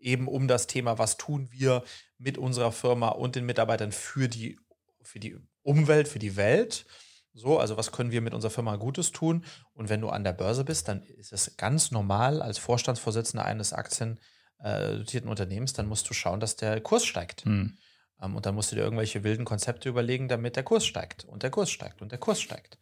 eben 0.00 0.28
um 0.28 0.48
das 0.48 0.66
Thema, 0.66 0.98
was 0.98 1.16
tun 1.16 1.48
wir 1.50 1.82
mit 2.18 2.38
unserer 2.38 2.72
Firma 2.72 3.08
und 3.08 3.36
den 3.36 3.46
Mitarbeitern 3.46 3.92
für 3.92 4.28
die, 4.28 4.58
für 5.02 5.20
die 5.20 5.36
Umwelt, 5.62 6.08
für 6.08 6.18
die 6.18 6.36
Welt. 6.36 6.86
So, 7.34 7.58
also 7.58 7.76
was 7.76 7.92
können 7.92 8.10
wir 8.10 8.20
mit 8.20 8.34
unserer 8.34 8.50
Firma 8.50 8.76
Gutes 8.76 9.12
tun? 9.12 9.44
Und 9.74 9.88
wenn 9.88 10.00
du 10.00 10.08
an 10.08 10.24
der 10.24 10.32
Börse 10.32 10.64
bist, 10.64 10.88
dann 10.88 11.02
ist 11.02 11.32
es 11.32 11.56
ganz 11.56 11.90
normal 11.90 12.42
als 12.42 12.58
Vorstandsvorsitzender 12.58 13.44
eines 13.44 13.72
aktiendotierten 13.72 15.28
Unternehmens, 15.28 15.72
dann 15.72 15.86
musst 15.86 16.08
du 16.08 16.14
schauen, 16.14 16.40
dass 16.40 16.56
der 16.56 16.80
Kurs 16.80 17.04
steigt. 17.04 17.44
Hm. 17.44 17.76
Ähm, 18.22 18.36
und 18.36 18.46
dann 18.46 18.54
musst 18.54 18.72
du 18.72 18.76
dir 18.76 18.82
irgendwelche 18.82 19.24
wilden 19.24 19.44
Konzepte 19.44 19.88
überlegen, 19.88 20.28
damit 20.28 20.56
der 20.56 20.62
Kurs 20.62 20.86
steigt 20.86 21.24
und 21.24 21.42
der 21.42 21.50
Kurs 21.50 21.70
steigt 21.70 22.02
und 22.02 22.12
der 22.12 22.18
Kurs 22.18 22.40
steigt. 22.40 22.78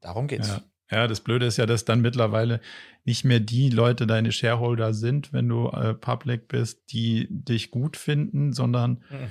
Darum 0.00 0.26
geht's. 0.26 0.48
Ja. 0.48 0.62
Ja, 0.90 1.08
das 1.08 1.20
Blöde 1.20 1.46
ist 1.46 1.56
ja, 1.56 1.64
dass 1.64 1.86
dann 1.86 2.02
mittlerweile 2.02 2.60
nicht 3.04 3.24
mehr 3.24 3.40
die 3.40 3.70
Leute 3.70 4.06
deine 4.06 4.32
Shareholder 4.32 4.92
sind, 4.92 5.32
wenn 5.32 5.48
du 5.48 5.68
äh, 5.68 5.94
public 5.94 6.46
bist, 6.46 6.92
die 6.92 7.26
dich 7.30 7.70
gut 7.70 7.96
finden, 7.96 8.52
sondern 8.52 9.02
mhm. 9.10 9.30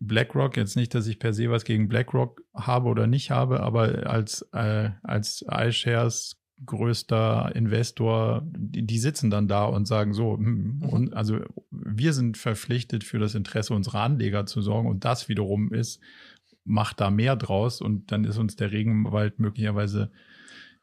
BlackRock, 0.00 0.56
jetzt 0.56 0.76
nicht, 0.76 0.94
dass 0.94 1.06
ich 1.06 1.18
per 1.18 1.32
se 1.32 1.50
was 1.50 1.64
gegen 1.64 1.88
BlackRock 1.88 2.42
habe 2.54 2.88
oder 2.88 3.06
nicht 3.06 3.30
habe, 3.30 3.60
aber 3.60 4.06
als, 4.06 4.42
äh, 4.52 4.90
als 5.02 5.44
iShares 5.50 6.37
größter 6.64 7.52
Investor, 7.54 8.46
die, 8.56 8.86
die, 8.86 8.98
sitzen 8.98 9.30
dann 9.30 9.48
da 9.48 9.64
und 9.64 9.86
sagen 9.86 10.12
so, 10.12 10.36
hm, 10.36 10.78
mhm. 10.80 10.88
und 10.88 11.14
also 11.14 11.40
wir 11.70 12.12
sind 12.12 12.36
verpflichtet 12.36 13.04
für 13.04 13.18
das 13.18 13.34
Interesse 13.34 13.74
unserer 13.74 14.00
Anleger 14.00 14.46
zu 14.46 14.60
sorgen 14.60 14.88
und 14.88 15.04
das 15.04 15.28
wiederum 15.28 15.72
ist, 15.72 16.00
macht 16.64 17.00
da 17.00 17.10
mehr 17.10 17.36
draus 17.36 17.80
und 17.80 18.12
dann 18.12 18.24
ist 18.24 18.38
uns 18.38 18.56
der 18.56 18.72
Regenwald 18.72 19.38
möglicherweise 19.38 20.10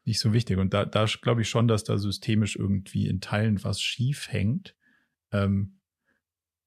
nicht 0.04 0.20
so 0.20 0.32
wichtig. 0.32 0.58
Und 0.58 0.72
da, 0.72 0.84
da 0.84 1.06
glaube 1.20 1.42
ich 1.42 1.48
schon, 1.48 1.68
dass 1.68 1.84
da 1.84 1.98
systemisch 1.98 2.56
irgendwie 2.56 3.06
in 3.06 3.20
Teilen 3.20 3.62
was 3.62 3.80
schief 3.80 4.28
hängt, 4.30 4.74
ähm, 5.32 5.78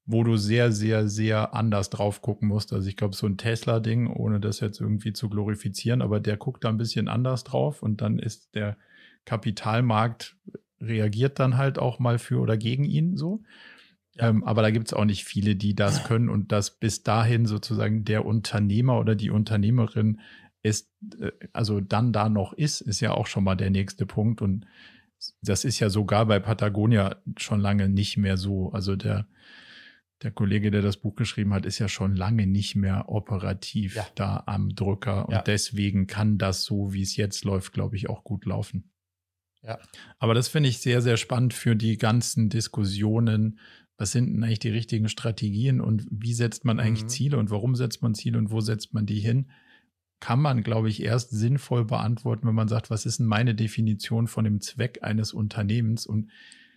wo 0.04 0.24
du 0.24 0.36
sehr, 0.36 0.72
sehr, 0.72 1.08
sehr 1.08 1.54
anders 1.54 1.90
drauf 1.90 2.22
gucken 2.22 2.48
musst. 2.48 2.72
Also 2.72 2.88
ich 2.88 2.96
glaube, 2.96 3.14
so 3.14 3.26
ein 3.26 3.36
Tesla-Ding, 3.36 4.08
ohne 4.08 4.40
das 4.40 4.60
jetzt 4.60 4.80
irgendwie 4.80 5.12
zu 5.12 5.28
glorifizieren, 5.28 6.02
aber 6.02 6.20
der 6.20 6.36
guckt 6.36 6.64
da 6.64 6.68
ein 6.68 6.78
bisschen 6.78 7.08
anders 7.08 7.44
drauf 7.44 7.82
und 7.82 8.00
dann 8.00 8.18
ist 8.18 8.54
der 8.54 8.76
Kapitalmarkt 9.24 10.36
reagiert 10.80 11.38
dann 11.38 11.56
halt 11.56 11.78
auch 11.78 11.98
mal 11.98 12.18
für 12.18 12.40
oder 12.40 12.56
gegen 12.56 12.84
ihn 12.84 13.16
so. 13.16 13.42
Ja. 14.16 14.28
Ähm, 14.28 14.44
aber 14.44 14.62
da 14.62 14.70
gibt 14.70 14.88
es 14.88 14.94
auch 14.94 15.04
nicht 15.04 15.24
viele, 15.24 15.56
die 15.56 15.74
das 15.74 16.04
können 16.04 16.28
und 16.28 16.52
dass 16.52 16.78
bis 16.78 17.02
dahin 17.02 17.46
sozusagen 17.46 18.04
der 18.04 18.24
Unternehmer 18.24 18.98
oder 18.98 19.14
die 19.14 19.30
Unternehmerin 19.30 20.20
ist, 20.62 20.90
äh, 21.20 21.30
also 21.52 21.80
dann 21.80 22.12
da 22.12 22.28
noch 22.28 22.52
ist, 22.52 22.80
ist 22.80 23.00
ja 23.00 23.12
auch 23.12 23.26
schon 23.26 23.44
mal 23.44 23.56
der 23.56 23.70
nächste 23.70 24.06
Punkt. 24.06 24.42
Und 24.42 24.66
das 25.42 25.64
ist 25.64 25.78
ja 25.80 25.90
sogar 25.90 26.26
bei 26.26 26.38
Patagonia 26.40 27.16
schon 27.36 27.60
lange 27.60 27.88
nicht 27.88 28.16
mehr 28.16 28.36
so. 28.36 28.72
Also 28.72 28.96
der, 28.96 29.26
der 30.22 30.30
Kollege, 30.30 30.70
der 30.70 30.82
das 30.82 30.96
Buch 30.96 31.14
geschrieben 31.14 31.54
hat, 31.54 31.66
ist 31.66 31.78
ja 31.78 31.88
schon 31.88 32.16
lange 32.16 32.46
nicht 32.46 32.76
mehr 32.76 33.08
operativ 33.08 33.96
ja. 33.96 34.06
da 34.14 34.42
am 34.46 34.74
Drücker. 34.74 35.28
Und 35.28 35.34
ja. 35.34 35.42
deswegen 35.42 36.06
kann 36.06 36.38
das 36.38 36.64
so, 36.64 36.92
wie 36.92 37.02
es 37.02 37.16
jetzt 37.16 37.44
läuft, 37.44 37.72
glaube 37.72 37.96
ich, 37.96 38.08
auch 38.08 38.24
gut 38.24 38.44
laufen. 38.44 38.90
Ja. 39.62 39.78
Aber 40.18 40.34
das 40.34 40.48
finde 40.48 40.68
ich 40.68 40.78
sehr, 40.78 41.02
sehr 41.02 41.16
spannend 41.16 41.54
für 41.54 41.76
die 41.76 41.98
ganzen 41.98 42.48
Diskussionen. 42.48 43.58
Was 43.98 44.12
sind 44.12 44.32
denn 44.32 44.42
eigentlich 44.42 44.60
die 44.60 44.70
richtigen 44.70 45.08
Strategien 45.08 45.80
und 45.80 46.06
wie 46.10 46.32
setzt 46.32 46.64
man 46.64 46.80
eigentlich 46.80 47.04
mhm. 47.04 47.08
Ziele 47.08 47.38
und 47.38 47.50
warum 47.50 47.76
setzt 47.76 48.02
man 48.02 48.14
Ziele 48.14 48.38
und 48.38 48.50
wo 48.50 48.60
setzt 48.60 48.94
man 48.94 49.04
die 49.04 49.20
hin? 49.20 49.50
Kann 50.20 50.40
man, 50.40 50.62
glaube 50.62 50.88
ich, 50.88 51.02
erst 51.02 51.30
sinnvoll 51.30 51.84
beantworten, 51.84 52.46
wenn 52.46 52.54
man 52.54 52.68
sagt, 52.68 52.90
was 52.90 53.06
ist 53.06 53.20
denn 53.20 53.26
meine 53.26 53.54
Definition 53.54 54.26
von 54.26 54.44
dem 54.44 54.60
Zweck 54.60 55.00
eines 55.02 55.32
Unternehmens 55.32 56.06
und 56.06 56.30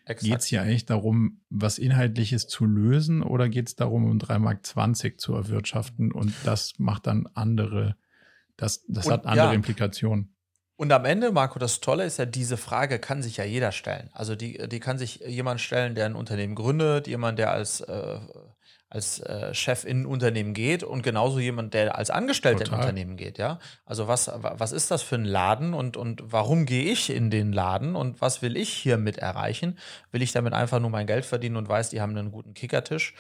geht 0.06 0.40
es 0.40 0.46
hier 0.48 0.62
eigentlich 0.62 0.86
darum, 0.86 1.42
was 1.50 1.78
Inhaltliches 1.78 2.48
zu 2.48 2.66
lösen 2.66 3.22
oder 3.22 3.48
geht 3.48 3.70
es 3.70 3.76
darum, 3.76 4.06
um 4.06 4.18
3,20 4.18 4.40
Mark 4.40 5.22
zu 5.22 5.34
erwirtschaften 5.34 6.12
und 6.12 6.34
das 6.44 6.78
macht 6.78 7.08
dann 7.08 7.28
andere 7.34 7.96
Das, 8.58 8.86
das 8.88 9.10
hat 9.10 9.26
andere 9.26 9.48
ja. 9.48 9.54
Implikationen. 9.54 10.36
Und 10.76 10.92
am 10.92 11.06
Ende, 11.06 11.32
Marco, 11.32 11.60
das 11.60 11.82
Tolle 11.82 12.04
ist 12.04 12.18
ja, 12.18 12.26
diese 12.26 12.58
Frage 12.58 13.00
kann 13.00 13.22
sich 13.22 13.38
ja 13.38 13.44
jeder 13.44 13.72
stellen. 13.72 14.10
Also 14.14 14.36
die, 14.36 14.58
die 14.68 14.80
kann 14.80 14.98
sich 14.98 15.20
jemand 15.26 15.62
stellen, 15.62 15.94
der 15.94 16.08
ein 16.08 16.16
Unternehmen 16.16 16.56
gründet, 16.56 17.08
jemand, 17.08 17.38
der 17.38 17.52
als 17.52 17.82
äh, 17.82 18.20
als 18.94 19.20
äh, 19.22 19.54
Chef 19.56 19.86
in 19.86 20.02
ein 20.02 20.06
Unternehmen 20.06 20.54
geht 20.54 20.84
und 20.84 21.02
genauso 21.02 21.40
jemand, 21.40 21.74
der 21.74 21.98
als 21.98 22.12
Angestellter 22.12 22.66
Total. 22.66 22.74
in 22.74 22.80
ein 22.80 22.90
Unternehmen 22.90 23.18
geht, 23.18 23.40
ja. 23.40 23.58
Also 23.86 24.08
was, 24.08 24.32
was 24.36 24.72
ist 24.72 24.92
das 24.92 25.02
für 25.02 25.16
ein 25.16 25.26
Laden 25.26 25.74
und, 25.74 25.98
und 25.98 26.22
warum 26.24 26.68
gehe 26.68 26.92
ich 26.92 27.10
in 27.10 27.32
den 27.32 27.52
Laden 27.52 27.96
und 27.96 28.22
was 28.22 28.44
will 28.44 28.56
ich 28.56 28.70
hiermit 28.70 29.18
erreichen? 29.18 29.80
Will 30.12 30.22
ich 30.22 30.32
damit 30.32 30.54
einfach 30.54 30.80
nur 30.80 30.92
mein 30.92 31.08
Geld 31.08 31.26
verdienen 31.26 31.58
und 31.58 31.68
weiß, 31.68 31.90
die 31.90 32.02
haben 32.02 32.16
einen 32.16 32.32
guten 32.32 32.54
Kickertisch? 32.54 33.16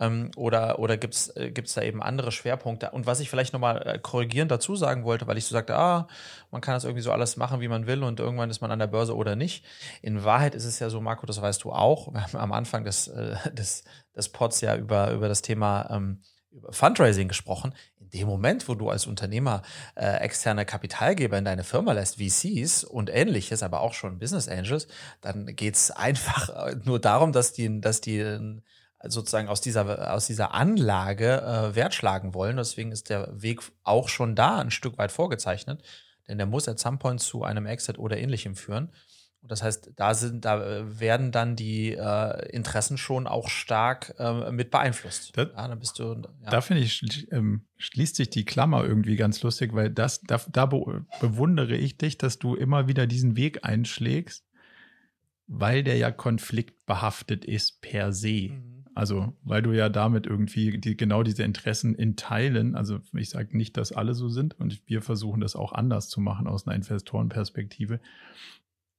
Ähm, 0.00 0.30
oder 0.34 0.78
oder 0.78 0.96
gibt 0.96 1.14
es 1.14 1.28
äh, 1.28 1.52
da 1.52 1.82
eben 1.82 2.02
andere 2.02 2.32
Schwerpunkte? 2.32 2.90
Und 2.92 3.04
was 3.04 3.20
ich 3.20 3.28
vielleicht 3.28 3.52
nochmal 3.52 3.86
äh, 3.86 3.98
korrigierend 3.98 4.50
dazu 4.50 4.76
sagen 4.76 5.04
wollte, 5.04 5.26
weil 5.26 5.36
ich 5.36 5.44
so 5.44 5.52
sagte, 5.52 5.76
ah, 5.76 6.08
man 6.50 6.62
kann 6.62 6.72
das 6.72 6.84
irgendwie 6.84 7.02
so 7.02 7.12
alles 7.12 7.36
machen, 7.36 7.60
wie 7.60 7.68
man 7.68 7.86
will 7.86 8.02
und 8.02 8.18
irgendwann 8.18 8.48
ist 8.48 8.62
man 8.62 8.70
an 8.70 8.78
der 8.78 8.86
Börse 8.86 9.14
oder 9.14 9.36
nicht. 9.36 9.62
In 10.00 10.24
Wahrheit 10.24 10.54
ist 10.54 10.64
es 10.64 10.78
ja 10.78 10.88
so, 10.88 11.02
Marco, 11.02 11.26
das 11.26 11.42
weißt 11.42 11.62
du 11.64 11.72
auch, 11.72 12.12
wir 12.14 12.22
haben 12.32 12.38
am 12.38 12.52
Anfang 12.52 12.84
des, 12.84 13.08
äh, 13.08 13.36
des 13.52 13.84
des 14.18 14.28
Pods 14.28 14.60
ja 14.60 14.76
über, 14.76 15.12
über 15.12 15.28
das 15.28 15.40
Thema 15.40 15.88
ähm, 15.90 16.20
über 16.50 16.72
Fundraising 16.72 17.28
gesprochen. 17.28 17.74
In 18.00 18.10
dem 18.10 18.28
Moment, 18.28 18.68
wo 18.68 18.74
du 18.74 18.90
als 18.90 19.06
Unternehmer 19.06 19.62
äh, 19.94 20.18
externe 20.18 20.64
Kapitalgeber 20.64 21.38
in 21.38 21.44
deine 21.44 21.64
Firma 21.64 21.92
lässt, 21.92 22.16
VCs 22.16 22.84
und 22.84 23.10
ähnliches, 23.10 23.62
aber 23.62 23.80
auch 23.80 23.94
schon 23.94 24.18
Business 24.18 24.48
Angels, 24.48 24.88
dann 25.20 25.46
geht 25.46 25.74
es 25.74 25.90
einfach 25.90 26.48
äh, 26.48 26.76
nur 26.84 27.00
darum, 27.00 27.32
dass 27.32 27.52
die, 27.52 27.80
dass 27.80 28.00
die 28.00 28.18
äh, 28.18 28.60
sozusagen 29.04 29.48
aus 29.48 29.60
dieser, 29.60 30.12
aus 30.12 30.26
dieser 30.26 30.54
Anlage 30.54 31.40
äh, 31.42 31.74
Wert 31.74 31.94
schlagen 31.94 32.34
wollen. 32.34 32.56
Deswegen 32.56 32.92
ist 32.92 33.10
der 33.10 33.30
Weg 33.40 33.60
auch 33.84 34.08
schon 34.08 34.34
da 34.34 34.58
ein 34.58 34.70
Stück 34.70 34.98
weit 34.98 35.12
vorgezeichnet. 35.12 35.82
Denn 36.26 36.36
der 36.36 36.46
muss 36.46 36.68
at 36.68 36.78
some 36.78 36.98
point 36.98 37.20
zu 37.20 37.42
einem 37.42 37.64
Exit 37.64 37.98
oder 37.98 38.18
ähnlichem 38.18 38.54
führen. 38.54 38.92
Und 39.40 39.52
das 39.52 39.62
heißt, 39.62 39.92
da 39.96 40.14
sind, 40.14 40.44
da 40.44 40.62
äh, 40.64 41.00
werden 41.00 41.30
dann 41.30 41.54
die 41.54 41.92
äh, 41.92 42.48
Interessen 42.50 42.98
schon 42.98 43.26
auch 43.26 43.48
stark 43.48 44.14
äh, 44.18 44.50
mit 44.50 44.70
beeinflusst. 44.70 45.36
Das, 45.36 45.48
ja, 45.56 45.74
bist 45.74 45.98
du, 45.98 46.22
ja. 46.42 46.50
Da 46.50 46.60
finde 46.60 46.82
ich, 46.82 47.30
ähm, 47.30 47.64
schließt 47.76 48.16
sich 48.16 48.30
die 48.30 48.44
Klammer 48.44 48.84
irgendwie 48.84 49.16
ganz 49.16 49.42
lustig, 49.42 49.74
weil 49.74 49.90
das, 49.90 50.20
da, 50.22 50.40
da 50.50 50.66
be 50.66 51.06
bewundere 51.20 51.76
ich 51.76 51.98
dich, 51.98 52.18
dass 52.18 52.38
du 52.38 52.56
immer 52.56 52.88
wieder 52.88 53.06
diesen 53.06 53.36
Weg 53.36 53.64
einschlägst, 53.64 54.44
weil 55.46 55.84
der 55.84 55.96
ja 55.96 56.10
konfliktbehaftet 56.10 57.44
ist 57.44 57.80
per 57.80 58.12
se. 58.12 58.50
Mhm. 58.50 58.78
Also, 58.98 59.36
weil 59.44 59.62
du 59.62 59.70
ja 59.70 59.88
damit 59.88 60.26
irgendwie 60.26 60.76
die, 60.80 60.96
genau 60.96 61.22
diese 61.22 61.44
Interessen 61.44 61.94
in 61.94 62.16
Teilen, 62.16 62.74
also 62.74 62.98
ich 63.12 63.30
sage 63.30 63.56
nicht, 63.56 63.76
dass 63.76 63.92
alle 63.92 64.12
so 64.12 64.28
sind 64.28 64.58
und 64.58 64.82
wir 64.86 65.02
versuchen 65.02 65.40
das 65.40 65.54
auch 65.54 65.72
anders 65.72 66.08
zu 66.08 66.20
machen 66.20 66.48
aus 66.48 66.66
einer 66.66 66.74
Investorenperspektive. 66.74 68.00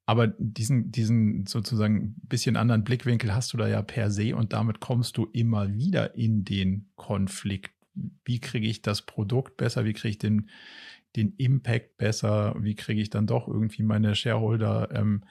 Aber 0.10 0.26
diesen, 0.40 0.92
diesen 0.92 1.46
sozusagen 1.46 2.16
bisschen 2.24 2.56
anderen 2.56 2.84
Blickwinkel 2.84 3.32
hast 3.36 3.54
du 3.54 3.58
da 3.58 3.68
ja 3.68 3.84
per 3.84 4.10
se 4.10 4.36
und 4.36 4.54
damit 4.54 4.80
kommst 4.80 5.18
du 5.18 5.28
immer 5.34 5.76
wieder 5.76 6.16
in 6.16 6.44
den 6.44 6.90
Konflikt. 6.96 7.76
Wie 8.26 8.40
kriege 8.40 8.66
ich 8.66 8.82
das 8.82 9.04
Produkt 9.04 9.58
besser? 9.58 9.86
Wie 9.86 9.94
kriege 9.94 10.10
ich 10.10 10.18
den, 10.18 10.50
den 11.16 11.36
Impact 11.38 11.98
besser? 11.98 12.56
Wie 12.58 12.74
kriege 12.74 13.00
ich 13.00 13.12
dann 13.12 13.28
doch 13.28 13.48
irgendwie 13.48 13.84
meine 13.84 14.16
Shareholder 14.16 14.90
ähm, 14.96 15.26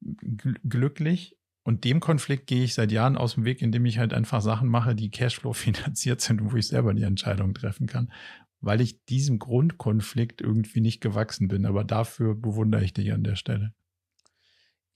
glücklich? 0.00 1.36
Und 1.64 1.82
dem 1.82 1.98
Konflikt 1.98 2.46
gehe 2.46 2.62
ich 2.62 2.74
seit 2.74 2.92
Jahren 2.92 3.16
aus 3.16 3.34
dem 3.34 3.44
Weg, 3.44 3.60
indem 3.60 3.84
ich 3.84 3.98
halt 3.98 4.14
einfach 4.14 4.42
Sachen 4.42 4.68
mache, 4.68 4.94
die 4.94 5.10
Cashflow 5.10 5.52
finanziert 5.54 6.20
sind 6.20 6.40
und 6.40 6.52
wo 6.52 6.56
ich 6.56 6.68
selber 6.68 6.94
die 6.94 7.02
Entscheidung 7.02 7.52
treffen 7.52 7.88
kann, 7.88 8.12
weil 8.60 8.80
ich 8.80 9.04
diesem 9.06 9.40
Grundkonflikt 9.40 10.40
irgendwie 10.40 10.82
nicht 10.82 11.00
gewachsen 11.00 11.48
bin. 11.48 11.66
Aber 11.66 11.82
dafür 11.82 12.36
bewundere 12.36 12.84
ich 12.84 12.94
dich 12.94 13.12
an 13.12 13.24
der 13.24 13.34
Stelle. 13.34 13.74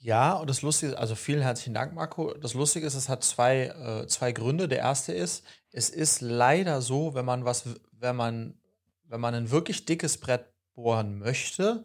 Ja, 0.04 0.34
und 0.34 0.50
das 0.50 0.60
Lustige 0.60 0.92
ist, 0.92 0.98
also 0.98 1.14
vielen 1.14 1.40
herzlichen 1.40 1.72
Dank, 1.72 1.94
Marco. 1.94 2.34
Das 2.34 2.52
Lustige 2.52 2.86
ist, 2.86 2.94
es 2.94 3.08
hat 3.08 3.24
zwei, 3.24 3.68
äh, 3.68 4.06
zwei 4.06 4.32
Gründe. 4.32 4.68
Der 4.68 4.80
erste 4.80 5.14
ist, 5.14 5.46
es 5.72 5.88
ist 5.88 6.20
leider 6.20 6.82
so, 6.82 7.14
wenn 7.14 7.24
man 7.24 7.46
was, 7.46 7.64
wenn 7.90 8.14
man, 8.14 8.52
wenn 9.08 9.22
man 9.22 9.34
ein 9.34 9.50
wirklich 9.50 9.86
dickes 9.86 10.18
Brett 10.18 10.44
bohren 10.74 11.18
möchte, 11.18 11.84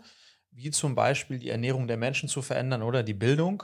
wie 0.51 0.69
zum 0.69 0.95
Beispiel 0.95 1.39
die 1.39 1.47
Ernährung 1.47 1.87
der 1.87 1.95
Menschen 1.95 2.27
zu 2.27 2.41
verändern 2.41 2.83
oder 2.83 3.03
die 3.03 3.13
Bildung, 3.13 3.63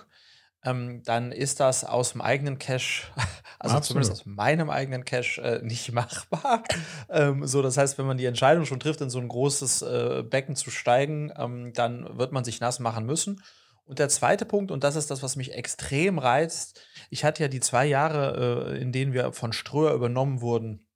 ähm, 0.63 1.03
dann 1.03 1.33
ist 1.33 1.59
das 1.59 1.83
aus 1.83 2.13
dem 2.13 2.21
eigenen 2.21 2.57
Cash, 2.57 3.11
also 3.59 3.75
Absolut. 3.75 4.05
zumindest 4.05 4.11
aus 4.13 4.25
meinem 4.25 4.69
eigenen 4.69 5.03
Cash, 5.03 5.37
äh, 5.39 5.59
nicht 5.63 5.91
machbar. 5.91 6.63
ähm, 7.09 7.45
so, 7.45 7.61
das 7.61 7.75
heißt, 7.75 7.97
wenn 7.97 8.07
man 8.07 8.17
die 8.17 8.25
Entscheidung 8.25 8.63
schon 8.63 8.79
trifft, 8.79 9.01
in 9.01 9.09
so 9.09 9.19
ein 9.19 9.27
großes 9.27 9.81
äh, 9.81 10.23
Becken 10.23 10.55
zu 10.55 10.71
steigen, 10.71 11.33
ähm, 11.35 11.73
dann 11.73 12.17
wird 12.17 12.31
man 12.31 12.45
sich 12.45 12.61
nass 12.61 12.79
machen 12.79 13.05
müssen. 13.05 13.41
Und 13.85 13.99
der 13.99 14.09
zweite 14.09 14.45
Punkt, 14.45 14.71
und 14.71 14.83
das 14.83 14.95
ist 14.95 15.11
das, 15.11 15.21
was 15.21 15.35
mich 15.35 15.53
extrem 15.53 16.17
reizt, 16.17 16.81
ich 17.09 17.23
hatte 17.23 17.43
ja 17.43 17.47
die 17.47 17.59
zwei 17.59 17.85
Jahre, 17.85 18.73
äh, 18.73 18.81
in 18.81 18.91
denen 18.91 19.13
wir 19.13 19.31
von 19.31 19.53
Ströer 19.53 19.93
übernommen 19.93 20.41
wurden 20.41 20.87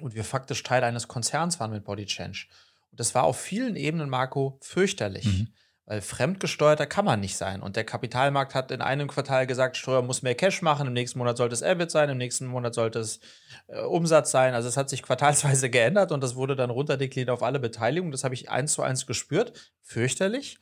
und 0.00 0.14
wir 0.14 0.24
faktisch 0.24 0.62
Teil 0.62 0.82
eines 0.82 1.08
Konzerns 1.08 1.60
waren 1.60 1.70
mit 1.70 1.84
Body 1.84 2.04
Change. 2.04 2.46
Und 2.90 3.00
das 3.00 3.14
war 3.14 3.24
auf 3.24 3.38
vielen 3.38 3.76
Ebenen, 3.76 4.10
Marco, 4.10 4.58
fürchterlich. 4.60 5.24
Mhm. 5.24 5.48
Weil 5.88 6.00
fremdgesteuerter 6.00 6.86
kann 6.86 7.04
man 7.04 7.20
nicht 7.20 7.36
sein. 7.36 7.62
Und 7.62 7.76
der 7.76 7.84
Kapitalmarkt 7.84 8.56
hat 8.56 8.72
in 8.72 8.80
einem 8.80 9.06
Quartal 9.06 9.46
gesagt, 9.46 9.76
Ströer 9.76 10.02
muss 10.02 10.20
mehr 10.20 10.34
Cash 10.34 10.60
machen, 10.60 10.88
im 10.88 10.92
nächsten 10.92 11.20
Monat 11.20 11.36
sollte 11.36 11.54
es 11.54 11.62
EBIT 11.62 11.92
sein, 11.92 12.08
im 12.08 12.18
nächsten 12.18 12.46
Monat 12.46 12.74
sollte 12.74 12.98
es 12.98 13.20
äh, 13.68 13.82
Umsatz 13.82 14.32
sein. 14.32 14.54
Also 14.54 14.68
es 14.68 14.76
hat 14.76 14.90
sich 14.90 15.04
quartalsweise 15.04 15.70
geändert 15.70 16.10
und 16.10 16.24
das 16.24 16.34
wurde 16.34 16.56
dann 16.56 16.70
runterdekliniert 16.70 17.30
auf 17.30 17.44
alle 17.44 17.60
Beteiligungen. 17.60 18.10
Das 18.10 18.24
habe 18.24 18.34
ich 18.34 18.50
eins 18.50 18.72
zu 18.72 18.82
eins 18.82 19.06
gespürt. 19.06 19.52
Fürchterlich. 19.80 20.58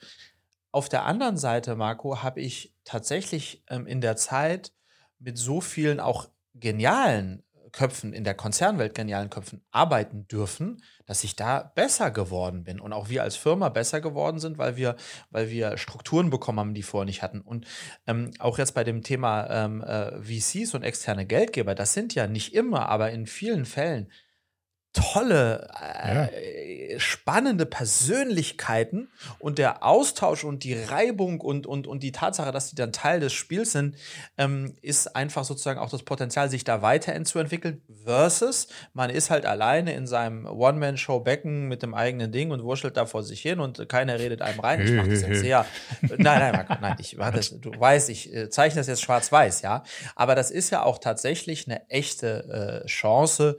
Auf 0.75 0.89
der 0.89 1.05
anderen 1.05 1.37
Seite, 1.37 1.77
Marco, 1.77 2.25
habe 2.25 2.41
ich 2.41 2.75
tatsächlich 2.83 3.63
ähm, 3.69 3.87
in 3.87 4.01
der 4.01 4.17
Zeit 4.17 4.73
mit 5.21 5.39
so 5.39 5.61
vielen 5.61 6.01
auch 6.01 6.29
genialen 6.53 7.45
Köpfen 7.71 8.13
in 8.13 8.25
der 8.25 8.35
Konzernwelt, 8.35 8.93
genialen 8.93 9.31
Köpfen 9.31 9.65
arbeiten 9.71 10.27
dürfen, 10.27 10.83
dass 11.07 11.23
ich 11.23 11.37
da 11.37 11.63
besser 11.77 12.11
geworden 12.11 12.65
bin 12.65 12.81
und 12.81 12.93
auch 12.93 13.09
wir 13.09 13.23
als 13.23 13.37
Firma 13.37 13.69
besser 13.69 14.01
geworden 14.01 14.41
sind, 14.41 14.59
weil 14.59 14.75
wir, 14.75 14.97
weil 15.31 15.49
wir 15.49 15.79
Strukturen 15.79 16.29
bekommen 16.29 16.59
haben, 16.59 16.75
die 16.75 16.83
vorher 16.83 17.07
nicht 17.07 17.23
hatten. 17.23 17.41
Und 17.41 17.69
ähm, 18.09 18.33
auch 18.41 18.59
jetzt 18.59 18.75
bei 18.75 18.83
dem 18.83 19.05
Thema 19.05 19.49
ähm, 19.51 19.81
äh, 19.81 20.21
VCs 20.23 20.75
und 20.75 20.83
externe 20.83 21.25
Geldgeber, 21.25 21.77
das 21.77 21.93
sind 21.93 22.17
ja 22.17 22.27
nicht 22.27 22.53
immer, 22.53 22.89
aber 22.89 23.13
in 23.13 23.29
vielen 23.29 23.65
Fällen 23.65 24.11
tolle, 24.95 25.69
äh, 25.83 26.95
ja. 26.95 27.01
spannende 27.01 27.67
Persönlichkeiten 27.67 29.09
und 29.39 29.59
der 29.59 29.85
Austausch 29.85 30.45
und 30.45 30.65
die 30.65 30.75
Reibung 30.75 31.41
und, 31.41 31.67
und, 31.67 31.87
und 31.87 32.03
die 32.03 32.13
Tatsache, 32.13 32.53
dass 32.53 32.71
die 32.71 32.77
dann 32.77 32.93
Teil 32.93 33.21
des 33.21 33.33
Spiels 33.33 33.73
sind, 33.73 33.97
ähm, 34.39 34.77
ist 34.81 35.17
einfach 35.17 35.45
sozusagen 35.45 35.81
auch 35.81 35.91
das 35.91 36.05
Potenzial, 36.05 36.49
sich 36.49 36.65
da 36.65 36.81
weiterzuentwickeln, 36.81 37.83
versus 38.05 38.69
man 38.93 39.11
ist 39.11 39.31
halt 39.31 39.47
alleine 39.47 39.95
in 39.95 40.07
seinem 40.07 40.47
One-Man-Show-Becken 40.47 41.67
mit 41.67 41.83
dem 41.83 41.95
eigenen 41.95 42.31
Ding 42.31 42.53
und 42.53 42.63
wurschtelt 42.63 42.97
da 42.97 43.05
vor 43.07 43.25
sich 43.25 43.43
hin 43.43 43.59
und 43.59 43.89
keiner 43.89 44.19
redet 44.19 44.43
einem 44.43 44.61
rein. 44.61 44.81
Ich 44.81 44.93
mache 44.93 45.09
das 45.09 45.23
jetzt 45.23 45.41
sehr. 45.41 45.67
nein, 46.03 46.19
nein, 46.19 46.53
Marco, 46.53 46.75
nein, 46.81 46.97
ich 47.01 47.19
war 47.19 47.33
das, 47.33 47.51
du 47.61 47.73
weißt, 47.77 48.11
ich 48.11 48.33
äh, 48.33 48.49
zeichne 48.49 48.81
das 48.81 48.87
jetzt 48.87 49.03
schwarz-weiß, 49.03 49.63
ja. 49.63 49.83
Aber 50.15 50.37
das 50.37 50.53
ist 50.53 50.71
ja 50.71 50.85
auch 50.85 50.99
tatsächlich 50.99 51.67
eine 51.67 51.89
echte 51.91 52.83
äh, 52.85 52.87
Chance, 52.87 53.57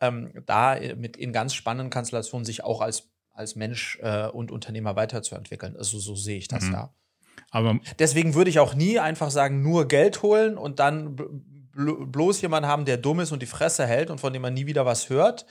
ähm, 0.00 0.32
da 0.46 0.78
mit 0.96 1.16
in 1.16 1.32
ganz 1.32 1.54
spannenden 1.54 1.90
Konstellationen 1.90 2.44
sich 2.44 2.64
auch 2.64 2.80
als, 2.80 3.08
als 3.32 3.56
Mensch 3.56 3.98
äh, 4.02 4.28
und 4.28 4.50
Unternehmer 4.50 4.96
weiterzuentwickeln. 4.96 5.76
Also 5.76 5.98
so 5.98 6.14
sehe 6.14 6.38
ich 6.38 6.48
das 6.48 6.64
mhm. 6.64 6.72
ja. 6.72 6.94
Aber 7.50 7.78
Deswegen 7.98 8.34
würde 8.34 8.50
ich 8.50 8.58
auch 8.58 8.74
nie 8.74 8.98
einfach 8.98 9.30
sagen, 9.30 9.62
nur 9.62 9.88
Geld 9.88 10.22
holen 10.22 10.58
und 10.58 10.78
dann 10.78 11.16
bloß 11.76 12.40
jemanden 12.40 12.68
haben, 12.68 12.84
der 12.84 12.96
dumm 12.96 13.20
ist 13.20 13.32
und 13.32 13.42
die 13.42 13.46
Fresse 13.46 13.86
hält 13.86 14.10
und 14.10 14.20
von 14.20 14.32
dem 14.32 14.42
man 14.42 14.54
nie 14.54 14.66
wieder 14.66 14.86
was 14.86 15.10
hört, 15.10 15.46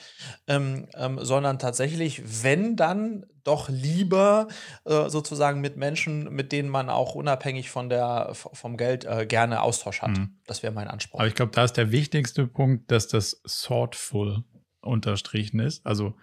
ähm, 0.48 0.88
ähm, 0.96 1.20
sondern 1.22 1.60
tatsächlich, 1.60 2.44
wenn 2.44 2.76
dann 2.76 3.26
doch 3.44 3.70
lieber 3.70 4.48
äh, 4.86 5.08
sozusagen 5.10 5.62
mit 5.62 5.78
Menschen, 5.78 6.34
mit 6.34 6.52
denen 6.52 6.70
man 6.70 6.90
auch 6.90 7.14
unabhängig 7.14 7.70
von 7.70 7.90
der, 7.90 8.32
vom 8.34 8.76
Geld 8.76 9.06
äh, 9.06 9.26
gerne 9.28 9.62
Austausch 9.62 10.02
hat. 10.02 10.18
Mhm. 10.18 10.40
Das 10.48 10.64
wäre 10.64 10.74
mein 10.74 10.88
Anspruch. 10.88 11.20
Aber 11.20 11.28
ich 11.28 11.36
glaube, 11.36 11.52
da 11.52 11.64
ist 11.64 11.74
der 11.74 11.92
wichtigste 11.92 12.48
Punkt, 12.48 12.92
dass 12.92 13.08
das 13.08 13.42
thoughtful 13.44 14.44
unterstrichen 14.82 15.60
ist. 15.60 15.86
Also 15.86 16.16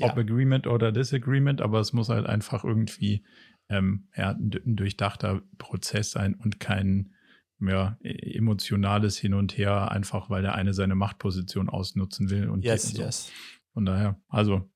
ob 0.00 0.16
ja. 0.16 0.16
Agreement 0.16 0.66
oder 0.66 0.92
Disagreement, 0.92 1.60
aber 1.60 1.80
es 1.80 1.92
muss 1.92 2.08
halt 2.08 2.26
einfach 2.26 2.64
irgendwie 2.64 3.24
ähm, 3.68 4.08
ja, 4.16 4.30
ein 4.30 4.76
durchdachter 4.76 5.42
Prozess 5.58 6.12
sein 6.12 6.34
und 6.34 6.60
kein 6.60 7.12
ja, 7.68 7.96
e-, 8.02 8.36
emotionales 8.36 9.18
Hin 9.18 9.34
und 9.34 9.56
Her, 9.56 9.90
einfach 9.90 10.30
weil 10.30 10.42
der 10.42 10.54
eine 10.54 10.74
seine 10.74 10.94
Machtposition 10.94 11.68
ausnutzen 11.68 12.30
will. 12.30 12.48
Und 12.48 12.64
yes, 12.64 12.90
so. 12.90 13.02
yes. 13.02 13.32
Von 13.72 13.86
daher, 13.86 14.20
also 14.28 14.70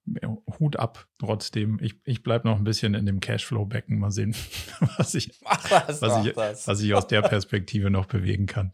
Hut 0.59 0.77
ab 0.77 1.07
trotzdem. 1.19 1.79
Ich, 1.83 2.01
ich 2.05 2.23
bleibe 2.23 2.49
noch 2.49 2.57
ein 2.57 2.65
bisschen 2.65 2.95
in 2.95 3.05
dem 3.05 3.21
Cashflow-Becken. 3.21 3.99
Mal 3.99 4.11
sehen, 4.11 4.35
was 4.97 5.15
ich, 5.15 5.39
was, 5.43 6.01
was, 6.01 6.27
ich, 6.27 6.37
was 6.37 6.81
ich 6.81 6.95
aus 6.95 7.07
der 7.07 7.21
Perspektive 7.29 7.91
noch 7.91 8.07
bewegen 8.07 8.47
kann. 8.47 8.73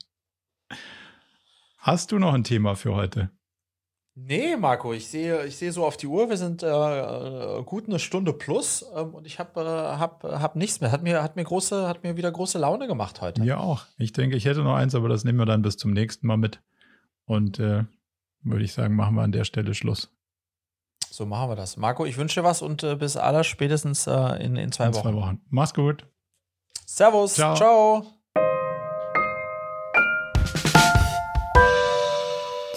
Hast 1.79 2.13
du 2.13 2.21
noch 2.21 2.35
ein 2.35 2.45
Thema 2.45 2.77
für 2.77 2.95
heute? 2.95 3.31
Nee, 4.15 4.57
Marco, 4.57 4.93
ich 4.93 5.09
sehe, 5.09 5.47
ich 5.47 5.57
sehe 5.57 5.73
so 5.73 5.87
auf 5.87 5.97
die 5.97 6.07
Uhr, 6.07 6.29
wir 6.29 6.37
sind 6.37 6.63
äh, 6.63 6.67
äh 6.69 7.63
gut 7.65 7.87
eine 7.87 7.99
Stunde 7.99 8.35
plus 8.35 8.85
ähm, 8.95 9.15
und 9.15 9.27
ich 9.27 9.39
habe 9.39 9.61
äh, 9.61 9.65
hab, 9.65 10.23
hab 10.23 10.55
nichts 10.55 10.81
mehr. 10.81 10.93
Hat 10.93 11.03
mir, 11.03 11.23
hat, 11.23 11.37
mir 11.37 11.45
große, 11.45 11.89
hat 11.89 12.03
mir 12.03 12.17
wieder 12.17 12.31
große 12.31 12.59
Laune 12.59 12.87
gemacht 12.87 13.23
heute. 13.23 13.43
Ja, 13.43 13.57
auch. 13.59 13.87
Ich 13.97 14.13
denke, 14.13 14.37
ich 14.37 14.45
hätte 14.45 14.63
noch 14.63 14.75
eins, 14.75 14.95
aber 14.95 15.09
das 15.09 15.25
nehmen 15.25 15.39
wir 15.39 15.47
dann 15.47 15.63
bis 15.63 15.79
zum 15.79 15.93
nächsten 15.93 16.27
Mal 16.27 16.37
mit. 16.37 16.61
Und 17.25 17.59
äh, 17.59 17.85
würde 18.43 18.65
ich 18.65 18.75
sagen, 18.75 18.95
machen 18.97 19.15
wir 19.15 19.23
an 19.23 19.33
der 19.33 19.45
Stelle 19.45 19.73
Schluss. 19.73 20.13
So 21.11 21.25
machen 21.25 21.51
wir 21.51 21.57
das. 21.57 21.79
Marco, 21.79 22.05
ich 22.05 22.19
wünsche 22.19 22.41
dir 22.41 22.45
was 22.45 22.61
und 22.61 22.83
äh, 22.83 22.97
bis 22.97 23.17
aller 23.17 23.45
spätestens 23.45 24.07
äh, 24.07 24.45
in, 24.45 24.57
in 24.57 24.73
zwei 24.73 24.87
in 24.87 24.95
Wochen. 24.95 25.03
Zwei 25.03 25.15
Wochen. 25.15 25.41
Mach's 25.49 25.73
gut. 25.73 26.07
Servus. 26.87 27.35
Ciao. 27.35 27.55
Ciao. 27.55 28.22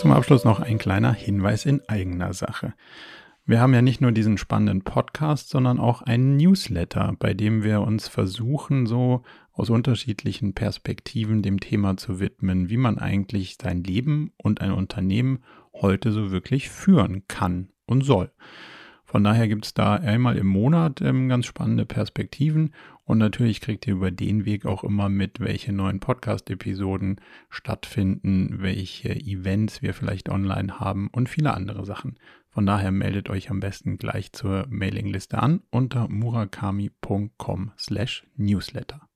Zum 0.05 0.11
Abschluss 0.11 0.45
noch 0.45 0.59
ein 0.59 0.77
kleiner 0.77 1.13
Hinweis 1.13 1.65
in 1.65 1.81
eigener 1.89 2.31
Sache. 2.31 2.75
Wir 3.47 3.59
haben 3.59 3.73
ja 3.73 3.81
nicht 3.81 4.01
nur 4.01 4.11
diesen 4.11 4.37
spannenden 4.37 4.83
Podcast, 4.83 5.49
sondern 5.49 5.79
auch 5.79 6.03
einen 6.03 6.37
Newsletter, 6.37 7.15
bei 7.17 7.33
dem 7.33 7.63
wir 7.63 7.81
uns 7.81 8.07
versuchen, 8.07 8.85
so 8.85 9.23
aus 9.51 9.71
unterschiedlichen 9.71 10.53
Perspektiven 10.53 11.41
dem 11.41 11.59
Thema 11.59 11.97
zu 11.97 12.19
widmen, 12.19 12.69
wie 12.69 12.77
man 12.77 12.99
eigentlich 12.99 13.57
sein 13.59 13.83
Leben 13.83 14.31
und 14.37 14.61
ein 14.61 14.73
Unternehmen 14.73 15.39
heute 15.73 16.11
so 16.11 16.29
wirklich 16.29 16.69
führen 16.69 17.23
kann 17.27 17.69
und 17.87 18.03
soll. 18.03 18.31
Von 19.15 19.23
daher 19.23 19.47
gibt 19.47 19.65
es 19.65 19.73
da 19.73 19.95
einmal 19.95 20.37
im 20.37 20.47
Monat 20.47 20.99
ähm, 20.99 21.29
ganz 21.29 21.45
spannende 21.45 21.85
Perspektiven 21.85 22.73
und 23.05 23.17
natürlich 23.17 23.61
kriegt 23.61 23.87
ihr 23.87 23.93
über 23.93 24.11
den 24.11 24.43
Weg 24.43 24.65
auch 24.65 24.83
immer 24.83 25.07
mit, 25.07 25.39
welche 25.39 25.71
neuen 25.71 26.01
Podcast-Episoden 26.01 27.21
stattfinden, 27.49 28.57
welche 28.59 29.15
Events 29.15 29.81
wir 29.81 29.93
vielleicht 29.93 30.27
online 30.27 30.81
haben 30.81 31.07
und 31.13 31.29
viele 31.29 31.53
andere 31.53 31.85
Sachen. 31.85 32.19
Von 32.49 32.65
daher 32.65 32.91
meldet 32.91 33.29
euch 33.29 33.49
am 33.49 33.61
besten 33.61 33.97
gleich 33.97 34.33
zur 34.33 34.65
Mailingliste 34.67 35.41
an 35.41 35.61
unter 35.69 36.09
murakami.com/newsletter. 36.09 39.07